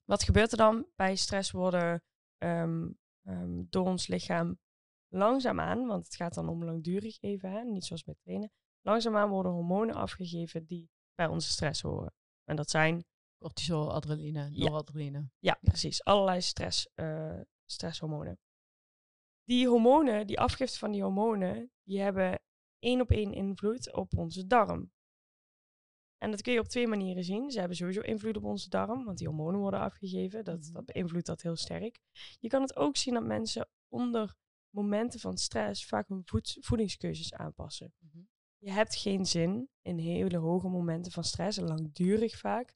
Wat 0.05 0.23
gebeurt 0.23 0.51
er 0.51 0.57
dan? 0.57 0.87
Bij 0.95 1.15
stress 1.15 1.51
worden 1.51 2.03
ehm, 2.37 2.89
ehm, 3.21 3.63
door 3.69 3.85
ons 3.85 4.07
lichaam 4.07 4.59
langzaamaan, 5.07 5.85
want 5.85 6.05
het 6.05 6.15
gaat 6.15 6.33
dan 6.33 6.49
om 6.49 6.63
langdurig 6.65 7.21
even, 7.21 7.51
hè, 7.51 7.63
niet 7.63 7.85
zoals 7.85 8.03
bij 8.03 8.15
trainen. 8.15 8.51
Langzaamaan 8.81 9.29
worden 9.29 9.51
hormonen 9.51 9.95
afgegeven 9.95 10.65
die 10.65 10.89
bij 11.15 11.27
onze 11.27 11.49
stress 11.49 11.81
horen. 11.81 12.13
En 12.43 12.55
dat 12.55 12.69
zijn, 12.69 13.05
Cortisol, 13.37 13.93
adrenaline, 13.93 14.49
Ja. 14.51 14.65
noradrenaline. 14.69 15.29
ja, 15.39 15.57
precies, 15.61 16.03
allerlei 16.03 16.41
stress, 16.41 16.89
eh, 16.93 17.41
stresshormonen. 17.65 18.39
Die 19.43 19.67
hormonen, 19.67 20.27
die 20.27 20.39
afgifte 20.39 20.77
van 20.77 20.91
die 20.91 21.01
hormonen, 21.01 21.71
die 21.83 21.99
hebben 22.01 22.41
één 22.79 23.01
op 23.01 23.11
één 23.11 23.33
invloed 23.33 23.93
op 23.93 24.17
onze 24.17 24.45
darm. 24.47 24.91
En 26.25 26.31
dat 26.31 26.41
kun 26.41 26.53
je 26.53 26.59
op 26.59 26.67
twee 26.67 26.87
manieren 26.87 27.23
zien. 27.23 27.51
Ze 27.51 27.59
hebben 27.59 27.77
sowieso 27.77 28.01
invloed 28.01 28.37
op 28.37 28.43
onze 28.43 28.69
darm, 28.69 29.05
want 29.05 29.17
die 29.17 29.27
hormonen 29.27 29.59
worden 29.59 29.79
afgegeven. 29.79 30.43
Dat, 30.43 30.59
Mhm. 30.59 30.73
dat 30.73 30.85
beïnvloedt 30.85 31.25
dat 31.25 31.41
heel 31.41 31.55
sterk. 31.55 31.99
Je 32.39 32.47
kan 32.47 32.61
het 32.61 32.75
ook 32.75 32.97
zien 32.97 33.13
dat 33.13 33.23
mensen 33.23 33.69
onder 33.87 34.35
momenten 34.69 35.19
van 35.19 35.37
stress 35.37 35.85
vaak 35.85 36.07
hun 36.07 36.21
voed- 36.25 36.57
voedingskeuzes 36.59 37.33
aanpassen. 37.33 37.93
Mhm. 37.99 38.23
Je 38.57 38.71
hebt 38.71 38.95
geen 38.95 39.25
zin 39.25 39.69
in 39.81 39.97
hele 39.97 40.37
hoge 40.37 40.67
momenten 40.67 41.11
van 41.11 41.23
stress, 41.23 41.57
en 41.57 41.67
langdurig 41.67 42.37
vaak, 42.37 42.73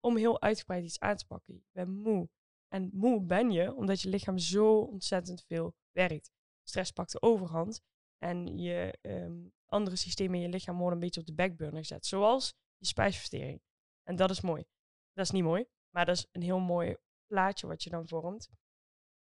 om 0.00 0.16
heel 0.16 0.40
uitgebreid 0.40 0.84
iets 0.84 1.00
aan 1.00 1.16
te 1.16 1.26
pakken. 1.26 1.54
Je 1.54 1.70
bent 1.72 1.88
moe. 1.88 2.28
En 2.68 2.90
moe 2.92 3.24
ben 3.24 3.50
je 3.50 3.74
omdat 3.74 4.00
je 4.00 4.08
lichaam 4.08 4.38
zo 4.38 4.78
ontzettend 4.78 5.42
veel 5.44 5.74
werkt. 5.92 6.30
Stress 6.62 6.90
pakt 6.90 7.12
de 7.12 7.22
overhand 7.22 7.80
en 8.18 8.58
je 8.58 8.98
ehm, 9.00 9.40
andere 9.66 9.96
systemen 9.96 10.34
in 10.36 10.42
je 10.42 10.48
lichaam 10.48 10.76
worden 10.76 10.94
een 10.94 11.04
beetje 11.04 11.20
op 11.20 11.26
de 11.26 11.34
backburner 11.34 11.78
gezet. 11.80 12.06
Zoals 12.06 12.54
je 12.82 12.88
spijsvertering. 12.88 13.62
En 14.02 14.16
dat 14.16 14.30
is 14.30 14.40
mooi. 14.40 14.64
Dat 15.12 15.24
is 15.24 15.30
niet 15.30 15.42
mooi, 15.42 15.64
maar 15.90 16.06
dat 16.06 16.16
is 16.16 16.26
een 16.32 16.42
heel 16.42 16.60
mooi 16.60 16.96
plaatje 17.26 17.66
wat 17.66 17.82
je 17.82 17.90
dan 17.90 18.08
vormt. 18.08 18.50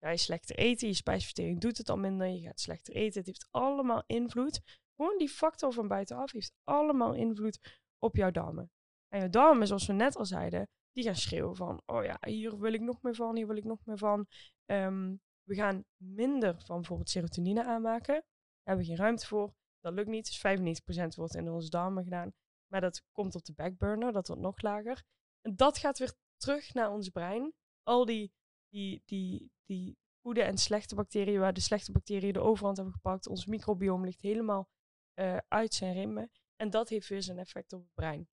Ga 0.01 0.11
je 0.11 0.17
slechter 0.17 0.57
eten, 0.57 0.89
je 0.89 0.95
spijsvertering 0.95 1.61
doet 1.61 1.79
het 1.79 1.89
al 1.89 1.97
minder, 1.97 2.27
je 2.27 2.41
gaat 2.41 2.61
slechter 2.61 2.95
eten. 2.95 3.19
Het 3.19 3.27
heeft 3.27 3.49
allemaal 3.51 4.03
invloed. 4.07 4.61
Gewoon 4.97 5.19
die 5.19 5.29
factor 5.29 5.73
van 5.73 5.89
buitenaf 5.89 6.33
heeft 6.33 6.53
allemaal 6.65 7.15
invloed 7.15 7.83
op 7.99 8.17
jouw 8.17 8.31
darmen. 8.31 8.71
En 9.09 9.19
jouw 9.19 9.29
darmen, 9.29 9.67
zoals 9.67 9.87
we 9.87 9.93
net 9.93 10.17
al 10.17 10.25
zeiden, 10.25 10.69
die 10.93 11.05
gaan 11.05 11.17
schreeuwen 11.17 11.57
van, 11.57 11.83
oh 11.87 12.05
ja, 12.05 12.19
hier 12.21 12.59
wil 12.59 12.73
ik 12.73 12.81
nog 12.81 13.03
meer 13.03 13.15
van, 13.15 13.37
hier 13.37 13.47
wil 13.47 13.57
ik 13.57 13.65
nog 13.65 13.85
meer 13.85 13.99
van. 13.99 14.27
Ehm, 14.65 15.17
we 15.43 15.55
gaan 15.55 15.85
minder 15.97 16.61
van 16.61 16.77
bijvoorbeeld 16.77 17.11
serotonine 17.11 17.65
aanmaken. 17.65 18.15
Daar 18.15 18.25
hebben 18.63 18.85
we 18.85 18.91
geen 18.91 19.01
ruimte 19.01 19.27
voor. 19.27 19.55
Dat 19.81 19.93
lukt 19.93 20.09
niet. 20.09 20.27
Dus 20.27 20.39
95% 20.39 21.15
wordt 21.15 21.35
in 21.35 21.51
onze 21.51 21.71
darmen 21.71 22.05
gedaan. 22.05 22.33
Maar 22.69 22.81
dat 22.81 23.03
komt 23.13 23.35
op 23.35 23.45
de 23.45 23.53
backburner, 23.53 24.13
dat 24.13 24.27
wordt 24.29 24.43
nog 24.43 24.63
lager. 24.63 25.03
En 25.41 25.57
dat 25.57 25.79
gaat 25.79 25.99
weer 25.99 26.15
terug 26.37 26.75
naar 26.75 26.91
ons 26.91 27.09
brein. 27.09 27.55
Al 27.83 28.05
die, 28.05 28.33
die, 28.69 29.03
die, 29.05 29.51
die 29.65 29.99
goede 30.21 30.43
en 30.43 30.59
slechte 30.59 30.95
bacteriën, 30.95 31.41
waar 31.41 31.53
de 31.53 31.61
slechte 31.61 31.93
bacteriën 31.93 32.33
de 32.33 32.41
overhand 32.41 32.77
hebben 32.77 32.95
gepakt. 32.95 33.27
Ons 33.27 33.47
microbioom 33.47 34.05
ligt 34.05 34.21
helemaal 34.21 34.69
eh, 35.15 35.37
uit 35.49 35.75
zijn 35.75 35.93
rimmen. 35.95 36.31
En 36.57 36.71
dat 36.71 36.89
heeft 36.89 37.09
weer 37.09 37.23
zijn 37.23 37.39
effect 37.39 37.73
op 37.73 37.81
het 37.81 37.95
brein. 37.95 38.29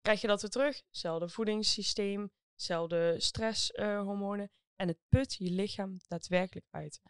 Krijg 0.00 0.20
je 0.20 0.26
dat 0.26 0.40
weer 0.40 0.50
terug? 0.50 0.82
Hetzelfde 0.86 1.28
voedingssysteem, 1.28 2.30
hetzelfde 2.52 3.14
stresshormonen. 3.20 4.50
en 4.76 4.88
het 4.88 4.98
put 5.08 5.34
je 5.34 5.50
lichaam 5.50 5.96
daadwerkelijk 6.08 6.66
uit. 6.70 7.00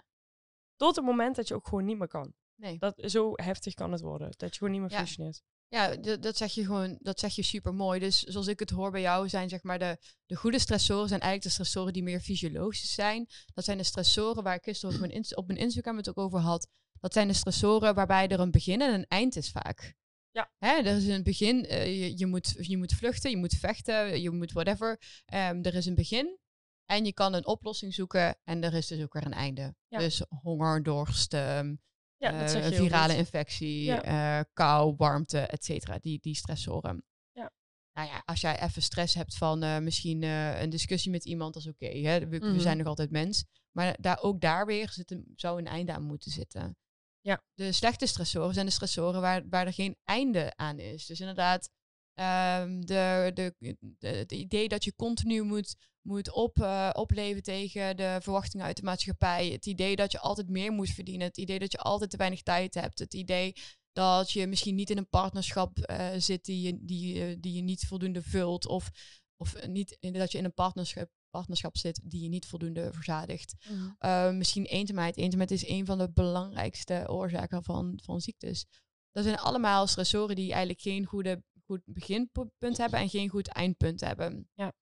Tot 0.77 0.97
het 0.97 1.05
moment 1.05 1.37
dat 1.37 1.49
je 1.49 1.55
ook 1.55 1.69
gewoon 1.69 1.85
niet 1.85 1.99
meer 1.99 2.09
kan. 2.09 2.35
Nee. 2.55 2.79
Dat, 2.79 2.95
zo 3.11 3.33
heftig 3.35 3.75
kan 3.75 3.93
het 3.93 4.01
worden. 4.01 4.31
Dat 4.37 4.51
je 4.51 4.59
gewoon 4.59 4.73
niet 4.73 4.81
meer 4.81 4.91
Ja. 4.91 4.97
functioneert. 4.97 5.43
Ja, 5.73 5.97
dat 5.97 6.37
zeg 6.37 6.53
je 6.53 6.65
gewoon, 6.65 6.99
dat 7.01 7.21
zeg 7.21 7.35
je 7.35 7.43
super 7.43 7.75
mooi. 7.75 8.01
Dus 8.01 8.23
zoals 8.23 8.47
ik 8.47 8.59
het 8.59 8.71
hoor 8.71 8.91
bij 8.91 9.01
jou, 9.01 9.29
zijn 9.29 9.49
zeg 9.49 9.63
maar 9.63 9.79
de, 9.79 9.99
de 10.27 10.37
goede 10.37 10.59
stressoren 10.59 11.09
zijn 11.09 11.21
eigenlijk 11.21 11.43
de 11.43 11.63
stressoren 11.63 11.93
die 11.93 12.03
meer 12.03 12.21
fysiologisch 12.21 12.95
zijn. 12.95 13.27
Dat 13.55 13.65
zijn 13.65 13.79
de 13.79 13.85
stressoren 13.85 14.43
waar 14.43 14.55
ik 14.55 14.63
gisteren 14.63 14.95
op 14.95 15.01
mijn, 15.01 15.37
op 15.37 15.47
mijn 15.47 15.59
Instagram 15.59 15.97
het 15.97 16.09
ook 16.09 16.19
over 16.19 16.39
had. 16.39 16.69
Dat 17.01 17.13
zijn 17.13 17.29
de 17.29 17.35
stressoren 17.35 17.95
waarbij 17.95 18.29
er 18.29 18.41
een 18.41 18.51
begin 18.51 18.81
en 18.81 18.95
een 18.95 19.07
eind 19.07 19.37
is 19.37 19.51
vaak. 19.51 19.95
Ja. 20.31 20.53
Hè, 20.59 20.77
er 20.77 20.97
is 20.97 21.07
een 21.07 21.23
begin, 21.23 21.65
eh, 21.65 22.01
je, 22.01 22.19
je, 22.19 22.27
moet, 22.27 22.55
je 22.59 22.77
moet 22.77 22.93
vluchten, 22.93 23.31
je 23.31 23.37
moet 23.37 23.55
vechten, 23.55 24.21
je 24.21 24.31
moet 24.31 24.53
whatever. 24.53 25.01
Ehm, 25.25 25.63
er 25.63 25.75
is 25.75 25.87
een 25.87 25.95
begin 25.95 26.39
en 26.85 27.05
je 27.05 27.13
kan 27.13 27.35
een 27.35 27.47
oplossing 27.47 27.95
zoeken 27.95 28.39
en 28.45 28.63
er 28.65 28.75
is 28.75 28.87
dus 28.87 29.03
ook 29.03 29.13
weer 29.13 29.27
een 29.27 29.33
einde. 29.33 29.75
Ja. 29.89 29.99
Dus 29.99 30.23
honger, 30.29 30.83
dorst, 30.83 31.35
ehm, 31.35 31.75
Ja, 32.21 32.39
dat 32.41 32.51
zeg 32.51 32.63
eh, 32.63 32.71
je 32.71 32.77
virale 32.77 33.17
infectie, 33.17 33.85
Ja. 33.85 34.03
eh, 34.03 34.45
kou, 34.53 34.95
warmte, 34.97 35.39
et 35.39 35.65
cetera. 35.65 35.99
Die, 35.99 36.19
die 36.21 36.35
stressoren. 36.35 37.05
Ja. 37.33 37.51
Nou 37.93 38.09
ja, 38.09 38.23
als 38.25 38.41
jij 38.41 38.61
even 38.63 38.83
stress 38.83 39.15
hebt 39.15 39.35
van 39.37 39.63
eh, 39.63 39.79
misschien 39.79 40.23
een 40.23 40.71
discussie 40.71 41.11
met 41.11 41.25
iemand, 41.25 41.55
dat 41.55 41.63
is 41.63 41.69
oké. 41.69 41.93
we, 42.01 42.29
we 42.29 42.47
Mhm. 42.47 42.61
zijn 42.61 42.77
nog 42.77 42.87
altijd 42.87 43.11
mens. 43.11 43.45
Maar 43.71 43.97
daar, 44.01 44.23
ook 44.23 44.41
daar 44.41 44.67
weer 44.67 44.91
zit 44.91 45.11
een, 45.11 45.33
zou 45.37 45.59
een 45.59 45.67
einde 45.67 45.93
aan 45.93 46.03
moeten 46.03 46.31
zitten. 46.31 46.77
Ja. 47.21 47.43
De 47.55 47.73
slechte 47.73 48.07
stressoren 48.07 48.55
zijn 48.55 48.67
de 48.67 48.73
stressoren 48.73 49.21
waar, 49.21 49.49
waar 49.49 49.67
er 49.67 49.73
geen 49.73 49.97
einde 50.05 50.53
aan 50.57 50.79
is. 50.79 51.07
Dus 51.07 51.21
inderdaad, 51.21 51.71
ehm, 52.15 52.81
de, 52.81 53.31
de, 53.35 53.55
de, 53.99 54.09
het 54.09 54.33
idee 54.33 54.69
dat 54.69 54.85
je 54.85 54.95
continu 54.95 55.43
moet, 55.43 55.77
moet 56.03 56.33
op, 56.33 56.61
eh, 56.61 56.91
opleven 56.93 57.43
tegen 57.43 57.97
de 57.97 58.19
verwachtingen 58.21 58.67
uit 58.67 58.77
de 58.77 58.83
maatschappij. 58.83 59.49
Het 59.49 59.67
idee 59.67 59.97
dat 59.97 60.13
je 60.13 60.19
altijd 60.19 60.49
meer 60.49 60.73
moet 60.73 60.91
verdienen. 60.91 61.27
Het 61.27 61.39
idee 61.39 61.59
dat 61.59 61.73
je 61.73 61.79
altijd 61.79 62.11
te 62.11 62.17
weinig 62.17 62.43
tijd 62.43 62.75
hebt. 62.75 62.99
Het 62.99 63.15
idee 63.15 63.53
dat 63.93 64.31
je 64.31 64.47
misschien 64.47 64.75
niet 64.75 64.91
in 64.91 64.99
een 64.99 65.09
partnerschap 65.09 65.79
eh, 65.79 66.09
zit 66.17 66.45
die 66.45 66.61
je, 66.61 66.79
die, 66.81 67.25
eh, 67.25 67.37
die 67.41 67.53
je 67.53 67.63
niet 67.63 67.87
voldoende 67.87 68.23
vult. 68.23 68.67
Of, 68.67 68.91
of 69.37 69.67
niet 69.67 69.97
dat 70.01 70.33
je 70.33 70.39
in 70.39 70.45
een 70.45 70.55
partnerschap, 70.55 71.09
partnerschap 71.31 71.77
zit 71.77 72.01
die 72.05 72.23
je 72.23 72.29
niet 72.29 72.47
voldoende 72.47 72.93
verzadigt. 72.93 73.55
Mhm. 73.69 73.91
Uh, 74.01 74.31
misschien 74.31 74.65
eenzaamheid. 74.65 75.17
Eenzaamheid 75.17 75.51
is 75.51 75.69
een 75.69 75.87
van 75.87 75.99
de 75.99 76.11
belangrijkste 76.13 77.05
oorzaken 77.09 77.65
van, 77.65 78.01
van 78.03 78.21
ziektes. 78.21 78.67
Dat 79.13 79.25
zijn 79.25 79.37
allemaal 79.37 79.87
stressoren 79.87 80.37
die 80.37 80.51
eigenlijk 80.51 80.81
geen 80.81 81.05
goede, 81.05 81.43
goed 81.65 81.83
beginpunt 81.85 82.77
hebben 82.77 82.99
en 82.99 83.09
geen 83.09 83.29
goed 83.29 83.49
eindpunt 83.49 84.01
hebben. 84.01 84.49
Ja. 84.55 84.75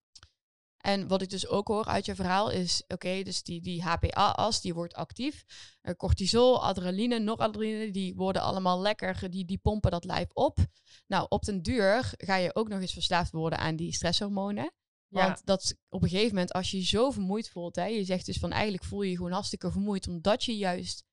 En 0.79 1.09
wat 1.09 1.23
ik 1.23 1.31
dus 1.31 1.47
ook 1.47 1.69
hoor 1.69 1.85
uit 1.85 2.05
je 2.05 2.15
verhaal 2.15 2.51
is, 2.51 2.83
oké, 2.89 3.23
dus 3.23 3.43
die, 3.43 3.61
die 3.61 3.83
HPA-as, 3.83 4.61
die 4.61 4.75
wordt 4.75 4.95
actief. 4.95 5.45
Uh, 5.83 5.95
cortisol, 5.95 6.63
adrenaline, 6.65 7.19
noradrenaline, 7.19 7.91
die 7.91 8.15
worden 8.15 8.43
allemaal 8.43 8.81
lekker, 8.81 9.31
die, 9.31 9.45
die 9.45 9.59
pompen 9.59 9.91
dat 9.91 10.05
lijf 10.05 10.29
op. 10.33 10.59
Nou, 11.07 11.27
op 11.29 11.45
den 11.45 11.63
duur 11.63 12.13
ga 12.17 12.37
je 12.37 12.55
ook 12.55 12.69
nog 12.69 12.81
eens 12.81 12.93
verslaafd 12.93 13.33
worden 13.33 13.59
aan 13.59 13.77
die 13.77 13.93
stresshormonen. 13.93 14.73
Ja. 15.09 15.27
Want 15.27 15.47
dat 15.47 15.77
op 15.89 16.03
een 16.03 16.09
gegeven 16.09 16.35
moment, 16.35 16.53
als 16.53 16.71
je 16.71 16.77
je 16.77 16.85
zo 16.85 17.11
vermoeid 17.11 17.49
voelt, 17.49 17.77
hè, 17.77 17.85
je 17.85 18.05
zegt 18.05 18.27
dus 18.27 18.39
van 18.39 18.53
eigenlijk 18.53 18.85
voel 18.85 19.03
je 19.03 19.11
je 19.11 19.17
gewoon 19.17 19.33
hartstikke 19.33 19.71
vermoeid, 19.71 20.09
omdat 20.09 20.45
je 20.45 20.57
juist 20.57 21.05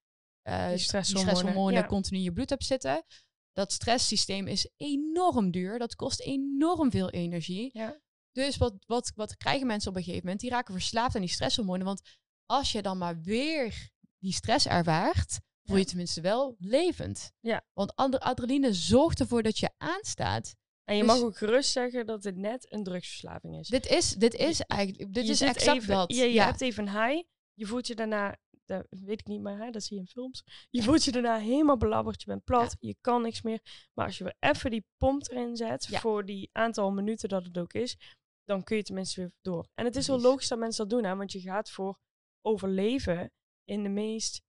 eh, 0.42 0.70
Die 0.70 0.78
stresshormonen, 0.78 1.36
stresshormonen 1.36 1.82
ja. 1.82 1.88
continu 1.88 2.18
in 2.18 2.24
je 2.24 2.34
bloed 2.34 2.50
hebt 2.50 2.66
zitten. 2.66 3.06
Dat 3.54 3.72
stresssysteem 3.72 4.48
is 4.48 4.70
enorm 4.78 5.52
duur, 5.52 5.80
dat 5.80 5.96
kost 5.96 6.20
enorm 6.20 6.92
veel 6.92 7.10
energie. 7.10 7.70
Ja. 7.74 8.00
Dus 8.36 8.58
wat, 8.58 8.74
wat, 8.86 9.12
wat 9.16 9.38
krijgen 9.38 9.68
mensen 9.68 9.90
op 9.90 9.96
een 9.96 10.04
gegeven 10.04 10.24
moment? 10.24 10.42
Die 10.42 10.50
raken 10.50 10.74
verslaafd 10.74 11.16
aan 11.16 11.22
die 11.22 11.30
stresshormonen. 11.30 11.86
Want 11.86 12.02
als 12.46 12.72
je 12.72 12.82
dan 12.82 12.98
maar 12.98 13.22
weer 13.22 13.90
die 14.20 14.34
stress 14.34 14.68
ervaart, 14.68 15.40
voel 15.64 15.76
je 15.76 15.82
Ja. 15.82 15.88
tenminste 15.88 16.22
wel 16.22 16.56
levend. 16.60 17.32
Ja. 17.40 17.66
Want 17.74 17.96
ad- 17.96 18.20
adrenaline 18.20 18.74
zorgt 18.74 19.20
ervoor 19.20 19.44
dat 19.44 19.58
je 19.58 19.70
aanstaat. 19.78 20.56
En 20.84 20.96
je 20.96 21.04
Dus- 21.04 21.12
mag 21.12 21.22
ook 21.22 21.38
gerust 21.38 21.72
zeggen 21.72 22.06
dat 22.06 22.24
het 22.24 22.36
net 22.36 22.72
een 22.74 22.84
drugsverslaving 22.84 23.60
is. 23.60 23.68
Dit 23.68 23.86
is, 23.88 24.10
dit 24.14 24.34
is 24.34 24.62
eigenlijk, 24.62 25.14
dit 25.14 25.26
Je 25.26 25.32
is 25.32 25.42
exact 25.42 25.78
even, 25.78 25.96
dat. 25.96 26.16
Je, 26.16 26.22
je 26.24 26.34
ja. 26.34 26.46
hebt 26.46 26.62
even 26.62 26.88
een 26.88 27.08
high. 27.08 27.28
Je 27.54 27.66
voelt 27.66 27.88
je 27.88 27.96
daarna, 27.96 28.38
dat 28.66 28.86
weet 28.90 29.20
ik 29.20 29.28
niet 29.28 29.42
meer, 29.42 29.58
hè, 29.58 29.70
dat 29.72 29.84
zie 29.84 29.96
je 29.96 30.02
in 30.02 30.08
films. 30.08 30.44
Je 30.70 30.84
voelt 30.84 31.04
je 31.04 31.12
daarna 31.12 31.38
helemaal 31.38 31.78
belabberd. 31.78 32.22
Je 32.22 32.28
bent 32.28 32.44
plat. 32.44 32.76
Je 32.80 32.96
kan 33.02 33.22
niks 33.22 33.42
meer. 33.42 33.60
Maar 33.94 34.06
als 34.06 34.18
je 34.18 34.24
weer 34.24 34.36
even 34.40 34.72
die 34.72 34.86
pomp 34.98 35.30
erin 35.32 35.56
zet, 35.56 35.88
voor 35.92 36.26
die 36.26 36.50
aantal 36.52 36.92
minuten 36.92 37.30
dat 37.30 37.46
het 37.46 37.58
ook 37.58 37.74
is, 37.74 37.98
dan 38.46 38.64
kun 38.64 38.78
je 38.78 38.84
tenminste 38.84 39.20
weer 39.22 39.32
door. 39.42 39.68
En 39.74 39.86
het 39.86 39.96
is 39.96 40.08
wel 40.08 40.22
logisch 40.22 40.48
dat 40.48 40.60
mensen 40.60 40.88
dat 40.88 41.00
doen, 41.00 41.10
hè, 41.10 41.16
want 41.16 41.32
je 41.32 41.40
gaat 41.40 41.70
voor 41.72 42.00
overleven 42.42 43.32
in 43.64 43.84
de 43.84 43.90
meest 43.90 44.44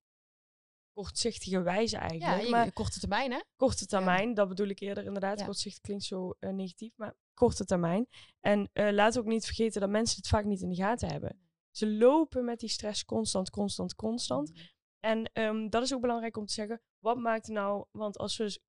kortzichtige 0.93 1.63
wijze 1.63 1.97
ja, 1.97 2.01
eigenlijk. 2.09 2.43
je- 2.43 2.51
maar 2.51 2.73
korte 2.73 3.01
termijn 3.01 3.33
hè? 3.33 3.41
korte 3.57 3.87
termijn, 3.87 4.35
dat 4.35 4.49
bedoel 4.49 4.69
ik 4.69 4.81
eerder 4.81 5.05
inderdaad. 5.05 5.39
Ja. 5.39 5.45
Kortzicht 5.45 5.81
klinkt 5.81 6.05
zo 6.05 6.31
eh, 6.39 6.51
negatief, 6.51 6.93
maar 6.97 7.15
korte 7.35 7.65
termijn. 7.65 8.07
En 8.41 8.71
eh 8.73 8.93
laat 8.93 9.19
ook 9.19 9.25
niet 9.25 9.45
vergeten 9.45 9.81
dat 9.81 9.91
mensen 9.91 10.17
het 10.17 10.29
vaak 10.29 10.45
niet 10.45 10.61
in 10.61 10.69
de 10.69 10.75
gaten 10.75 11.09
hebben. 11.09 11.41
Ze 11.71 11.91
lopen 11.91 12.45
met 12.45 12.61
die 12.61 12.69
stress 12.69 13.05
constant, 13.05 13.51
constant, 13.51 13.95
constant. 13.95 14.53
En 15.01 15.31
ehm, 15.33 15.69
dat 15.69 15.83
is 15.83 15.95
ook 15.95 16.01
belangrijk 16.01 16.37
om 16.37 16.47
te 16.47 16.53
zeggen, 16.53 16.83
wat 16.99 17.17
maakt 17.19 17.49
nou, 17.49 17.85
want 17.91 18.19
als 18.19 18.37
we, 18.37 18.61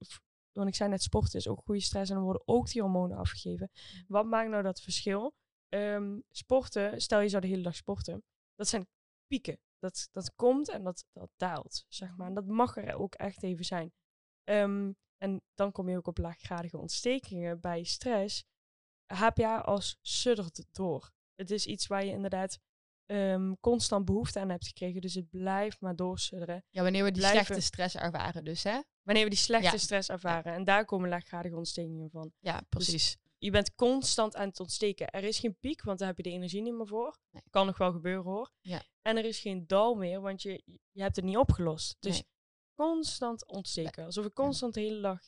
want 0.58 0.70
ik 0.70 0.76
zei 0.76 0.90
net, 0.90 1.02
sporten 1.02 1.40
is 1.40 1.48
ook 1.48 1.62
goede 1.66 1.82
stress 1.82 2.10
en 2.10 2.16
dan 2.16 2.24
worden 2.26 2.42
ook 2.48 2.70
die 2.72 2.82
hormonen 2.82 3.18
afgegeven. 3.18 3.72
Wat 4.08 4.26
maakt 4.26 4.50
nou 4.50 4.64
dat 4.64 4.82
verschil? 4.82 5.34
Ehm, 5.70 6.20
sporten, 6.30 7.02
stel 7.02 7.20
je 7.20 7.30
zou 7.30 7.42
de 7.42 7.48
hele 7.48 7.62
dag 7.62 7.76
sporten, 7.76 8.24
dat 8.56 8.68
zijn 8.68 8.88
pieken. 9.28 9.60
Dat, 9.80 10.10
dat 10.12 10.36
komt 10.36 10.70
en 10.70 10.84
dat, 10.84 11.06
dat 11.12 11.30
daalt, 11.36 11.86
zeg 11.88 12.16
maar. 12.18 12.28
En 12.28 12.34
dat 12.34 12.46
mag 12.48 12.78
er 12.78 12.96
ook 12.96 13.14
echt 13.16 13.44
even 13.44 13.66
zijn. 13.66 13.94
Ehm, 14.44 14.92
en 15.18 15.42
dan 15.54 15.72
kom 15.72 15.90
je 15.90 15.98
ook 15.98 16.08
op 16.08 16.18
laaggradige 16.18 16.78
ontstekingen 16.78 17.60
bij 17.60 17.84
stress. 17.84 18.44
HPA 19.14 19.60
als 19.60 19.98
suddert 20.02 20.66
door. 20.72 21.12
Het 21.36 21.52
is 21.52 21.66
iets 21.66 21.88
waar 21.88 22.06
je 22.06 22.12
inderdaad 22.12 22.60
ehm, 23.06 23.54
constant 23.60 24.06
behoefte 24.06 24.40
aan 24.40 24.50
hebt 24.50 24.68
gekregen. 24.68 25.02
Dus 25.02 25.14
het 25.14 25.30
blijft 25.30 25.82
maar 25.82 25.96
doorsudderen. 25.96 26.64
Ja, 26.70 26.82
wanneer 26.84 27.04
we 27.04 27.12
die 27.12 27.22
Blijven- 27.22 27.46
slechte 27.46 27.64
stress 27.66 27.96
ervaren 27.96 28.44
dus, 28.44 28.64
hè? 28.64 28.80
Wanneer 29.08 29.24
we 29.26 29.30
die 29.32 29.40
slechte 29.40 29.72
Ja. 29.72 29.78
stress 29.78 30.10
ervaren. 30.10 30.54
En 30.54 30.64
daar 30.64 30.86
komen 30.86 31.10
laaggradige 31.10 31.56
ontstekingen 31.56 32.10
van. 32.10 32.32
Ja, 32.40 32.62
precies. 32.70 33.18
Je 33.38 33.52
bent 33.52 33.76
constant 33.76 34.36
aan 34.36 34.48
het 34.48 34.60
ontsteken. 34.60 35.08
Er 35.10 35.24
is 35.24 35.40
geen 35.40 35.58
piek, 35.60 35.82
want 35.84 36.00
daar 36.00 36.08
heb 36.08 36.18
je 36.18 36.24
de 36.24 36.30
energie 36.32 36.62
niet 36.62 36.74
meer 36.74 36.88
voor. 36.88 37.18
Nee. 37.32 37.42
Kan 37.50 37.66
nog 37.66 37.78
wel 37.78 37.92
gebeuren 37.92 38.24
hoor. 38.32 38.52
Ja. 38.62 38.82
En 39.02 39.18
er 39.18 39.26
is 39.26 39.40
geen 39.40 39.68
dal 39.68 39.96
meer, 39.96 40.22
want 40.22 40.42
je, 40.42 40.62
je 40.92 41.02
hebt 41.02 41.16
het 41.16 41.26
niet 41.26 41.38
opgelost. 41.38 41.96
Dus 42.00 42.14
Nee. 42.14 42.26
constant 42.76 43.48
ontsteken. 43.48 44.06
Alsof 44.06 44.26
ik 44.26 44.34
constant 44.34 44.74
de 44.74 44.80
hele 44.82 45.02
dag 45.02 45.20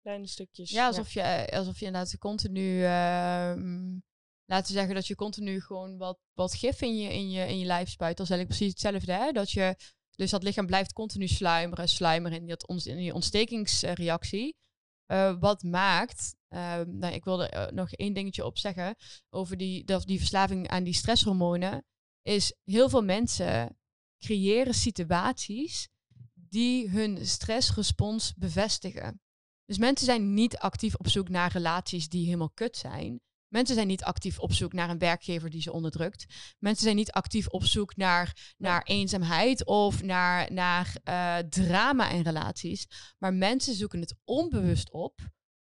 kleine 0.00 0.26
stukjes... 0.26 0.70
Ja, 0.70 0.86
alsof, 0.86 1.12
Je, 1.12 1.20
eh, 1.20 1.58
alsof 1.58 1.78
je 1.78 1.84
inderdaad 1.86 2.18
continu... 2.18 2.84
ehm, 2.84 3.98
laten 4.44 4.66
we 4.72 4.78
zeggen 4.78 4.94
dat 4.94 5.06
je 5.06 5.14
continu 5.14 5.60
gewoon 5.60 5.96
wat, 5.98 6.18
wat 6.32 6.54
gif 6.54 6.80
in 6.80 6.96
je, 6.96 7.12
in, 7.12 7.30
je, 7.30 7.46
in 7.48 7.58
je 7.58 7.64
lijf 7.66 7.88
spuit. 7.88 8.16
Dat 8.16 8.26
is 8.26 8.32
eigenlijk 8.32 8.58
precies 8.58 8.82
hetzelfde, 8.82 9.12
hè? 9.24 9.32
Dat 9.32 9.50
je... 9.50 9.76
Dus 10.16 10.30
dat 10.30 10.42
lichaam 10.42 10.66
blijft 10.66 10.92
continu 10.92 11.28
sluimeren, 11.28 11.88
sluimeren 11.88 12.48
in, 12.48 12.56
in 12.84 12.96
die 12.96 13.14
ontstekingsreactie. 13.14 14.56
Eh, 15.06 15.36
wat 15.40 15.62
maakt, 15.62 16.36
ehm, 16.48 16.98
nou, 16.98 17.14
ik 17.14 17.24
wilde 17.24 17.48
er 17.48 17.74
nog 17.74 17.92
één 17.92 18.12
dingetje 18.12 18.44
op 18.44 18.58
zeggen 18.58 18.96
over 19.30 19.56
die, 19.56 19.84
dat, 19.84 20.06
die 20.06 20.18
verslaving 20.18 20.68
aan 20.68 20.84
die 20.84 20.94
stresshormonen, 20.94 21.84
is 22.22 22.54
heel 22.64 22.88
veel 22.88 23.02
mensen 23.02 23.76
creëren 24.18 24.74
situaties 24.74 25.88
die 26.34 26.88
hun 26.88 27.26
stressrespons 27.26 28.34
bevestigen. 28.34 29.20
Dus 29.64 29.78
mensen 29.78 30.06
zijn 30.06 30.34
niet 30.34 30.56
actief 30.58 30.94
op 30.94 31.08
zoek 31.08 31.28
naar 31.28 31.52
relaties 31.52 32.08
die 32.08 32.24
helemaal 32.24 32.50
kut 32.50 32.76
zijn. 32.76 33.20
Mensen 33.52 33.74
zijn 33.74 33.86
niet 33.86 34.04
actief 34.04 34.38
op 34.38 34.52
zoek 34.52 34.72
naar 34.72 34.90
een 34.90 34.98
werkgever 34.98 35.50
die 35.50 35.62
ze 35.62 35.72
onderdrukt. 35.72 36.26
Mensen 36.58 36.84
zijn 36.84 36.96
niet 36.96 37.12
actief 37.12 37.48
op 37.48 37.64
zoek 37.64 37.96
naar, 37.96 38.54
naar 38.56 38.82
eenzaamheid 38.82 39.66
of 39.66 40.02
naar, 40.02 40.52
naar 40.52 40.96
eh, 41.04 41.38
drama 41.38 42.10
in 42.10 42.22
relaties. 42.22 42.86
Maar 43.18 43.34
mensen 43.34 43.74
zoeken 43.74 44.00
het 44.00 44.14
onbewust 44.24 44.90
op 44.90 45.20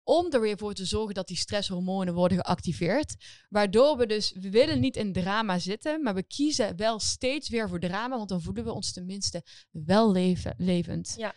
om 0.04 0.32
er 0.32 0.42
weer 0.42 0.58
voor 0.58 0.74
te 0.74 0.86
zorgen 0.86 1.14
dat 1.14 1.28
die 1.28 1.38
stresshormonen 1.38 2.14
worden 2.14 2.38
geactiveerd. 2.38 3.16
Waardoor 3.50 3.98
we 3.98 4.06
dus, 4.06 4.32
we 4.32 4.50
willen 4.50 4.80
niet 4.80 4.96
in 4.96 5.14
drama 5.14 5.60
zitten, 5.60 6.04
maar 6.04 6.16
we 6.16 6.24
kiezen 6.24 6.76
wel 6.78 7.00
steeds 7.00 7.50
weer 7.50 7.70
voor 7.70 7.80
drama, 7.80 8.18
want 8.18 8.30
dan 8.30 8.42
voelen 8.42 8.64
we 8.64 8.72
ons 8.72 8.92
tenminste 8.94 9.44
wel 9.72 10.12
leven, 10.12 10.54
levend. 10.58 11.14
Ja. 11.18 11.36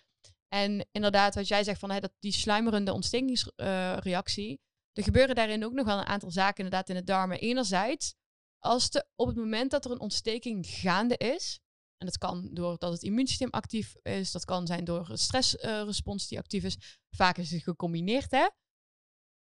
En 0.48 0.86
inderdaad, 0.92 1.34
wat 1.34 1.48
jij 1.48 1.64
zegt 1.64 1.80
van 1.80 1.90
hè, 1.90 2.00
dat 2.00 2.12
die 2.18 2.32
sluimerende 2.32 2.92
ontstekingsreactie, 2.92 4.60
er 4.96 5.02
gebeuren 5.02 5.34
daarin 5.34 5.64
ook 5.64 5.72
nog 5.72 5.86
wel 5.86 5.98
een 5.98 6.06
aantal 6.06 6.30
zaken 6.30 6.64
inderdaad 6.64 6.88
in 6.88 6.94
de 6.94 7.04
darmen. 7.04 7.40
Enerzijds, 7.40 8.14
als 8.58 8.90
de, 8.90 9.06
op 9.14 9.26
het 9.26 9.36
moment 9.36 9.70
dat 9.70 9.84
er 9.84 9.90
een 9.90 10.00
ontsteking 10.00 10.66
gaande 10.66 11.16
is, 11.16 11.60
en 11.96 12.06
dat 12.06 12.18
kan 12.18 12.48
doordat 12.52 12.92
het 12.92 13.02
immuunsysteem 13.02 13.50
actief 13.50 13.94
is, 14.02 14.32
dat 14.32 14.44
kan 14.44 14.66
zijn 14.66 14.84
door 14.84 15.10
een 15.10 15.18
stressrespons 15.18 16.28
die 16.28 16.38
actief 16.38 16.64
is. 16.64 16.98
Vaak 17.10 17.38
is 17.38 17.50
het 17.50 17.62
gecombineerd, 17.62 18.30
hè? 18.30 18.48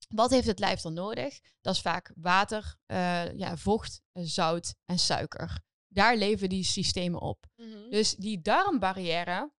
Wat 0.08 0.30
heeft 0.30 0.46
het 0.46 0.58
lijf 0.58 0.80
dan 0.80 0.92
nodig? 0.92 1.40
Dat 1.60 1.74
is 1.74 1.80
vaak 1.80 2.12
water, 2.16 2.76
eh, 2.86 3.32
ja, 3.38 3.56
vocht, 3.56 4.00
zout 4.12 4.74
en 4.84 4.98
suiker. 4.98 5.60
Daar 5.88 6.16
leven 6.16 6.48
die 6.48 6.64
systemen 6.64 7.20
op. 7.20 7.46
Mhm. 7.56 7.90
Dus 7.90 8.14
die 8.14 8.40
darmbarrière 8.40 9.52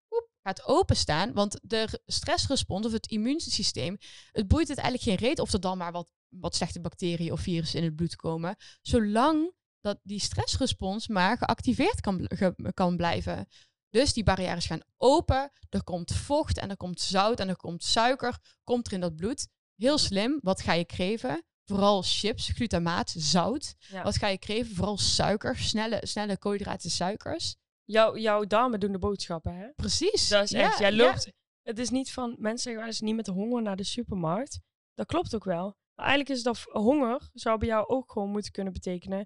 gaat 0.44 0.66
openstaan, 0.66 1.34
want 1.34 1.60
de 1.62 1.84
re- 1.84 1.98
stressrespons 2.06 2.86
of 2.86 2.92
het 2.92 3.08
immuunsysteem, 3.08 3.98
het 4.32 4.48
boeit 4.48 4.68
het 4.68 4.78
eigenlijk 4.78 5.10
geen 5.20 5.28
reet 5.30 5.40
of 5.40 5.54
er 5.54 5.60
dan 5.60 5.78
maar 5.78 5.92
wat, 5.92 6.08
wat 6.30 6.56
slechte 6.56 6.82
bacteriën 6.82 7.32
of 7.32 7.40
virussen 7.42 7.80
in 7.80 7.86
het 7.86 7.96
bloed 7.96 8.16
komen, 8.16 8.56
zolang 8.82 9.54
dat 9.82 10.00
die 10.04 10.20
stressrespons 10.20 11.08
maar 11.08 11.38
geactiveerd 11.38 12.02
kan, 12.02 12.26
ge- 12.28 12.72
kan 12.74 12.98
blijven. 12.98 13.48
Dus 13.90 14.14
die 14.14 14.24
barrières 14.24 14.66
gaan 14.66 14.82
open, 14.98 15.52
er 15.70 15.84
komt 15.84 16.14
vocht 16.16 16.58
en 16.58 16.70
er 16.70 16.78
komt 16.78 17.02
zout 17.02 17.40
en 17.40 17.50
er 17.50 17.56
komt 17.56 17.84
suiker, 17.84 18.38
komt 18.64 18.88
er 18.88 18.94
in 18.94 19.00
dat 19.00 19.16
bloed. 19.16 19.48
Heel 19.76 19.98
slim, 19.98 20.40
wat 20.42 20.62
ga 20.62 20.74
je 20.74 20.86
kreven? 20.86 21.44
Vooral 21.66 22.02
chips, 22.02 22.48
glutamaat, 22.48 23.14
zout. 23.18 23.76
Ja. 23.78 24.04
Wat 24.04 24.18
ga 24.18 24.28
je 24.28 24.38
kreven? 24.38 24.76
Vooral 24.76 24.98
suiker, 24.98 25.58
snelle, 25.58 26.00
snelle 26.04 26.38
koolhydraten, 26.38 26.90
suikers. 26.92 27.56
Jouw, 27.86 28.18
jouw 28.18 28.44
darmen 28.46 28.80
doen 28.80 28.92
de 28.92 29.00
boodschappen, 29.00 29.56
hè? 29.56 29.70
Precies. 29.76 30.28
Dat 30.28 30.44
is 30.44 30.50
Ja, 30.50 30.60
echt, 30.62 30.80
jij 30.80 30.92
ja. 30.94 31.04
loopt... 31.06 31.32
Het 31.62 31.80
is 31.80 31.90
niet 31.90 32.12
van, 32.12 32.36
mensen 32.40 32.60
zeggen 32.60 32.82
wel 32.82 32.86
eens 32.92 33.00
niet 33.02 33.16
met 33.16 33.28
honger 33.28 33.62
naar 33.62 33.76
de 33.76 33.84
supermarkt. 33.84 34.60
Dat 34.94 35.06
klopt 35.06 35.36
ook 35.36 35.44
wel. 35.44 35.66
Maar 35.96 36.06
eigenlijk 36.06 36.38
is 36.38 36.44
dat 36.44 36.60
honger, 36.60 37.30
zou 37.34 37.58
bij 37.60 37.68
jou 37.68 37.88
ook 37.88 38.12
gewoon 38.12 38.30
moeten 38.30 38.52
kunnen 38.52 38.74
betekenen... 38.74 39.26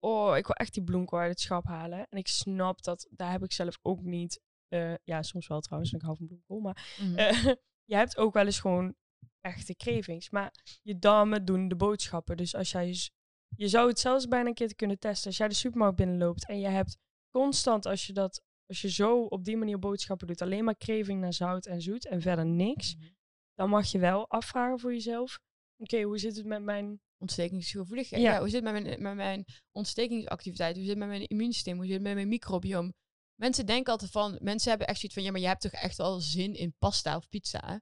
Oh, 0.00 0.36
ik 0.36 0.46
wil 0.46 0.54
echt 0.56 0.74
die 0.74 0.82
bloemkool 0.84 1.18
uit 1.18 1.30
het 1.30 1.40
schap 1.40 1.64
halen. 1.64 2.06
En 2.08 2.18
ik 2.18 2.28
snap 2.28 2.82
dat, 2.82 3.06
daar 3.10 3.30
heb 3.30 3.42
ik 3.42 3.52
zelf 3.52 3.78
ook 3.82 4.00
niet... 4.02 4.40
eh, 4.68 4.94
ja, 5.04 5.22
soms 5.22 5.46
wel 5.46 5.60
trouwens, 5.60 5.92
ik 5.92 6.02
hou 6.02 6.16
van 6.16 6.26
bloemkool. 6.26 6.60
Maar 6.60 6.94
Mhm. 7.00 7.14
eh, 7.18 7.44
je 7.90 7.96
hebt 7.96 8.16
ook 8.16 8.34
wel 8.34 8.44
eens 8.44 8.60
gewoon 8.60 8.94
echte 9.40 9.74
cravings. 9.74 10.30
Maar 10.30 10.54
je 10.82 10.98
darmen 10.98 11.44
doen 11.44 11.68
de 11.68 11.76
boodschappen. 11.76 12.36
Dus 12.36 12.54
als 12.54 12.70
jij... 12.70 12.96
Je 13.56 13.68
zou 13.68 13.88
het 13.88 13.98
zelfs 13.98 14.28
bijna 14.28 14.48
een 14.48 14.54
keer 14.54 14.74
kunnen 14.74 14.98
testen. 14.98 15.26
Als 15.26 15.36
jij 15.36 15.48
de 15.48 15.54
supermarkt 15.54 15.96
binnenloopt 15.96 16.48
en 16.48 16.58
je 16.60 16.68
hebt 16.68 16.96
constant, 17.38 17.86
als 17.86 18.06
je 18.06 18.12
dat... 18.12 18.42
Als 18.66 18.80
je 18.80 18.90
zo 18.90 19.22
op 19.22 19.44
die 19.44 19.56
manier 19.56 19.78
boodschappen 19.78 20.26
doet, 20.26 20.42
alleen 20.42 20.64
maar 20.64 20.76
craving 20.76 21.20
naar 21.20 21.32
zout 21.32 21.66
en 21.66 21.82
zoet 21.82 22.06
en 22.06 22.20
verder 22.20 22.46
niks, 22.46 22.96
Mhm. 22.96 23.06
dan 23.54 23.68
mag 23.68 23.86
je 23.86 23.98
wel 23.98 24.28
afvragen 24.30 24.78
voor 24.80 24.92
jezelf. 24.92 25.38
Oké, 25.76 26.02
hoe 26.02 26.18
zit 26.18 26.36
het 26.36 26.46
met 26.46 26.62
mijn... 26.62 27.00
ontstekingsgevoeligheid. 27.18 28.22
Ja. 28.22 28.32
Ja. 28.32 28.38
hoe 28.38 28.48
zit 28.48 28.64
het 28.64 28.72
met 28.72 28.82
mijn, 28.82 29.02
met 29.02 29.14
mijn 29.14 29.44
ontstekingsactiviteit? 29.72 30.74
Hoe 30.74 30.84
zit 30.84 30.90
het 30.94 30.98
met 30.98 31.08
mijn 31.08 31.26
immuunsysteem? 31.26 31.76
Hoe 31.76 31.84
zit 31.84 31.94
het 31.94 32.02
met 32.02 32.14
mijn 32.14 32.28
microbiome? 32.28 32.92
Mensen 33.40 33.66
denken 33.66 33.92
altijd 33.92 34.10
van, 34.10 34.38
mensen 34.42 34.68
hebben 34.70 34.86
echt 34.86 34.98
zoiets 34.98 35.14
van, 35.14 35.26
ja, 35.26 35.30
maar 35.32 35.40
je 35.40 35.46
hebt 35.46 35.60
toch 35.60 35.72
echt 35.72 35.96
wel 35.96 36.20
zin 36.20 36.54
in 36.54 36.74
pasta 36.78 37.16
of 37.16 37.28
pizza? 37.28 37.80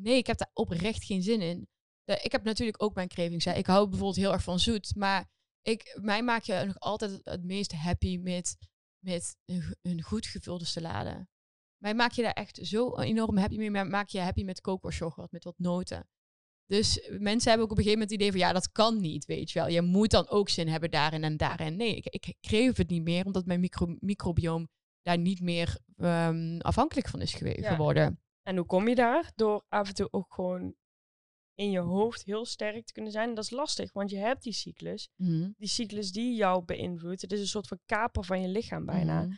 Nee, 0.00 0.16
ik 0.16 0.26
heb 0.26 0.38
daar 0.38 0.50
oprecht 0.52 1.04
geen 1.04 1.22
zin 1.22 1.40
in. 1.40 1.68
De- 2.04 2.20
ik 2.22 2.32
heb 2.32 2.44
natuurlijk 2.44 2.82
ook 2.82 2.94
mijn 2.94 3.08
cravings. 3.08 3.44
Hè. 3.44 3.52
Ik 3.52 3.66
hou 3.66 3.88
bijvoorbeeld 3.88 4.16
heel 4.18 4.32
erg 4.32 4.42
van 4.42 4.58
zoet, 4.58 4.94
maar 4.94 5.28
ik, 5.62 5.98
mij 6.00 6.22
maak 6.22 6.42
je 6.42 6.62
nog 6.66 6.78
altijd 6.78 7.10
het, 7.10 7.24
het 7.24 7.44
meest 7.44 7.72
happy 7.72 8.16
met, 8.18 8.56
met 9.06 9.36
een, 9.44 9.76
een 9.82 10.02
goed 10.02 10.26
gevulde 10.26 10.64
salade. 10.64 11.26
Mij 11.82 11.94
maak 11.94 12.12
je 12.12 12.22
daar 12.22 12.32
echt 12.32 12.58
zo 12.62 12.98
enorm 12.98 13.36
happy 13.36 13.56
mee. 13.56 13.70
Maar 13.70 13.86
maak 13.86 14.08
je 14.08 14.20
happy 14.20 14.44
met 14.44 14.60
kokosyoghurt, 14.60 15.32
met 15.32 15.44
wat 15.44 15.58
noten. 15.58 16.08
Dus 16.66 17.08
mensen 17.18 17.48
hebben 17.48 17.66
ook 17.66 17.72
op 17.72 17.78
een 17.78 17.84
gegeven 17.84 17.92
moment 17.92 18.10
het 18.10 18.20
idee 18.20 18.30
van 18.30 18.40
ja, 18.40 18.52
dat 18.52 18.72
kan 18.72 19.00
niet, 19.00 19.24
weet 19.24 19.50
je 19.50 19.58
wel. 19.58 19.68
Je 19.68 19.82
moet 19.82 20.10
dan 20.10 20.28
ook 20.28 20.48
zin 20.48 20.68
hebben 20.68 20.90
daarin 20.90 21.24
en 21.24 21.36
daarin. 21.36 21.76
Nee, 21.76 21.96
ik, 21.96 22.06
ik 22.06 22.36
kreeg 22.40 22.76
het 22.76 22.88
niet 22.90 23.02
meer, 23.02 23.24
omdat 23.24 23.46
mijn 23.46 23.60
micro, 23.60 23.96
microbioom 23.98 24.68
daar 25.02 25.18
niet 25.18 25.40
meer 25.40 25.78
ehm, 25.96 26.58
afhankelijk 26.58 27.08
van 27.08 27.20
is 27.20 27.32
Ja. 27.32 27.70
geworden. 27.70 28.20
En 28.42 28.56
hoe 28.56 28.66
kom 28.66 28.88
je 28.88 28.94
daar? 28.94 29.32
Door 29.34 29.64
af 29.68 29.88
en 29.88 29.94
toe 29.94 30.08
ook 30.10 30.34
gewoon 30.34 30.74
in 31.56 31.70
je 31.70 31.78
hoofd 31.78 32.24
heel 32.24 32.44
sterk 32.44 32.86
te 32.86 32.92
kunnen 32.92 33.12
zijn. 33.12 33.28
En 33.28 33.34
dat 33.34 33.44
is 33.44 33.50
lastig, 33.50 33.92
want 33.92 34.10
je 34.10 34.16
hebt 34.18 34.42
die 34.42 34.52
cyclus. 34.52 35.08
Mhm. 35.16 35.50
Die 35.56 35.68
cyclus 35.68 36.12
die 36.12 36.34
jou 36.34 36.64
beïnvloedt. 36.64 37.20
Het 37.22 37.32
is 37.32 37.40
een 37.40 37.46
soort 37.46 37.68
van 37.68 37.80
kaper 37.86 38.24
van 38.24 38.40
je 38.40 38.48
lichaam 38.48 38.84
bijna. 38.84 39.22
Mhm. 39.22 39.34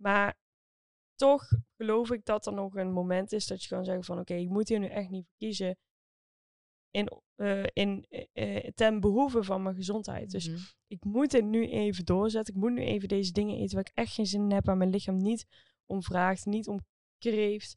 Maar 0.00 0.38
toch 1.14 1.48
geloof 1.76 2.10
ik 2.10 2.24
dat 2.24 2.46
er 2.46 2.52
nog 2.52 2.74
een 2.76 2.92
moment 2.92 3.32
is 3.32 3.46
dat 3.46 3.62
je 3.62 3.68
kan 3.68 3.84
zeggen 3.84 4.04
van... 4.04 4.18
Oké, 4.18 4.34
ik 4.34 4.48
moet 4.48 4.68
hier 4.68 4.78
nu 4.78 4.86
echt 4.86 5.10
niet 5.10 5.24
voor 5.26 5.36
kiezen. 5.36 5.76
In, 6.90 7.08
eh, 7.34 7.64
in, 7.72 8.06
eh, 8.08 8.26
eh, 8.32 8.72
ten 8.74 9.00
behoeve 9.00 9.42
van 9.42 9.62
mijn 9.62 9.74
gezondheid. 9.74 10.30
Dus 10.30 10.48
Mhm. 10.48 10.58
ik 10.86 11.04
moet 11.04 11.30
dit 11.30 11.44
nu 11.44 11.68
even 11.68 12.04
doorzetten. 12.04 12.54
Ik 12.54 12.60
moet 12.60 12.72
nu 12.72 12.80
even 12.82 13.08
deze 13.08 13.32
dingen 13.32 13.56
eten 13.56 13.74
waar 13.74 13.86
ik 13.90 13.96
echt 13.96 14.14
geen 14.14 14.26
zin 14.26 14.42
in 14.42 14.52
heb. 14.52 14.64
Waar 14.64 14.76
mijn 14.76 14.90
lichaam 14.90 15.16
niet 15.16 15.46
om 15.86 16.02
vraagt, 16.02 16.44
niet 16.46 16.68
om 16.68 16.80
kreeft. 17.18 17.76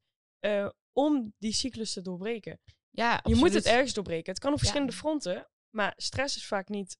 om 0.97 1.33
die 1.37 1.51
cyclus 1.53 1.93
te 1.93 2.01
doorbreken. 2.01 2.59
Ja, 2.95 3.19
Je 3.23 3.35
moet 3.35 3.53
het 3.53 3.65
ergens 3.65 3.93
doorbreken. 3.93 4.31
Het 4.31 4.39
kan 4.41 4.49
op 4.51 4.55
Ja. 4.57 4.61
verschillende 4.63 4.93
fronten. 4.93 5.47
Maar 5.69 5.93
stress 5.97 6.35
is 6.35 6.47
vaak 6.47 6.69
niet, 6.69 6.97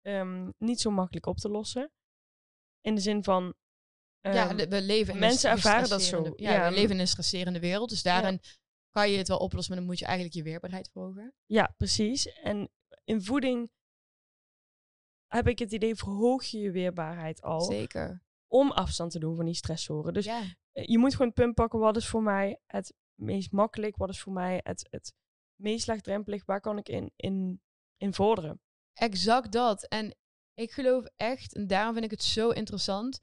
ehm, 0.00 0.50
niet 0.58 0.80
zo 0.80 0.90
makkelijk 0.90 1.26
op 1.26 1.36
te 1.36 1.48
lossen. 1.48 1.90
In 2.80 2.94
de 2.94 3.00
zin 3.00 3.24
van... 3.24 3.54
ja, 4.20 4.48
ehm, 4.48 4.68
we 4.68 4.82
leven 4.82 5.14
in 5.14 5.20
mensen 5.20 5.50
een 5.50 5.56
ervaren 5.56 5.88
dat 5.88 6.02
zo. 6.02 6.32
Ja, 6.36 6.52
Ja, 6.52 6.68
we 6.68 6.74
leven 6.74 6.94
in 6.94 7.00
een 7.00 7.08
stresserende 7.08 7.60
wereld. 7.60 7.88
Dus 7.88 8.02
Ja. 8.02 8.12
daarin 8.20 8.40
kan 8.90 9.10
je 9.10 9.18
het 9.18 9.28
wel 9.28 9.38
oplossen, 9.38 9.70
maar 9.72 9.80
dan 9.82 9.90
moet 9.90 9.98
je 9.98 10.04
eigenlijk 10.04 10.36
je 10.36 10.42
weerbaarheid 10.42 10.88
verhogen. 10.92 11.34
Ja, 11.46 11.74
precies. 11.76 12.26
En 12.32 12.70
in 13.04 13.22
voeding 13.22 13.70
heb 15.26 15.48
ik 15.48 15.58
het 15.58 15.72
idee, 15.72 15.94
verhoog 15.94 16.44
je 16.44 16.58
je 16.58 16.70
weerbaarheid 16.70 17.42
al. 17.42 17.60
Zeker. 17.60 18.22
Om 18.46 18.70
afstand 18.70 19.10
te 19.10 19.18
doen 19.18 19.36
van 19.36 19.44
die 19.44 19.54
stressoren. 19.54 20.12
Dus 20.14 20.24
je 20.72 20.98
moet 20.98 21.12
gewoon 21.12 21.26
het 21.26 21.36
punt 21.36 21.54
pakken. 21.54 21.78
Wat 21.78 21.96
is 21.96 22.08
voor 22.08 22.22
mij 22.22 22.60
het 22.66 22.94
meest 23.14 23.52
makkelijk? 23.52 23.96
Wat 23.96 24.08
is 24.08 24.20
voor 24.20 24.32
mij 24.32 24.60
het, 24.62 24.86
het 24.90 25.14
meest 25.62 25.86
laagdrempelig? 25.86 26.44
Waar 26.44 26.60
kan 26.60 26.78
ik 26.78 26.88
in, 26.88 27.12
in, 27.16 27.62
in 27.96 28.14
vorderen? 28.14 28.60
Exact 28.94 29.52
dat. 29.52 29.88
En 29.88 30.16
ik 30.54 30.72
geloof 30.72 31.04
echt, 31.16 31.54
en 31.54 31.66
daarom 31.66 31.92
vind 31.92 32.04
ik 32.04 32.10
het 32.10 32.22
zo 32.22 32.50
interessant, 32.50 33.20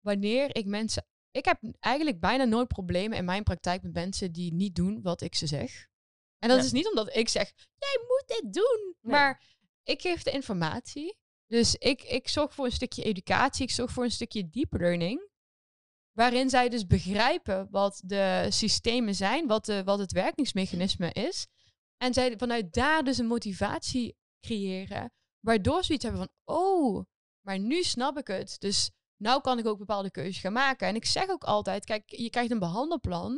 wanneer 0.00 0.56
ik 0.56 0.66
mensen. 0.66 1.06
Ik 1.30 1.44
heb 1.44 1.62
eigenlijk 1.80 2.20
bijna 2.20 2.44
nooit 2.44 2.68
problemen 2.68 3.18
in 3.18 3.24
mijn 3.24 3.42
praktijk 3.42 3.82
met 3.82 3.92
mensen 3.92 4.32
die 4.32 4.52
niet 4.52 4.74
doen 4.74 5.02
wat 5.02 5.20
ik 5.20 5.34
ze 5.34 5.46
zeg. 5.46 5.86
En 6.38 6.48
dat 6.48 6.64
is 6.64 6.72
niet 6.72 6.88
omdat 6.88 7.16
ik 7.16 7.28
zeg, 7.28 7.52
jij 7.56 8.04
moet 8.06 8.24
dit 8.26 8.52
doen. 8.52 8.94
Nee. 9.00 9.12
Maar 9.12 9.42
ik 9.82 10.00
geef 10.00 10.22
de 10.22 10.30
informatie. 10.30 11.16
Dus 11.46 11.74
ik, 11.74 12.02
ik 12.02 12.28
zorg 12.28 12.54
voor 12.54 12.64
een 12.64 12.72
stukje 12.72 13.02
educatie, 13.02 13.64
ik 13.64 13.70
zorg 13.70 13.90
voor 13.90 14.04
een 14.04 14.10
stukje 14.10 14.50
deep 14.50 14.72
learning. 14.72 15.30
Waarin 16.12 16.50
zij 16.50 16.68
dus 16.68 16.86
begrijpen 16.86 17.68
wat 17.70 18.02
de 18.04 18.46
systemen 18.48 19.14
zijn, 19.14 19.46
wat, 19.46 19.64
de, 19.64 19.84
wat 19.84 19.98
het 19.98 20.12
werkingsmechanisme 20.12 21.12
is. 21.12 21.46
En 22.02 22.14
zij 22.14 22.38
vanuit 22.38 22.74
daar 22.74 23.04
dus 23.04 23.18
een 23.18 23.26
motivatie 23.26 24.16
creëren. 24.40 25.12
Waardoor 25.40 25.84
ze 25.84 25.92
iets 25.92 26.04
hebben 26.04 26.20
van, 26.20 26.56
oh, 26.56 27.04
maar 27.46 27.58
nu 27.58 27.82
snap 27.82 28.18
ik 28.18 28.26
het. 28.26 28.56
Dus 28.58 28.90
nou 29.16 29.40
kan 29.40 29.58
ik 29.58 29.66
ook 29.66 29.78
bepaalde 29.78 30.10
keuzes 30.10 30.40
gaan 30.40 30.52
maken. 30.52 30.88
En 30.88 30.94
ik 30.94 31.04
zeg 31.04 31.28
ook 31.28 31.44
altijd, 31.44 31.84
kijk, 31.84 32.10
je 32.10 32.30
krijgt 32.30 32.50
een 32.50 32.58
behandelplan. 32.58 33.32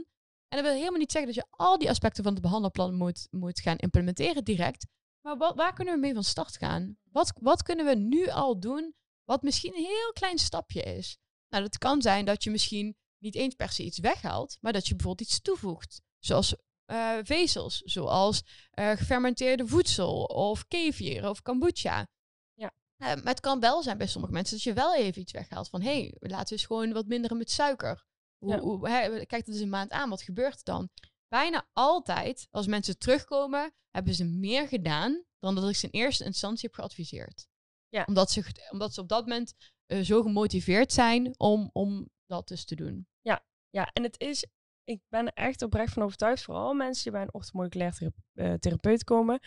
En 0.49 0.57
dat 0.59 0.63
wil 0.63 0.73
helemaal 0.73 0.99
niet 0.99 1.13
zeggen 1.13 1.35
dat 1.35 1.45
je 1.45 1.57
al 1.57 1.79
die 1.79 1.91
aspecten 1.91 2.25
van 2.25 2.33
het 2.33 2.43
behandelplan 2.43 2.95
moet, 2.95 3.27
moet 3.31 3.61
gaan 3.61 3.77
implementeren 3.77 4.45
direct. 4.45 4.87
Maar 5.21 5.37
wat, 5.37 5.57
waar 5.57 5.75
kunnen 5.75 5.95
we 5.95 6.01
mee 6.01 6.15
van 6.15 6.25
start 6.25 6.57
gaan? 6.57 6.97
Wat, 7.11 7.33
wat 7.41 7.63
kunnen 7.63 7.87
we 7.87 7.95
nu 7.95 8.29
al 8.29 8.61
doen 8.61 8.95
wat 9.25 9.43
misschien 9.43 9.77
een 9.77 9.85
heel 9.85 10.13
klein 10.13 10.39
stapje 10.39 10.83
is? 10.83 11.19
Nou, 11.49 11.63
dat 11.63 11.79
kan 11.79 12.03
zijn 12.03 12.25
dat 12.25 12.45
je 12.45 12.51
misschien 12.51 12.97
niet 13.19 13.35
eens 13.35 13.55
per 13.55 13.69
se 13.69 13.83
iets 13.83 13.99
weghaalt, 13.99 14.59
maar 14.61 14.73
dat 14.73 14.87
je 14.87 14.97
bijvoorbeeld 14.97 15.29
iets 15.29 15.41
toevoegt. 15.41 16.01
Zoals 16.19 16.55
uh, 16.95 17.19
vezels, 17.23 17.79
zoals 17.85 18.43
uh, 18.79 18.91
gefermenteerde 18.91 19.67
voedsel 19.67 20.25
of 20.25 20.67
kefir 20.69 21.29
of 21.29 21.43
kombucha. 21.43 22.07
Ja. 22.55 22.73
Uh, 22.99 23.07
maar 23.07 23.33
het 23.33 23.41
kan 23.41 23.61
wel 23.61 23.83
zijn 23.83 23.99
bij 23.99 24.07
sommige 24.07 24.33
mensen 24.33 24.55
dat 24.55 24.65
je 24.65 24.73
wel 24.73 24.95
even 24.95 25.21
iets 25.21 25.33
weghaalt 25.33 25.69
van 25.69 25.83
hé, 25.83 26.01
hey, 26.01 26.15
laten 26.19 26.47
we 26.47 26.53
eens 26.53 26.67
gewoon 26.67 26.93
wat 26.93 27.07
minder 27.07 27.37
met 27.37 27.51
suiker. 27.51 28.05
Hoe, 28.39 28.59
hoe, 28.59 28.89
hè, 28.89 29.27
kijk 29.27 29.45
dat 29.45 29.55
eens 29.55 29.61
een 29.61 29.69
maand 29.69 29.91
aan, 29.91 30.11
wat 30.11 30.23
gebeurt 30.23 30.59
er 30.59 30.65
dan? 30.65 30.89
Bijna 31.29 31.69
altijd, 31.73 32.49
als 32.51 32.67
mensen 32.67 32.99
terugkomen, 32.99 33.75
hebben 33.91 34.15
ze 34.15 34.25
meer 34.25 34.69
gedaan 34.69 35.25
dan 35.39 35.55
dat 35.55 35.69
ik 35.69 35.77
ze 35.77 35.89
in 35.91 36.01
eerste 36.01 36.25
instantie 36.25 36.69
heb 36.69 36.75
geadviseerd. 36.75 37.47
Ja. 37.89 38.05
Omdat, 38.05 38.31
ze, 38.31 38.69
omdat 38.71 38.95
ze 38.95 39.01
op 39.01 39.09
dat 39.09 39.27
moment 39.27 39.55
zo 40.03 40.23
gemotiveerd 40.23 40.93
zijn 40.93 41.35
om, 41.39 41.71
om 41.73 42.11
dat 42.27 42.49
dus 42.49 42.65
te 42.65 42.75
doen. 42.75 43.09
Ja, 43.21 43.45
ja, 43.71 43.91
en 43.93 44.03
het 44.03 44.21
is 44.21 44.47
ik 44.85 45.01
ben 45.09 45.33
echt 45.33 45.63
oprecht 45.63 45.93
van 45.93 46.03
overtuigd, 46.03 46.43
vooral 46.43 46.75
mensen 46.75 47.03
die 47.03 47.13
bij 47.13 47.23
een 47.23 47.35
orthomoleculair 47.35 48.13
uh, 48.35 48.53
therapeut 48.53 49.05
komen. 49.05 49.41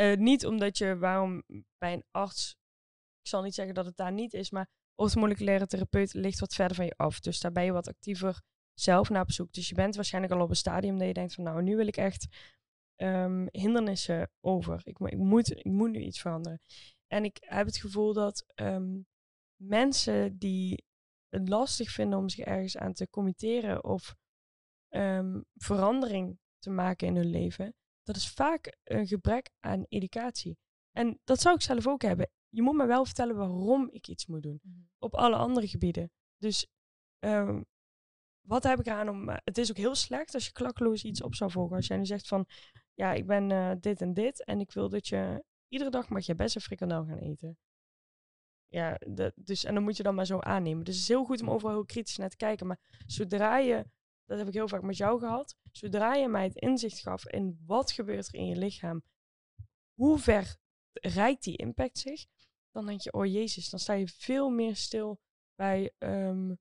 Uh, 0.00 0.16
niet 0.16 0.46
omdat 0.46 0.78
je 0.78 0.96
waarom 0.96 1.42
bij 1.78 1.92
een 1.92 2.04
arts, 2.10 2.56
ik 3.20 3.28
zal 3.28 3.42
niet 3.42 3.54
zeggen 3.54 3.74
dat 3.74 3.86
het 3.86 3.96
daar 3.96 4.12
niet 4.12 4.32
is, 4.32 4.50
maar 4.50 4.68
orthomoleculaire 4.94 5.66
therapeut 5.66 6.14
ligt 6.14 6.40
wat 6.40 6.54
verder 6.54 6.76
van 6.76 6.84
je 6.84 6.94
af. 6.96 7.20
Dus 7.20 7.40
daar 7.40 7.52
ben 7.52 7.64
je 7.64 7.72
wat 7.72 7.88
actiever 7.88 8.42
zelf 8.74 9.08
naar 9.08 9.22
op 9.22 9.30
zoek. 9.30 9.52
Dus 9.52 9.68
je 9.68 9.74
bent 9.74 9.94
waarschijnlijk 9.94 10.34
al 10.34 10.40
op 10.40 10.50
een 10.50 10.56
stadium 10.56 10.98
dat 10.98 11.06
je 11.06 11.14
denkt 11.14 11.34
van 11.34 11.44
nou, 11.44 11.62
nu 11.62 11.76
wil 11.76 11.86
ik 11.86 11.96
echt 11.96 12.26
um, 12.96 13.48
hindernissen 13.50 14.30
over. 14.40 14.80
Ik, 14.84 14.98
moet, 14.98 15.50
ik 15.50 15.64
moet 15.64 15.90
nu 15.90 16.00
iets 16.00 16.20
veranderen. 16.20 16.60
En 17.06 17.24
ik 17.24 17.36
heb 17.40 17.66
het 17.66 17.76
gevoel 17.76 18.12
dat 18.12 18.44
um, 18.54 19.06
mensen 19.62 20.38
die 20.38 20.84
het 21.28 21.48
lastig 21.48 21.90
vinden 21.90 22.18
om 22.18 22.28
zich 22.28 22.44
ergens 22.44 22.76
aan 22.76 22.92
te 22.92 23.10
committeren 23.10 23.84
of 23.84 24.14
um, 24.96 25.44
verandering 25.54 26.38
te 26.58 26.70
maken 26.70 27.06
in 27.06 27.16
hun 27.16 27.30
leven, 27.30 27.74
dat 28.02 28.16
is 28.16 28.28
vaak 28.28 28.76
een 28.84 29.06
gebrek 29.06 29.50
aan 29.60 29.84
educatie. 29.88 30.58
En 30.92 31.20
dat 31.24 31.40
zou 31.40 31.54
ik 31.54 31.62
zelf 31.62 31.86
ook 31.86 32.02
hebben. 32.02 32.30
Je 32.48 32.62
moet 32.62 32.74
me 32.74 32.86
wel 32.86 33.04
vertellen 33.04 33.36
waarom 33.36 33.88
ik 33.90 34.08
iets 34.08 34.26
moet 34.26 34.42
doen. 34.42 34.60
Mhm. 34.62 34.78
Op 34.98 35.14
alle 35.14 35.36
andere 35.36 35.68
gebieden. 35.68 36.10
Dus 36.36 36.66
um, 37.18 37.64
wat 38.40 38.62
heb 38.62 38.78
ik 38.78 38.86
eraan 38.86 39.08
om. 39.08 39.28
Het 39.28 39.58
is 39.58 39.70
ook 39.70 39.76
heel 39.76 39.94
slecht 39.94 40.34
als 40.34 40.46
je 40.46 40.52
klakkeloos 40.52 41.04
iets 41.04 41.22
op 41.22 41.34
zou 41.34 41.50
volgen. 41.50 41.76
Als 41.76 41.86
jij 41.86 41.96
nu 41.96 42.06
zegt 42.06 42.28
van 42.28 42.46
ja, 42.94 43.12
ik 43.12 43.26
ben 43.26 43.50
uh, 43.50 43.72
dit 43.80 44.00
en 44.00 44.14
dit. 44.14 44.44
En 44.44 44.60
ik 44.60 44.72
wil 44.72 44.88
dat 44.88 45.08
je 45.08 45.44
iedere 45.68 45.90
dag 45.90 46.08
mag 46.08 46.26
je 46.26 46.34
best 46.34 46.54
een 46.54 46.60
frikandel 46.60 47.04
gaan 47.04 47.18
eten. 47.18 47.58
Ja, 48.66 48.96
de, 49.06 49.32
dus, 49.34 49.64
en 49.64 49.74
dan 49.74 49.82
moet 49.82 49.96
je 49.96 50.02
dan 50.02 50.14
maar 50.14 50.26
zo 50.26 50.38
aannemen. 50.38 50.84
Dus 50.84 50.94
het 50.94 51.02
is 51.02 51.08
heel 51.08 51.24
goed 51.24 51.40
om 51.40 51.50
overal 51.50 51.74
heel 51.74 51.84
kritisch 51.84 52.16
naar 52.16 52.28
te 52.28 52.36
kijken. 52.36 52.66
Maar 52.66 52.78
zodra 53.06 53.58
je 53.58 53.86
dat 54.24 54.38
heb 54.38 54.48
ik 54.48 54.54
heel 54.54 54.68
vaak 54.68 54.82
met 54.82 54.96
jou 54.96 55.18
gehad. 55.18 55.56
Zodra 55.72 56.14
je 56.14 56.28
mij 56.28 56.44
het 56.44 56.56
inzicht 56.56 57.00
gaf 57.00 57.26
in 57.26 57.62
wat 57.66 57.92
gebeurt 57.92 58.26
er 58.26 58.34
in 58.34 58.46
je 58.46 58.56
lichaam, 58.56 59.02
hoe 59.94 60.18
ver 60.18 60.56
reikt 60.92 61.42
die 61.42 61.56
impact 61.56 61.98
zich, 61.98 62.26
dan 62.70 62.86
denk 62.86 63.00
je, 63.00 63.12
oh 63.12 63.26
jezus, 63.26 63.70
dan 63.70 63.80
sta 63.80 63.92
je 63.92 64.08
veel 64.08 64.50
meer 64.50 64.76
stil 64.76 65.20
bij 65.54 65.92
um, 65.98 66.58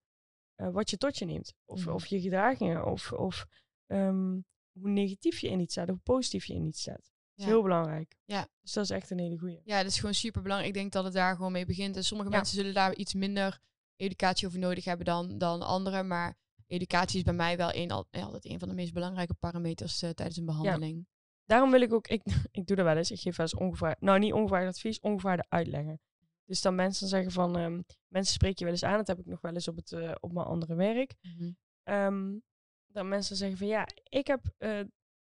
uh, 0.57 0.69
wat 0.69 0.89
je 0.89 0.97
tot 0.97 1.17
je 1.17 1.25
neemt. 1.25 1.53
Of, 1.65 1.85
mm. 1.85 1.93
of 1.93 2.05
je 2.05 2.21
gedragingen, 2.21 2.85
of, 2.85 3.11
of 3.11 3.45
um, 3.87 4.45
hoe 4.79 4.89
negatief 4.89 5.39
je 5.39 5.49
in 5.49 5.59
iets 5.59 5.73
staat, 5.73 5.87
hoe 5.87 5.97
positief 5.97 6.45
je 6.45 6.53
in 6.53 6.65
iets 6.65 6.81
staat. 6.81 7.11
Dat 7.35 7.45
is 7.45 7.45
heel 7.45 7.61
belangrijk. 7.61 8.15
Ja. 8.25 8.47
Dus 8.61 8.73
dat 8.73 8.83
is 8.83 8.89
echt 8.89 9.09
een 9.09 9.19
hele 9.19 9.37
goede. 9.37 9.61
Ja, 9.63 9.77
dat 9.77 9.91
is 9.91 9.99
gewoon 9.99 10.13
super 10.13 10.41
belangrijk. 10.41 10.73
Ik 10.73 10.79
denk 10.79 10.91
dat 10.91 11.03
het 11.03 11.13
daar 11.13 11.35
gewoon 11.35 11.51
mee 11.51 11.65
begint. 11.65 11.95
En 11.95 12.03
sommige 12.03 12.29
mensen 12.29 12.55
zullen 12.55 12.73
daar 12.73 12.95
iets 12.95 13.13
minder 13.13 13.59
educatie 13.95 14.47
over 14.47 14.59
nodig 14.59 14.85
hebben 14.85 15.05
dan, 15.05 15.37
dan 15.37 15.61
anderen. 15.61 16.07
Maar 16.07 16.37
educatie 16.73 17.17
is 17.17 17.23
bij 17.23 17.33
mij 17.33 17.57
wel 17.57 17.73
een, 17.73 17.91
altijd 17.91 18.45
een 18.45 18.59
van 18.59 18.67
de 18.67 18.73
meest 18.73 18.93
belangrijke 18.93 19.33
parameters 19.33 20.03
uh, 20.03 20.09
tijdens 20.09 20.37
een 20.37 20.45
behandeling. 20.45 20.97
Ja. 20.97 21.11
Daarom 21.45 21.71
wil 21.71 21.81
ik 21.81 21.93
ook, 21.93 22.07
ik, 22.07 22.21
ik 22.51 22.65
doe 22.65 22.75
dat 22.75 22.85
wel 22.85 22.97
eens, 22.97 23.11
ik 23.11 23.19
geef 23.19 23.35
wel 23.35 23.45
eens 23.45 23.55
ongevraagd, 23.55 24.01
nou 24.01 24.19
niet 24.19 24.33
ongevraagd 24.33 24.67
advies, 24.67 24.99
ongevraagde 24.99 25.45
uitleggen. 25.49 25.99
Dus 26.45 26.61
dan 26.61 26.75
mensen 26.75 27.07
zeggen 27.07 27.31
van, 27.31 27.59
um, 27.59 27.83
mensen 28.07 28.33
spreken 28.33 28.57
je 28.57 28.63
wel 28.63 28.73
eens 28.73 28.83
aan, 28.83 28.97
dat 28.97 29.07
heb 29.07 29.19
ik 29.19 29.25
nog 29.25 29.41
wel 29.41 29.53
eens 29.53 29.67
op, 29.67 29.75
het, 29.75 29.91
uh, 29.91 30.11
op 30.19 30.33
mijn 30.33 30.47
andere 30.47 30.75
werk. 30.75 31.15
Mm 31.21 31.31
-hmm. 31.37 31.57
um, 31.95 32.43
dan 32.87 33.07
mensen 33.07 33.35
zeggen 33.35 33.57
van, 33.57 33.67
ja, 33.67 33.87
ik 34.09 34.27
heb, 34.27 34.53
uh, 34.59 34.79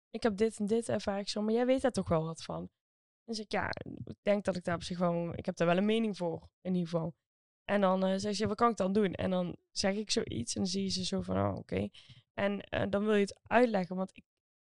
ik 0.09 0.23
heb 0.23 0.37
dit 0.37 0.59
en 0.59 0.65
dit 0.65 0.89
ervaar 0.89 1.19
ik 1.19 1.29
zo, 1.29 1.41
maar 1.41 1.53
jij 1.53 1.65
weet 1.65 1.81
daar 1.81 1.91
toch 1.91 2.09
wel 2.09 2.23
wat 2.23 2.43
van. 2.43 2.69
Dan 3.23 3.35
zeg 3.35 3.45
ik, 3.45 3.51
ja, 3.51 3.69
ik 4.03 4.15
denk 4.21 4.45
dat 4.45 4.55
ik 4.55 4.63
daar 4.63 4.75
op 4.75 4.83
zich 4.83 4.97
gewoon, 4.97 5.35
ik 5.35 5.45
heb 5.45 5.55
daar 5.55 5.67
wel 5.67 5.77
een 5.77 5.85
mening 5.85 6.17
voor, 6.17 6.49
in 6.61 6.73
ieder 6.73 6.89
geval. 6.89 7.15
En 7.69 7.81
dan 7.81 8.09
uh, 8.09 8.13
zegt 8.17 8.35
ze, 8.35 8.47
wat 8.47 8.57
kan 8.57 8.69
ik 8.69 8.77
dan 8.77 8.93
doen? 8.93 9.13
En 9.13 9.29
dan 9.29 9.55
zeg 9.71 9.95
ik 9.95 10.11
zoiets 10.11 10.55
en 10.55 10.61
dan 10.61 10.69
zie 10.69 10.83
je 10.83 10.89
ze 10.89 11.05
zo 11.05 11.21
van, 11.21 11.37
oh, 11.37 11.55
oké. 11.55 11.89
En 12.33 12.67
uh, 12.69 12.83
dan 12.89 13.05
wil 13.05 13.13
je 13.13 13.21
het 13.21 13.39
uitleggen, 13.47 13.95
want 13.95 14.09
ik, 14.13 14.23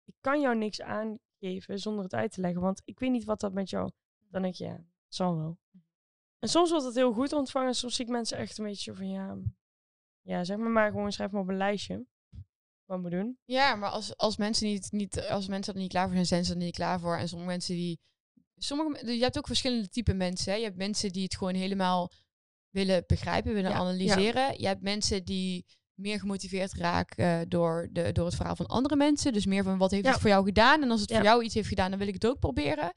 ik 0.04 0.14
kan 0.20 0.40
jou 0.40 0.56
niks 0.56 0.80
aangeven 0.80 1.78
zonder 1.78 2.04
het 2.04 2.14
uit 2.14 2.32
te 2.32 2.40
leggen, 2.40 2.60
want 2.60 2.82
ik 2.84 2.98
weet 2.98 3.10
niet 3.10 3.24
wat 3.24 3.40
dat 3.40 3.52
met 3.52 3.70
jou... 3.70 3.90
Dan 4.30 4.42
denk 4.42 4.54
je, 4.54 4.84
zal 5.08 5.36
wel. 5.36 5.58
En 6.38 6.48
soms 6.48 6.70
wordt 6.70 6.84
het 6.84 6.94
heel 6.94 7.12
goed 7.12 7.32
ontvangen, 7.32 7.74
soms 7.74 7.94
zie 7.94 8.04
ik 8.04 8.10
mensen 8.10 8.38
echt 8.38 8.58
een 8.58 8.64
beetje 8.64 8.94
van, 8.94 9.08
ja, 9.08 9.36
ja 10.20 10.44
zeg 10.44 10.56
maar 10.56 10.70
maar 10.70 10.90
gewoon, 10.90 11.12
schrijf 11.12 11.30
maar 11.30 11.42
op 11.42 11.48
een 11.48 11.56
lijstje. 11.56 12.06
Wat 12.84 13.00
moet 13.00 13.10
doen. 13.10 13.38
Ja, 13.44 13.74
maar 13.74 13.90
als, 13.90 14.16
als 14.16 14.36
mensen 14.36 14.66
niet, 14.66 14.92
niet, 14.92 15.28
als 15.28 15.48
mensen 15.48 15.74
er 15.74 15.80
niet 15.80 15.90
klaar 15.90 16.06
voor 16.06 16.14
zijn, 16.14 16.26
zijn 16.26 16.44
ze 16.44 16.52
er 16.52 16.58
niet 16.58 16.74
klaar 16.74 17.00
voor. 17.00 17.16
En 17.16 17.28
sommige 17.28 17.50
mensen 17.50 17.74
die, 17.74 18.00
sommige, 18.56 19.16
je 19.16 19.22
hebt 19.22 19.38
ook 19.38 19.46
verschillende 19.46 19.88
type 19.88 20.14
mensen. 20.14 20.52
Hè? 20.52 20.58
Je 20.58 20.64
hebt 20.64 20.76
mensen 20.76 21.12
die 21.12 21.22
het 21.22 21.36
gewoon 21.36 21.54
helemaal 21.54 22.10
willen 22.76 23.04
begrijpen, 23.06 23.54
willen 23.54 23.74
analyseren. 23.74 24.60
Je 24.60 24.66
hebt 24.66 24.82
mensen 24.82 25.24
die 25.24 25.64
meer 25.94 26.20
gemotiveerd 26.20 26.72
raken 26.72 27.40
uh, 27.40 27.46
door, 27.48 27.88
de, 27.92 28.12
door 28.12 28.24
het 28.26 28.34
verhaal 28.34 28.56
van 28.56 28.66
andere 28.66 28.96
mensen. 28.96 29.32
Dus 29.32 29.46
meer 29.46 29.64
van 29.64 29.78
wat 29.78 29.90
heeft 29.90 30.06
het 30.06 30.20
voor 30.20 30.30
jou 30.30 30.44
gedaan? 30.44 30.82
En 30.82 30.90
als 30.90 31.00
het 31.00 31.12
voor 31.12 31.22
jou 31.22 31.44
iets 31.44 31.54
heeft 31.54 31.68
gedaan, 31.68 31.90
dan 31.90 31.98
wil 31.98 32.08
ik 32.08 32.14
het 32.14 32.26
ook 32.26 32.38
proberen. 32.38 32.92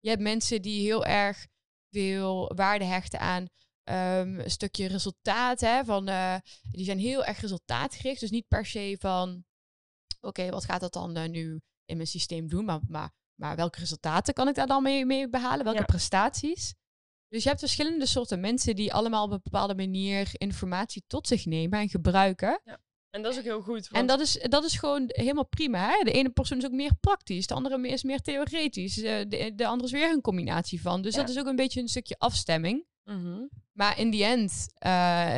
Je 0.00 0.08
hebt 0.08 0.22
mensen 0.22 0.62
die 0.62 0.80
heel 0.80 1.04
erg 1.04 1.46
veel 1.90 2.54
waarde 2.54 2.84
hechten 2.84 3.20
aan 3.20 3.42
um, 3.42 4.40
een 4.40 4.50
stukje 4.50 4.86
resultaat. 4.86 5.60
Hè, 5.60 5.84
van, 5.84 6.08
uh, 6.08 6.36
die 6.70 6.84
zijn 6.84 6.98
heel 6.98 7.24
erg 7.24 7.40
resultaatgericht. 7.40 8.20
Dus 8.20 8.30
niet 8.30 8.48
per 8.48 8.66
se 8.66 8.96
van, 9.00 9.44
oké, 10.20 10.50
wat 10.50 10.64
gaat 10.64 10.80
dat 10.80 10.92
dan 10.92 11.18
uh, 11.18 11.28
nu 11.28 11.60
in 11.84 11.96
mijn 11.96 12.08
systeem 12.08 12.48
doen? 12.48 12.64
Maar, 12.64 12.80
maar, 12.88 13.10
maar 13.34 13.56
welke 13.56 13.78
resultaten 13.78 14.34
kan 14.34 14.48
ik 14.48 14.54
daar 14.54 14.66
dan 14.66 14.82
mee, 14.82 15.06
mee 15.06 15.28
behalen? 15.28 15.64
Welke 15.64 15.84
prestaties? 15.84 16.74
Dus 17.32 17.42
je 17.42 17.48
hebt 17.48 17.60
verschillende 17.60 18.06
soorten 18.06 18.40
mensen 18.40 18.76
die 18.76 18.92
allemaal 18.92 19.24
op 19.24 19.30
een 19.30 19.40
bepaalde 19.42 19.74
manier 19.74 20.30
informatie 20.32 21.04
tot 21.06 21.26
zich 21.26 21.46
nemen 21.46 21.80
en 21.80 21.88
gebruiken. 21.88 22.60
Ja. 22.64 22.80
En 23.10 23.22
dat 23.22 23.32
is 23.32 23.38
ook 23.38 23.44
heel 23.44 23.60
goed. 23.60 23.88
En 23.92 24.06
dat 24.06 24.20
is, 24.20 24.38
dat 24.42 24.64
is 24.64 24.74
gewoon 24.74 25.04
helemaal 25.06 25.46
prima. 25.46 25.88
Hè? 25.88 26.04
De 26.04 26.12
ene 26.12 26.30
persoon 26.30 26.58
is 26.58 26.64
ook 26.64 26.72
meer 26.72 26.94
praktisch, 27.00 27.46
de 27.46 27.54
andere 27.54 27.88
is 27.88 28.02
meer 28.02 28.20
theoretisch. 28.20 29.02
Eh, 29.02 29.24
de, 29.28 29.52
de 29.54 29.66
andere 29.66 29.86
is 29.86 30.00
weer 30.00 30.10
een 30.10 30.20
combinatie 30.20 30.80
van. 30.80 31.02
Dus 31.02 31.14
dat 31.14 31.28
is 31.28 31.38
ook 31.38 31.46
een 31.46 31.56
beetje 31.56 31.80
een 31.80 31.88
stukje 31.88 32.18
afstemming. 32.18 32.84
Mm 33.04 33.48
Maar 33.72 33.98
in 33.98 34.10
die 34.10 34.24
end, 34.24 34.66
uh, 34.86 35.36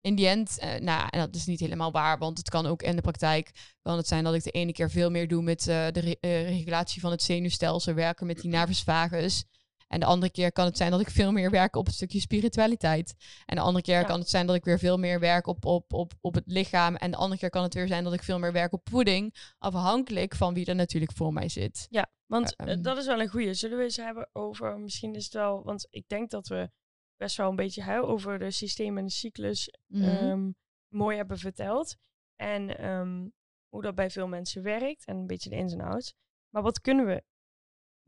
in 0.00 0.14
die 0.14 0.28
end, 0.28 0.58
uh, 0.62 0.74
nou, 0.74 1.08
en 1.10 1.20
dat 1.20 1.34
is 1.34 1.46
niet 1.46 1.60
helemaal 1.60 1.92
waar, 1.92 2.18
want 2.18 2.38
het 2.38 2.48
kan 2.48 2.66
ook 2.66 2.82
in 2.82 2.96
de 2.96 3.02
praktijk 3.02 3.76
kan 3.82 3.96
het 3.96 4.06
zijn 4.06 4.24
dat 4.24 4.34
ik 4.34 4.42
de 4.42 4.50
ene 4.50 4.72
keer 4.72 4.90
veel 4.90 5.10
meer 5.10 5.28
doe 5.28 5.42
met 5.42 5.62
de 5.62 6.00
re 6.00 6.16
regulatie 6.20 7.00
van 7.00 7.10
het 7.10 7.22
zenuwstelsel, 7.22 7.94
werken 7.94 8.26
met 8.26 8.40
die 8.40 8.50
nervus 8.50 8.82
vagus. 8.82 9.44
En 9.88 10.00
de 10.00 10.06
andere 10.06 10.32
keer 10.32 10.52
kan 10.52 10.64
het 10.64 10.76
zijn 10.76 10.90
dat 10.90 11.00
ik 11.00 11.10
veel 11.10 11.32
meer 11.32 11.50
werk 11.50 11.76
op 11.76 11.86
het 11.86 11.94
stukje 11.94 12.20
spiritualiteit. 12.20 13.14
En 13.46 13.56
de 13.56 13.62
andere 13.62 13.84
keer 13.84 14.04
kan 14.04 14.18
het 14.18 14.28
zijn 14.28 14.46
dat 14.46 14.56
ik 14.56 14.64
weer 14.64 14.78
veel 14.78 14.98
meer 14.98 15.20
werk 15.20 15.46
op, 15.46 15.64
op, 15.64 15.92
op, 15.92 16.12
op 16.20 16.34
het 16.34 16.46
lichaam. 16.46 16.96
En 16.96 17.10
de 17.10 17.16
andere 17.16 17.40
keer 17.40 17.50
kan 17.50 17.62
het 17.62 17.74
weer 17.74 17.86
zijn 17.86 18.04
dat 18.04 18.12
ik 18.12 18.22
veel 18.22 18.38
meer 18.38 18.52
werk 18.52 18.72
op 18.72 18.88
voeding. 18.88 19.34
Afhankelijk 19.58 20.34
van 20.34 20.54
wie 20.54 20.66
er 20.66 20.74
natuurlijk 20.74 21.12
voor 21.12 21.32
mij 21.32 21.48
zit. 21.48 21.86
Ja, 21.90 22.10
want 22.26 22.56
eh, 22.56 22.72
ehm. 22.72 22.82
dat 22.82 22.96
is 22.96 23.06
wel 23.06 23.20
een 23.20 23.28
goede. 23.28 23.54
Zullen 23.54 23.78
we 23.78 23.84
eens 23.84 23.96
hebben 23.96 24.28
over, 24.32 24.78
misschien 24.78 25.14
is 25.14 25.24
het 25.24 25.34
wel, 25.34 25.62
want 25.62 25.86
ik 25.90 26.08
denk 26.08 26.30
dat 26.30 26.48
we 26.48 26.70
best 27.16 27.36
wel 27.36 27.50
een 27.50 27.56
beetje 27.56 27.82
hè, 27.82 28.02
over 28.02 28.38
de 28.38 28.50
systeem 28.50 28.98
en 28.98 29.04
de 29.04 29.10
cyclus 29.10 29.74
mm 29.86 30.02
-hmm. 30.02 30.56
mooi 30.88 31.16
hebben 31.16 31.38
verteld. 31.38 31.96
En 32.36 32.84
um, 32.88 33.32
hoe 33.68 33.82
dat 33.82 33.94
bij 33.94 34.10
veel 34.10 34.28
mensen 34.28 34.62
werkt 34.62 35.04
en 35.04 35.16
een 35.16 35.26
beetje 35.26 35.50
de 35.50 35.56
ins 35.56 35.72
en 35.72 35.80
outs. 35.80 36.14
Maar 36.48 36.62
wat 36.62 36.80
kunnen 36.80 37.06
we 37.06 37.22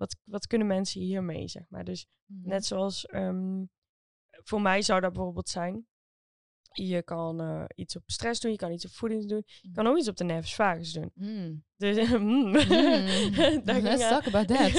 wat, 0.01 0.17
wat 0.25 0.47
kunnen 0.47 0.67
mensen 0.67 1.01
hiermee, 1.01 1.49
zeg 1.49 1.63
maar. 1.69 1.85
Dus 1.85 2.07
mhm. 2.27 2.49
net 2.49 2.65
zoals 2.65 3.13
um, 3.13 3.71
voor 4.31 4.63
mij 4.63 4.83
zou 4.83 5.01
dat 5.01 5.13
bijvoorbeeld 5.13 5.49
zijn. 5.49 5.87
Je 6.73 7.03
kan 7.03 7.41
eh, 7.41 7.65
iets 7.75 7.97
op 7.97 8.03
stress 8.07 8.41
doen, 8.41 8.51
je 8.51 8.57
kan 8.57 8.73
iets 8.73 8.85
op 8.85 8.91
voeding 8.91 9.29
doen. 9.29 9.43
Je 9.61 9.71
kan 9.73 9.87
ook 9.87 9.99
iets 9.99 10.09
op 10.09 10.17
de 10.17 10.25
nervus 10.25 10.55
vagus 10.55 10.93
doen. 10.93 11.11
Mm. 11.15 11.65
Dus 11.77 12.09
mm, 12.19 12.19
Mm. 12.21 12.55
daar, 13.65 13.81
Let's 13.91 14.09
talk 14.09 14.27
about 14.27 14.49
that. 14.49 14.73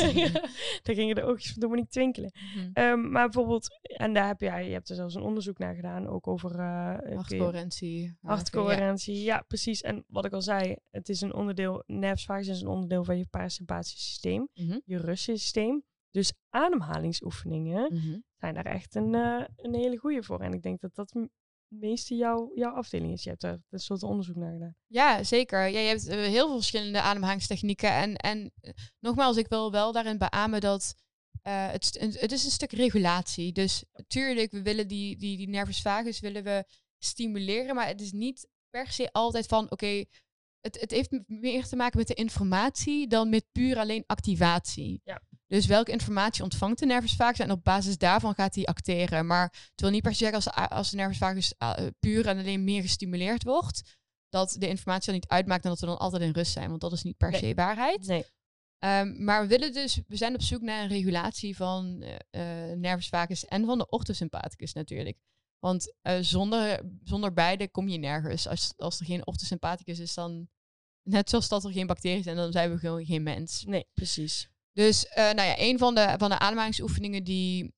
daar 0.84 0.96
gingen 0.96 1.16
de 1.16 1.24
oogjes 1.24 1.52
van 1.52 1.62
Dominique 1.62 1.90
twinkelen. 1.92 2.32
Mhm. 2.56 2.70
Ehm, 2.74 3.12
maar 3.12 3.24
bijvoorbeeld, 3.30 3.68
en 3.82 4.14
daar 4.14 4.28
heb 4.28 4.40
jij, 4.40 4.66
je 4.68 4.74
hebt 4.74 4.90
er 4.90 4.96
zelfs 4.96 5.16
een 5.16 5.22
onderzoek 5.22 5.58
naar 5.58 5.76
gedaan, 5.76 6.08
ook 6.08 6.28
over 6.28 6.60
eh, 6.60 6.98
kun 6.98 7.10
je- 7.10 7.16
Hartcoherentie. 7.16 8.18
hartcoherentie. 8.22 9.24
Ja. 9.24 9.44
precies. 9.48 9.82
En 9.82 10.04
wat 10.08 10.26
ik 10.26 10.34
al 10.34 10.42
zei, 10.42 10.76
het 10.90 11.10
is 11.10 11.22
een 11.22 11.34
onderdeel, 11.34 11.84
nervus 11.86 12.26
vagus 12.26 12.48
is 12.48 12.62
een 12.62 12.68
onderdeel 12.68 13.04
van 13.04 13.18
je 13.18 13.26
parasympathische 13.30 13.98
systeem, 14.00 14.48
Mhm. 14.54 14.80
je 14.86 14.98
rustsysteem. 14.98 15.84
Dus 16.12 16.34
ademhalingsoefeningen 16.50 17.94
Mhm. 17.94 18.20
zijn 18.38 18.54
daar 18.54 18.66
echt 18.66 18.96
een, 18.96 19.16
eh, 19.16 19.44
een 19.56 19.74
hele 19.76 19.98
goede 19.98 20.24
voor. 20.24 20.40
En 20.40 20.54
ik 20.54 20.62
denk 20.62 20.80
dat 20.82 20.96
dat 20.96 21.16
meeste 21.72 22.16
jouw, 22.16 22.52
jouw 22.56 22.74
afdeling 22.74 23.14
is. 23.14 23.24
Je 23.24 23.30
hebt 23.30 23.44
er 23.44 23.62
een 23.70 23.80
soort 23.80 24.04
onderzoek 24.04 24.36
naar 24.36 24.52
gedaan. 24.52 24.76
Ja, 24.88 25.24
zeker. 25.24 25.60
Ja, 25.60 25.80
je 25.80 25.88
hebt 25.88 26.08
eh, 26.08 26.18
heel 26.18 26.48
veel 26.48 26.56
verschillende 26.56 27.02
ademhalingstechnieken. 27.02 27.92
En, 27.92 28.16
en 28.16 28.52
eh, 28.62 28.74
nogmaals, 29.00 29.38
ik 29.38 29.48
wil 29.48 29.72
wel 29.72 29.92
daarin 29.92 30.18
beamen 30.18 30.62
dat 30.62 30.96
eh, 31.42 31.72
het, 31.72 31.98
het 32.20 32.32
is 32.32 32.46
een 32.46 32.52
stuk 32.52 32.72
regulatie. 32.72 33.52
Dus 33.52 33.84
tuurlijk, 34.08 34.52
we 34.52 34.62
willen 34.62 34.88
die, 34.88 35.18
die, 35.18 35.38
die 35.38 35.50
nervus 35.50 35.82
vagus 35.82 36.20
willen 36.20 36.44
we 36.44 36.66
stimuleren. 36.98 37.76
Maar 37.76 37.88
het 37.88 38.02
is 38.02 38.12
niet 38.12 38.50
per 38.70 38.88
se 38.88 39.12
altijd 39.12 39.46
van, 39.46 39.72
oké, 39.72 40.06
het, 40.62 40.80
het 40.80 40.92
heeft 40.92 41.20
meer 41.28 41.66
te 41.66 41.76
maken 41.76 41.98
met 41.98 42.08
de 42.08 42.14
informatie 42.14 43.08
dan 43.08 43.30
met 43.30 43.46
puur 43.52 43.78
alleen 43.78 44.04
activatie. 44.06 45.02
Ja. 45.04 45.22
Dus 45.52 45.66
welke 45.66 45.92
informatie 45.92 46.44
ontvangt 46.44 46.80
de 46.80 46.86
nervus 46.86 47.16
vagus 47.16 47.40
en 47.40 47.52
op 47.52 47.64
basis 47.64 47.98
daarvan 47.98 48.34
gaat 48.34 48.56
hij 48.56 48.66
acteren. 48.66 49.26
Maar 49.26 49.44
het 49.72 49.82
wil 49.82 49.90
niet 49.90 50.02
per 50.02 50.12
se 50.12 50.18
zeggen 50.18 50.36
als 50.36 50.70
als 50.70 50.90
de 50.90 50.96
nervus 50.96 51.18
vagus 51.18 51.54
eh, 51.58 51.74
puur 52.00 52.28
en 52.28 52.38
alleen 52.38 52.64
meer 52.64 52.82
gestimuleerd 52.82 53.44
wordt, 53.44 53.98
dat 54.30 54.56
de 54.60 54.68
informatie 54.68 55.06
dan 55.06 55.14
niet 55.14 55.28
uitmaakt 55.28 55.64
en 55.64 55.70
dat 55.70 55.80
we 55.80 55.86
dan 55.86 55.98
altijd 55.98 56.22
in 56.22 56.32
rust 56.32 56.52
zijn. 56.52 56.70
Want 56.70 56.82
dat 56.82 56.92
is 56.92 57.04
niet 57.04 57.18
per 57.18 57.30
Nee. 57.30 57.40
se 57.40 57.54
waarheid. 57.54 58.08
Nee. 58.08 58.26
Ehm, 58.78 59.24
maar 59.24 59.42
we 59.42 59.48
willen 59.48 59.74
dus, 59.74 60.00
we 60.08 60.16
zijn 60.16 60.34
op 60.34 60.42
zoek 60.42 60.62
naar 60.62 60.82
een 60.84 60.90
regulatie 60.90 61.56
van 61.56 62.02
eh, 62.02 62.42
nervus 62.76 63.10
vagus 63.10 63.46
en 63.46 63.66
van 63.66 63.78
de 63.78 63.90
orthosympathicus 63.90 64.74
natuurlijk. 64.74 65.18
Want 65.60 65.94
zonder, 66.22 66.82
zonder 67.04 67.34
beide 67.34 67.70
kom 67.70 67.88
je 67.88 67.98
nergens. 67.98 68.48
Als, 68.48 68.74
als 68.78 69.00
er 69.00 69.06
geen 69.06 69.28
orthosympathicus 69.28 70.00
is, 70.00 70.14
dan 70.14 70.50
net 71.10 71.30
zoals 71.30 71.48
dat 71.48 71.64
er 71.64 71.72
geen 71.72 71.88
bacteriën 71.88 72.24
zijn, 72.24 72.36
dan 72.36 72.52
zijn 72.52 72.72
we 72.72 72.78
gewoon 72.78 73.06
geen 73.06 73.24
mens. 73.24 73.64
Nee, 73.64 73.88
precies. 73.94 74.51
Dus 74.74 75.08
eh, 75.08 75.24
nou 75.24 75.48
ja, 75.48 75.56
een 75.58 75.78
van 75.78 75.96
de, 75.96 76.16
van 76.18 76.30
de 76.30 76.40
ademhalingsoefeningen 76.40 77.24
die 77.24 77.74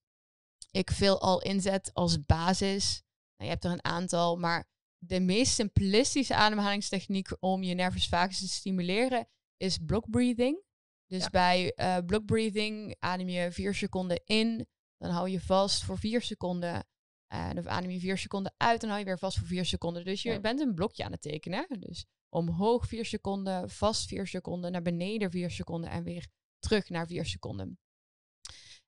ik 0.71 0.91
veel 0.91 1.21
al 1.21 1.41
inzet 1.41 1.93
als 1.93 2.25
basis. 2.25 3.01
Nou, 3.35 3.49
je 3.49 3.55
hebt 3.55 3.63
er 3.63 3.71
een 3.71 3.83
aantal, 3.85 4.35
maar 4.37 4.69
de 4.97 5.19
meest 5.19 5.53
simplistische 5.53 6.35
ademhalingstechniek 6.35 7.27
om 7.39 7.63
je 7.63 7.73
nervus 7.73 8.07
vagus 8.07 8.39
te 8.39 8.47
stimuleren 8.47 9.27
is 9.57 9.77
block 9.85 10.09
breathing. 10.09 10.61
Dus 11.07 11.23
Ja. 11.23 11.29
bij 11.29 11.73
eh 11.73 11.97
block 12.05 12.25
breathing 12.25 12.95
adem 12.99 13.29
je 13.29 13.51
vier 13.51 13.73
seconden 13.75 14.21
in, 14.25 14.67
dan 14.97 15.09
hou 15.11 15.29
je 15.29 15.41
vast 15.41 15.83
voor 15.83 15.97
vier 15.97 16.21
seconden. 16.21 16.87
En 17.27 17.55
dan 17.55 17.69
adem 17.69 17.89
je 17.89 17.99
vier 17.99 18.17
seconden 18.17 18.53
uit 18.57 18.73
en 18.73 18.79
dan 18.79 18.89
hou 18.89 18.99
je 18.99 19.05
weer 19.05 19.19
vast 19.19 19.37
voor 19.37 19.47
vier 19.47 19.65
seconden. 19.65 20.05
Dus 20.05 20.21
je 20.21 20.31
Ja. 20.31 20.39
bent 20.39 20.59
een 20.59 20.73
blokje 20.73 21.03
aan 21.03 21.11
het 21.11 21.21
tekenen. 21.21 21.65
Dus 21.79 22.05
omhoog 22.29 22.87
vier 22.87 23.05
seconden, 23.05 23.69
vast 23.69 24.07
vier 24.07 24.27
seconden, 24.27 24.71
naar 24.71 24.81
beneden 24.81 25.31
vier 25.31 25.51
seconden 25.51 25.89
en 25.89 26.03
weer 26.03 26.27
terug 26.63 26.89
naar 26.89 27.07
vier 27.07 27.25
seconden. 27.25 27.77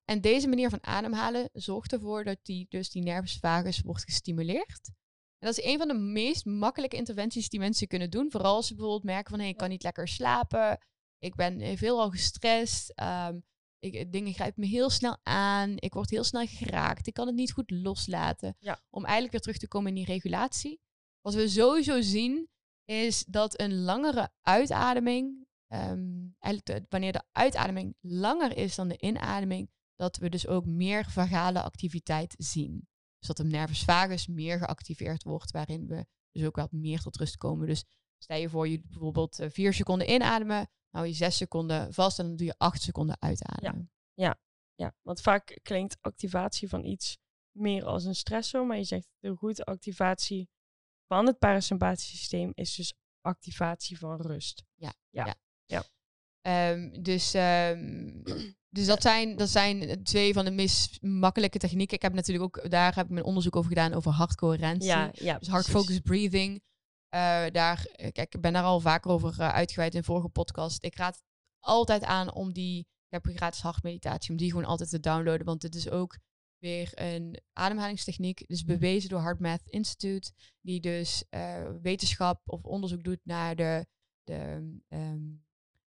En 0.04 0.20
deze 0.20 0.48
manier 0.48 0.70
van 0.70 0.84
ademhalen 0.84 1.48
zorgt 1.52 1.92
ervoor 1.92 2.24
dat 2.24 2.38
die, 2.42 2.66
dus 2.68 2.90
die 2.90 3.02
nervus 3.02 3.38
vagus 3.38 3.80
wordt 3.80 4.04
gestimuleerd. 4.04 4.90
En 5.38 5.46
dat 5.46 5.58
is 5.58 5.64
een 5.64 5.78
van 5.78 5.88
de 5.88 5.94
meest 5.94 6.44
makkelijke 6.44 6.96
interventies 6.96 7.48
die 7.48 7.60
mensen 7.60 7.86
kunnen 7.86 8.10
doen. 8.10 8.30
Vooral 8.30 8.54
als 8.54 8.66
ze 8.66 8.74
bijvoorbeeld 8.74 9.04
merken 9.04 9.30
van, 9.30 9.40
hé, 9.40 9.46
ik 9.46 9.56
kan 9.56 9.68
niet 9.68 9.82
lekker 9.82 10.08
slapen. 10.08 10.78
Ik 11.18 11.34
ben 11.34 11.60
eh, 11.60 11.76
veelal 11.76 12.10
gestrest. 12.10 12.90
ehm, 12.90 13.38
ik, 13.78 13.94
eh, 13.94 14.04
dingen 14.10 14.32
grijpen 14.32 14.60
me 14.60 14.66
heel 14.66 14.90
snel 14.90 15.18
aan. 15.22 15.74
Ik 15.76 15.94
word 15.94 16.10
heel 16.10 16.24
snel 16.24 16.46
geraakt. 16.46 17.06
Ik 17.06 17.14
kan 17.14 17.26
het 17.26 17.36
niet 17.36 17.52
goed 17.52 17.70
loslaten. 17.70 18.56
Ja. 18.58 18.80
Om 18.90 19.02
eigenlijk 19.02 19.32
weer 19.32 19.40
terug 19.40 19.58
te 19.58 19.68
komen 19.68 19.88
in 19.88 19.94
die 19.94 20.04
regulatie. 20.04 20.80
Wat 21.20 21.34
we 21.34 21.48
sowieso 21.48 22.00
zien, 22.00 22.48
is 22.84 23.24
dat 23.24 23.60
een 23.60 23.82
langere 23.82 24.30
uitademing, 24.42 25.45
ehm, 25.66 26.28
eigenlijk 26.38 26.64
de- 26.80 26.86
wanneer 26.88 27.12
de 27.12 27.22
uitademing 27.32 27.96
langer 28.00 28.56
is 28.56 28.74
dan 28.74 28.88
de 28.88 28.98
inademing, 29.00 29.70
dat 29.94 30.16
we 30.16 30.28
dus 30.28 30.46
ook 30.46 30.66
meer 30.66 31.10
vagale 31.10 31.62
activiteit 31.62 32.34
zien. 32.38 32.88
Dus 33.18 33.28
dat 33.28 33.36
de 33.36 33.44
nervus 33.44 33.84
vagus 33.84 34.26
meer 34.26 34.58
geactiveerd 34.58 35.22
wordt, 35.22 35.50
waarin 35.50 35.86
we 35.86 36.06
dus 36.30 36.44
ook 36.44 36.56
wat 36.56 36.72
meer 36.72 37.00
tot 37.00 37.16
rust 37.16 37.36
komen. 37.36 37.66
Dus 37.66 37.84
stel 38.18 38.36
je 38.38 38.48
voor, 38.48 38.68
je 38.68 38.80
bijvoorbeeld 38.80 39.38
eh, 39.38 39.50
vier 39.50 39.72
seconden 39.72 40.10
inademen, 40.10 40.68
hou 40.90 41.06
je 41.06 41.12
zes 41.12 41.36
seconden 41.36 41.92
vast 41.94 42.18
en 42.18 42.26
dan 42.26 42.36
doe 42.36 42.46
je 42.46 42.54
acht 42.58 42.82
seconden 42.82 43.16
uitademen. 43.20 43.90
Ja, 44.74 44.94
want 45.02 45.20
vaak 45.20 45.58
klinkt 45.62 45.96
activatie 46.00 46.68
van 46.68 46.84
iets 46.84 47.18
meer 47.52 47.84
als 47.84 48.04
een 48.04 48.14
stressor, 48.14 48.66
maar 48.66 48.76
je 48.76 48.84
zegt 48.84 49.08
heel 49.20 49.34
goed, 49.34 49.64
activatie 49.64 50.48
van 51.06 51.26
het 51.26 51.38
parasympathische 51.38 52.16
systeem 52.16 52.50
is 52.54 52.74
dus 52.74 52.94
activatie 53.20 53.98
van 53.98 54.20
rust. 54.20 54.64
Ehm, 56.46 57.02
dus 57.02 57.34
ehm, 57.34 58.10
dus 58.76 58.86
dat, 58.86 59.02
zijn, 59.02 59.36
dat 59.36 59.48
zijn 59.48 60.02
twee 60.02 60.32
van 60.32 60.44
de 60.44 60.50
meest 60.50 61.02
makkelijke 61.02 61.58
technieken. 61.58 61.96
Ik 61.96 62.02
heb 62.02 62.14
natuurlijk 62.14 62.44
ook, 62.44 62.70
daar 62.70 62.94
heb 62.94 63.04
ik 63.04 63.10
mijn 63.12 63.24
onderzoek 63.24 63.56
over 63.56 63.68
gedaan, 63.68 63.92
over 63.92 64.10
hartcoherentie. 64.12 64.88
Ja, 64.88 65.10
ja. 65.12 65.38
Dus 65.38 65.48
hard 65.48 65.66
focus 65.66 66.00
breathing. 66.00 66.62
Eh, 67.08 67.44
daar, 67.52 67.86
eh, 67.92 68.12
kijk, 68.12 68.34
ik 68.34 68.40
ben 68.40 68.52
daar 68.52 68.62
al 68.62 68.80
vaker 68.80 69.10
over 69.10 69.40
eh, 69.40 69.48
uitgeweid 69.48 69.94
in 69.94 70.04
vorige 70.04 70.28
podcast. 70.28 70.84
Ik 70.84 70.96
raad 70.96 71.22
altijd 71.60 72.04
aan 72.04 72.34
om 72.34 72.52
die, 72.52 72.78
ik 72.78 72.86
heb 73.08 73.26
een 73.26 73.36
gratis 73.36 73.60
hartmeditatie, 73.60 74.30
om 74.30 74.36
die 74.36 74.50
gewoon 74.50 74.64
altijd 74.64 74.90
te 74.90 75.00
downloaden. 75.00 75.46
Want 75.46 75.60
dit 75.60 75.74
is 75.74 75.90
ook 75.90 76.18
weer 76.58 76.90
een 76.94 77.40
ademhalingstechniek. 77.52 78.44
Dus 78.46 78.64
bewezen 78.64 79.08
door 79.08 79.20
HeartMath 79.20 79.66
Institute. 79.66 80.32
Die 80.60 80.80
dus 80.80 81.24
eh, 81.28 81.70
wetenschap 81.82 82.42
of 82.44 82.64
onderzoek 82.64 83.04
doet 83.04 83.20
naar 83.22 83.56
de, 83.56 83.86
de 84.24 84.78
ehm, 84.88 85.44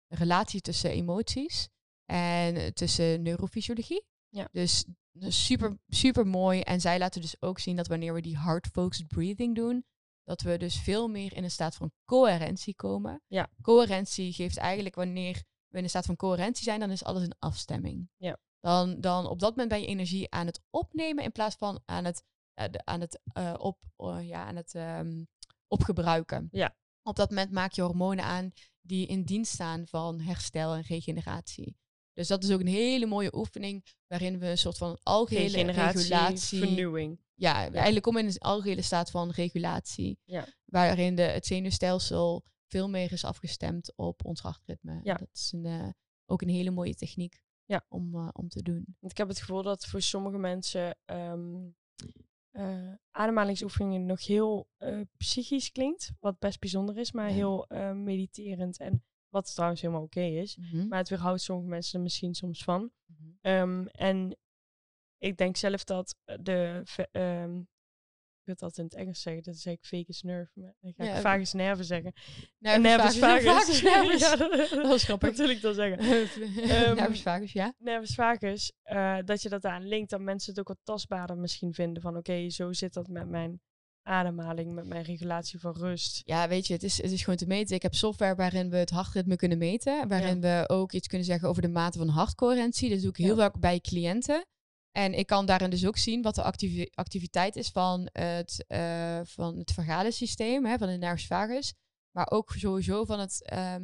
relatie 0.08 0.62
tussen 0.62 0.91
emoties 0.91 1.70
en 2.05 2.55
eh, 2.55 2.68
tussen 2.68 3.22
neurofysiologie. 3.22 4.05
Ja. 4.30 4.47
Dus, 4.51 4.86
dus 5.12 5.45
super, 5.45 5.78
super 5.88 6.28
mooi. 6.28 6.62
En 6.62 6.82
zij 6.82 6.99
laten 6.99 7.22
dus 7.22 7.41
ook 7.41 7.60
zien 7.60 7.76
dat 7.76 7.88
wanneer 7.88 8.14
we 8.14 8.22
die 8.22 8.38
hard-focused 8.38 9.08
breathing 9.08 9.55
doen, 9.55 9.86
dat 10.24 10.41
we 10.41 10.58
dus 10.58 10.80
veel 10.80 11.08
meer 11.08 11.36
in 11.36 11.43
een 11.43 11.51
staat 11.51 11.76
van 11.76 11.91
coherentie 12.05 12.76
komen. 12.76 13.22
Ja. 13.28 13.49
Coherentie 13.62 14.34
geeft 14.34 14.58
eigenlijk 14.58 14.95
wanneer 14.95 15.43
we 15.68 15.78
in 15.78 15.84
een 15.84 15.89
staat 15.89 16.05
van 16.05 16.16
coherentie 16.16 16.64
zijn, 16.64 16.80
dan 16.80 16.91
is 16.91 17.03
alles 17.03 17.24
in 17.24 17.36
afstemming. 17.39 18.10
Ja. 18.18 18.39
Dan, 18.60 19.01
dan 19.01 19.28
op 19.28 19.39
dat 19.39 19.49
moment 19.49 19.70
ben 19.70 19.80
je 19.80 19.88
energie 19.88 20.32
aan 20.32 20.45
het 20.45 20.62
opnemen 20.70 21.24
in 21.24 21.32
plaats 21.32 21.55
van 21.55 21.82
aan 21.86 22.05
het, 22.05 22.24
eh, 22.53 22.66
aan 22.84 23.01
het, 23.01 23.22
eh, 23.34 23.53
op, 23.58 23.78
eh, 23.95 24.28
ja, 24.28 24.45
aan 24.45 24.55
het 24.55 24.76
ehm, 24.76 25.24
opgebruiken. 25.68 26.47
Ja. 26.51 26.76
Op 27.08 27.16
dat 27.16 27.30
moment 27.30 27.51
maak 27.51 27.72
je 27.72 27.82
hormonen 27.82 28.24
aan 28.26 28.51
die 28.82 29.08
in 29.08 29.24
dienst 29.24 29.53
staan 29.53 29.88
van 29.88 30.20
herstel 30.20 30.74
en 30.76 30.82
regeneratie. 30.82 31.78
Dus 32.14 32.28
dat 32.28 32.43
is 32.43 32.51
ook 32.51 32.60
een 32.60 32.68
hele 32.68 33.05
mooie 33.05 33.36
oefening 33.36 33.86
waarin 34.08 34.39
we 34.39 34.45
een 34.47 34.58
soort 34.58 34.78
van 34.78 34.97
algehele 35.03 35.49
Regeneratie, 35.55 35.99
regulatie 35.99 36.60
vernieuwing. 36.60 37.20
ja, 37.34 37.53
eigenlijk 37.72 38.03
komen 38.03 38.22
in 38.22 38.28
een 38.28 38.38
algehele 38.38 38.82
staat 38.82 39.12
van 39.12 39.30
regulatie. 39.30 40.20
Ja. 40.24 40.47
Waarin 40.66 41.16
de, 41.16 41.22
het 41.22 41.45
zenuwstelsel 41.45 42.43
veel 42.68 42.89
meer 42.89 43.12
is 43.12 43.24
afgestemd 43.26 43.93
op 43.95 44.26
ons 44.26 44.41
hartritme. 44.41 44.99
Ja. 45.03 45.14
Dat 45.14 45.30
is 45.34 45.51
een, 45.51 45.66
eh, 45.66 45.89
ook 46.26 46.41
een 46.41 46.49
hele 46.49 46.72
mooie 46.72 46.95
techniek 46.95 47.41
Ja. 47.66 47.86
om, 47.89 48.16
eh, 48.16 48.30
om 48.32 48.49
te 48.49 48.62
doen. 48.62 48.95
Want 48.99 49.12
ik 49.12 49.18
heb 49.18 49.28
het 49.28 49.39
gevoel 49.39 49.62
dat 49.64 49.86
voor 49.86 50.01
sommige 50.01 50.38
mensen 50.38 50.97
ehm, 51.05 51.55
eh, 52.58 52.93
ademhalingsoefeningen 53.12 54.05
nog 54.05 54.26
heel 54.26 54.68
eh, 54.78 55.01
psychisch 55.18 55.72
klinkt. 55.72 56.12
Wat 56.20 56.39
best 56.39 56.60
bijzonder 56.60 56.97
is, 56.97 57.12
maar 57.12 57.28
Ja. 57.30 57.34
heel 57.36 57.68
eh, 57.68 57.91
mediterend. 57.91 58.80
En 58.80 59.03
wat 59.30 59.53
trouwens 59.53 59.82
helemaal 59.82 60.03
oké 60.03 60.22
is. 60.22 60.58
Maar 60.88 60.97
het 60.99 61.10
weerhoudt 61.10 61.41
sommige 61.41 61.70
mensen 61.70 61.97
er 61.97 62.03
misschien 62.03 62.34
soms 62.34 62.64
van. 62.64 62.91
Mhm. 63.05 63.30
Ehm, 63.41 63.86
en 63.86 64.38
ik 65.18 65.38
denk 65.38 65.58
zelf 65.58 65.84
dat 65.84 66.16
de... 66.41 66.82
ve- 66.84 67.10
ik 68.47 68.59
wil 68.59 68.69
dat 68.69 68.77
in 68.77 68.83
het 68.83 68.93
Engels 68.93 69.21
zeggen, 69.21 69.43
dat 69.43 69.55
zeg 69.57 69.73
ik 69.73 69.85
vagus 69.85 70.21
nerve. 70.21 70.51
Maar 70.53 70.73
dan 70.81 70.93
ga 70.97 71.03
ik 71.03 71.09
Ja, 71.09 71.21
vagus 71.21 71.53
nerve 71.53 71.83
zeggen. 71.83 72.13
Nervus 72.59 72.81
nervus 72.83 73.17
vagus. 73.17 73.43
vagus. 73.45 73.81
Nervus 73.91 74.19
Ja, 74.19 74.37
vagus. 74.37 74.69
dat, 74.69 74.69
Dat 74.69 74.87
was 74.87 75.03
grappig. 75.03 75.29
dat 75.29 75.37
wil 75.37 75.49
ik 75.49 75.61
dan 75.61 75.73
zeggen. 75.73 75.99
Ehm, 76.69 76.95
Nervus 76.95 77.21
vagus, 77.21 77.51
ja. 77.51 77.73
nervus 77.77 78.15
vagus, 78.15 78.71
eh, 78.83 79.17
dat 79.25 79.41
je 79.41 79.49
dat 79.49 79.65
aan 79.65 79.87
linkt, 79.87 80.09
dat 80.09 80.19
mensen 80.19 80.49
het 80.49 80.59
ook 80.59 80.67
wat 80.67 80.77
tastbaarder 80.83 81.37
misschien 81.37 81.73
vinden. 81.73 82.01
Van 82.01 82.17
oké, 82.17 82.49
zo 82.49 82.73
zit 82.73 82.93
dat 82.93 83.07
met 83.07 83.29
mijn 83.29 83.61
ademhaling, 84.03 84.73
met 84.73 84.85
mijn 84.85 85.03
regulatie 85.03 85.59
van 85.59 85.75
rust. 85.77 86.21
Ja, 86.25 86.47
weet 86.47 86.67
je, 86.67 86.73
het 86.73 86.83
is, 86.83 87.01
het 87.01 87.11
is 87.11 87.19
gewoon 87.21 87.35
te 87.39 87.47
meten. 87.47 87.75
Ik 87.75 87.81
heb 87.81 87.93
software 87.93 88.35
waarin 88.35 88.69
we 88.69 88.77
het 88.77 88.89
hartritme 88.89 89.35
kunnen 89.35 89.57
meten. 89.57 90.07
Waarin 90.07 90.41
we 90.41 90.63
ook 90.67 90.91
iets 90.91 91.07
kunnen 91.07 91.27
zeggen 91.27 91.49
over 91.49 91.61
de 91.61 91.67
mate 91.67 91.97
van 91.97 92.07
hartcoherentie. 92.07 92.89
Dat 92.89 93.01
doe 93.01 93.09
ik 93.09 93.15
heel 93.17 93.35
vaak 93.35 93.59
bij 93.59 93.79
cliënten. 93.79 94.45
En 94.97 95.13
ik 95.13 95.27
kan 95.27 95.45
daarin 95.45 95.69
dus 95.69 95.85
ook 95.85 95.97
zien 95.97 96.21
wat 96.21 96.35
de 96.35 96.43
activi- 96.43 96.89
activiteit 96.93 97.55
is 97.55 97.69
van 97.69 98.09
het, 98.11 98.65
uh, 98.67 99.19
van 99.23 99.57
het 99.57 99.71
vagale 99.71 100.11
systeem, 100.11 100.65
hè, 100.65 100.77
van 100.77 100.87
de 100.87 100.97
nervus 100.97 101.27
vagus. 101.27 101.73
Maar 102.11 102.31
ook 102.31 102.53
sowieso 102.57 103.05
van 103.05 103.19
het 103.19 103.43
ehm, 103.43 103.83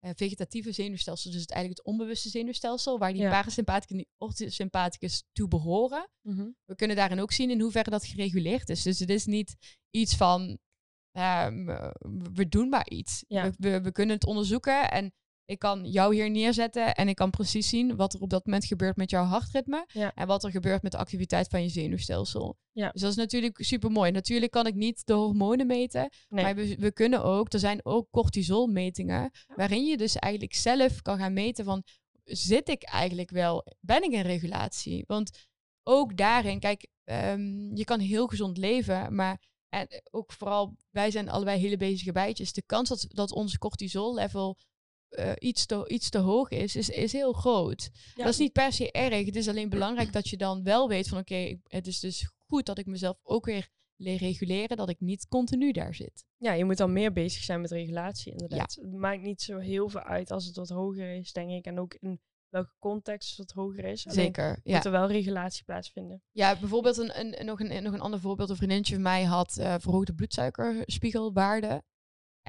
uh, 0.00 0.10
vegetatieve 0.14 0.72
zenuwstelsel, 0.72 1.30
dus 1.30 1.40
het 1.40 1.50
eigenlijk 1.50 1.80
het 1.82 1.92
onbewuste 1.92 2.28
zenuwstelsel, 2.28 2.98
waar 2.98 3.12
die 3.12 3.22
ja. 3.22 3.30
parasympathicus 3.30 3.90
en 3.90 3.96
die 3.96 4.08
orthosympathicus 4.18 5.24
toe 5.32 5.48
behoren. 5.48 6.08
Mm 6.22 6.56
We 6.64 6.74
kunnen 6.74 6.96
daarin 6.96 7.20
ook 7.20 7.32
zien 7.32 7.50
in 7.50 7.60
hoeverre 7.60 7.90
dat 7.90 8.06
gereguleerd 8.06 8.68
is. 8.68 8.82
Dus 8.82 8.98
het 8.98 9.10
is 9.10 9.26
niet 9.26 9.56
iets 9.90 10.16
van, 10.16 10.58
uh, 11.12 11.46
we 12.32 12.48
doen 12.48 12.68
maar 12.68 12.88
iets. 12.88 13.24
Ja. 13.28 13.50
We, 13.50 13.54
we, 13.58 13.80
we, 13.80 13.92
kunnen 13.92 14.14
het 14.14 14.26
onderzoeken 14.26 14.90
en 14.90 15.12
ik 15.50 15.58
kan 15.58 15.84
jou 15.84 16.14
hier 16.14 16.30
neerzetten 16.30 16.94
en 16.94 17.08
ik 17.08 17.16
kan 17.16 17.30
precies 17.30 17.68
zien 17.68 17.96
wat 17.96 18.14
er 18.14 18.20
op 18.20 18.30
dat 18.30 18.46
moment 18.46 18.64
gebeurt 18.64 18.96
met 18.96 19.10
jouw 19.10 19.24
hartritme 19.24 19.84
ja. 19.92 20.14
en 20.14 20.26
wat 20.26 20.44
er 20.44 20.50
gebeurt 20.50 20.82
met 20.82 20.92
de 20.92 20.98
activiteit 20.98 21.48
van 21.48 21.62
je 21.62 21.68
zenuwstelsel. 21.68 22.56
Ja. 22.72 22.90
Dus 22.90 23.00
dat 23.00 23.10
is 23.10 23.16
natuurlijk 23.16 23.64
super 23.64 23.90
mooi. 23.90 24.10
Natuurlijk 24.10 24.52
kan 24.52 24.66
ik 24.66 24.74
niet 24.74 25.06
de 25.06 25.12
hormonen 25.12 25.66
meten, 25.66 26.10
nee. 26.28 26.44
maar 26.44 26.54
we, 26.54 26.76
we, 26.78 26.92
kunnen 26.92 27.24
ook, 27.24 27.52
er 27.52 27.58
zijn 27.58 27.80
ook 27.82 28.06
cortisolmetingen, 28.10 29.30
waarin 29.56 29.84
je 29.84 29.96
dus 29.96 30.16
eigenlijk 30.16 30.54
zelf 30.54 31.02
kan 31.02 31.18
gaan 31.18 31.32
meten 31.32 31.64
van 31.64 31.82
zit 32.24 32.68
ik 32.68 32.82
eigenlijk 32.82 33.30
wel, 33.30 33.66
ben 33.80 34.02
ik 34.02 34.12
in 34.12 34.20
regulatie? 34.20 35.04
Want 35.06 35.46
ook 35.82 36.16
daarin, 36.16 36.60
kijk, 36.60 36.86
um, 37.04 37.76
je 37.76 37.84
kan 37.84 38.00
heel 38.00 38.26
gezond 38.26 38.56
leven, 38.56 39.14
maar 39.14 39.40
en 39.70 39.88
ook 40.10 40.32
vooral, 40.32 40.76
wij 40.90 41.10
zijn 41.10 41.28
allebei 41.28 41.60
hele 41.60 41.76
bezige 41.76 42.12
bijtjes. 42.12 42.52
De 42.52 42.62
kans 42.66 42.88
dat, 42.88 43.06
dat 43.08 43.32
onze 43.32 43.58
cortisol 43.58 44.14
level 44.14 44.58
uh, 45.10 45.32
iets, 45.38 45.66
te, 45.66 45.88
iets 45.88 46.10
te 46.10 46.18
hoog 46.18 46.48
is, 46.48 46.76
is, 46.76 46.88
is 46.88 47.12
heel 47.12 47.32
groot. 47.32 47.90
Ja. 48.14 48.24
Dat 48.24 48.32
is 48.32 48.38
niet 48.38 48.52
per 48.52 48.72
se 48.72 48.92
erg. 48.92 49.26
Het 49.26 49.36
is 49.36 49.48
alleen 49.48 49.68
belangrijk 49.68 50.12
dat 50.12 50.28
je 50.28 50.36
dan 50.36 50.62
wel 50.62 50.88
weet 50.88 51.08
van 51.08 51.18
oké, 51.18 51.32
okay, 51.32 51.60
het 51.64 51.86
is 51.86 52.00
dus 52.00 52.30
goed 52.46 52.66
dat 52.66 52.78
ik 52.78 52.86
mezelf 52.86 53.18
ook 53.22 53.44
weer 53.44 53.68
leer 53.96 54.16
reguleren, 54.16 54.76
dat 54.76 54.88
ik 54.88 55.00
niet 55.00 55.28
continu 55.28 55.72
daar 55.72 55.94
zit. 55.94 56.24
Ja, 56.36 56.52
je 56.52 56.64
moet 56.64 56.76
dan 56.76 56.92
meer 56.92 57.12
bezig 57.12 57.42
zijn 57.42 57.60
met 57.60 57.70
regulatie 57.70 58.32
inderdaad. 58.32 58.74
Ja. 58.74 58.82
Het 58.82 58.92
maakt 58.92 59.22
niet 59.22 59.42
zo 59.42 59.58
heel 59.58 59.88
veel 59.88 60.02
uit 60.02 60.30
als 60.30 60.46
het 60.46 60.56
wat 60.56 60.68
hoger 60.68 61.14
is, 61.14 61.32
denk 61.32 61.50
ik. 61.50 61.64
En 61.64 61.80
ook 61.80 61.94
in 61.94 62.20
welke 62.48 62.72
context 62.78 63.36
het 63.36 63.52
hoger 63.52 63.84
is. 63.84 64.06
Alleen 64.06 64.24
Zeker, 64.24 64.60
ja. 64.62 64.74
moet 64.74 64.84
er 64.84 64.90
wel 64.90 65.06
regulatie 65.06 65.64
plaatsvinden. 65.64 66.22
Ja, 66.30 66.58
bijvoorbeeld 66.58 66.96
een, 66.96 67.20
een, 67.20 67.46
nog, 67.46 67.60
een, 67.60 67.82
nog 67.82 67.92
een 67.92 68.00
ander 68.00 68.20
voorbeeld. 68.20 68.50
Een 68.50 68.56
vriendinnetje 68.56 68.94
van 68.94 69.02
mij 69.02 69.24
had 69.24 69.56
uh, 69.60 69.74
verhoogde 69.78 70.14
bloedsuikerspiegelwaarde. 70.14 71.82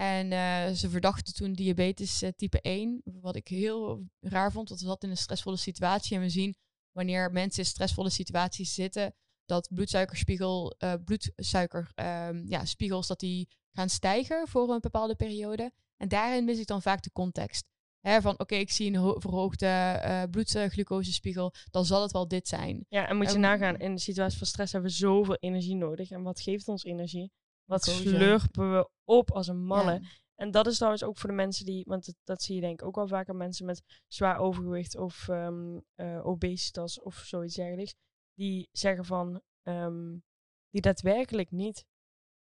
En 0.02 0.32
uh, 0.32 0.76
ze 0.76 0.90
verdachten 0.90 1.34
toen 1.34 1.54
diabetes 1.54 2.24
uh, 2.24 2.30
type 2.30 2.62
1, 2.62 3.02
wat 3.04 3.36
ik 3.36 3.48
heel 3.48 4.08
raar 4.20 4.52
vond, 4.52 4.70
want 4.70 4.82
we 4.82 4.88
zat 4.88 5.04
in 5.04 5.10
een 5.10 5.18
stressvolle 5.18 5.58
situatie. 5.58 6.16
En 6.16 6.22
we 6.22 6.30
zien 6.30 6.56
wanneer 6.92 7.32
mensen 7.32 7.64
in 7.64 7.70
stressvolle 7.70 8.10
situaties 8.10 8.74
zitten, 8.74 9.16
dat 9.46 9.68
bloedsuikerspiegel, 9.74 10.76
uh, 10.80 10.94
bloedsuiker, 11.06 11.92
um, 11.96 12.48
ja, 12.48 12.66
spiegels, 12.66 13.08
dat 13.08 13.20
die 13.20 13.50
gaan 13.72 13.90
stijgen 13.90 14.48
voor 14.48 14.70
een 14.70 14.80
bepaalde 14.80 15.16
periode. 15.16 15.72
En 15.98 16.08
daarin 16.08 16.46
mis 16.46 16.60
ik 16.60 16.68
dan 16.68 16.82
vaak 16.82 17.04
de 17.04 17.12
context. 17.12 17.66
Hè, 18.00 18.22
van 18.22 18.34
oké, 18.34 18.42
okay, 18.42 18.60
ik 18.60 18.72
zie 18.72 18.94
een 18.94 19.22
verhoogde 19.22 20.28
bloedglucosespiegel, 20.32 21.54
dan 21.72 21.86
zal 21.86 22.02
het 22.02 22.12
wel 22.12 22.28
dit 22.28 22.48
zijn. 22.48 22.86
Ja, 22.90 23.08
en 23.08 23.18
moet 23.18 23.30
je 23.30 23.36
um, 23.36 23.42
nagaan, 23.42 23.78
in 23.78 23.96
de 23.96 24.02
situatie 24.02 24.38
van 24.38 24.48
stress 24.48 24.72
hebben 24.72 24.92
we 24.92 24.98
zoveel 24.98 25.38
energie 25.40 25.76
nodig. 25.76 26.12
En 26.12 26.24
wat 26.24 26.42
geeft 26.42 26.68
ons 26.68 26.84
energie? 26.84 27.32
Wat 27.72 27.84
slurpen 27.84 28.72
we 28.72 28.90
op 29.04 29.32
als 29.32 29.48
een. 29.48 29.68
Ja. 29.68 30.02
En 30.36 30.52
dat 30.52 30.68
is 30.68 30.76
trouwens 30.76 31.04
ook 31.04 31.18
voor 31.18 31.30
de 31.30 31.36
mensen 31.36 31.66
die, 31.66 31.84
want 31.88 32.06
dat, 32.06 32.16
dat 32.24 32.42
zie 32.42 32.56
je 32.56 32.62
denk 32.62 32.82
ik 32.82 32.88
ook 32.88 32.96
wel 32.96 33.08
vaker, 33.08 33.36
mensen 33.36 33.66
met 33.66 34.04
zwaar 34.08 34.38
overgewicht 34.38 34.98
of 34.98 35.28
um, 35.28 35.86
uh, 35.96 36.26
obesitas 36.26 37.02
of 37.02 37.16
zoiets 37.16 37.56
dergelijks, 37.56 37.96
die 38.34 38.70
zeggen 38.72 39.06
van, 39.06 39.42
um, 39.64 40.24
die 40.70 40.82
daadwerkelijk 40.82 41.52
niet 41.52 41.86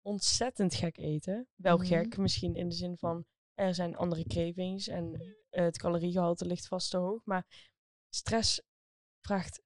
ontzettend 0.03 0.75
gek 0.75 0.97
eten. 0.97 1.49
Wel 1.55 1.77
mm 1.77 1.83
-hmm. 1.83 1.89
gek, 1.89 2.17
misschien 2.17 2.55
in 2.55 2.69
de 2.69 2.75
zin 2.75 2.97
van, 2.97 3.25
er 3.55 3.75
zijn 3.75 3.97
andere 3.97 4.25
cravings 4.25 4.89
en 4.89 5.23
uh, 5.23 5.35
het 5.51 5.79
caloriegehalte 5.79 6.47
ligt 6.47 6.67
vast 6.67 6.91
te 6.91 6.97
hoog, 6.97 7.25
maar 7.25 7.47
stress 8.15 8.63
vraagt 9.21 9.63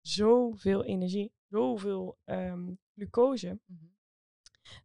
zoveel 0.00 0.84
energie, 0.84 1.32
zoveel 1.48 2.18
um, 2.24 2.78
glucose. 2.94 3.46
Mhm. 3.46 3.56
Mm 3.64 3.78
-hmm. 3.78 3.96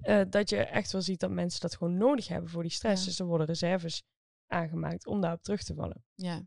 Uh, 0.02 0.22
dat 0.30 0.50
je 0.50 0.58
echt 0.58 0.92
wel 0.92 1.02
ziet 1.02 1.20
dat 1.20 1.32
mensen 1.32 1.62
dat 1.62 1.76
gewoon 1.76 1.98
nodig 1.98 2.28
hebben 2.28 2.50
voor 2.50 2.62
die 2.62 2.72
stress. 2.72 3.02
Ja. 3.02 3.08
Dus 3.08 3.20
er 3.20 3.26
worden 3.26 3.48
reserves 3.48 4.04
aangemaakt 4.48 5.08
om 5.08 5.22
daarop 5.22 5.42
terug 5.42 5.64
te 5.64 5.74
vallen. 5.74 6.04
Ja. 6.14 6.42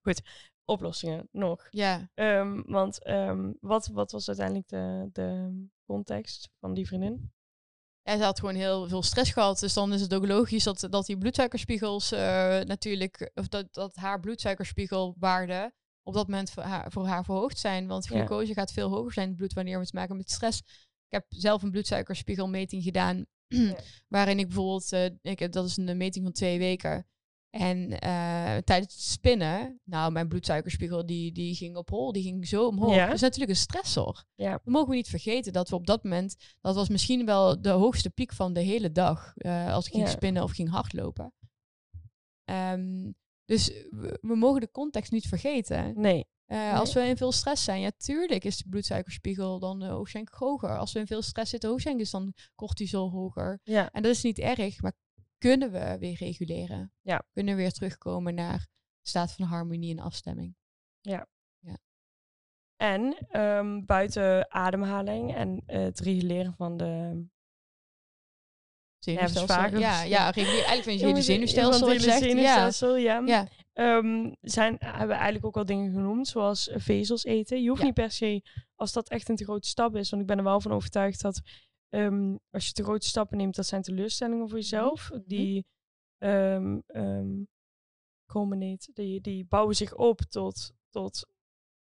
Goed, 0.00 0.22
oplossingen 0.64 1.28
nog. 1.30 1.66
Ja. 1.70 2.10
Um, 2.14 2.62
want 2.66 3.08
um, 3.08 3.56
wat, 3.60 3.86
wat 3.86 4.12
was 4.12 4.28
uiteindelijk 4.28 4.68
de, 4.68 5.08
de 5.12 5.60
context 5.84 6.48
van 6.58 6.74
die 6.74 6.86
vriendin? 6.86 7.32
Ja, 8.02 8.16
ze 8.16 8.22
had 8.22 8.40
gewoon 8.40 8.54
heel 8.54 8.88
veel 8.88 9.02
stress 9.02 9.32
gehad. 9.32 9.58
Dus 9.58 9.74
dan 9.74 9.92
is 9.92 10.00
het 10.00 10.14
ook 10.14 10.26
logisch 10.26 10.64
dat, 10.64 10.86
dat 10.90 11.06
die 11.06 11.18
bloedsuikerspiegels 11.18 12.12
uh, 12.12 12.18
natuurlijk, 12.60 13.30
of 13.34 13.48
dat, 13.48 13.74
dat 13.74 13.96
haar 13.96 14.20
bloedsuikerspiegelwaarde 14.20 15.72
op 16.02 16.14
dat 16.14 16.28
moment 16.28 16.50
voor 16.50 16.62
haar, 16.62 16.92
voor 16.92 17.06
haar 17.06 17.24
verhoogd 17.24 17.58
zijn. 17.58 17.86
Want 17.86 18.06
glucose 18.06 18.46
ja. 18.46 18.52
gaat 18.54 18.72
veel 18.72 18.90
hoger 18.90 19.12
zijn 19.12 19.24
in 19.24 19.30
het 19.30 19.40
bloed 19.40 19.52
wanneer 19.52 19.78
we 19.78 19.86
te 19.86 19.96
maken 19.96 20.16
met 20.16 20.30
stress. 20.30 20.62
Ik 21.12 21.18
heb 21.18 21.40
zelf 21.40 21.62
een 21.62 21.70
bloedsuikerspiegelmeting 21.70 22.82
gedaan. 22.82 23.26
Ja. 23.46 23.76
waarin 24.08 24.38
ik 24.38 24.46
bijvoorbeeld, 24.46 24.92
uh, 24.92 25.04
ik 25.22 25.38
heb, 25.38 25.52
dat 25.52 25.66
is 25.66 25.76
een 25.76 25.96
meting 25.96 26.24
van 26.24 26.32
twee 26.32 26.58
weken. 26.58 27.06
En 27.50 27.90
uh, 27.90 28.56
tijdens 28.56 28.94
het 28.94 29.02
spinnen, 29.02 29.80
nou, 29.84 30.12
mijn 30.12 30.28
bloedsuikerspiegel 30.28 31.06
die, 31.06 31.32
die 31.32 31.54
ging 31.54 31.76
op 31.76 31.88
hol, 31.88 32.12
die 32.12 32.22
ging 32.22 32.48
zo 32.48 32.66
omhoog. 32.66 32.94
Ja. 32.94 33.06
Dat 33.06 33.14
is 33.14 33.20
natuurlijk 33.20 33.50
een 33.50 33.56
stressor. 33.56 34.24
Ja. 34.34 34.60
We 34.64 34.70
mogen 34.70 34.94
niet 34.94 35.08
vergeten 35.08 35.52
dat 35.52 35.68
we 35.68 35.74
op 35.74 35.86
dat 35.86 36.04
moment, 36.04 36.36
dat 36.60 36.74
was 36.74 36.88
misschien 36.88 37.26
wel 37.26 37.62
de 37.62 37.70
hoogste 37.70 38.10
piek 38.10 38.32
van 38.32 38.52
de 38.52 38.60
hele 38.60 38.92
dag. 38.92 39.32
Uh, 39.36 39.72
als 39.72 39.86
ik 39.86 39.92
ging 39.92 40.04
Ja. 40.04 40.10
spinnen 40.10 40.42
of 40.42 40.52
ging 40.52 40.70
hardlopen. 40.70 41.32
Um, 42.44 43.14
dus 43.44 43.68
we, 43.90 44.18
we 44.20 44.36
mogen 44.36 44.60
de 44.60 44.70
context 44.70 45.12
niet 45.12 45.26
vergeten. 45.28 46.00
Nee. 46.00 46.26
Nee. 46.52 46.72
Als 46.72 46.92
we 46.92 47.00
in 47.00 47.16
veel 47.16 47.32
stress 47.32 47.64
zijn, 47.64 47.80
ja, 47.80 47.90
tuurlijk 47.96 48.44
is 48.44 48.56
de 48.56 48.68
bloedsuikerspiegel 48.68 49.58
dan 49.58 49.82
uh, 49.82 49.88
hoogstwaarschijnlijk 49.88 50.36
hoger. 50.36 50.78
Als 50.78 50.92
we 50.92 50.98
in 50.98 51.06
veel 51.06 51.22
stress 51.22 51.50
zitten, 51.50 51.68
hoogstwaarschijnlijk 51.68 52.34
is 52.34 52.36
dan 52.36 52.48
cortisol 52.54 53.10
hoger. 53.10 53.60
Ja. 53.62 53.90
En 53.90 54.02
dat 54.02 54.12
is 54.12 54.22
niet 54.22 54.38
erg, 54.38 54.82
maar 54.82 54.92
kunnen 55.38 55.72
we 55.72 55.96
weer 55.98 56.16
reguleren? 56.16 56.92
Ja. 57.00 57.22
Kunnen 57.32 57.56
we 57.56 57.60
weer 57.60 57.72
terugkomen 57.72 58.34
naar 58.34 58.66
staat 59.02 59.32
van 59.32 59.46
harmonie 59.46 59.96
en 59.96 60.02
afstemming? 60.02 60.54
En 62.76 63.16
ehm, 63.28 63.84
buiten 63.84 64.50
ademhaling 64.50 65.34
en 65.34 65.62
eh, 65.66 65.80
het 65.80 66.00
reguleren 66.00 66.54
van 66.54 66.76
de 66.76 67.24
Zenuwstelsel. 69.04 69.78
Ja, 69.78 70.02
ja, 70.02 70.32
eigenlijk 70.34 70.82
van 70.82 70.92
je 70.92 71.04
hele 71.06 71.22
zenuwstelsel. 71.22 71.88
het 71.88 72.02
hele 72.02 72.18
zenuwstelsel, 72.18 72.96
ja. 72.96 73.18
Ja, 73.18 73.22
ja. 73.26 73.48
Ehm, 73.72 74.32
zijn, 74.40 74.76
hebben 74.78 75.08
we 75.08 75.14
eigenlijk 75.14 75.44
ook 75.46 75.56
al 75.56 75.64
dingen 75.64 75.92
genoemd, 75.92 76.28
zoals 76.28 76.70
vezels 76.74 77.24
eten. 77.24 77.62
Je 77.62 77.68
hoeft 77.68 77.80
Ja. 77.80 77.86
niet 77.86 77.94
per 77.94 78.10
se, 78.10 78.42
als 78.74 78.92
dat 78.92 79.08
echt 79.08 79.28
een 79.28 79.36
te 79.36 79.44
grote 79.44 79.68
stap 79.68 79.96
is, 79.96 80.10
want 80.10 80.22
ik 80.22 80.28
ben 80.28 80.38
er 80.38 80.44
wel 80.44 80.60
van 80.60 80.72
overtuigd 80.72 81.22
dat 81.22 81.40
ehm, 81.88 82.36
als 82.50 82.66
je 82.66 82.72
te 82.72 82.82
grote 82.82 83.06
stappen 83.06 83.36
neemt, 83.36 83.54
dat 83.56 83.66
zijn 83.66 83.82
teleurstellingen 83.82 84.48
voor 84.48 84.58
jezelf. 84.58 85.10
Mhm. 85.10 85.20
Die, 85.26 85.66
ehm 86.18 86.78
ehm, 86.86 87.42
culminate, 88.26 88.90
die, 88.94 89.20
die 89.20 89.44
bouwen 89.44 89.76
zich 89.76 89.94
op 89.94 90.20
tot, 90.20 90.72
tot 90.90 91.26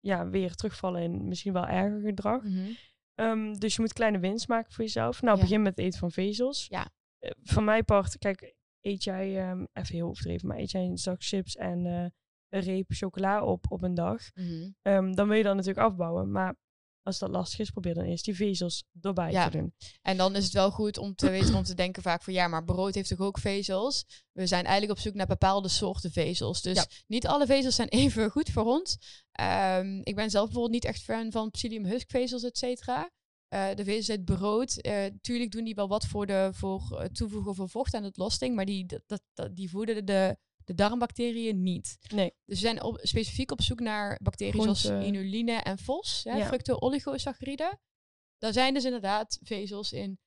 ja, 0.00 0.28
weer 0.28 0.54
terugvallen 0.54 1.02
in 1.02 1.28
misschien 1.28 1.52
wel 1.52 1.66
erger 1.66 2.00
gedrag. 2.00 2.42
Mhm. 2.42 3.52
Dus 3.58 3.74
je 3.74 3.80
moet 3.80 3.92
kleine 3.92 4.18
winst 4.18 4.48
maken 4.48 4.72
voor 4.72 4.84
jezelf. 4.84 5.22
Nou, 5.22 5.36
Ja. 5.36 5.42
begin 5.42 5.62
met 5.62 5.76
het 5.76 5.86
eten 5.86 5.98
van 5.98 6.10
vezels. 6.10 6.66
Ja. 6.68 6.88
Eh, 7.18 7.30
van 7.43 7.64
mijn 7.64 7.84
part, 7.84 8.18
kijk, 8.18 8.55
eet 8.80 9.05
jij, 9.05 9.38
ehm, 9.48 9.64
even 9.72 9.94
heel 9.94 10.09
overdreven, 10.09 10.48
maar 10.48 10.59
eet 10.59 10.70
jij 10.70 10.82
een 10.84 10.98
zak 10.98 11.22
chips 11.24 11.56
en 11.56 11.86
eh, 11.86 12.05
een 12.48 12.60
reep 12.60 12.86
chocola 12.88 13.44
op 13.44 13.64
op 13.68 13.82
een 13.82 13.94
dag, 13.94 14.22
Mhm. 14.34 14.70
ehm, 14.82 15.12
dan 15.12 15.28
wil 15.28 15.36
je 15.36 15.43
dat 15.43 15.55
natuurlijk 15.56 15.86
afbouwen. 15.86 16.30
Maar 16.30 16.56
als 17.02 17.18
dat 17.18 17.30
lastig 17.30 17.59
is, 17.59 17.70
probeer 17.70 17.94
dan 17.94 18.05
eerst 18.05 18.24
die 18.24 18.34
vezels 18.36 18.84
erbij 19.01 19.30
Ja. 19.32 19.48
te 19.48 19.59
doen. 19.59 19.74
En 20.02 20.16
dan 20.16 20.36
is 20.36 20.44
het 20.44 20.52
wel 20.52 20.70
goed 20.70 20.98
om 20.98 21.14
te 21.14 21.30
weten, 21.30 21.55
om 21.55 21.62
te 21.62 21.74
denken 21.74 22.02
vaak 22.02 22.22
van 22.22 22.32
ja, 22.32 22.48
maar 22.48 22.64
brood 22.64 22.94
heeft 22.94 23.09
toch 23.09 23.18
ook 23.20 23.38
vezels? 23.38 24.05
We 24.32 24.47
zijn 24.47 24.64
eigenlijk 24.64 24.98
op 24.98 25.05
zoek 25.05 25.14
naar 25.14 25.26
bepaalde 25.26 25.68
soorten 25.68 26.10
vezels. 26.10 26.62
Dus 26.62 26.76
Ja. 26.76 26.86
niet 27.06 27.26
alle 27.26 27.47
vezels 27.47 27.74
zijn 27.74 27.88
even 28.02 28.30
goed 28.30 28.51
voor 28.51 28.64
ons. 28.64 28.98
Ehm, 29.32 30.01
ik 30.02 30.14
ben 30.14 30.30
zelf 30.30 30.44
bijvoorbeeld 30.44 30.74
niet 30.74 30.84
echt 30.84 31.02
fan 31.02 31.32
van 31.32 31.51
psyllium 31.51 31.84
huskvezels, 31.84 32.43
et 32.43 32.59
cetera. 32.59 33.10
Eh, 33.48 33.74
de 33.74 33.85
vezels 33.85 34.10
uit 34.10 34.24
brood, 34.24 34.77
eh 34.77 35.05
tuurlijk 35.20 35.51
doen 35.51 35.64
die 35.64 35.74
wel 35.74 35.89
wat 35.89 36.06
voor, 36.06 36.27
de, 36.27 36.51
voor 36.52 37.01
het 37.01 37.14
toevoegen 37.14 37.55
van 37.55 37.68
vocht 37.68 37.94
aan 37.94 38.02
het 38.05 38.16
losting, 38.16 38.55
maar 38.55 38.64
die, 38.64 38.86
dat, 39.06 39.23
dat, 39.35 39.56
die 39.56 39.70
voeden 39.70 40.06
de, 40.06 40.36
de 40.64 40.74
darmbacteriën 40.74 41.62
niet. 41.62 41.97
Nee. 42.14 42.35
Dus 42.44 42.60
we 42.60 42.66
zijn 42.66 42.82
op, 42.82 42.98
specifiek 43.02 43.51
op 43.51 43.62
zoek 43.62 43.81
naar 43.81 44.18
bacteriën 44.23 44.52
Groente. 44.62 44.81
zoals 44.81 45.05
inuline 45.06 45.52
en 45.52 45.78
fos, 45.78 46.20
hè, 46.24 46.36
Ja. 46.36 46.47
fructo-oligosaccharide. 46.47 47.78
Daar 48.39 48.52
zijn 48.52 48.74
dus 48.74 48.85
inderdaad 48.85 49.39
vezels 49.43 49.93
in 49.93 50.18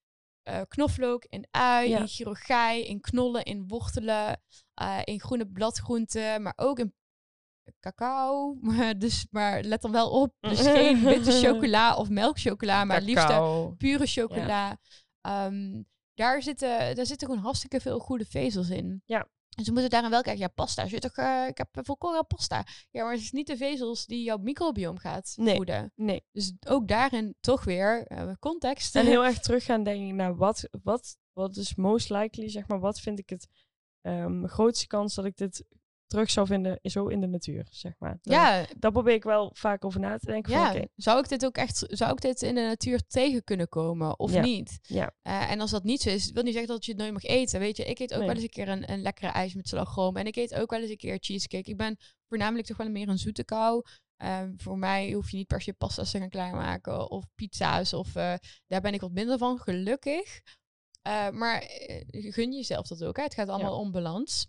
eh, 0.43 0.61
knoflook, 0.67 1.25
in 1.25 1.47
ui, 1.51 1.89
Ja. 1.89 1.99
in 1.99 2.07
chirurgij, 2.07 2.83
in 2.83 3.01
knollen, 3.01 3.43
in 3.43 3.67
wortelen, 3.67 4.41
eh, 4.73 4.99
in 5.03 5.19
groene 5.19 5.47
bladgroenten, 5.47 6.41
maar 6.41 6.53
ook 6.55 6.79
in 6.79 6.93
cacao. 7.79 8.53
Maar, 8.61 8.97
dus, 8.97 9.27
maar 9.31 9.63
let 9.63 9.83
er 9.83 9.91
wel 9.91 10.09
op. 10.09 10.33
Dus 10.39 10.61
geen 10.77 11.03
witte 11.03 11.31
chocola 11.31 11.95
of 11.95 12.09
melkchocola, 12.09 12.83
maar 12.83 13.01
liefst 13.01 13.27
pure 13.77 14.05
chocola. 14.05 14.77
Ehm, 15.21 15.81
daar, 16.13 16.41
zitten, 16.41 16.95
daar 16.95 17.05
zitten 17.05 17.27
gewoon 17.27 17.43
hartstikke 17.43 17.79
veel 17.79 17.99
goede 17.99 18.25
vezels 18.25 18.69
in. 18.69 19.01
Ja. 19.05 19.27
En 19.59 19.65
ze 19.65 19.71
moeten 19.71 19.89
daarin 19.89 20.09
wel 20.09 20.21
kijken. 20.21 20.41
Ja, 20.41 20.47
pasta. 20.47 20.87
Zit 20.87 21.01
toch, 21.01 21.15
eh, 21.15 21.47
ik 21.47 21.57
heb 21.57 21.69
volkoren 21.71 22.27
pasta. 22.27 22.65
Ja, 22.91 23.03
maar 23.03 23.11
het 23.11 23.21
is 23.21 23.31
niet 23.31 23.47
de 23.47 23.57
vezels 23.57 24.05
die 24.05 24.23
jouw 24.23 24.37
microbioom 24.37 24.97
gaat 24.97 25.33
Nee. 25.35 25.55
voeden. 25.55 25.91
Nee. 25.95 26.25
Dus 26.31 26.53
ook 26.67 26.87
daarin 26.87 27.35
toch 27.39 27.63
weer 27.63 28.07
eh, 28.07 28.31
context. 28.39 28.95
En 28.95 29.05
heel 29.05 29.25
erg 29.25 29.39
terug 29.39 29.63
gaan 29.63 29.83
denken 29.83 30.15
naar 30.15 30.35
wat, 30.35 30.69
wat, 30.83 31.17
wat 31.33 31.57
is 31.57 31.75
most 31.75 32.09
likely, 32.09 32.49
zeg 32.49 32.67
maar, 32.67 32.79
wat 32.79 32.99
vind 32.99 33.19
ik 33.19 33.29
het 33.29 33.47
ehm, 34.01 34.45
grootste 34.45 34.87
kans 34.87 35.15
dat 35.15 35.25
ik 35.25 35.37
dit 35.37 35.65
terug 36.09 36.29
zou 36.29 36.47
vinden 36.47 36.79
zo 36.81 37.07
in 37.07 37.19
de 37.21 37.27
natuur, 37.27 37.67
zeg 37.71 37.93
maar. 37.99 38.17
Ja, 38.21 38.65
Daar 38.77 38.91
probeer 38.91 39.13
ik 39.13 39.23
wel 39.23 39.49
vaak 39.53 39.85
over 39.85 39.99
na 39.99 40.17
te 40.17 40.25
denken. 40.25 40.51
ja. 40.51 40.71
Van, 40.71 40.87
zou 40.95 41.19
ik 41.19 41.29
dit 41.29 41.45
ook 41.45 41.57
echt, 41.57 41.85
zou 41.87 42.11
ik 42.11 42.21
dit 42.21 42.41
in 42.41 42.55
de 42.55 42.61
natuur 42.61 43.01
tegen 43.07 43.43
kunnen 43.43 43.67
komen 43.69 44.19
of 44.19 44.33
Ja. 44.33 44.41
niet? 44.41 44.79
Ja. 44.81 45.11
Eh, 45.21 45.51
en 45.51 45.59
als 45.59 45.71
dat 45.71 45.83
niet 45.83 46.01
zo 46.01 46.09
is, 46.09 46.31
wil 46.31 46.43
niet 46.43 46.53
zeggen 46.53 46.71
dat 46.71 46.85
je 46.85 46.91
het 46.91 47.01
nooit 47.01 47.13
mag 47.13 47.23
eten. 47.23 47.59
Weet 47.59 47.77
je, 47.77 47.85
ik 47.85 47.99
eet 47.99 48.11
ook 48.13 48.17
Nee. 48.17 48.27
wel 48.27 48.35
eens 48.35 48.43
een 48.43 48.49
keer 48.49 48.67
een, 48.69 48.91
een 48.91 49.01
lekkere 49.01 49.31
ijs 49.31 49.53
met 49.53 49.67
slagroom. 49.67 50.17
En 50.17 50.25
ik 50.25 50.35
eet 50.35 50.55
ook 50.55 50.69
wel 50.69 50.81
eens 50.81 50.89
een 50.89 50.97
keer 50.97 51.17
cheesecake. 51.19 51.69
Ik 51.69 51.77
ben 51.77 51.97
voornamelijk 52.27 52.67
toch 52.67 52.77
wel 52.77 52.89
meer 52.89 53.09
een 53.09 53.17
zoete 53.17 53.43
kou. 53.45 53.83
Eh, 54.15 54.43
voor 54.57 54.77
mij 54.77 55.11
hoef 55.11 55.31
je 55.31 55.37
niet 55.37 55.47
per 55.47 55.61
se 55.61 55.73
pasta's 55.73 56.11
te 56.11 56.17
gaan 56.19 56.29
klaarmaken 56.29 57.09
of 57.09 57.25
pizza's. 57.35 57.93
Of, 57.93 58.15
eh, 58.15 58.33
daar 58.67 58.81
ben 58.81 58.93
ik 58.93 59.01
wat 59.01 59.11
minder 59.11 59.37
van, 59.37 59.59
gelukkig. 59.59 60.41
Maar 61.31 61.63
gun 62.11 62.51
jezelf 62.53 62.87
dat 62.87 63.03
ook. 63.03 63.17
Hè? 63.17 63.23
Het 63.23 63.33
gaat 63.33 63.47
allemaal 63.49 63.79
om 63.79 63.91
balans. 63.91 64.47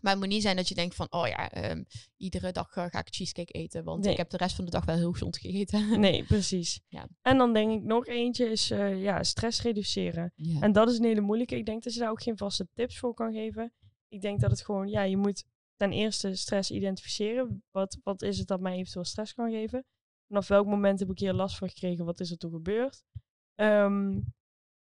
Maar 0.00 0.12
het 0.12 0.20
moet 0.20 0.30
niet 0.30 0.42
zijn 0.42 0.56
dat 0.56 0.68
je 0.68 0.74
denkt 0.74 0.94
van, 0.94 1.06
oh 1.10 1.26
ja, 1.26 1.50
ehm, 1.50 1.82
iedere 2.16 2.52
dag 2.52 2.76
eh, 2.76 2.84
ga 2.88 2.98
ik 2.98 3.14
cheesecake 3.14 3.52
eten. 3.52 3.84
Want 3.84 4.02
Nee. 4.02 4.12
ik 4.12 4.18
heb 4.18 4.30
de 4.30 4.36
rest 4.36 4.56
van 4.56 4.64
de 4.64 4.70
dag 4.70 4.84
wel 4.84 4.96
heel 4.96 5.12
gezond 5.12 5.38
gegeten. 5.38 5.78
Nee, 6.00 6.24
precies. 6.24 6.80
Ja. 6.88 7.08
En 7.22 7.38
dan 7.38 7.52
denk 7.52 7.72
ik 7.72 7.82
nog 7.82 8.06
eentje 8.06 8.50
is 8.50 8.70
eh, 8.70 9.02
ja, 9.02 9.22
stress 9.22 9.62
reduceren. 9.62 10.32
Ja. 10.36 10.60
En 10.60 10.72
dat 10.72 10.90
is 10.90 10.98
een 10.98 11.04
hele 11.04 11.20
moeilijke. 11.20 11.56
Ik 11.56 11.66
denk 11.66 11.82
dat 11.82 11.94
je 11.94 12.00
daar 12.00 12.10
ook 12.10 12.22
geen 12.22 12.36
vaste 12.36 12.68
tips 12.74 12.98
voor 12.98 13.14
kan 13.14 13.32
geven. 13.32 13.72
Ik 14.08 14.20
denk 14.20 14.40
dat 14.40 14.50
het 14.50 14.62
gewoon, 14.64 14.88
ja, 14.88 15.02
je 15.02 15.16
moet 15.16 15.44
ten 15.76 15.92
eerste 15.92 16.34
stress 16.34 16.70
identificeren. 16.70 17.62
Wat, 17.70 17.98
wat 18.02 18.22
is 18.22 18.38
het 18.38 18.48
dat 18.48 18.60
mij 18.60 18.76
eventueel 18.76 19.04
stress 19.04 19.34
kan 19.34 19.50
geven? 19.50 19.84
Vanaf 20.26 20.48
welk 20.48 20.66
moment 20.66 21.00
heb 21.00 21.10
ik 21.10 21.18
hier 21.18 21.32
last 21.32 21.56
van 21.56 21.68
gekregen? 21.68 22.04
Wat 22.04 22.20
is 22.20 22.30
er 22.30 22.36
toen 22.36 22.50
gebeurd? 22.52 23.02
Ehm, 23.54 24.20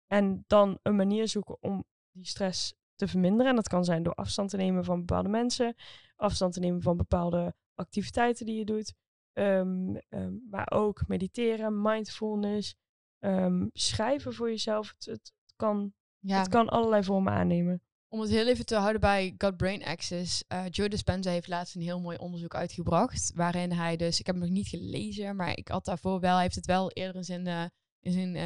en 0.07 0.45
dan 0.47 0.79
een 0.83 0.97
manier 0.97 1.29
zoeken 1.29 1.57
om 1.63 1.85
die 2.13 2.27
stress 2.27 2.75
te 3.01 3.09
verminderen. 3.09 3.51
En 3.51 3.57
dat 3.57 3.69
kan 3.69 3.85
zijn 3.85 4.03
door 4.03 4.15
afstand 4.15 4.51
te 4.51 4.57
nemen 4.57 4.85
van 4.85 4.99
bepaalde 4.99 5.29
mensen, 5.29 5.75
afstand 6.17 6.53
te 6.53 6.61
nemen 6.61 6.83
van 6.83 6.97
bepaalde 6.97 7.55
activiteiten 7.75 8.47
die 8.47 8.59
je 8.59 8.65
doet. 8.65 8.95
Ehm, 9.33 9.95
ehm, 10.09 10.33
maar 10.51 10.71
ook 10.71 11.03
mediteren, 11.07 11.83
mindfulness, 11.83 12.75
ehm, 13.19 13.67
schrijven 13.73 14.33
voor 14.33 14.49
jezelf. 14.49 14.89
Het, 14.89 15.05
het, 15.05 15.33
kan, 15.57 15.93
ja. 16.19 16.39
het 16.39 16.49
kan 16.49 16.69
allerlei 16.69 17.05
vormen 17.05 17.33
aannemen. 17.33 17.83
Om 18.09 18.21
het 18.21 18.31
heel 18.31 18.47
even 18.47 18.67
te 18.67 18.77
houden 18.77 19.01
bij 19.01 19.35
gut-brain 19.39 19.85
axis. 19.85 20.45
eh 20.49 20.65
Joe 20.71 20.89
Dispenza 20.89 21.31
heeft 21.31 21.49
laatst 21.49 21.75
een 21.75 21.83
heel 21.83 22.01
mooi 22.01 22.17
onderzoek 22.17 22.55
uitgebracht. 22.55 23.33
Waarin 23.35 23.73
hij 23.73 23.97
dus, 23.97 24.21
ik 24.21 24.27
heb 24.27 24.35
het 24.35 24.45
nog 24.45 24.55
niet 24.55 24.69
gelezen, 24.69 25.37
maar 25.37 25.57
ik 25.57 25.69
had 25.69 25.85
daarvoor 25.85 26.21
wel, 26.21 26.35
hij 26.35 26.43
heeft 26.43 26.55
het 26.55 26.67
wel 26.67 26.91
eerder 26.91 27.17
in 27.17 27.25
zijn, 27.25 27.47
eh, 27.47 27.65
in 28.01 28.13
zijn 28.13 28.37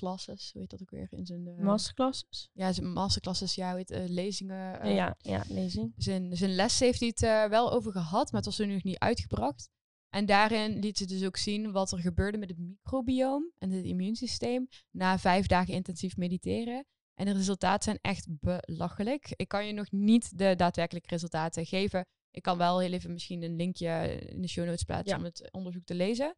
classes, 0.00 0.50
hoe 0.52 0.60
heet 0.60 0.70
dat 0.70 0.82
ook 0.82 0.90
weer? 0.90 1.06
In 1.10 1.26
zijn, 1.26 1.46
eh, 1.46 1.64
Masterclasses? 1.64 2.50
ja, 2.52 2.72
zijn 2.72 2.92
masterclasses, 2.92 3.54
ja, 3.54 3.76
heet, 3.76 3.90
eh, 3.90 4.08
lezingen. 4.08 4.80
eh, 4.80 4.94
ja, 4.94 5.14
ja, 5.18 5.42
lezing. 5.48 5.92
zijn, 5.96 6.36
zijn 6.36 6.54
les 6.54 6.78
heeft 6.78 7.00
hij 7.00 7.08
het 7.08 7.50
wel 7.50 7.72
over 7.72 7.92
gehad, 7.92 8.32
maar 8.32 8.40
het 8.40 8.44
was 8.50 8.58
er 8.58 8.66
nog 8.66 8.82
niet 8.82 8.98
uitgebracht. 8.98 9.68
En 10.08 10.26
daarin 10.26 10.78
liet 10.78 10.98
ze 10.98 11.06
dus 11.06 11.24
ook 11.24 11.36
zien 11.36 11.72
wat 11.72 11.92
er 11.92 11.98
gebeurde 11.98 12.38
met 12.38 12.48
het 12.48 12.58
microbioom 12.58 13.50
en 13.58 13.70
het 13.70 13.84
immuunsysteem 13.84 14.68
na 14.90 15.18
vijf 15.18 15.46
dagen 15.46 15.74
intensief 15.74 16.16
mediteren. 16.16 16.84
En 17.14 17.26
de 17.26 17.32
resultaten 17.32 17.82
zijn 17.82 17.98
echt 18.14 18.26
belachelijk. 18.40 19.32
Ik 19.36 19.48
kan 19.48 19.66
je 19.66 19.72
nog 19.72 19.90
niet 19.90 20.38
de 20.38 20.54
daadwerkelijke 20.56 21.08
resultaten 21.08 21.66
geven. 21.66 22.06
Ik 22.30 22.42
kan 22.42 22.58
wel 22.58 22.78
heel 22.78 22.92
even 22.92 23.12
misschien 23.12 23.42
een 23.42 23.56
linkje 23.56 24.18
in 24.28 24.40
de 24.42 24.48
show 24.48 24.64
notes 24.64 24.82
plaatsen 24.82 25.12
Ja. 25.12 25.18
om 25.18 25.24
het 25.24 25.48
onderzoek 25.52 25.84
te 25.84 25.94
lezen. 25.94 26.36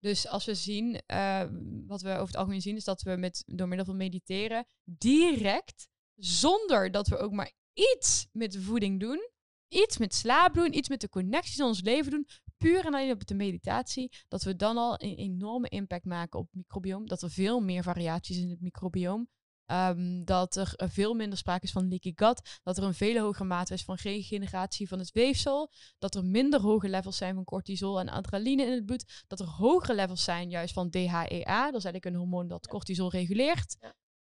Dus 0.00 0.28
als 0.28 0.44
we 0.44 0.54
zien, 0.54 1.00
eh, 1.06 1.44
wat 1.86 2.02
we 2.02 2.10
over 2.10 2.26
het 2.26 2.36
algemeen 2.36 2.60
zien, 2.60 2.76
is 2.76 2.84
dat 2.84 3.02
we 3.02 3.16
met, 3.16 3.42
door 3.46 3.68
middel 3.68 3.86
van 3.86 3.96
mediteren 3.96 4.66
direct, 4.84 5.88
zonder 6.16 6.90
dat 6.90 7.08
we 7.08 7.16
ook 7.16 7.32
maar 7.32 7.52
iets 7.72 8.26
met 8.32 8.56
voeding 8.56 9.00
doen, 9.00 9.30
iets 9.68 9.98
met 9.98 10.14
slaap 10.14 10.54
doen, 10.54 10.76
iets 10.76 10.88
met 10.88 11.00
de 11.00 11.08
connecties 11.08 11.58
in 11.58 11.64
ons 11.64 11.82
leven 11.82 12.10
doen, 12.10 12.26
puur 12.56 12.86
en 12.86 12.94
alleen 12.94 13.10
op 13.10 13.26
de 13.26 13.34
meditatie, 13.34 14.12
dat 14.28 14.42
we 14.42 14.56
dan 14.56 14.76
al 14.76 15.02
een 15.02 15.16
enorme 15.16 15.68
impact 15.68 16.04
maken 16.04 16.38
op 16.38 16.46
het 16.46 16.54
microbioom, 16.54 17.06
dat 17.06 17.22
er 17.22 17.30
veel 17.30 17.60
meer 17.60 17.82
variaties 17.82 18.38
in 18.38 18.50
het 18.50 18.60
microbioom, 18.60 19.28
ehm, 19.68 20.24
dat 20.24 20.56
er 20.56 20.72
eh, 20.76 20.88
veel 20.88 21.14
minder 21.14 21.38
sprake 21.38 21.64
is 21.64 21.72
van 21.72 21.88
leaky 21.88 22.12
gut, 22.14 22.58
dat 22.62 22.76
er 22.76 22.84
een 22.84 22.94
veel 22.94 23.20
hogere 23.20 23.44
mate 23.44 23.74
is 23.74 23.84
van 23.84 23.96
regeneratie 24.02 24.88
van 24.88 24.98
het 24.98 25.12
weefsel, 25.12 25.70
dat 25.98 26.14
er 26.14 26.24
minder 26.24 26.60
hoge 26.60 26.88
levels 26.88 27.16
zijn 27.16 27.34
van 27.34 27.44
cortisol 27.44 28.00
en 28.00 28.08
adrenaline 28.08 28.62
in 28.62 28.72
het 28.72 28.86
bloed, 28.86 29.24
dat 29.26 29.40
er 29.40 29.46
hogere 29.46 29.94
levels 29.94 30.24
zijn 30.24 30.50
juist 30.50 30.74
van 30.74 30.90
DHEA, 30.90 31.70
dat 31.70 31.80
is 31.80 31.84
eigenlijk 31.84 32.04
een 32.04 32.14
hormoon 32.14 32.48
dat 32.48 32.66
cortisol 32.66 33.10
reguleert. 33.10 33.76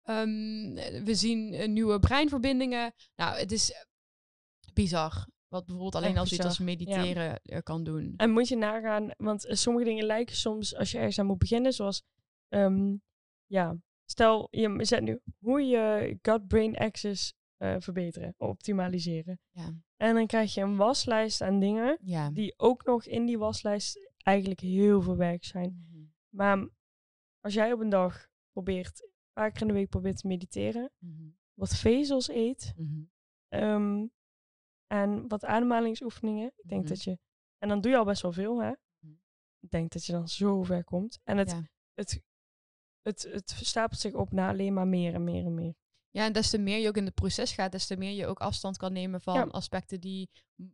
Ehm, 0.03 0.75
we 1.05 1.15
zien 1.15 1.53
eh, 1.53 1.69
nieuwe 1.69 1.99
breinverbindingen. 1.99 2.95
Nou, 3.17 3.39
het 3.39 3.53
is 3.53 3.73
eh, 3.73 3.79
bizar. 4.73 5.27
Wat 5.49 5.65
bijvoorbeeld 5.65 5.95
alleen 5.95 6.19
als 6.19 6.33
iets 6.33 6.45
als 6.45 6.59
bizar, 6.59 6.89
ja. 6.89 7.01
mediteren 7.01 7.63
kan 7.63 7.85
doen. 7.85 8.15
En 8.17 8.31
moet 8.31 8.49
je 8.49 8.57
nagaan, 8.57 9.11
want 9.17 9.47
sommige 9.49 9.85
dingen 9.85 10.07
lijken 10.07 10.37
soms 10.37 10.77
als 10.77 10.91
je 10.91 10.97
ergens 10.97 11.19
aan 11.19 11.27
moet 11.27 11.39
beginnen, 11.39 11.73
zoals, 11.73 12.03
ehm, 12.49 12.97
ja, 13.47 13.77
stel 14.05 14.49
je 14.51 14.85
zet 14.85 15.03
nu 15.03 15.21
hoe 15.39 15.61
je 15.63 16.19
gut-brain 16.23 16.77
axis 16.77 17.35
eh, 17.57 17.77
verbeteren, 17.79 18.35
optimaliseren. 18.37 19.41
Ja. 19.51 19.73
En 19.97 20.15
dan 20.15 20.27
krijg 20.27 20.55
je 20.55 20.61
een 20.61 20.77
waslijst 20.77 21.41
aan 21.41 21.59
dingen 21.61 21.99
Ja. 22.03 22.31
die 22.31 22.55
ook 22.59 22.85
nog 22.85 23.05
in 23.05 23.27
die 23.27 23.39
waslijst 23.39 24.11
eigenlijk 24.17 24.61
heel 24.61 25.03
veel 25.03 25.17
werk 25.17 25.45
zijn. 25.45 25.87
Mhm. 25.91 26.03
Maar 26.29 26.69
als 27.41 27.55
jij 27.55 27.73
op 27.73 27.81
een 27.81 27.89
dag 27.89 28.27
probeert, 28.53 29.03
een 29.03 29.11
paar 29.33 29.51
keer 29.51 29.61
in 29.61 29.67
de 29.69 29.73
week 29.75 29.89
probeert 29.89 30.17
te 30.17 30.27
mediteren, 30.27 30.91
Mhm. 30.99 31.29
wat 31.55 31.77
vezels 31.77 32.29
eet 32.29 32.73
Mhm. 32.77 33.03
ehm, 33.49 34.07
en 34.87 35.29
wat 35.29 35.45
ademhalingsoefeningen, 35.45 36.53
ik 36.57 36.69
denk 36.69 36.89
dat 36.89 37.03
je, 37.03 37.19
en 37.59 37.69
dan 37.69 37.81
doe 37.81 37.91
je 37.91 37.99
al 37.99 38.05
best 38.05 38.23
wel 38.23 38.33
veel 38.33 38.63
hè, 38.63 38.73
ik 39.61 39.71
denk 39.71 39.93
dat 39.93 40.05
je 40.05 40.13
dan 40.13 40.29
zo 40.29 40.63
ver 40.63 40.85
komt. 40.85 41.21
En 41.25 41.37
het, 41.39 41.51
Ja. 41.51 41.63
het, 41.95 42.23
het, 43.05 43.29
het 43.31 43.55
stapelt 43.61 44.01
zich 44.01 44.13
op 44.13 44.33
naar 44.33 44.51
alleen 44.51 44.75
maar 44.75 44.87
meer 44.89 45.15
en 45.15 45.25
meer 45.25 45.45
en 45.45 45.55
meer. 45.55 45.75
Ja, 46.11 46.25
en 46.25 46.33
des 46.33 46.51
te 46.51 46.59
meer 46.59 46.79
je 46.79 46.89
ook 46.89 46.97
in 46.97 47.05
het 47.05 47.15
proces 47.15 47.53
gaat, 47.53 47.73
des 47.73 47.87
te 47.87 47.97
meer 47.97 48.13
je 48.13 48.27
ook 48.27 48.39
afstand 48.39 48.77
kan 48.77 48.93
nemen 48.93 49.21
van 49.21 49.35
Ja. 49.35 49.43
aspecten 49.43 50.01
die, 50.01 50.31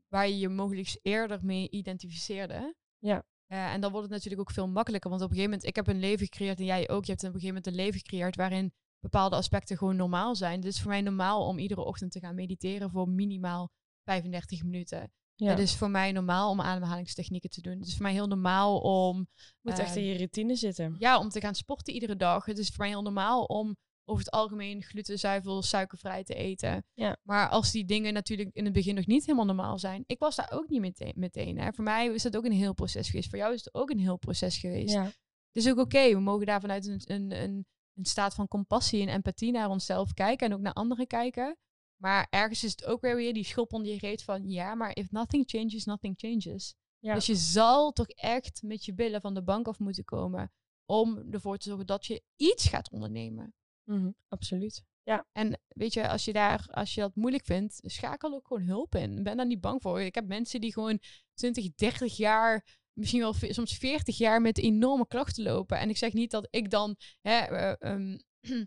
waar 0.09 0.29
je 0.29 0.39
je 0.39 0.49
mogelijk 0.49 0.99
eerder 1.03 1.39
mee 1.43 1.71
identificeerde. 1.71 2.75
Ja. 2.99 3.25
Eh, 3.47 3.73
en 3.73 3.81
dan 3.81 3.91
wordt 3.91 4.07
het 4.07 4.15
natuurlijk 4.15 4.41
ook 4.49 4.55
veel 4.55 4.69
makkelijker. 4.69 5.11
Want 5.11 5.23
op 5.23 5.29
een 5.29 5.35
gegeven 5.35 5.55
moment, 5.57 5.71
ik 5.71 5.77
heb 5.77 5.87
een 5.87 6.01
leven 6.01 6.27
gecreëerd 6.27 6.59
en 6.59 6.65
jij 6.65 6.89
ook. 6.89 7.05
Je 7.05 7.11
hebt 7.11 7.25
op 7.25 7.35
een 7.35 7.41
gegeven 7.41 7.55
moment 7.55 7.67
een 7.67 7.85
leven 7.85 8.01
gecreëerd 8.01 8.37
waarin 8.37 8.73
bepaalde 9.01 9.37
aspecten 9.37 9.77
gewoon 9.77 9.97
normaal 9.97 10.37
zijn. 10.37 10.57
Het 10.57 10.65
is 10.65 10.81
voor 10.81 10.91
mij 10.91 11.01
normaal 11.01 11.47
om 11.47 11.59
iedere 11.59 11.85
ochtend 11.85 12.13
te 12.13 12.21
gaan 12.21 12.35
mediteren 12.35 12.91
voor 12.91 13.09
minimaal 13.09 13.71
35 14.05 14.63
minuten. 14.63 15.13
Ja. 15.41 15.51
Het 15.51 15.59
is 15.59 15.77
voor 15.77 15.91
mij 15.91 16.13
normaal 16.13 16.51
om 16.51 16.61
ademhalingstechnieken 16.61 17.51
te 17.51 17.61
doen. 17.61 17.79
Het 17.79 17.87
is 17.87 17.95
voor 17.95 18.03
mij 18.03 18.13
heel 18.13 18.27
normaal 18.27 18.79
om 18.81 19.29
moet 19.61 19.79
echt 19.79 19.97
in 19.97 20.03
eh, 20.03 20.13
je 20.13 20.17
routine 20.17 20.57
zitten. 20.57 20.97
ja, 20.99 21.19
om 21.19 21.29
te 21.29 21.41
gaan 21.41 21.55
sporten 21.55 21.95
iedere 21.95 22.17
dag. 22.17 22.45
Het 22.45 22.59
is 22.59 22.69
voor 22.69 22.79
mij 22.79 22.89
heel 22.89 23.03
normaal 23.03 23.45
om 23.45 23.77
over 24.05 24.25
het 24.25 24.35
algemeen 24.35 24.83
gluten, 24.83 25.19
zuivel, 25.19 25.63
suikervrij 25.63 26.25
te 26.25 26.35
eten. 26.35 26.85
Ja. 26.95 27.17
Maar 27.23 27.49
als 27.49 27.71
die 27.71 27.85
dingen 27.85 28.13
natuurlijk 28.13 28.51
in 28.53 28.65
het 28.65 28.73
begin 28.73 28.95
nog 28.95 29.07
niet 29.07 29.27
helemaal 29.27 29.47
normaal 29.47 29.79
zijn. 29.79 30.05
Ik 30.07 30.19
was 30.19 30.37
daar 30.37 30.51
ook 30.53 30.69
niet 30.69 30.81
meteen. 30.81 31.13
meteen 31.17 31.59
hè. 31.59 31.73
Voor 31.73 31.85
mij 31.85 32.07
is 32.07 32.23
dat 32.23 32.37
ook 32.37 32.45
een 32.45 32.53
heel 32.53 32.75
proces 32.75 33.11
geweest. 33.11 33.29
Voor 33.29 33.39
jou 33.39 33.55
is 33.55 33.65
het 33.65 33.75
ook 33.75 33.91
een 33.91 33.99
heel 33.99 34.17
proces 34.17 34.59
geweest. 34.59 34.95
Ja. 34.95 35.05
Het 35.05 35.65
is 35.65 35.69
ook 35.69 35.79
oké. 35.79 36.09
We 36.09 36.21
mogen 36.21 36.47
daar 36.47 36.61
vanuit 36.61 36.87
een, 36.87 37.03
een, 37.05 37.43
een, 37.43 37.67
een 37.95 38.05
staat 38.05 38.35
van 38.35 38.49
compassie 38.49 39.03
en 39.03 39.09
empathie 39.09 39.53
naar 39.53 39.69
onszelf 39.69 40.13
kijken. 40.13 40.47
En 40.47 40.55
ook 40.55 40.61
naar 40.61 40.73
anderen 40.73 41.07
kijken. 41.07 41.57
Maar 42.01 42.27
ergens 42.31 42.65
is 42.65 42.71
het 42.71 42.85
ook 42.85 43.01
weer 43.01 43.17
weer 43.17 43.35
die 43.35 43.45
schop 43.45 43.73
onder 43.73 43.93
je 43.93 43.99
reet 43.99 44.23
van... 44.23 44.49
Ja, 44.49 44.75
maar 44.75 44.97
if 44.97 45.11
nothing 45.11 45.45
changes, 45.47 45.85
nothing 45.85 46.15
changes. 46.19 46.75
Ja. 46.99 47.15
Dus 47.15 47.27
je 47.27 47.35
zal 47.35 47.93
toch 47.93 48.09
echt 48.09 48.63
met 48.63 48.85
je 48.85 48.95
billen 48.95 49.21
van 49.21 49.35
de 49.35 49.43
bank 49.43 49.69
af 49.69 49.79
moeten 49.79 50.05
komen 50.05 50.53
om 50.85 51.25
ervoor 51.31 51.57
te 51.57 51.69
zorgen 51.69 51.87
dat 51.87 52.07
je 52.07 52.23
iets 52.37 52.69
gaat 52.69 52.91
ondernemen. 52.91 53.55
Mhm, 53.85 54.11
absoluut. 54.29 54.85
En 55.33 55.61
weet 55.69 55.93
je, 55.93 56.09
als 56.09 56.25
je 56.25 56.33
daar, 56.33 56.67
als 56.71 56.95
je 56.95 57.01
dat 57.01 57.15
moeilijk 57.15 57.45
vindt, 57.45 57.81
schakel 57.83 58.35
ook 58.35 58.47
gewoon 58.47 58.63
hulp 58.63 58.95
in. 58.95 59.23
Ben 59.23 59.37
daar 59.37 59.47
niet 59.47 59.61
bang 59.61 59.83
voor. 59.83 60.01
Ik 60.01 60.15
heb 60.15 60.27
mensen 60.27 60.61
die 60.61 60.73
gewoon 60.73 61.01
20, 61.35 61.75
30 61.75 62.17
jaar, 62.17 62.79
misschien 62.93 63.21
wel 63.21 63.35
soms 63.41 63.77
40 63.77 64.19
jaar 64.19 64.41
met 64.41 64.59
enorme 64.59 65.07
klachten 65.07 65.43
lopen. 65.43 65.79
En 65.79 65.89
ik 65.89 65.97
zeg 65.97 66.13
niet 66.13 66.31
dat 66.31 66.49
ik 66.51 66.71
dan 66.71 66.97
hè, 67.21 67.39
eh, 67.39 67.75
ehm, 67.79 68.19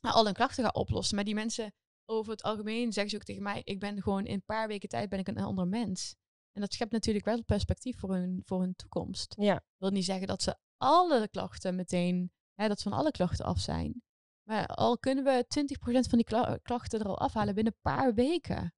al 0.00 0.24
hun 0.24 0.34
klachten 0.34 0.64
ga 0.64 0.70
oplossen. 0.70 1.14
Maar 1.14 1.24
die 1.24 1.34
mensen 1.34 1.74
over 2.04 2.32
het 2.32 2.42
algemeen 2.42 2.92
zeggen 2.92 3.10
ze 3.10 3.16
ook 3.16 3.22
tegen 3.22 3.42
mij, 3.42 3.60
ik 3.64 3.80
ben 3.80 4.02
gewoon 4.02 4.26
in 4.26 4.34
een 4.34 4.44
paar 4.44 4.68
weken 4.68 4.88
tijd 4.88 5.08
ben 5.08 5.18
ik 5.18 5.28
een 5.28 5.38
ander 5.38 5.68
mens. 5.68 6.16
En 6.52 6.60
dat 6.60 6.72
schept 6.72 6.92
natuurlijk 6.92 7.24
wel 7.24 7.44
perspectief 7.44 7.98
voor 7.98 8.14
hun, 8.14 8.42
voor 8.44 8.60
hun 8.60 8.74
toekomst. 8.74 9.34
Ja. 9.38 9.52
Dat 9.54 9.62
wil 9.78 9.90
niet 9.90 10.04
zeggen 10.04 10.26
dat 10.26 10.42
ze 10.42 10.56
alle 10.76 11.28
klachten 11.28 11.74
meteen, 11.74 12.32
hè, 12.54 12.68
dat 12.68 12.80
ze 12.80 12.88
van 12.88 12.98
alle 12.98 13.10
klachten 13.10 13.44
af 13.44 13.58
zijn. 13.60 14.02
Maar 14.48 14.66
al 14.66 14.98
kunnen 14.98 15.24
we 15.24 15.44
20% 15.48 16.08
van 16.08 16.18
die 16.18 16.24
kla- 16.26 16.58
klachten 16.62 17.00
er 17.00 17.06
al 17.06 17.18
afhalen 17.18 17.54
binnen 17.54 17.72
een 17.72 17.92
paar 17.92 18.14
weken. 18.14 18.74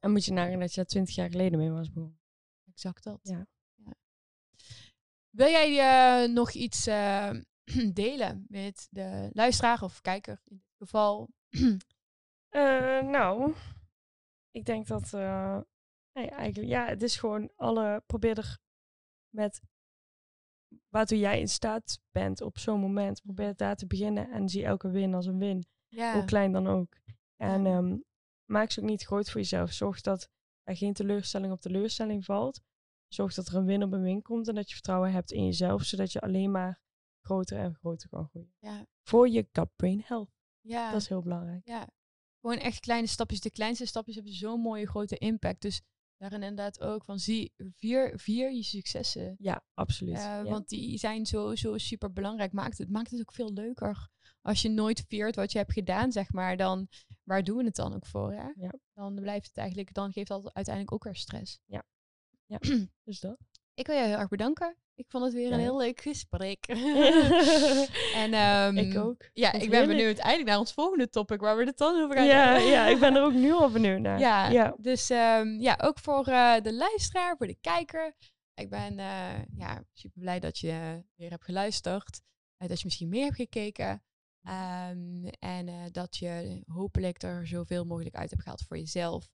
En 0.00 0.10
moet 0.10 0.24
je 0.24 0.32
nagaan 0.32 0.58
dat 0.60 0.70
je 0.70 0.76
daar 0.76 0.84
twintig 0.84 1.14
jaar 1.14 1.30
geleden 1.30 1.58
mee 1.58 1.70
was 1.70 1.92
begonnen. 1.92 2.20
Exact 2.64 3.04
dat. 3.04 3.18
Ja. 3.22 3.46
Ja. 3.74 3.94
Wil 5.30 5.48
jij 5.48 5.78
eh, 6.24 6.32
nog 6.32 6.50
iets 6.52 6.86
eh, 6.86 7.30
delen 7.92 8.44
met 8.48 8.86
de 8.90 9.30
luisteraar 9.32 9.82
of 9.82 10.00
kijker 10.00 10.40
in 10.44 10.56
dit 10.56 10.74
geval? 10.76 11.30
Eh, 12.48 13.02
nou, 13.02 13.54
ik 14.50 14.64
denk 14.64 14.86
dat. 14.86 15.12
eh, 15.14 15.60
nee, 16.12 16.30
eigenlijk, 16.30 16.68
ja, 16.68 16.86
het 16.86 17.02
is 17.02 17.16
gewoon 17.16 17.50
alle. 17.56 18.02
Probeer 18.06 18.38
er 18.38 18.58
met. 19.34 19.60
Waartoe 20.88 21.18
jij 21.18 21.40
in 21.40 21.48
staat 21.48 22.00
bent 22.10 22.40
op 22.40 22.58
zo'n 22.58 22.80
moment. 22.80 23.22
Probeer 23.22 23.56
daar 23.56 23.76
te 23.76 23.86
beginnen 23.86 24.30
en 24.30 24.48
zie 24.48 24.64
elke 24.64 24.90
win 24.90 25.14
als 25.14 25.26
een 25.26 25.38
win. 25.38 25.66
ja. 25.88 26.12
Hoe 26.12 26.24
klein 26.24 26.52
dan 26.52 26.66
ook. 26.66 26.96
En 27.36 27.66
ehm, 27.66 27.96
maak 28.44 28.70
ze 28.70 28.80
ook 28.80 28.86
niet 28.86 29.04
groot 29.04 29.30
voor 29.30 29.40
jezelf. 29.40 29.72
Zorg 29.72 30.00
dat 30.00 30.28
er 30.62 30.76
geen 30.76 30.92
teleurstelling 30.92 31.52
op 31.52 31.60
teleurstelling 31.60 32.24
valt. 32.24 32.60
Zorg 33.08 33.34
dat 33.34 33.48
er 33.48 33.54
een 33.56 33.64
win 33.64 33.82
op 33.82 33.92
een 33.92 34.02
win 34.02 34.22
komt 34.22 34.48
en 34.48 34.54
dat 34.54 34.68
je 34.68 34.74
vertrouwen 34.74 35.12
hebt 35.12 35.32
in 35.32 35.44
jezelf, 35.44 35.82
zodat 35.82 36.12
je 36.12 36.20
alleen 36.20 36.50
maar 36.50 36.80
groter 37.20 37.58
en 37.58 37.74
groter 37.74 38.08
kan 38.08 38.28
groeien. 38.28 38.54
Ja. 38.58 38.86
Voor 39.02 39.28
je 39.28 39.48
gut-brain 39.52 40.02
health. 40.04 40.36
Ja. 40.68 40.90
Dat 40.90 41.00
is 41.00 41.08
heel 41.08 41.22
belangrijk. 41.22 41.60
Ja, 41.68 41.88
gewoon 42.40 42.58
echt 42.58 42.80
kleine 42.80 43.06
stapjes. 43.06 43.40
De 43.40 43.50
kleinste 43.50 43.86
stapjes 43.86 44.14
hebben 44.14 44.32
zo'n 44.32 44.60
mooie 44.60 44.86
grote 44.86 45.18
impact. 45.18 45.60
Dus 45.62 45.80
daarin 46.16 46.42
inderdaad 46.42 46.80
ook 46.80 47.04
van 47.04 47.18
zie, 47.18 47.52
vier, 47.56 48.18
vier 48.18 48.52
je 48.52 48.62
successen. 48.62 49.36
Ja, 49.38 49.64
absoluut. 49.74 50.14
Eh, 50.14 50.20
Ja. 50.22 50.42
Want 50.42 50.68
die 50.68 50.98
zijn 50.98 51.26
zo, 51.26 51.54
zo 51.54 51.78
super 51.78 52.12
belangrijk. 52.12 52.52
Maakt 52.52 52.78
het, 52.78 52.90
maakt 52.90 53.10
het 53.10 53.20
ook 53.20 53.32
veel 53.32 53.52
leuker. 53.52 54.08
Als 54.42 54.62
je 54.62 54.68
nooit 54.68 55.04
viert 55.08 55.36
wat 55.36 55.52
je 55.52 55.58
hebt 55.58 55.72
gedaan, 55.72 56.12
zeg 56.12 56.32
maar, 56.32 56.56
dan 56.56 56.88
waar 57.24 57.44
doen 57.44 57.56
we 57.56 57.64
het 57.64 57.74
dan 57.76 57.94
ook 57.94 58.06
voor? 58.06 58.32
Hè? 58.32 58.48
Ja. 58.56 58.72
Dan 58.94 59.14
blijft 59.14 59.46
het 59.46 59.56
eigenlijk, 59.56 59.94
dan 59.94 60.12
geeft 60.12 60.28
dat 60.28 60.54
uiteindelijk 60.54 60.94
ook 60.94 61.04
weer 61.04 61.16
stress. 61.16 61.60
Ja, 62.46 62.58
dus 63.04 63.20
dat. 63.20 63.38
Ik 63.74 63.86
wil 63.86 63.96
je 63.96 64.04
heel 64.04 64.16
erg 64.18 64.28
bedanken. 64.28 64.76
Ik 64.98 65.10
vond 65.10 65.24
het 65.24 65.32
weer 65.32 65.52
een 65.52 65.58
heel 65.58 65.76
leuk 65.76 66.00
gesprek. 66.00 66.66
en, 68.22 68.32
ehm, 68.32 68.76
ik 68.76 68.96
ook. 68.96 69.30
Ja, 69.32 69.52
ik 69.52 69.58
ben 69.58 69.70
heerlijk. 69.70 69.86
benieuwd 69.86 70.18
eigenlijk 70.18 70.48
naar 70.48 70.58
ons 70.58 70.72
volgende 70.72 71.08
topic, 71.08 71.40
waar 71.40 71.56
we 71.56 71.64
het 71.64 71.78
dan 71.78 72.02
over 72.02 72.16
gaan 72.16 72.26
Ja, 72.26 72.52
hebben. 72.52 72.70
ja, 72.70 72.86
ik 72.86 72.98
ben 72.98 73.14
er 73.14 73.22
ook 73.22 73.32
nu 73.32 73.52
al 73.52 73.70
benieuwd 73.70 74.00
naar. 74.00 74.18
Ja, 74.18 74.48
ja. 74.48 74.74
dus 74.78 75.10
ehm, 75.10 75.48
ja, 75.60 75.78
ook 75.82 75.98
voor 75.98 76.26
eh, 76.26 76.60
de 76.60 76.74
luisteraar, 76.74 77.36
voor 77.36 77.46
de 77.46 77.58
kijker. 77.60 78.14
Ik 78.54 78.70
ben 78.70 78.98
eh, 78.98 79.44
ja, 79.56 79.84
super 79.92 80.20
blij 80.20 80.40
dat 80.40 80.58
je 80.58 81.04
weer 81.14 81.30
hebt 81.30 81.44
geluisterd. 81.44 82.20
Eh, 82.56 82.68
dat 82.68 82.78
je 82.78 82.84
misschien 82.84 83.08
meer 83.08 83.24
hebt 83.24 83.36
gekeken. 83.36 84.02
Ehm, 84.42 85.24
en 85.38 85.92
dat 85.92 86.16
je 86.16 86.62
hopelijk 86.66 87.22
er 87.22 87.46
zoveel 87.46 87.84
mogelijk 87.84 88.14
uit 88.16 88.30
hebt 88.30 88.42
gehaald 88.42 88.62
voor 88.62 88.78
jezelf. 88.78 89.28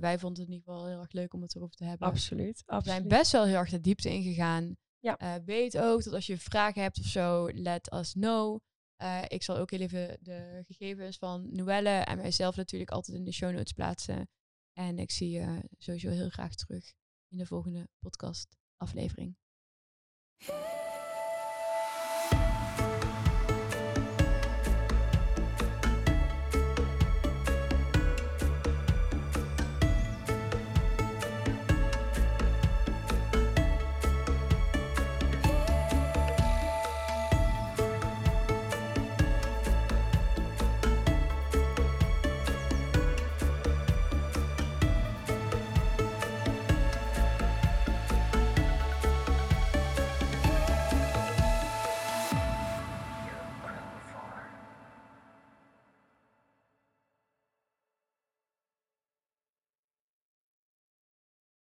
Wij 0.00 0.18
vonden 0.18 0.42
het 0.42 0.48
in 0.48 0.54
ieder 0.54 0.72
geval 0.72 0.86
heel 0.86 1.00
erg 1.00 1.12
leuk 1.12 1.34
om 1.34 1.42
het 1.42 1.54
erover 1.54 1.76
te 1.76 1.84
hebben. 1.84 2.08
Absoluut. 2.08 2.56
We 2.56 2.64
zijn 2.66 2.80
absoluut. 2.80 3.08
best 3.08 3.32
wel 3.32 3.44
heel 3.44 3.56
erg 3.56 3.70
de 3.70 3.80
diepte 3.80 4.08
ingegaan. 4.08 4.76
Ja. 5.06 5.18
Eh, 5.18 5.34
weet 5.44 5.78
ook 5.78 6.04
dat 6.04 6.12
als 6.12 6.26
je 6.26 6.38
vragen 6.38 6.82
hebt 6.82 6.98
of 6.98 7.04
zo, 7.04 7.48
let 7.52 7.92
us 7.92 8.12
know. 8.12 8.60
Eh, 8.96 9.22
ik 9.28 9.42
zal 9.42 9.56
ook 9.56 9.70
heel 9.70 9.80
even 9.80 10.18
de 10.20 10.62
gegevens 10.66 11.18
van 11.18 11.48
Noelle 11.52 11.88
en 11.90 12.16
mijzelf 12.16 12.56
natuurlijk 12.56 12.90
altijd 12.90 13.16
in 13.16 13.24
de 13.24 13.32
show 13.32 13.52
notes 13.52 13.72
plaatsen. 13.72 14.28
En 14.72 14.98
ik 14.98 15.10
zie 15.10 15.30
je 15.30 15.60
sowieso 15.78 16.10
heel 16.10 16.28
graag 16.28 16.54
terug 16.54 16.92
in 17.28 17.38
de 17.38 17.46
volgende 17.46 17.88
podcast 17.98 18.56
aflevering. 18.76 19.36